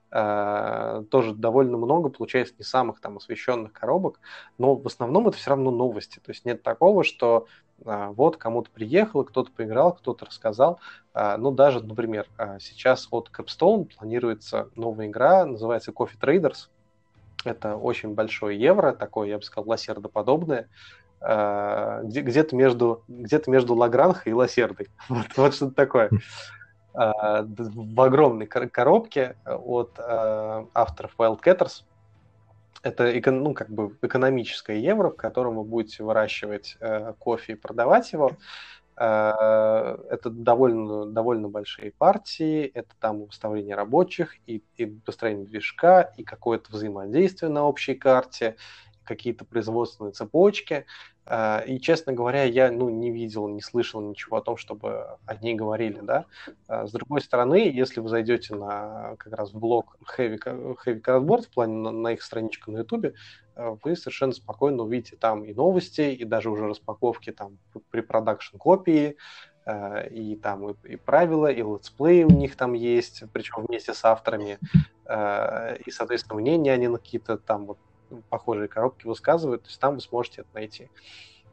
тоже 0.09 1.33
довольно 1.33 1.77
много, 1.77 2.09
получается, 2.09 2.55
не 2.57 2.65
самых 2.65 2.99
там 2.99 3.17
освещенных 3.17 3.71
коробок, 3.71 4.19
но 4.57 4.75
в 4.75 4.85
основном 4.85 5.29
это 5.29 5.37
все 5.37 5.51
равно 5.51 5.71
новости. 5.71 6.19
То 6.19 6.31
есть 6.31 6.43
нет 6.45 6.61
такого, 6.61 7.05
что 7.05 7.37
а, 7.37 7.47
вот 7.79 8.37
кому-то 8.37 8.69
приехал, 8.71 9.23
кто-то 9.23 9.51
поиграл, 9.51 9.93
кто-то 9.93 10.25
рассказал. 10.25 10.79
А, 11.13 11.37
ну, 11.37 11.51
даже, 11.51 11.81
например, 11.83 12.27
а, 12.37 12.59
сейчас 12.59 13.07
от 13.11 13.29
Capstone 13.29 13.89
планируется 13.97 14.69
новая 14.75 15.07
игра, 15.07 15.45
называется 15.45 15.91
Coffee 15.91 16.19
Traders. 16.19 16.69
Это 17.43 17.75
очень 17.75 18.13
большой 18.13 18.55
евро, 18.57 18.93
такое, 18.93 19.27
я 19.27 19.37
бы 19.37 19.43
сказал, 19.43 19.69
лассердоподобное, 19.69 20.69
где-то 21.19 22.55
между, 22.55 23.03
где-то 23.07 23.51
между 23.51 23.75
Лагранхой 23.75 24.31
и 24.31 24.35
Лассердой. 24.35 24.87
Вот, 25.09 25.25
вот 25.35 25.53
что-то 25.53 25.73
такое. 25.73 26.09
В 26.93 28.01
огромной 28.01 28.45
коробке 28.45 29.35
от 29.45 29.99
авторов 29.99 31.15
Wildcatters 31.17 31.83
это 32.83 33.31
ну, 33.31 33.53
как 33.53 33.69
бы 33.69 33.97
экономическое 34.01 34.79
евро, 34.79 35.09
в 35.09 35.15
котором 35.15 35.55
вы 35.55 35.63
будете 35.63 36.03
выращивать 36.03 36.77
э, 36.79 37.13
кофе 37.17 37.53
и 37.53 37.55
продавать 37.55 38.11
его. 38.11 38.33
Э, 38.97 39.97
это 40.09 40.29
довольно, 40.29 41.05
довольно 41.05 41.47
большие 41.47 41.91
партии, 41.91 42.65
это 42.65 42.89
там 42.99 43.25
выставление 43.25 43.75
рабочих, 43.75 44.35
и, 44.47 44.61
и 44.75 44.85
построение 44.85 45.45
движка, 45.45 46.13
и 46.17 46.23
какое-то 46.23 46.71
взаимодействие 46.71 47.49
на 47.49 47.63
общей 47.63 47.95
карте, 47.95 48.57
какие-то 49.05 49.45
производственные 49.45 50.11
цепочки. 50.11 50.85
Э, 51.25 51.65
и, 51.65 51.79
честно 51.79 52.13
говоря, 52.13 52.43
я 52.43 52.71
ну, 52.71 52.89
не 52.89 53.11
видел, 53.11 53.47
не 53.47 53.61
слышал 53.61 54.01
ничего 54.01 54.37
о 54.37 54.41
том, 54.41 54.57
чтобы 54.57 55.17
они 55.25 55.55
говорили. 55.55 55.99
Да? 56.01 56.25
С 56.67 56.91
другой 56.91 57.21
стороны, 57.21 57.71
если 57.73 57.99
вы 57.99 58.09
зайдете 58.09 58.55
на 58.55 59.15
как 59.17 59.33
раз 59.33 59.51
блог 59.51 59.97
Heavy, 60.17 60.39
Heavy 60.85 61.01
Cardboard, 61.01 61.43
в 61.43 61.49
плане 61.49 61.75
на, 61.75 61.91
на 61.91 62.13
их 62.13 62.21
страничку 62.21 62.71
на 62.71 62.79
YouTube, 62.79 63.13
вы 63.55 63.95
совершенно 63.95 64.33
спокойно 64.33 64.83
увидите 64.83 65.15
там 65.15 65.45
и 65.45 65.53
новости, 65.53 66.01
и 66.01 66.25
даже 66.25 66.49
уже 66.49 66.67
распаковки 66.67 67.31
там 67.31 67.59
pre-production 67.91 68.57
копии, 68.57 69.15
и 70.11 70.39
там 70.41 70.71
и, 70.71 70.75
и 70.87 70.95
правила, 70.95 71.51
и 71.51 71.61
летсплей 71.61 72.23
у 72.23 72.31
них 72.31 72.55
там 72.55 72.73
есть, 72.73 73.23
причем 73.31 73.65
вместе 73.67 73.93
с 73.93 74.03
авторами, 74.03 74.57
и, 75.85 75.91
соответственно, 75.91 76.41
мнения 76.41 76.73
они 76.73 76.87
на 76.87 76.97
какие-то 76.97 77.37
там 77.37 77.67
вот 77.67 77.77
похожие 78.29 78.67
коробки 78.67 79.07
высказывают, 79.07 79.63
то 79.63 79.69
есть 79.69 79.79
там 79.79 79.95
вы 79.95 80.01
сможете 80.01 80.41
это 80.41 80.49
найти. 80.53 80.89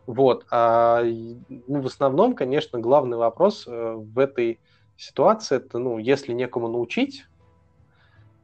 Вот. 0.06 0.46
А, 0.50 1.02
ну, 1.02 1.80
в 1.80 1.86
основном, 1.86 2.34
конечно, 2.34 2.78
главный 2.78 3.16
вопрос 3.16 3.66
э, 3.66 3.92
в 3.94 4.18
этой 4.18 4.60
ситуации, 4.96 5.56
это, 5.56 5.78
ну, 5.78 5.98
если 5.98 6.32
некому 6.32 6.68
научить, 6.68 7.26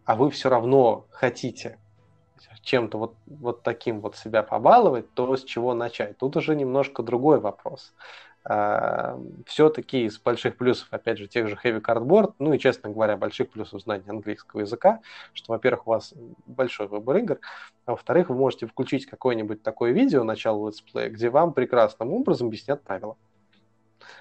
а 0.04 0.14
вы 0.14 0.30
все 0.30 0.48
равно 0.48 1.06
хотите 1.10 1.78
чем-то 2.66 2.98
вот, 2.98 3.14
вот 3.26 3.62
таким 3.62 4.00
вот 4.00 4.16
себя 4.16 4.42
побаловать, 4.42 5.14
то 5.14 5.36
с 5.36 5.44
чего 5.44 5.72
начать? 5.72 6.18
Тут 6.18 6.36
уже 6.36 6.56
немножко 6.56 7.02
другой 7.02 7.38
вопрос. 7.38 7.94
А, 8.48 9.18
все-таки 9.44 10.04
из 10.04 10.20
больших 10.20 10.56
плюсов, 10.56 10.86
опять 10.92 11.18
же, 11.18 11.26
тех 11.26 11.48
же 11.48 11.58
Heavy 11.64 11.80
Cardboard, 11.80 12.34
ну 12.38 12.52
и, 12.52 12.58
честно 12.60 12.90
говоря, 12.90 13.16
больших 13.16 13.50
плюсов 13.50 13.82
знания 13.82 14.08
английского 14.08 14.60
языка, 14.60 15.00
что, 15.32 15.52
во-первых, 15.52 15.88
у 15.88 15.90
вас 15.90 16.14
большой 16.46 16.86
выбор 16.86 17.16
игр, 17.16 17.40
а 17.86 17.92
во-вторых, 17.92 18.28
вы 18.28 18.36
можете 18.36 18.66
включить 18.68 19.06
какое-нибудь 19.06 19.64
такое 19.64 19.90
видео, 19.90 20.22
начало 20.22 20.68
летсплея, 20.68 21.10
где 21.10 21.28
вам 21.28 21.54
прекрасным 21.54 22.12
образом 22.12 22.46
объяснят 22.46 22.80
правила 22.82 23.16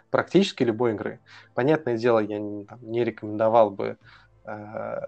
практически 0.10 0.64
любой 0.64 0.94
игры. 0.94 1.20
Понятное 1.54 1.98
дело, 1.98 2.18
я 2.20 2.40
не, 2.40 2.66
там, 2.66 2.80
не 2.82 3.04
рекомендовал 3.04 3.70
бы, 3.70 3.98
э, 4.46 5.02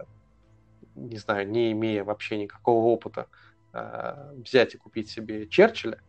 не 0.96 1.18
знаю, 1.18 1.50
не 1.50 1.72
имея 1.72 2.04
вообще 2.04 2.38
никакого 2.38 2.86
опыта, 2.86 3.28
э, 3.74 4.34
взять 4.44 4.76
и 4.76 4.78
купить 4.78 5.10
себе 5.10 5.48
Черчилля, 5.48 6.00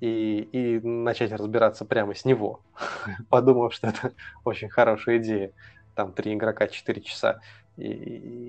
и, 0.00 0.48
и 0.52 0.80
начать 0.86 1.32
разбираться 1.32 1.84
прямо 1.84 2.14
с 2.14 2.24
него, 2.24 2.60
подумав, 3.28 3.74
что 3.74 3.88
это 3.88 4.12
очень 4.44 4.68
хорошая 4.68 5.18
идея. 5.18 5.52
Там 5.94 6.12
три 6.12 6.34
игрока, 6.34 6.68
четыре 6.68 7.02
часа, 7.02 7.40
и, 7.76 7.88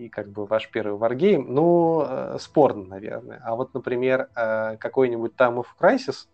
и 0.05 0.09
как 0.09 0.29
бы 0.29 0.45
ваш 0.45 0.69
первый 0.69 0.97
варгейм. 0.97 1.53
Ну, 1.53 2.03
э, 2.07 2.37
спорно, 2.39 2.85
наверное. 2.85 3.41
А 3.43 3.55
вот, 3.55 3.73
например, 3.73 4.29
э, 4.35 4.77
какой-нибудь 4.77 5.33
Time 5.35 5.63
of 5.63 5.65
Crisis, 5.79 6.27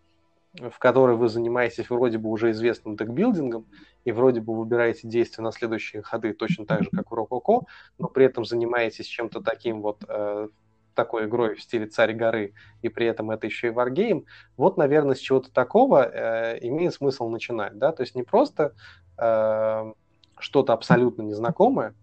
в 0.53 0.77
которой 0.79 1.15
вы 1.15 1.29
занимаетесь 1.29 1.89
вроде 1.89 2.17
бы 2.17 2.29
уже 2.29 2.51
известным 2.51 2.95
декбилдингом, 2.95 3.65
и 4.05 4.11
вроде 4.11 4.41
бы 4.41 4.57
выбираете 4.57 5.07
действия 5.07 5.43
на 5.43 5.51
следующие 5.51 6.01
ходы 6.01 6.33
точно 6.33 6.65
так 6.65 6.83
же, 6.83 6.89
как 6.91 7.11
в 7.11 7.13
Рококо, 7.13 7.65
но 7.97 8.07
при 8.07 8.25
этом 8.25 8.45
занимаетесь 8.45 9.05
чем-то 9.05 9.41
таким 9.41 9.81
вот 9.81 10.03
э, 10.07 10.47
такой 10.95 11.25
игрой 11.25 11.55
в 11.55 11.61
стиле 11.61 11.85
«Царь 11.85 12.13
горы», 12.13 12.53
и 12.81 12.89
при 12.89 13.05
этом 13.05 13.31
это 13.31 13.45
еще 13.45 13.67
и 13.67 13.71
варгейм, 13.71 14.25
вот, 14.57 14.77
наверное, 14.77 15.15
с 15.15 15.19
чего-то 15.19 15.51
такого 15.51 16.03
э, 16.03 16.59
имеет 16.61 16.93
смысл 16.93 17.29
начинать, 17.29 17.77
да, 17.77 17.91
то 17.91 18.01
есть 18.01 18.15
не 18.15 18.23
просто 18.23 18.73
э, 19.17 19.93
что-то 20.39 20.73
абсолютно 20.73 21.21
незнакомое, 21.21 21.93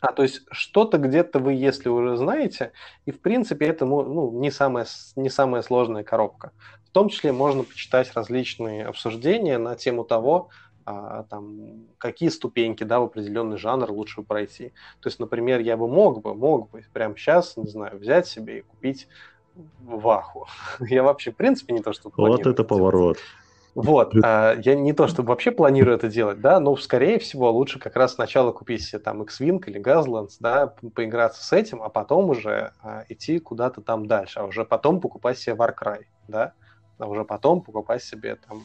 а 0.00 0.12
то 0.12 0.22
есть 0.22 0.42
что-то 0.50 0.98
где-то 0.98 1.38
вы, 1.38 1.54
если 1.54 1.88
уже 1.88 2.16
знаете, 2.16 2.72
и 3.06 3.12
в 3.12 3.20
принципе 3.20 3.66
это 3.66 3.86
ну, 3.86 4.30
не, 4.38 4.50
самая, 4.50 4.86
не 5.16 5.30
самая 5.30 5.62
сложная 5.62 6.04
коробка. 6.04 6.52
В 6.84 6.90
том 6.90 7.08
числе 7.08 7.32
можно 7.32 7.62
почитать 7.62 8.12
различные 8.14 8.86
обсуждения 8.86 9.58
на 9.58 9.74
тему 9.74 10.04
того, 10.04 10.50
а, 10.86 11.24
там, 11.24 11.86
какие 11.98 12.28
ступеньки 12.28 12.84
да, 12.84 13.00
в 13.00 13.04
определенный 13.04 13.58
жанр 13.58 13.90
лучше 13.90 14.22
пройти. 14.22 14.68
То 15.00 15.08
есть, 15.08 15.18
например, 15.18 15.60
я 15.60 15.76
бы 15.76 15.88
мог 15.88 16.22
бы, 16.22 16.32
мог 16.34 16.70
бы 16.70 16.84
прямо 16.92 17.16
сейчас, 17.16 17.56
не 17.56 17.68
знаю, 17.68 17.98
взять 17.98 18.28
себе 18.28 18.58
и 18.58 18.62
купить 18.62 19.08
Ваху. 19.80 20.46
Я 20.80 21.02
вообще, 21.02 21.32
в 21.32 21.36
принципе, 21.36 21.74
не 21.74 21.80
то, 21.80 21.92
что 21.92 22.12
Вот 22.16 22.46
это 22.46 22.62
поворот. 22.62 23.18
Вот, 23.74 24.14
а, 24.24 24.54
я 24.64 24.74
не 24.74 24.94
то, 24.94 25.06
чтобы 25.06 25.28
вообще 25.28 25.50
планирую 25.50 25.96
это 25.96 26.08
делать, 26.08 26.40
да, 26.40 26.60
но, 26.60 26.74
скорее 26.76 27.18
всего, 27.18 27.50
лучше 27.50 27.78
как 27.78 27.94
раз 27.94 28.14
сначала 28.14 28.50
купить 28.50 28.82
себе 28.82 29.00
там 29.00 29.22
X-Wing 29.22 29.62
или 29.66 29.78
Gazlands, 29.78 30.36
да, 30.40 30.68
поиграться 30.94 31.44
с 31.44 31.52
этим, 31.52 31.82
а 31.82 31.90
потом 31.90 32.30
уже 32.30 32.72
а, 32.82 33.04
идти 33.10 33.38
куда-то 33.38 33.82
там 33.82 34.06
дальше, 34.06 34.38
а 34.38 34.44
уже 34.44 34.64
потом 34.64 34.98
покупать 34.98 35.38
себе 35.38 35.56
Warcry, 35.56 36.04
да, 36.26 36.54
а 36.96 37.06
уже 37.06 37.26
потом 37.26 37.60
покупать 37.60 38.02
себе 38.02 38.36
там 38.36 38.62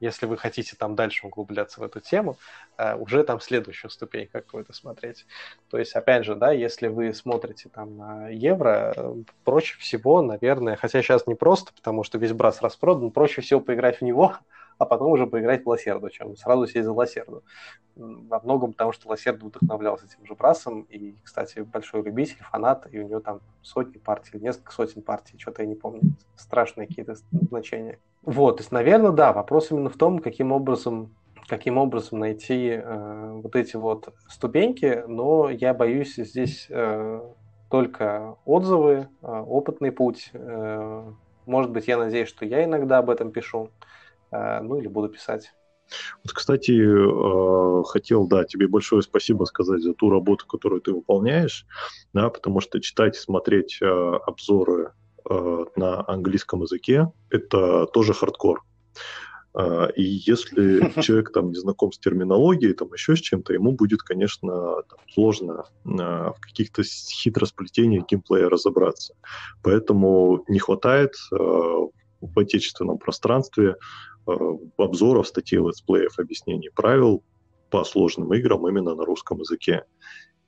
если 0.00 0.26
вы 0.26 0.36
хотите 0.36 0.74
там 0.76 0.94
дальше 0.94 1.26
углубляться 1.26 1.80
в 1.80 1.82
эту 1.84 2.00
тему, 2.00 2.36
э, 2.78 2.96
уже 2.96 3.22
там 3.22 3.40
следующую 3.40 3.90
ступень 3.90 4.26
какую-то 4.26 4.72
смотреть. 4.72 5.26
То 5.70 5.78
есть, 5.78 5.94
опять 5.94 6.24
же, 6.24 6.34
да, 6.34 6.52
если 6.52 6.88
вы 6.88 7.12
смотрите 7.12 7.68
там 7.68 7.96
на 7.96 8.28
евро, 8.28 8.92
э, 8.96 9.14
проще 9.44 9.78
всего, 9.78 10.22
наверное, 10.22 10.76
хотя 10.76 11.02
сейчас 11.02 11.26
не 11.26 11.34
просто, 11.34 11.72
потому 11.74 12.02
что 12.02 12.18
весь 12.18 12.32
брас 12.32 12.62
распродан, 12.62 13.10
проще 13.10 13.42
всего 13.42 13.60
поиграть 13.60 13.98
в 13.98 14.02
него, 14.02 14.34
а 14.78 14.86
потом 14.86 15.12
уже 15.12 15.26
поиграть 15.26 15.64
в 15.64 15.68
Лосерду, 15.68 16.08
чем 16.08 16.34
сразу 16.36 16.66
сесть 16.66 16.86
за 16.86 16.92
Лосерду. 16.92 17.44
Во 17.94 18.40
многом 18.40 18.72
потому, 18.72 18.92
что 18.92 19.10
Лосерду 19.10 19.48
вдохновлялся 19.48 20.06
этим 20.06 20.24
же 20.24 20.34
брасом, 20.34 20.82
и, 20.88 21.14
кстати, 21.22 21.60
большой 21.60 22.02
любитель, 22.02 22.42
фанат, 22.50 22.86
и 22.90 22.98
у 22.98 23.06
него 23.06 23.20
там 23.20 23.40
сотни 23.60 23.98
партий, 23.98 24.38
несколько 24.38 24.72
сотен 24.72 25.02
партий, 25.02 25.38
что-то 25.38 25.62
я 25.62 25.68
не 25.68 25.74
помню, 25.74 26.00
страшные 26.36 26.86
какие-то 26.86 27.16
значения. 27.50 27.98
Вот, 28.22 28.58
то 28.58 28.60
есть, 28.62 28.72
наверное, 28.72 29.12
да, 29.12 29.32
вопрос 29.32 29.70
именно 29.70 29.88
в 29.88 29.96
том, 29.96 30.18
каким 30.18 30.52
образом 30.52 31.14
каким 31.48 31.78
образом 31.78 32.20
найти 32.20 32.68
э, 32.68 33.40
вот 33.42 33.56
эти 33.56 33.74
вот 33.74 34.14
ступеньки, 34.28 35.02
но 35.08 35.50
я 35.50 35.74
боюсь 35.74 36.14
здесь 36.14 36.68
э, 36.70 37.20
только 37.68 38.36
отзывы, 38.44 39.08
э, 39.20 39.26
опытный 39.26 39.90
путь. 39.90 40.30
Э, 40.32 41.10
может 41.46 41.72
быть, 41.72 41.88
я 41.88 41.98
надеюсь, 41.98 42.28
что 42.28 42.44
я 42.44 42.62
иногда 42.62 42.98
об 42.98 43.10
этом 43.10 43.32
пишу, 43.32 43.70
э, 44.30 44.60
ну 44.60 44.78
или 44.78 44.86
буду 44.86 45.08
писать. 45.08 45.52
Вот, 46.22 46.32
кстати, 46.32 46.70
э, 46.70 47.82
хотел, 47.84 48.28
да, 48.28 48.44
тебе 48.44 48.68
большое 48.68 49.02
спасибо 49.02 49.42
сказать 49.42 49.82
за 49.82 49.92
ту 49.92 50.08
работу, 50.08 50.46
которую 50.46 50.80
ты 50.80 50.92
выполняешь, 50.92 51.66
да, 52.12 52.30
потому 52.30 52.60
что 52.60 52.80
читать 52.80 53.16
смотреть 53.16 53.78
э, 53.82 53.86
обзоры 53.86 54.92
Э, 55.28 55.64
на 55.76 56.04
английском 56.08 56.62
языке, 56.62 57.12
это 57.30 57.86
тоже 57.86 58.14
хардкор. 58.14 58.62
Э, 59.54 59.88
и 59.94 60.02
если 60.02 60.92
человек 61.02 61.32
там 61.32 61.50
не 61.50 61.56
знаком 61.56 61.92
с 61.92 61.98
терминологией, 61.98 62.72
там 62.72 62.92
еще 62.92 63.16
с 63.16 63.20
чем-то, 63.20 63.52
ему 63.52 63.72
будет, 63.72 64.02
конечно, 64.02 64.82
там, 64.88 64.98
сложно 65.12 65.64
э, 65.84 65.88
в 65.88 66.36
каких-то 66.40 66.82
хитросплетениях 66.82 68.06
геймплея 68.06 68.48
разобраться. 68.48 69.14
Поэтому 69.62 70.44
не 70.48 70.58
хватает 70.58 71.14
в 71.30 72.38
отечественном 72.38 72.98
пространстве 72.98 73.76
обзоров, 74.76 75.26
статей, 75.26 75.58
летсплеев, 75.58 76.18
объяснений 76.18 76.70
правил 76.74 77.24
по 77.70 77.84
сложным 77.84 78.32
играм 78.34 78.66
именно 78.68 78.94
на 78.94 79.04
русском 79.04 79.38
языке. 79.38 79.84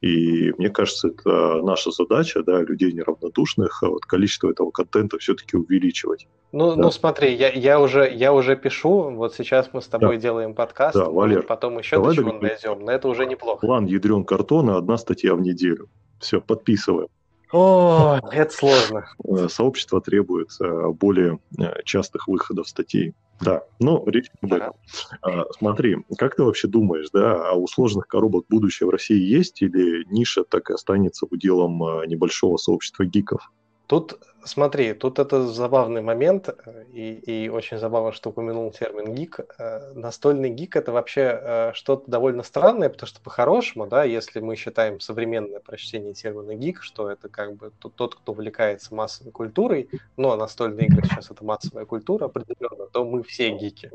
И 0.03 0.53
мне 0.59 0.69
кажется, 0.69 1.09
это 1.09 1.63
наша 1.63 1.93
задача, 1.93 2.43
да, 2.43 2.61
людей 2.61 2.93
неравнодушных, 2.93 3.85
а 3.85 3.89
вот 3.89 4.05
количество 4.05 4.51
этого 4.51 4.73
контента 4.73 5.17
все-таки 5.19 5.57
увеличивать. 5.57 6.27
Ну, 6.51 6.75
да. 6.75 6.83
ну 6.83 6.91
смотри, 6.91 7.33
я, 7.35 7.51
я, 7.51 7.81
уже, 7.81 8.11
я 8.13 8.33
уже 8.33 8.57
пишу, 8.57 9.11
вот 9.11 9.35
сейчас 9.37 9.71
мы 9.73 9.81
с 9.81 9.87
тобой 9.87 10.17
да. 10.17 10.23
делаем 10.23 10.55
подкаст, 10.55 10.97
да, 10.97 11.09
Валер, 11.09 11.45
потом 11.45 11.79
еще 11.79 11.97
давай 11.97 12.17
до 12.17 12.23
чего 12.23 12.39
дойдем, 12.39 12.85
но 12.85 12.91
это 12.91 13.07
уже 13.07 13.27
неплохо. 13.27 13.65
План 13.65 13.87
ядрен 13.87 14.25
картона, 14.25 14.77
одна 14.77 14.99
статья 14.99 15.37
в 15.37 15.41
неделю. 15.41 15.89
Все, 16.19 16.41
подписываем. 16.41 17.09
О, 17.53 18.19
это 18.33 18.51
сложно. 18.51 19.07
Э, 19.25 19.49
сообщество 19.49 20.01
требует 20.01 20.49
э, 20.59 20.89
более 20.89 21.39
э, 21.59 21.83
частых 21.85 22.27
выходов 22.27 22.67
статей. 22.67 23.15
Да, 23.41 23.65
ну, 23.79 24.03
речь 24.07 24.31
об 24.41 24.55
этом. 24.55 24.75
А, 25.21 25.45
смотри, 25.59 25.99
как 26.17 26.37
ты 26.37 26.45
вообще 26.45 26.69
думаешь, 26.69 27.11
да, 27.13 27.51
а 27.51 27.53
у 27.55 27.67
сложных 27.67 28.07
коробок 28.07 28.47
будущее 28.49 28.87
в 28.87 28.91
России 28.91 29.19
есть 29.19 29.61
или 29.61 30.05
ниша 30.11 30.45
так 30.45 30.71
и 30.71 30.75
останется 30.75 31.27
уделом 31.29 31.79
небольшого 32.07 32.57
сообщества 32.57 33.05
гиков? 33.05 33.53
Тут, 33.87 34.19
смотри, 34.45 34.93
тут 34.95 35.19
это 35.19 35.47
забавный 35.47 36.03
момент, 36.03 36.49
э, 36.49 36.85
и, 36.93 37.45
и 37.45 37.49
очень 37.49 37.79
забавно, 37.79 38.13
что 38.13 38.31
упомянул 38.31 38.71
термин 38.71 39.15
гик. 39.15 39.41
Э, 39.59 39.93
настольный 39.95 40.51
гик 40.51 40.77
это 40.77 40.93
вообще 40.93 41.39
э, 41.41 41.73
что-то 41.75 42.11
довольно 42.11 42.43
странное, 42.43 42.89
потому 42.89 43.09
что 43.09 43.21
по-хорошему, 43.21 43.87
да, 43.87 44.05
если 44.05 44.41
мы 44.41 44.57
считаем 44.57 45.01
современное 45.01 45.61
прочтение 45.61 46.15
термина 46.15 46.55
гик, 46.55 46.83
что 46.83 47.11
это 47.11 47.29
как 47.29 47.57
бы 47.57 47.73
тот, 47.79 48.15
кто 48.15 48.33
увлекается 48.33 48.95
массовой 48.95 49.33
культурой, 49.33 49.89
но 50.17 50.37
настольные 50.37 50.87
игры 50.87 51.03
сейчас 51.05 51.31
это 51.31 51.45
массовая 51.45 51.85
культура 51.85 52.27
определенно, 52.27 52.87
то 52.87 53.05
мы 53.05 53.23
все 53.23 53.51
гики, 53.51 53.91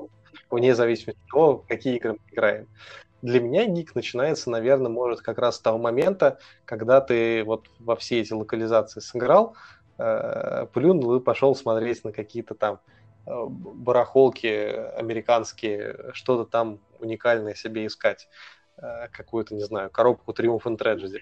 вне 0.49 0.75
зависимости 0.75 1.19
от 1.25 1.31
того, 1.31 1.65
какие 1.67 1.97
игры 1.97 2.13
мы 2.13 2.19
играем 2.31 2.67
для 3.21 3.39
меня 3.39 3.65
гик 3.65 3.95
начинается, 3.95 4.49
наверное, 4.49 4.91
может 4.91 5.21
как 5.21 5.37
раз 5.37 5.55
с 5.55 5.59
того 5.59 5.77
момента, 5.77 6.39
когда 6.65 7.01
ты 7.01 7.43
вот 7.43 7.67
во 7.79 7.95
все 7.95 8.21
эти 8.21 8.33
локализации 8.33 8.99
сыграл, 8.99 9.55
плюнул 10.73 11.15
и 11.15 11.19
пошел 11.19 11.55
смотреть 11.55 12.03
на 12.03 12.11
какие-то 12.11 12.53
там 12.55 12.79
э, 13.25 13.45
барахолки 13.47 14.47
американские, 14.97 16.11
что-то 16.13 16.49
там 16.49 16.79
уникальное 16.99 17.55
себе 17.55 17.85
искать. 17.87 18.27
Э, 18.79 19.07
какую-то, 19.11 19.55
не 19.55 19.63
знаю, 19.63 19.89
коробку 19.89 20.33
Triumph 20.33 20.63
and 20.63 20.77
Tragedy. 20.77 21.21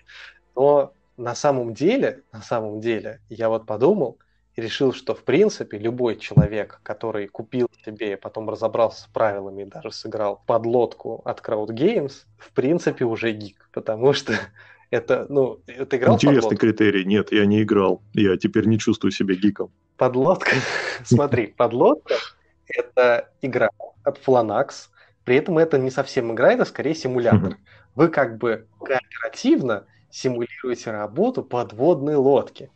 Но 0.55 0.93
на 1.17 1.35
самом 1.35 1.73
деле, 1.73 2.23
на 2.33 2.41
самом 2.41 2.81
деле, 2.81 3.21
я 3.29 3.47
вот 3.49 3.65
подумал 3.65 4.17
и 4.55 4.61
решил, 4.61 4.93
что 4.93 5.15
в 5.15 5.23
принципе 5.23 5.77
любой 5.77 6.17
человек, 6.17 6.81
который 6.83 7.27
купил 7.27 7.69
себе 7.85 8.13
и 8.13 8.15
потом 8.15 8.49
разобрался 8.49 9.03
с 9.03 9.07
правилами 9.07 9.63
и 9.63 9.65
даже 9.65 9.91
сыграл 9.91 10.41
подлодку 10.45 11.21
от 11.23 11.39
Crowd 11.39 11.69
Games, 11.69 12.25
в 12.37 12.51
принципе 12.51 13.05
уже 13.05 13.31
гик, 13.31 13.69
потому 13.71 14.11
что 14.13 14.33
это, 14.95 15.25
ну, 15.29 15.59
ты 15.65 15.97
играл 15.97 16.15
Интересный 16.15 16.57
критерий. 16.57 17.05
Нет, 17.05 17.31
я 17.31 17.45
не 17.45 17.63
играл. 17.63 18.01
Я 18.13 18.37
теперь 18.37 18.65
не 18.65 18.79
чувствую 18.79 19.11
себя 19.11 19.35
гиком. 19.35 19.71
Подлодка, 19.97 20.51
смотри, 21.03 21.47
подлодка— 21.57 22.15
это 22.67 23.29
игра 23.41 23.69
от 24.03 24.19
Flanax, 24.25 24.89
при 25.25 25.37
этом 25.37 25.57
это 25.57 25.77
не 25.77 25.91
совсем 25.91 26.33
игра, 26.33 26.53
это 26.53 26.65
скорее 26.65 26.95
симулятор. 26.95 27.57
Вы 27.95 28.09
как 28.09 28.37
бы 28.37 28.67
кооперативно 28.79 29.85
симулируете 30.11 30.91
работу 30.91 31.43
подводной 31.43 32.15
лодки. 32.15 32.69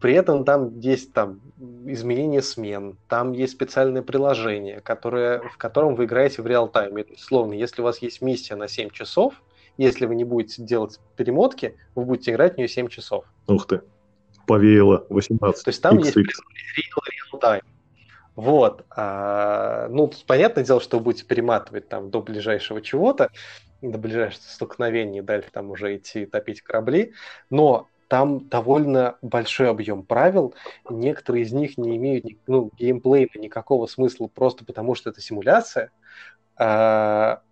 При 0.00 0.14
этом 0.14 0.44
там 0.44 0.80
есть 0.80 1.12
там 1.12 1.40
изменение 1.86 2.42
смен, 2.42 2.96
там 3.08 3.32
есть 3.32 3.52
специальное 3.52 4.02
приложение, 4.02 4.80
которое, 4.80 5.40
в 5.40 5.56
котором 5.58 5.94
вы 5.94 6.06
играете 6.06 6.42
в 6.42 6.46
реал-тайме. 6.46 7.04
Словно, 7.18 7.52
если 7.52 7.82
у 7.82 7.84
вас 7.84 7.98
есть 7.98 8.20
миссия 8.20 8.56
на 8.56 8.66
7 8.66 8.90
часов, 8.90 9.34
если 9.76 10.06
вы 10.06 10.14
не 10.14 10.24
будете 10.24 10.62
делать 10.62 11.00
перемотки, 11.16 11.76
вы 11.94 12.04
будете 12.04 12.32
играть 12.32 12.54
в 12.54 12.58
нее 12.58 12.68
7 12.68 12.88
часов. 12.88 13.24
Ух 13.46 13.66
ты, 13.66 13.82
повеяло 14.46 15.06
18. 15.08 15.64
То 15.64 15.68
есть 15.68 15.82
там 15.82 15.98
XX. 15.98 16.04
есть 16.04 16.16
реал-тайм. 16.16 17.62
Вот. 18.34 18.84
А, 18.90 19.88
ну, 19.88 20.10
понятное 20.26 20.64
дело, 20.64 20.80
что 20.80 20.98
вы 20.98 21.04
будете 21.04 21.26
перематывать 21.26 21.88
там 21.88 22.10
до 22.10 22.22
ближайшего 22.22 22.80
чего-то, 22.80 23.30
до 23.82 23.98
ближайшего 23.98 24.42
столкновения, 24.42 25.22
дальше 25.22 25.50
там 25.52 25.70
уже 25.70 25.96
идти 25.96 26.24
топить 26.24 26.62
корабли, 26.62 27.12
но 27.50 27.88
там 28.08 28.48
довольно 28.48 29.16
большой 29.22 29.70
объем 29.70 30.02
правил, 30.02 30.54
некоторые 30.88 31.44
из 31.44 31.52
них 31.52 31.78
не 31.78 31.96
имеют 31.96 32.26
ну, 32.46 32.70
геймплейно 32.78 33.38
никакого 33.38 33.86
смысла 33.86 34.28
просто 34.28 34.64
потому, 34.64 34.94
что 34.94 35.10
это 35.10 35.20
симуляция, 35.20 35.90
а, 36.56 37.42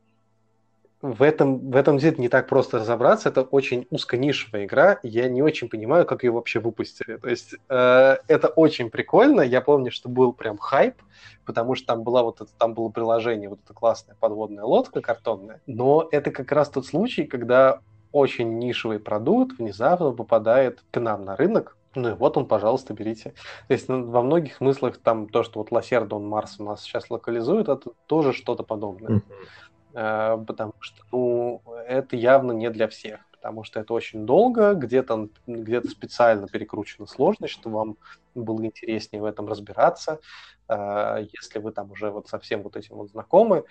в 1.02 1.22
этом, 1.22 1.70
в 1.70 1.76
этом 1.76 1.98
деле 1.98 2.16
не 2.18 2.28
так 2.28 2.46
просто 2.46 2.78
разобраться. 2.78 3.30
Это 3.30 3.42
очень 3.42 3.86
узконишевая 3.90 4.66
игра. 4.66 4.98
Я 5.02 5.28
не 5.28 5.42
очень 5.42 5.68
понимаю, 5.68 6.04
как 6.04 6.24
ее 6.24 6.30
вообще 6.30 6.60
выпустили. 6.60 7.16
То 7.16 7.28
есть 7.28 7.54
э, 7.68 8.16
это 8.28 8.48
очень 8.48 8.90
прикольно. 8.90 9.40
Я 9.40 9.60
помню, 9.60 9.90
что 9.90 10.08
был 10.08 10.32
прям 10.32 10.58
хайп, 10.58 10.96
потому 11.46 11.74
что 11.74 11.86
там 11.86 12.02
была 12.02 12.22
вот 12.22 12.40
это, 12.40 12.50
там 12.58 12.74
было 12.74 12.90
приложение, 12.90 13.48
вот 13.48 13.60
эта 13.64 13.72
классная 13.72 14.16
подводная 14.20 14.64
лодка 14.64 15.00
картонная. 15.00 15.60
Но 15.66 16.08
это 16.12 16.30
как 16.30 16.52
раз 16.52 16.68
тот 16.68 16.86
случай, 16.86 17.24
когда 17.24 17.80
очень 18.12 18.58
нишевый 18.58 18.98
продукт 18.98 19.58
внезапно 19.58 20.12
попадает 20.12 20.82
к 20.90 21.00
нам 21.00 21.24
на 21.24 21.36
рынок, 21.36 21.76
ну 21.94 22.10
и 22.10 22.12
вот 22.12 22.36
он, 22.36 22.46
пожалуйста, 22.46 22.94
берите. 22.94 23.34
То 23.66 23.74
есть 23.74 23.88
ну, 23.88 24.04
во 24.06 24.22
многих 24.22 24.56
смыслах 24.56 24.98
там 24.98 25.28
то, 25.28 25.42
что 25.42 25.58
вот 25.58 25.72
Лассерда, 25.72 26.16
он 26.16 26.28
Марс 26.28 26.56
у 26.60 26.64
нас 26.64 26.82
сейчас 26.82 27.10
локализует, 27.10 27.68
это 27.68 27.90
тоже 28.06 28.32
что-то 28.32 28.62
подобное. 28.62 29.18
Mm-hmm. 29.18 29.22
Э, 29.94 30.42
потому 30.46 30.74
что 30.80 31.02
ну, 31.12 31.62
это 31.86 32.16
явно 32.16 32.52
не 32.52 32.70
для 32.70 32.88
всех, 32.88 33.20
потому 33.32 33.64
что 33.64 33.80
это 33.80 33.92
очень 33.94 34.26
долго, 34.26 34.74
где-то 34.74 35.28
где 35.46 35.82
специально 35.82 36.46
перекручена 36.46 37.06
сложность, 37.06 37.54
чтобы 37.54 37.76
вам 37.76 37.96
было 38.34 38.64
интереснее 38.64 39.20
в 39.20 39.24
этом 39.24 39.48
разбираться, 39.48 40.20
э, 40.68 41.26
если 41.32 41.58
вы 41.58 41.72
там 41.72 41.90
уже 41.90 42.10
вот 42.10 42.28
совсем 42.28 42.62
вот 42.62 42.76
этим 42.76 42.96
вот 42.96 43.10
знакомы, 43.10 43.64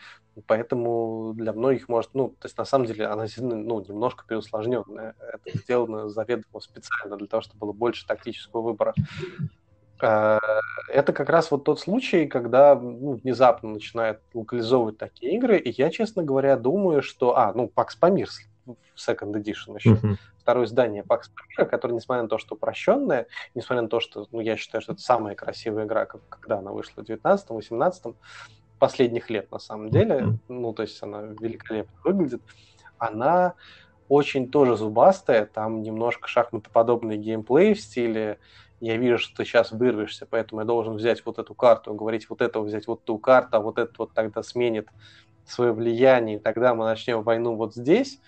поэтому 0.48 1.34
для 1.36 1.54
многих 1.54 1.88
может, 1.88 2.12
ну, 2.14 2.30
то 2.30 2.48
есть 2.48 2.58
на 2.58 2.66
самом 2.66 2.86
деле 2.86 3.06
она 3.06 3.26
ну, 3.38 3.80
немножко 3.82 4.26
переусложненная, 4.28 5.16
это 5.20 5.58
сделано 5.58 6.10
заведомо 6.10 6.60
специально 6.60 7.16
для 7.16 7.28
того, 7.28 7.42
чтобы 7.42 7.60
было 7.60 7.74
больше 7.74 8.06
тактического 8.06 8.62
выбора. 8.62 8.94
Э, 10.02 10.40
это 10.88 11.14
как 11.14 11.30
раз 11.30 11.52
вот 11.52 11.64
тот 11.64 11.80
случай, 11.80 12.26
когда 12.28 12.76
ну, 12.76 13.14
внезапно 13.16 13.70
начинают 13.70 14.22
локализовывать 14.34 14.98
такие 14.98 15.36
игры, 15.36 15.58
и 15.58 15.74
я, 15.78 15.90
честно 15.90 16.24
говоря, 16.24 16.58
думаю, 16.58 17.02
что... 17.02 17.38
А, 17.38 17.54
ну, 17.54 17.72
Pax 17.74 17.90
Pamir 18.02 18.28
Second 18.96 19.34
Edition 19.34 19.76
еще. 19.76 19.92
Uh-huh. 19.92 20.16
Второе 20.40 20.66
издание 20.66 21.04
Pax 21.04 21.24
Pamir, 21.58 21.66
которое, 21.66 21.94
несмотря 21.96 22.24
на 22.24 22.30
то, 22.30 22.38
что 22.38 22.56
упрощенное, 22.56 23.28
несмотря 23.56 23.84
на 23.84 23.90
то, 23.90 24.00
что, 24.00 24.28
ну, 24.32 24.40
я 24.40 24.58
считаю, 24.58 24.82
что 24.82 24.94
это 24.94 25.02
самая 25.02 25.36
красивая 25.36 25.86
игра, 25.86 26.06
как, 26.06 26.22
когда 26.30 26.58
она 26.60 26.72
вышла 26.72 27.04
в 27.04 27.10
19-18 27.10 28.16
последних 28.80 29.30
лет, 29.30 29.52
на 29.52 29.60
самом 29.60 29.90
деле, 29.90 30.16
uh-huh. 30.16 30.38
ну, 30.48 30.74
то 30.74 30.84
есть 30.84 31.02
она 31.04 31.22
великолепно 31.22 31.94
выглядит, 32.04 32.42
она 32.98 33.56
очень 34.08 34.50
тоже 34.50 34.76
зубастая, 34.76 35.46
там 35.46 35.84
немножко 35.84 36.28
шахматоподобный 36.28 37.18
геймплей 37.18 37.76
в 37.76 37.80
стиле 37.80 38.40
я 38.80 38.98
вижу, 38.98 39.18
что 39.18 39.36
ты 39.36 39.46
сейчас 39.46 39.72
вырвешься, 39.72 40.26
поэтому 40.26 40.62
я 40.62 40.66
должен 40.66 40.96
взять 40.96 41.26
вот 41.26 41.40
эту 41.40 41.54
карту, 41.54 41.94
говорить 41.94 42.30
вот 42.30 42.42
этого, 42.42 42.64
взять 42.64 42.88
вот 42.88 43.04
ту 43.04 43.18
карту, 43.18 43.58
а 43.58 43.60
вот 43.60 43.78
этот 43.78 43.98
вот 43.98 44.14
тогда 44.14 44.44
сменит 44.44 44.88
свое 45.46 45.74
влияние, 45.74 46.38
и 46.38 46.40
тогда 46.40 46.74
мы 46.76 46.86
начнем 46.86 47.24
войну 47.24 47.56
вот 47.56 47.76
здесь, 47.76 48.20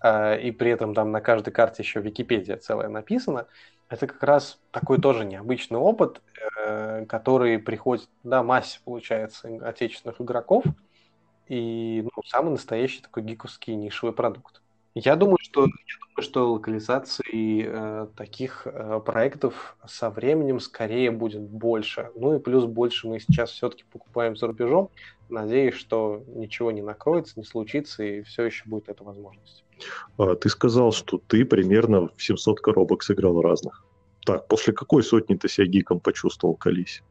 а, 0.00 0.34
и 0.34 0.50
при 0.50 0.70
этом 0.70 0.94
там 0.94 1.10
на 1.10 1.20
каждой 1.20 1.52
карте 1.52 1.82
еще 1.82 2.00
Википедия 2.00 2.56
целая 2.56 2.88
написана, 2.88 3.46
это 3.88 4.06
как 4.06 4.22
раз 4.22 4.58
такой 4.70 5.00
тоже 5.00 5.24
необычный 5.24 5.78
опыт, 5.78 6.22
э, 6.66 7.04
который 7.06 7.58
приходит, 7.58 8.08
да, 8.22 8.42
массе, 8.42 8.80
получается, 8.84 9.48
отечественных 9.62 10.20
игроков, 10.20 10.64
и 11.46 12.02
ну, 12.02 12.22
самый 12.24 12.52
настоящий 12.52 13.02
такой 13.02 13.22
гиковский 13.22 13.74
нишевый 13.74 14.14
продукт. 14.14 14.62
Я 14.94 15.16
думаю, 15.16 15.38
что, 15.40 15.62
я 15.62 15.66
думаю, 15.66 16.22
что 16.22 16.52
локализации 16.52 17.64
э, 17.66 18.06
таких 18.14 18.66
э, 18.66 19.00
проектов 19.04 19.76
со 19.86 20.10
временем 20.10 20.60
скорее 20.60 21.10
будет 21.10 21.42
больше. 21.42 22.10
Ну 22.14 22.36
и 22.36 22.38
плюс 22.38 22.66
больше 22.66 23.08
мы 23.08 23.18
сейчас 23.18 23.50
все-таки 23.50 23.84
покупаем 23.90 24.36
за 24.36 24.48
рубежом. 24.48 24.90
Надеюсь, 25.30 25.74
что 25.74 26.22
ничего 26.26 26.70
не 26.72 26.82
накроется, 26.82 27.34
не 27.36 27.44
случится, 27.44 28.02
и 28.02 28.22
все 28.22 28.44
еще 28.44 28.64
будет 28.66 28.90
эта 28.90 29.02
возможность. 29.02 29.64
А, 30.18 30.34
ты 30.34 30.50
сказал, 30.50 30.92
что 30.92 31.18
ты 31.26 31.46
примерно 31.46 32.08
в 32.14 32.22
700 32.22 32.60
коробок 32.60 33.02
сыграл 33.02 33.40
разных. 33.40 33.84
Так, 34.26 34.46
после 34.46 34.74
какой 34.74 35.02
сотни 35.02 35.36
ты 35.36 35.48
себя 35.48 35.66
гиком 35.66 36.00
почувствовал, 36.00 36.54
колись? 36.54 37.02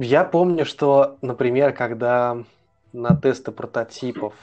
Я 0.00 0.24
помню, 0.24 0.64
что, 0.64 1.18
например, 1.20 1.74
когда 1.74 2.44
на 2.92 3.14
тесты 3.14 3.52
прототипов 3.52 4.34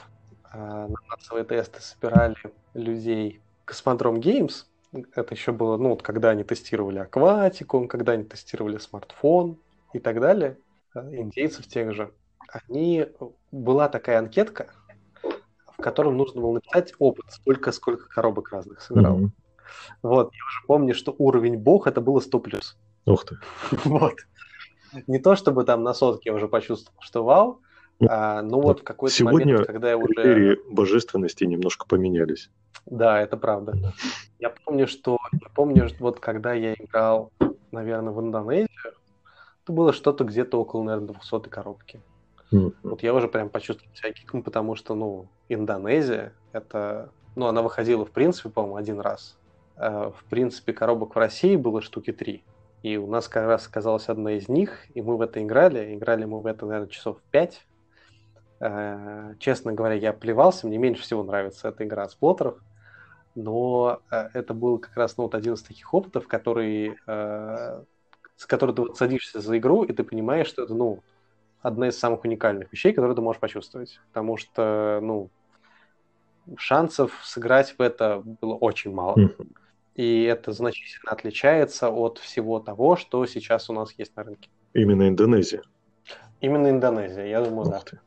на 0.54 0.90
массовые 1.10 1.46
тесты 1.46 1.82
собирали 1.82 2.36
людей 2.74 3.42
Космодром 3.66 4.16
Games. 4.20 4.66
Это 5.14 5.34
еще 5.34 5.52
было, 5.52 5.78
ну, 5.78 5.90
вот 5.90 6.02
когда 6.02 6.30
они 6.30 6.44
тестировали 6.44 7.00
акватику, 7.00 7.88
когда 7.88 8.14
они 8.14 8.24
тестировали 8.24 8.78
смартфон 8.78 9.58
и 9.94 10.00
так 10.00 10.22
далее, 10.22 10.58
э, 10.96 11.00
индейцев 11.16 11.68
тех 11.68 11.94
же. 11.94 12.14
Они, 12.50 13.08
была 13.52 13.90
такая 13.90 14.20
анкетка, 14.20 14.72
в 15.78 15.82
котором 15.82 16.16
нужно 16.16 16.42
было 16.42 16.54
написать 16.54 16.94
опыт, 16.98 17.26
сколько, 17.30 17.72
сколько 17.74 18.08
коробок 18.08 18.52
разных 18.52 18.82
сыграл. 18.82 19.20
Mm-hmm. 19.20 19.30
Вот, 20.02 20.34
я 20.34 20.46
уже 20.46 20.68
помню, 20.68 20.96
что 20.96 21.14
уровень 21.18 21.58
бог 21.58 21.88
это 21.88 22.00
было 22.00 22.22
100 22.22 22.40
плюс. 22.40 22.78
Ух 23.06 23.26
ты. 23.26 23.38
вот. 23.84 24.16
Не 25.08 25.20
то 25.20 25.36
чтобы 25.36 25.66
там 25.66 25.84
на 25.84 25.94
сотке 25.94 26.30
я 26.30 26.36
уже 26.36 26.48
почувствовал, 26.48 26.98
что 27.02 27.24
вау, 27.24 27.62
а, 28.08 28.42
ну 28.42 28.62
вот 28.62 28.82
в 28.82 28.84
какой-то 28.84 29.16
Сегодня 29.16 29.54
момент, 29.54 29.68
когда 29.68 29.90
я 29.90 29.98
уже... 29.98 30.08
критерии 30.08 30.60
божественности 30.70 31.44
немножко 31.46 31.88
поменялись. 31.88 32.50
Да, 32.86 33.20
это 33.22 33.38
правда. 33.38 33.94
Я 34.40 34.54
помню, 34.66 34.88
что 34.88 35.18
я 35.34 35.50
помню, 35.54 35.90
что 35.90 35.98
вот 36.00 36.20
когда 36.20 36.54
я 36.54 36.74
играл, 36.74 37.32
наверное, 37.72 38.14
в 38.14 38.22
Индонезию, 38.22 38.94
это 39.64 39.74
было 39.74 39.94
что-то 39.94 40.24
где-то 40.24 40.60
около, 40.60 40.84
наверное, 40.84 41.16
200 41.16 41.50
коробки. 41.50 42.02
Mm-hmm. 42.52 42.74
Вот 42.84 43.04
я 43.04 43.14
уже 43.14 43.28
прям 43.28 43.50
почувствовал 43.50 43.94
себя 43.96 44.14
киком, 44.14 44.42
потому 44.42 44.76
что, 44.76 44.96
ну, 44.96 45.28
Индонезия, 45.50 46.34
это... 46.54 47.10
Ну, 47.36 47.48
она 47.48 47.62
выходила, 47.62 48.06
в 48.06 48.12
принципе, 48.12 48.50
по-моему, 48.50 48.78
один 48.78 49.00
раз. 49.00 49.38
А, 49.76 50.12
в 50.12 50.24
принципе, 50.30 50.74
коробок 50.74 51.16
в 51.16 51.20
России 51.20 51.56
было 51.56 51.82
штуки 51.82 52.14
три. 52.14 52.44
И 52.84 52.98
у 52.98 53.08
нас 53.08 53.28
как 53.28 53.46
раз 53.46 53.68
оказалась 53.68 54.08
одна 54.08 54.34
из 54.34 54.48
них, 54.48 54.86
и 54.94 55.02
мы 55.02 55.18
в 55.18 55.22
это 55.22 55.44
играли. 55.44 55.96
Играли 55.96 56.26
мы 56.26 56.40
в 56.40 56.46
это, 56.46 56.66
наверное, 56.66 56.90
часов 56.90 57.18
пять. 57.32 57.66
Э, 58.60 59.36
честно 59.40 59.74
говоря, 59.74 59.96
я 59.96 60.14
плевался, 60.14 60.68
мне 60.68 60.78
меньше 60.78 61.04
всего 61.04 61.24
нравится 61.24 61.70
эта 61.70 61.86
игра 61.86 62.04
от 62.04 62.12
сплоттеров, 62.12 62.58
но 63.36 64.02
э, 64.10 64.30
это 64.34 64.54
был 64.54 64.80
как 64.80 64.98
раз 64.98 65.18
ну, 65.18 65.26
вот 65.26 65.36
один 65.36 65.54
из 65.54 65.62
таких 65.62 65.94
опытов, 65.94 66.28
который, 66.28 66.98
э, 67.06 67.84
с 68.36 68.46
которым 68.48 68.76
ты 68.76 68.82
вот 68.82 68.98
садишься 68.98 69.40
за 69.40 69.58
игру, 69.58 69.84
и 69.84 69.94
ты 69.94 70.04
понимаешь, 70.04 70.48
что 70.48 70.64
это 70.64 70.74
ну, 70.74 71.04
одна 71.62 71.90
из 71.90 72.00
самых 72.00 72.24
уникальных 72.24 72.72
вещей, 72.72 72.94
которые 72.94 73.16
ты 73.16 73.22
можешь 73.22 73.40
почувствовать. 73.40 74.00
Потому 74.10 74.38
что 74.38 75.00
ну, 75.04 75.30
шансов 76.58 77.12
сыграть 77.24 77.76
в 77.78 77.82
это 77.82 78.24
было 78.42 78.56
очень 78.56 78.92
мало. 78.92 79.16
и 79.94 80.24
это 80.24 80.52
значительно 80.52 81.12
отличается 81.12 81.90
от 81.90 82.18
всего 82.18 82.60
того, 82.60 82.96
что 82.96 83.24
сейчас 83.28 83.70
у 83.70 83.74
нас 83.74 83.94
есть 84.00 84.16
на 84.16 84.24
рынке. 84.24 84.50
Именно 84.74 85.10
Индонезия. 85.10 85.62
Именно 86.42 86.70
Индонезия, 86.72 87.26
я 87.26 87.42
думаю, 87.42 87.68
Ух 87.68 87.72
да. 87.72 87.80
Ты 87.82 88.00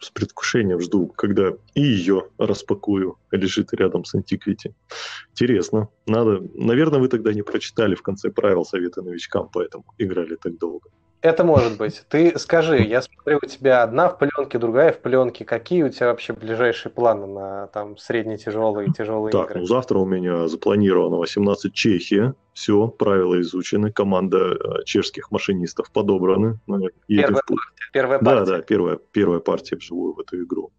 с 0.00 0.10
предвкушением 0.10 0.80
жду, 0.80 1.08
когда 1.08 1.52
и 1.74 1.82
ее 1.82 2.28
распакую, 2.38 3.18
лежит 3.30 3.72
рядом 3.72 4.04
с 4.04 4.14
Antiquity. 4.14 4.74
Интересно. 5.32 5.88
Надо... 6.06 6.40
Наверное, 6.54 7.00
вы 7.00 7.08
тогда 7.08 7.32
не 7.32 7.42
прочитали 7.42 7.94
в 7.94 8.02
конце 8.02 8.30
правил 8.30 8.64
совета 8.64 9.02
новичкам, 9.02 9.48
поэтому 9.52 9.84
играли 9.98 10.36
так 10.36 10.58
долго. 10.58 10.90
Это 11.20 11.42
может 11.42 11.78
быть. 11.78 12.04
Ты 12.08 12.38
скажи, 12.38 12.78
я 12.78 13.02
смотрю, 13.02 13.40
у 13.42 13.46
тебя 13.46 13.82
одна 13.82 14.08
в 14.08 14.18
пленке, 14.18 14.58
другая 14.58 14.92
в 14.92 15.00
пленке. 15.00 15.44
Какие 15.44 15.82
у 15.82 15.88
тебя 15.88 16.08
вообще 16.08 16.32
ближайшие 16.32 16.92
планы 16.92 17.26
на 17.26 17.66
там 17.68 17.96
средние, 17.96 18.38
тяжелые 18.38 18.88
и 18.88 18.92
тяжелые 18.92 19.32
так, 19.32 19.50
игры? 19.50 19.60
ну 19.60 19.66
завтра 19.66 19.98
у 19.98 20.06
меня 20.06 20.46
запланировано 20.46 21.16
18 21.16 21.74
Чехия. 21.74 22.34
Все, 22.52 22.88
правила 22.88 23.40
изучены, 23.40 23.92
команда 23.92 24.52
э, 24.52 24.84
чешских 24.84 25.30
машинистов 25.32 25.90
подобраны. 25.90 26.58
Первая, 27.06 27.42
в... 27.46 27.92
первая 27.92 28.18
партия. 28.18 28.44
Да, 28.44 28.56
да, 28.58 28.62
первая, 28.62 28.98
первая 29.12 29.40
партия 29.40 29.76
вживую 29.76 30.14
в 30.14 30.20
эту 30.20 30.42
игру. 30.42 30.72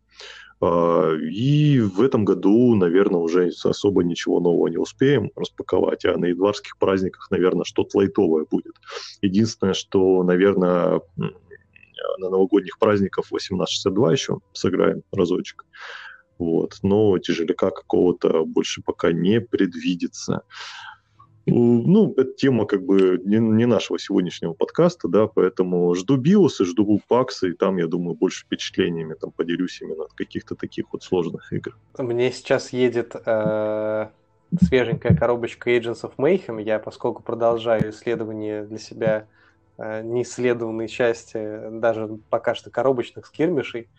А, 0.61 1.13
и 1.15 1.79
в 1.79 2.01
этом 2.01 2.25
году, 2.25 2.75
наверное, 2.75 3.21
уже 3.21 3.51
особо 3.63 4.03
ничего 4.03 4.39
нового 4.39 4.67
не 4.67 4.77
успеем 4.77 5.31
распаковать, 5.35 6.05
а 6.05 6.17
на 6.17 6.25
январских 6.25 6.77
праздниках, 6.77 7.31
наверное, 7.31 7.63
что-то 7.63 7.97
лайтовое 7.99 8.45
будет. 8.49 8.75
Единственное, 9.21 9.73
что, 9.73 10.23
наверное, 10.23 11.01
на 12.17 12.29
новогодних 12.29 12.77
праздниках 12.79 13.25
1862 13.27 14.11
еще 14.11 14.39
сыграем 14.53 15.03
разочек. 15.11 15.65
Вот. 16.37 16.77
Но 16.83 17.17
тяжеляка 17.19 17.69
какого-то 17.71 18.45
больше 18.45 18.81
пока 18.81 19.11
не 19.11 19.41
предвидится. 19.41 20.41
Ну, 21.51 22.13
это 22.17 22.33
тема 22.33 22.65
как 22.65 22.83
бы 22.83 23.21
не, 23.23 23.37
не 23.37 23.65
нашего 23.65 23.99
сегодняшнего 23.99 24.53
подкаста, 24.53 25.07
да, 25.07 25.27
поэтому 25.27 25.93
жду 25.95 26.17
биосы, 26.17 26.65
жду 26.65 27.01
паксы, 27.07 27.51
и 27.51 27.53
там, 27.53 27.77
я 27.77 27.87
думаю, 27.87 28.15
больше 28.15 28.45
впечатлениями 28.45 29.13
там 29.13 29.31
поделюсь 29.31 29.81
именно 29.81 30.05
от 30.05 30.13
каких-то 30.13 30.55
таких 30.55 30.85
вот 30.91 31.03
сложных 31.03 31.51
игр. 31.53 31.77
Мне 31.97 32.31
сейчас 32.31 32.73
едет 32.73 33.15
э, 33.25 34.07
свеженькая 34.61 35.15
коробочка 35.15 35.69
Agents 35.69 36.01
of 36.03 36.13
Mayhem. 36.17 36.61
Я, 36.61 36.79
поскольку 36.79 37.23
продолжаю 37.23 37.91
исследование 37.91 38.63
для 38.63 38.79
себя 38.79 39.27
э, 39.77 40.01
неисследованной 40.03 40.87
части 40.87 41.69
даже 41.79 42.19
пока 42.29 42.55
что 42.55 42.69
коробочных 42.69 43.25
скирмишей, 43.25 43.89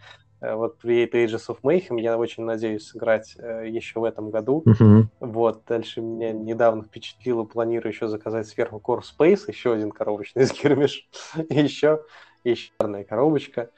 вот 0.40 0.78
приедет 0.78 1.14
Ages 1.14 1.48
of 1.48 1.58
Mayhem, 1.62 2.00
я 2.00 2.16
очень 2.16 2.44
надеюсь 2.44 2.86
сыграть 2.86 3.34
э, 3.38 3.68
еще 3.68 4.00
в 4.00 4.04
этом 4.04 4.30
году. 4.30 4.64
Uh-huh. 4.66 5.04
Вот, 5.20 5.62
дальше 5.68 6.00
меня 6.00 6.32
недавно 6.32 6.82
впечатлило, 6.84 7.44
планирую 7.44 7.92
еще 7.92 8.08
заказать 8.08 8.48
сверху 8.48 8.82
Core 8.82 9.02
Space, 9.02 9.44
еще 9.48 9.72
один 9.74 9.90
коробочный 9.90 10.46
скирмиш, 10.46 11.08
и 11.48 11.54
еще, 11.54 12.04
еще 12.42 12.72
одна 12.78 13.04
коробочка. 13.04 13.70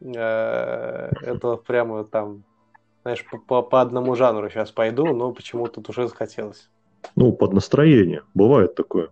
Э, 0.00 1.10
это 1.22 1.56
прямо 1.56 2.04
там, 2.04 2.44
знаешь, 3.02 3.24
по, 3.46 3.62
по 3.62 3.80
одному 3.80 4.16
жанру 4.16 4.50
сейчас 4.50 4.72
пойду, 4.72 5.06
но 5.14 5.32
почему-то 5.32 5.80
уже 5.88 6.08
захотелось. 6.08 6.68
Ну, 7.14 7.32
под 7.32 7.52
настроение, 7.52 8.22
бывает 8.34 8.74
такое. 8.74 9.10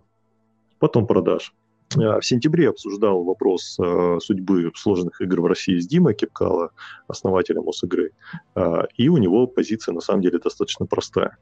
Потом 0.79 1.07
продашь. 1.07 1.53
Э, 1.95 2.19
в 2.19 2.25
сентябре 2.25 2.69
обсуждал 2.69 3.23
вопрос 3.23 3.77
э, 3.79 4.17
судьбы 4.21 4.71
сложных 4.75 5.21
игр 5.21 5.41
в 5.41 5.45
России 5.45 5.79
с 5.79 5.87
Димой 5.87 6.13
Кипкало, 6.13 6.71
основателем 7.07 7.63
Мосигры, 7.63 8.11
э, 8.55 8.83
и 8.97 9.09
у 9.09 9.17
него 9.17 9.47
позиция 9.47 9.93
на 9.93 10.01
самом 10.01 10.21
деле 10.21 10.39
достаточно 10.39 10.85
простая. 10.85 11.37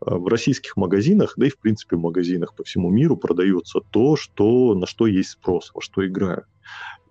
В 0.00 0.26
российских 0.26 0.76
магазинах, 0.76 1.34
да 1.36 1.46
и 1.46 1.50
в 1.50 1.58
принципе 1.58 1.96
в 1.96 2.00
магазинах 2.00 2.54
по 2.54 2.64
всему 2.64 2.90
миру 2.90 3.16
продается 3.16 3.80
то, 3.90 4.16
что, 4.16 4.74
на 4.74 4.86
что 4.86 5.06
есть 5.06 5.30
спрос, 5.30 5.70
во 5.74 5.80
что 5.80 6.04
играют. 6.04 6.46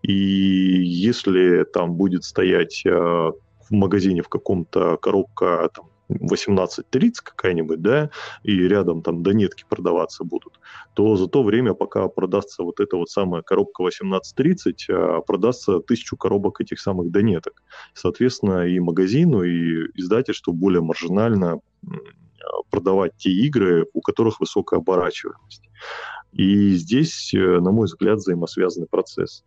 И 0.01 0.13
если 0.13 1.63
там 1.63 1.93
будет 1.93 2.25
стоять 2.25 2.81
в 2.83 3.33
магазине 3.69 4.23
в 4.23 4.27
каком-то 4.27 4.97
коробка 4.97 5.69
там, 5.73 5.85
18.30 6.19 7.13
какая-нибудь, 7.23 7.81
да, 7.81 8.09
и 8.43 8.55
рядом 8.55 9.01
там 9.01 9.23
донетки 9.23 9.65
продаваться 9.67 10.23
будут, 10.23 10.59
то 10.93 11.15
за 11.15 11.27
то 11.27 11.43
время, 11.43 11.73
пока 11.73 12.07
продастся 12.07 12.63
вот 12.63 12.79
эта 12.79 12.97
вот 12.97 13.09
самая 13.09 13.41
коробка 13.41 13.83
18.30, 13.83 14.73
а, 14.89 15.21
продастся 15.21 15.79
тысячу 15.79 16.17
коробок 16.17 16.61
этих 16.61 16.79
самых 16.79 17.11
донеток. 17.11 17.63
Соответственно, 17.93 18.67
и 18.67 18.79
магазину, 18.79 19.43
и 19.43 19.89
издательству 19.95 20.53
более 20.53 20.81
маржинально 20.81 21.59
продавать 22.69 23.15
те 23.17 23.29
игры, 23.29 23.85
у 23.93 24.01
которых 24.01 24.39
высокая 24.39 24.79
оборачиваемость. 24.79 25.69
И 26.31 26.71
здесь, 26.71 27.33
э, 27.33 27.59
на 27.59 27.71
мой 27.71 27.85
взгляд, 27.85 28.19
взаимосвязанный 28.19 28.87
процесс. 28.87 29.43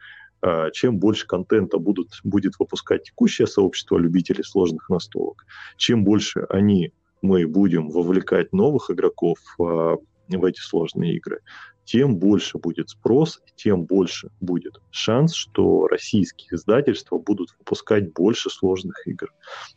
А, 0.46 0.70
чем 0.70 0.98
больше 0.98 1.26
контента 1.26 1.78
будут, 1.78 2.20
будет 2.22 2.58
выпускать 2.58 3.04
текущее 3.04 3.46
сообщество 3.46 3.96
любителей 3.96 4.44
сложных 4.44 4.90
настолок, 4.90 5.46
чем 5.78 6.04
больше 6.04 6.46
они, 6.50 6.92
мы 7.22 7.46
будем 7.46 7.88
вовлекать 7.88 8.52
новых 8.52 8.90
игроков 8.90 9.38
а, 9.58 9.96
в 10.28 10.44
эти 10.44 10.60
сложные 10.60 11.16
игры, 11.16 11.40
тем 11.84 12.16
больше 12.16 12.58
будет 12.58 12.90
спрос, 12.90 13.42
тем 13.56 13.84
больше 13.84 14.30
будет 14.40 14.80
шанс, 14.90 15.34
что 15.34 15.86
российские 15.86 16.56
издательства 16.56 17.18
будут 17.18 17.50
выпускать 17.58 18.12
больше 18.12 18.50
сложных 18.50 19.06
игр. 19.06 19.32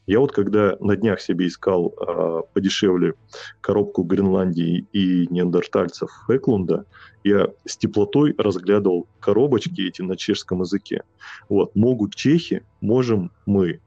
Я 0.05 0.19
вот 0.19 0.31
когда 0.31 0.77
на 0.79 0.95
днях 0.95 1.21
себе 1.21 1.47
искал 1.47 1.93
э, 1.95 2.41
подешевле 2.53 3.13
коробку 3.61 4.03
Гренландии 4.03 4.85
и 4.93 5.27
неандертальцев 5.29 6.09
Эклунда, 6.29 6.85
я 7.23 7.49
с 7.65 7.77
теплотой 7.77 8.33
разглядывал 8.37 9.07
коробочки 9.19 9.81
эти 9.81 10.01
на 10.01 10.15
чешском 10.15 10.61
языке. 10.61 11.03
Вот, 11.49 11.75
могут 11.75 12.15
чехи, 12.15 12.63
можем 12.79 13.31
мы. 13.45 13.81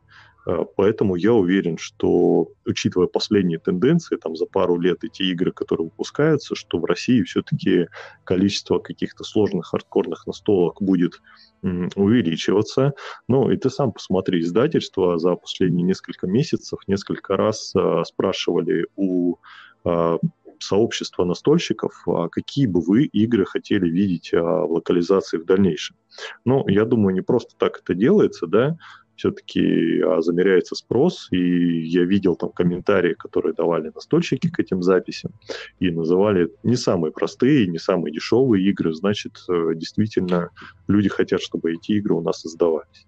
А, 0.46 0.64
поэтому 0.64 1.16
я 1.16 1.32
уверен, 1.32 1.78
что, 1.78 2.48
учитывая 2.66 3.06
последние 3.06 3.58
тенденции, 3.58 4.16
там 4.16 4.36
за 4.36 4.46
пару 4.46 4.78
лет 4.78 5.04
эти 5.04 5.22
игры, 5.22 5.52
которые 5.52 5.86
выпускаются, 5.86 6.54
что 6.54 6.78
в 6.78 6.84
России 6.84 7.22
все-таки 7.22 7.88
количество 8.24 8.78
каких-то 8.78 9.24
сложных 9.24 9.66
хардкорных 9.66 10.26
настолок 10.26 10.80
будет 10.80 11.20
увеличиваться. 11.62 12.94
Ну, 13.28 13.50
и 13.50 13.56
ты 13.56 13.68
сам 13.68 13.92
посмотри, 13.92 14.40
издательства 14.40 15.18
за 15.18 15.36
последние 15.36 15.84
несколько 15.84 16.26
месяцев 16.26 16.80
несколько 16.86 17.36
раз 17.36 17.74
э, 17.76 18.02
спрашивали 18.06 18.86
у 18.96 19.36
э, 19.84 20.18
сообщества 20.58 21.24
настольщиков, 21.24 22.02
а 22.06 22.28
какие 22.28 22.66
бы 22.66 22.80
вы 22.80 23.04
игры 23.04 23.44
хотели 23.44 23.88
видеть 23.88 24.32
э, 24.32 24.40
в 24.40 24.72
локализации 24.72 25.38
в 25.38 25.44
дальнейшем. 25.44 25.96
Ну, 26.44 26.66
я 26.68 26.84
думаю, 26.84 27.14
не 27.14 27.20
просто 27.20 27.54
так 27.58 27.80
это 27.80 27.94
делается, 27.94 28.46
да, 28.46 28.78
все-таки 29.20 30.00
а, 30.00 30.22
замеряется 30.22 30.74
спрос, 30.74 31.28
и 31.30 31.82
я 31.82 32.04
видел 32.04 32.36
там 32.36 32.50
комментарии, 32.50 33.12
которые 33.12 33.52
давали 33.52 33.92
настольщики 33.94 34.48
к 34.48 34.58
этим 34.58 34.82
записям, 34.82 35.32
и 35.78 35.90
называли 35.90 36.50
не 36.62 36.76
самые 36.76 37.12
простые, 37.12 37.66
не 37.66 37.78
самые 37.78 38.14
дешевые 38.14 38.64
игры, 38.70 38.94
значит, 38.94 39.32
э, 39.48 39.74
действительно 39.74 40.48
люди 40.88 41.10
хотят, 41.10 41.42
чтобы 41.42 41.74
эти 41.74 41.92
игры 41.92 42.14
у 42.14 42.22
нас 42.22 42.40
создавались. 42.40 43.06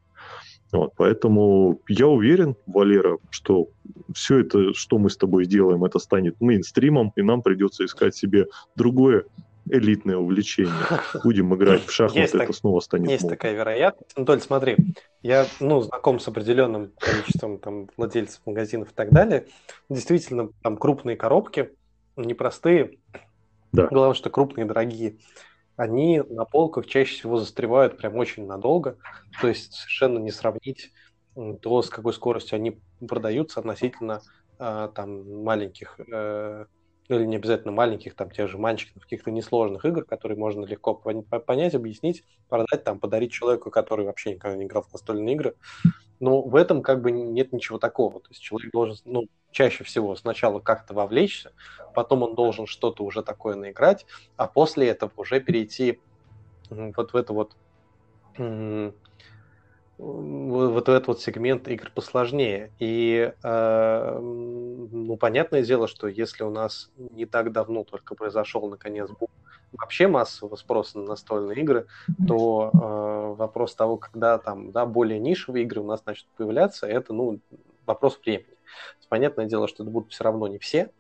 Вот, 0.71 0.93
поэтому 0.97 1.81
я 1.89 2.09
уверен, 2.09 2.57
Валера, 2.67 3.17
что 3.31 3.69
все 4.15 4.41
это, 4.41 4.75
что 4.75 4.99
мы 4.99 5.09
с 5.09 5.17
тобой 5.17 5.45
сделаем, 5.45 5.85
это 5.85 5.99
станет 5.99 6.41
мейнстримом, 6.41 7.13
и 7.17 7.23
нам 7.23 7.41
придется 7.43 7.87
искать 7.87 8.15
себе 8.15 8.47
другое 8.77 9.25
элитное 9.69 10.17
увлечение. 10.17 10.73
Будем 11.25 11.55
играть 11.55 11.85
в 11.85 11.93
шахматы, 11.93 12.21
есть 12.21 12.35
это 12.35 12.47
так, 12.47 12.55
снова 12.55 12.81
станет 12.81 13.11
Есть 13.11 13.25
модно. 13.25 13.37
такая 13.37 13.55
вероятность. 13.55 14.13
Анатолий, 14.17 14.41
смотри, 14.41 14.77
я 15.23 15.47
ну, 15.61 15.81
знаком 15.81 16.21
с 16.21 16.29
определенным 16.29 16.93
количеством 16.99 17.59
там, 17.59 17.89
владельцев 17.97 18.41
магазинов 18.47 18.91
и 18.91 18.95
так 18.95 19.11
далее. 19.11 19.47
Действительно, 19.89 20.51
там 20.63 20.77
крупные 20.77 21.17
коробки, 21.17 21.71
непростые. 22.17 22.99
Да. 23.73 23.87
Главное, 23.87 24.15
что 24.15 24.31
крупные, 24.31 24.67
дорогие. 24.67 25.17
Они 25.77 26.21
на 26.21 26.45
полках 26.45 26.87
чаще 26.87 27.15
всего 27.15 27.39
застревают 27.39 27.97
прям 27.97 28.17
очень 28.17 28.47
надолго. 28.47 28.99
То 29.41 29.49
есть 29.49 29.73
совершенно 29.73 30.19
не 30.19 30.31
сравнить 30.31 30.93
то, 31.35 31.83
с 31.83 31.89
какой 31.89 32.13
скоростью 32.13 32.57
они 32.57 32.79
продаются 33.09 33.61
относительно 33.61 34.21
э, 34.59 34.89
там 34.95 35.43
маленьких 35.43 35.99
э, 35.99 36.67
ну 37.09 37.17
или 37.17 37.27
не 37.27 37.37
обязательно 37.37 37.73
маленьких, 37.73 38.15
там, 38.15 38.31
тех 38.31 38.49
же 38.49 38.59
мальчиков, 38.59 39.03
каких-то 39.03 39.31
несложных 39.31 39.85
игр, 39.85 40.05
которые 40.05 40.39
можно 40.39 40.65
легко 40.65 40.95
понять, 40.95 41.75
объяснить, 41.75 42.25
продать, 42.49 42.85
там, 42.85 42.99
подарить 42.99 43.33
человеку, 43.33 43.71
который 43.71 44.07
вообще 44.07 44.35
никогда 44.35 44.57
не 44.57 44.65
играл 44.65 44.83
в 44.83 44.93
настольные 44.93 45.35
игры. 45.35 45.55
Но 46.21 46.41
в 46.41 46.55
этом 46.55 46.83
как 46.83 47.03
бы 47.03 47.11
нет 47.11 47.53
ничего 47.53 47.79
такого. 47.79 48.21
То 48.21 48.29
есть 48.31 48.41
человек 48.41 48.71
должен, 48.73 48.97
ну, 49.05 49.27
чаще 49.51 49.85
всего 49.85 50.15
сначала 50.15 50.61
как-то 50.61 50.95
вовлечься, 50.95 51.53
потом 51.95 52.23
он 52.23 52.35
должен 52.35 52.67
что-то 52.67 53.05
уже 53.05 53.23
такое 53.23 53.57
наиграть, 53.57 54.07
а 54.37 54.47
после 54.47 54.89
этого 54.89 55.11
уже 55.17 55.41
перейти 55.41 55.99
вот 56.71 57.13
в 57.13 57.17
это 57.17 57.33
вот 57.33 57.57
вот 59.99 60.89
этот 60.89 61.07
вот 61.07 61.21
сегмент 61.21 61.69
игр 61.69 61.91
посложнее. 61.95 62.73
И, 62.79 63.33
э, 63.43 64.19
ну, 65.13 65.17
понятное 65.17 65.63
дело, 65.63 65.89
что 65.89 66.09
если 66.09 66.43
у 66.43 66.51
нас 66.51 66.91
не 66.97 67.27
так 67.27 67.53
давно 67.53 67.85
только 67.85 68.15
произошел, 68.15 68.69
наконец, 68.69 69.11
вообще 69.73 70.07
массового 70.07 70.57
спроса 70.57 70.99
на 70.99 71.07
настольные 71.07 71.61
игры, 71.61 71.87
то 72.27 72.71
э, 72.73 73.39
вопрос 73.39 73.75
того, 73.75 73.97
когда 73.97 74.39
там, 74.39 74.73
да, 74.73 74.87
более 74.87 75.19
нишевые 75.19 75.65
игры 75.65 75.81
у 75.81 75.87
нас 75.87 76.05
начнут 76.07 76.31
появляться, 76.37 76.87
это, 76.87 77.13
ну, 77.13 77.41
вопрос 77.87 78.19
времени. 78.25 78.47
Понятное 79.09 79.47
дело, 79.47 79.69
что 79.69 79.83
это 79.83 79.93
будут 79.93 80.13
все 80.13 80.25
равно 80.25 80.47
не 80.49 80.59
все, 80.59 80.91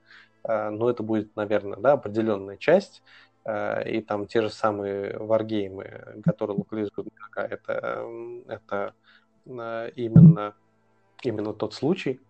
э, 0.44 0.70
но 0.70 0.90
это 0.90 1.02
будет, 1.02 1.34
наверное, 1.36 1.78
да, 1.78 1.92
определенная 1.92 2.56
часть, 2.56 3.02
Э, 3.44 3.88
и 3.88 4.00
там 4.00 4.26
те 4.26 4.42
же 4.42 4.50
самые 4.50 5.18
варгеймы, 5.18 6.22
которые 6.24 6.58
локализуют 6.58 7.08
игрока, 7.08 7.44
это, 7.44 8.06
это 8.48 8.94
э, 9.46 9.90
именно, 9.96 10.54
именно 11.22 11.52
тот 11.52 11.74
случай, 11.74 12.20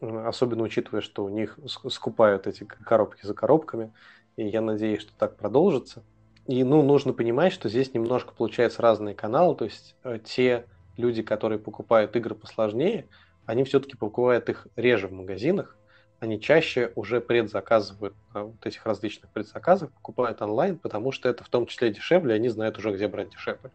особенно 0.00 0.62
учитывая, 0.62 1.00
что 1.00 1.24
у 1.24 1.28
них 1.28 1.58
скупают 1.66 2.46
эти 2.46 2.64
коробки 2.64 3.26
за 3.26 3.34
коробками, 3.34 3.92
и 4.36 4.46
я 4.46 4.60
надеюсь, 4.60 5.02
что 5.02 5.12
так 5.18 5.36
продолжится. 5.36 6.02
И, 6.46 6.64
ну, 6.64 6.82
нужно 6.82 7.12
понимать, 7.12 7.52
что 7.52 7.68
здесь 7.68 7.94
немножко 7.94 8.32
получается 8.34 8.82
разные 8.82 9.14
каналы, 9.14 9.54
то 9.54 9.64
есть 9.64 9.94
э, 10.02 10.18
те 10.24 10.64
люди, 10.96 11.22
которые 11.22 11.58
покупают 11.58 12.16
игры 12.16 12.34
посложнее, 12.34 13.06
они 13.46 13.64
все-таки 13.64 13.96
покупают 13.96 14.48
их 14.48 14.66
реже 14.76 15.08
в 15.08 15.12
магазинах, 15.12 15.76
они 16.20 16.40
чаще 16.40 16.92
уже 16.96 17.20
предзаказывают 17.20 18.14
а, 18.34 18.44
вот 18.44 18.66
этих 18.66 18.84
различных 18.84 19.30
предзаказов, 19.32 19.90
покупают 19.92 20.42
онлайн, 20.42 20.78
потому 20.78 21.12
что 21.12 21.28
это 21.28 21.44
в 21.44 21.48
том 21.48 21.66
числе 21.66 21.90
дешевле, 21.90 22.34
они 22.34 22.48
знают 22.48 22.78
уже, 22.78 22.92
где 22.92 23.08
брать 23.08 23.30
дешевле. 23.30 23.70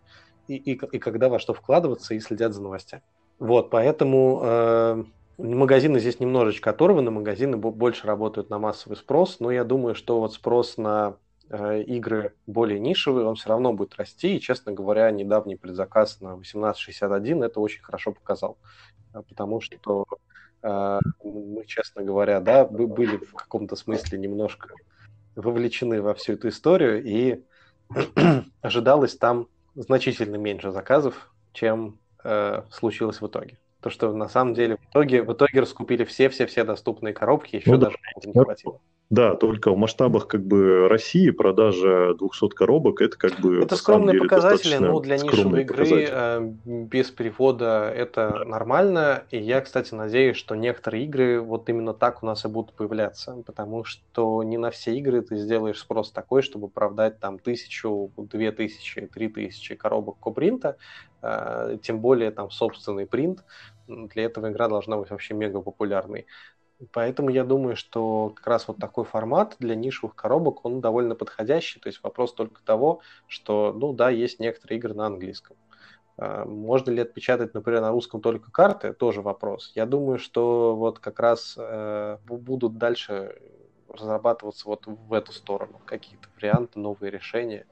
И, 0.48 0.56
и, 0.56 0.74
и 0.74 1.00
когда 1.00 1.28
во 1.28 1.40
что 1.40 1.54
вкладываться, 1.54 2.14
и 2.14 2.20
следят 2.20 2.54
за 2.54 2.62
новостями. 2.62 3.02
Вот, 3.40 3.72
поэтому 3.72 4.42
э, 4.44 5.04
магазины 5.38 6.00
здесь 6.00 6.20
немножечко 6.20 6.70
оторваны, 6.70 7.12
магазины 7.12 7.58
больше 7.58 8.08
работают 8.08 8.50
на 8.50 8.60
массовый 8.60 8.98
спрос, 8.98 9.40
но 9.40 9.52
я 9.52 9.64
думаю, 9.64 9.96
что 9.96 10.20
вот 10.20 10.34
спрос 10.34 10.78
на 10.78 11.18
э, 11.50 11.82
игры 11.84 12.34
более 12.48 12.80
нишевые, 12.80 13.26
он 13.26 13.36
все 13.36 13.50
равно 13.50 13.74
будет 13.74 13.96
расти, 13.96 14.36
и, 14.36 14.40
честно 14.40 14.72
говоря, 14.72 15.12
недавний 15.12 15.56
предзаказ 15.56 16.22
на 16.22 16.34
1861 16.34 17.44
это 17.44 17.60
очень 17.60 17.82
хорошо 17.82 18.12
показал, 18.12 18.58
потому 19.12 19.62
что 19.62 20.06
а, 20.68 21.00
мы, 21.24 21.64
честно 21.66 22.02
говоря, 22.02 22.40
да, 22.40 22.66
были 22.66 23.18
в 23.18 23.34
каком-то 23.34 23.76
смысле 23.76 24.18
немножко 24.18 24.74
вовлечены 25.36 26.02
во 26.02 26.16
всю 26.16 26.34
эту 26.34 26.50
историю, 26.50 27.04
и 27.04 27.44
ожидалось 28.62 29.16
там 29.16 29.48
значительно 29.76 30.38
меньше 30.38 30.72
заказов, 30.72 31.32
чем 31.54 32.00
э, 32.24 32.64
случилось 32.72 33.22
в 33.22 33.28
итоге. 33.28 33.60
То, 33.86 33.92
что 33.92 34.12
на 34.14 34.28
самом 34.28 34.56
деле 34.56 34.78
в 34.78 34.90
итоге, 34.90 35.22
в 35.22 35.32
итоге 35.32 35.60
раскупили 35.60 36.06
все-все-все 36.06 36.64
доступные 36.64 37.14
коробки, 37.14 37.58
еще 37.58 37.70
ну, 37.70 37.78
даже 37.78 37.98
да. 38.16 38.28
не 38.28 38.34
хватило. 38.34 38.80
Да, 39.12 39.36
только 39.36 39.72
в 39.72 39.78
масштабах 39.78 40.28
как 40.28 40.44
бы 40.44 40.88
России 40.90 41.30
продажа 41.30 42.16
200 42.16 42.50
коробок 42.56 43.02
это 43.02 43.16
как 43.16 43.40
бы... 43.40 43.62
Это 43.62 43.76
скромные 43.76 44.14
деле, 44.14 44.24
показатели, 44.24 44.78
но 44.78 45.00
для 45.00 45.18
нишевой 45.18 45.62
игры 45.62 46.08
э, 46.10 46.54
без 46.66 47.12
перевода 47.12 47.94
это 47.96 48.38
да. 48.40 48.46
нормально. 48.46 49.24
И 49.30 49.38
я, 49.38 49.62
кстати, 49.62 49.94
надеюсь, 49.94 50.38
что 50.38 50.56
некоторые 50.56 51.04
игры 51.04 51.40
вот 51.40 51.70
именно 51.70 51.94
так 51.94 52.24
у 52.24 52.26
нас 52.26 52.44
и 52.46 52.48
будут 52.48 52.74
появляться, 52.74 53.44
потому 53.46 53.84
что 53.84 54.42
не 54.42 54.58
на 54.58 54.72
все 54.72 54.98
игры 54.98 55.22
ты 55.22 55.38
сделаешь 55.38 55.78
спрос 55.78 56.10
такой, 56.10 56.42
чтобы 56.42 56.68
продать 56.68 57.20
там 57.20 57.38
тысячу, 57.38 58.12
две 58.18 58.52
тысячи, 58.52 59.02
три 59.02 59.28
тысячи 59.28 59.76
коробок 59.76 60.18
копринта, 60.20 60.78
э, 61.22 61.78
тем 61.84 62.00
более 62.00 62.32
там 62.32 62.50
собственный 62.50 63.06
принт. 63.06 63.44
Для 63.88 64.26
этого 64.26 64.52
игра 64.52 64.68
должна 64.68 64.98
быть 64.98 65.10
вообще 65.10 65.34
мега 65.34 65.62
популярной. 65.62 66.28
Поэтому 66.92 67.30
я 67.30 67.44
думаю, 67.46 67.76
что 67.76 68.34
как 68.36 68.48
раз 68.48 68.68
вот 68.68 68.78
такой 68.78 69.06
формат 69.06 69.56
для 69.60 69.76
нишевых 69.76 70.16
коробок, 70.16 70.66
он 70.66 70.82
довольно 70.82 71.16
подходящий. 71.16 71.80
То 71.80 71.88
есть 71.88 72.04
вопрос 72.04 72.34
только 72.34 72.62
того, 72.64 73.02
что, 73.28 73.74
ну 73.74 73.94
да, 73.94 74.10
есть 74.10 74.40
некоторые 74.40 74.80
игры 74.80 74.94
на 74.94 75.06
английском. 75.06 75.56
А, 76.18 76.46
можно 76.46 76.92
ли 76.92 77.02
отпечатать, 77.02 77.54
например, 77.54 77.82
на 77.82 77.92
русском 77.92 78.22
только 78.22 78.52
карты, 78.52 78.94
тоже 78.94 79.22
вопрос. 79.22 79.72
Я 79.76 79.86
думаю, 79.86 80.20
что 80.20 80.76
вот 80.76 81.00
как 81.00 81.20
раз 81.20 81.56
э, 81.58 82.18
будут 82.26 82.78
дальше 82.78 83.40
разрабатываться 83.88 84.68
вот 84.68 84.86
в 84.88 85.14
эту 85.14 85.32
сторону 85.32 85.80
какие-то 85.86 86.28
варианты, 86.36 86.80
новые 86.80 87.12
решения. 87.12 87.66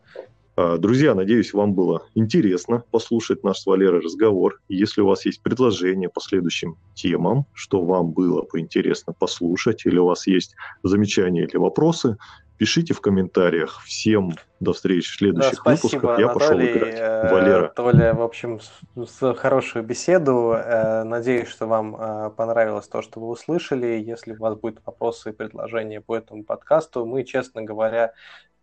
А, 0.55 0.77
друзья, 0.77 1.15
надеюсь, 1.15 1.53
вам 1.53 1.73
было 1.73 2.05
интересно 2.13 2.83
послушать 2.91 3.43
наш 3.43 3.59
с 3.59 3.65
Валерой 3.65 4.01
разговор. 4.01 4.61
Если 4.69 5.01
у 5.01 5.07
вас 5.07 5.25
есть 5.25 5.41
предложения 5.41 6.09
по 6.09 6.21
следующим 6.21 6.77
темам, 6.93 7.47
что 7.53 7.83
вам 7.83 8.11
было 8.11 8.43
бы 8.43 8.59
интересно 8.59 9.13
послушать, 9.13 9.85
или 9.85 9.97
у 9.97 10.05
вас 10.05 10.27
есть 10.27 10.55
замечания 10.83 11.45
или 11.45 11.57
вопросы, 11.57 12.17
пишите 12.57 12.93
в 12.93 13.01
комментариях. 13.01 13.81
Всем 13.83 14.33
до 14.59 14.73
встречи 14.73 15.09
в 15.09 15.15
следующих 15.15 15.55
да, 15.55 15.57
спасибо, 15.57 15.85
выпусках. 15.87 16.19
Я 16.19 16.29
Анатолий, 16.29 16.67
пошел 16.67 16.77
играть. 16.77 16.99
Э, 16.99 17.31
Валера. 17.31 17.67
Толя, 17.75 18.13
в 18.13 18.21
общем, 18.21 18.59
с 18.95 19.33
хорошую 19.33 19.83
беседу. 19.83 20.53
Э, 20.53 21.03
надеюсь, 21.03 21.47
что 21.47 21.65
вам 21.65 21.95
э, 21.95 22.29
понравилось 22.29 22.87
то, 22.87 23.01
что 23.01 23.19
вы 23.19 23.29
услышали. 23.29 23.87
Если 23.87 24.33
у 24.33 24.39
вас 24.39 24.55
будут 24.55 24.85
вопросы 24.85 25.31
и 25.31 25.33
предложения 25.33 25.99
по 25.99 26.15
этому 26.15 26.43
подкасту, 26.43 27.07
мы, 27.07 27.23
честно 27.23 27.63
говоря, 27.63 28.13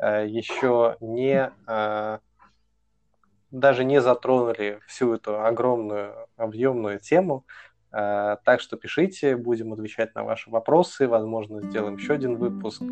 еще 0.04 0.96
не 1.00 1.52
э, 1.66 2.18
даже 3.50 3.84
не 3.84 4.00
затронули 4.00 4.80
всю 4.86 5.14
эту 5.14 5.42
огромную 5.44 6.26
объемную 6.36 7.00
тему. 7.00 7.44
Э, 7.92 8.36
так 8.44 8.60
что 8.60 8.76
пишите, 8.76 9.36
будем 9.36 9.72
отвечать 9.72 10.14
на 10.14 10.24
ваши 10.24 10.50
вопросы. 10.50 11.08
Возможно, 11.08 11.62
сделаем 11.62 11.96
еще 11.96 12.14
один 12.14 12.36
выпуск. 12.36 12.82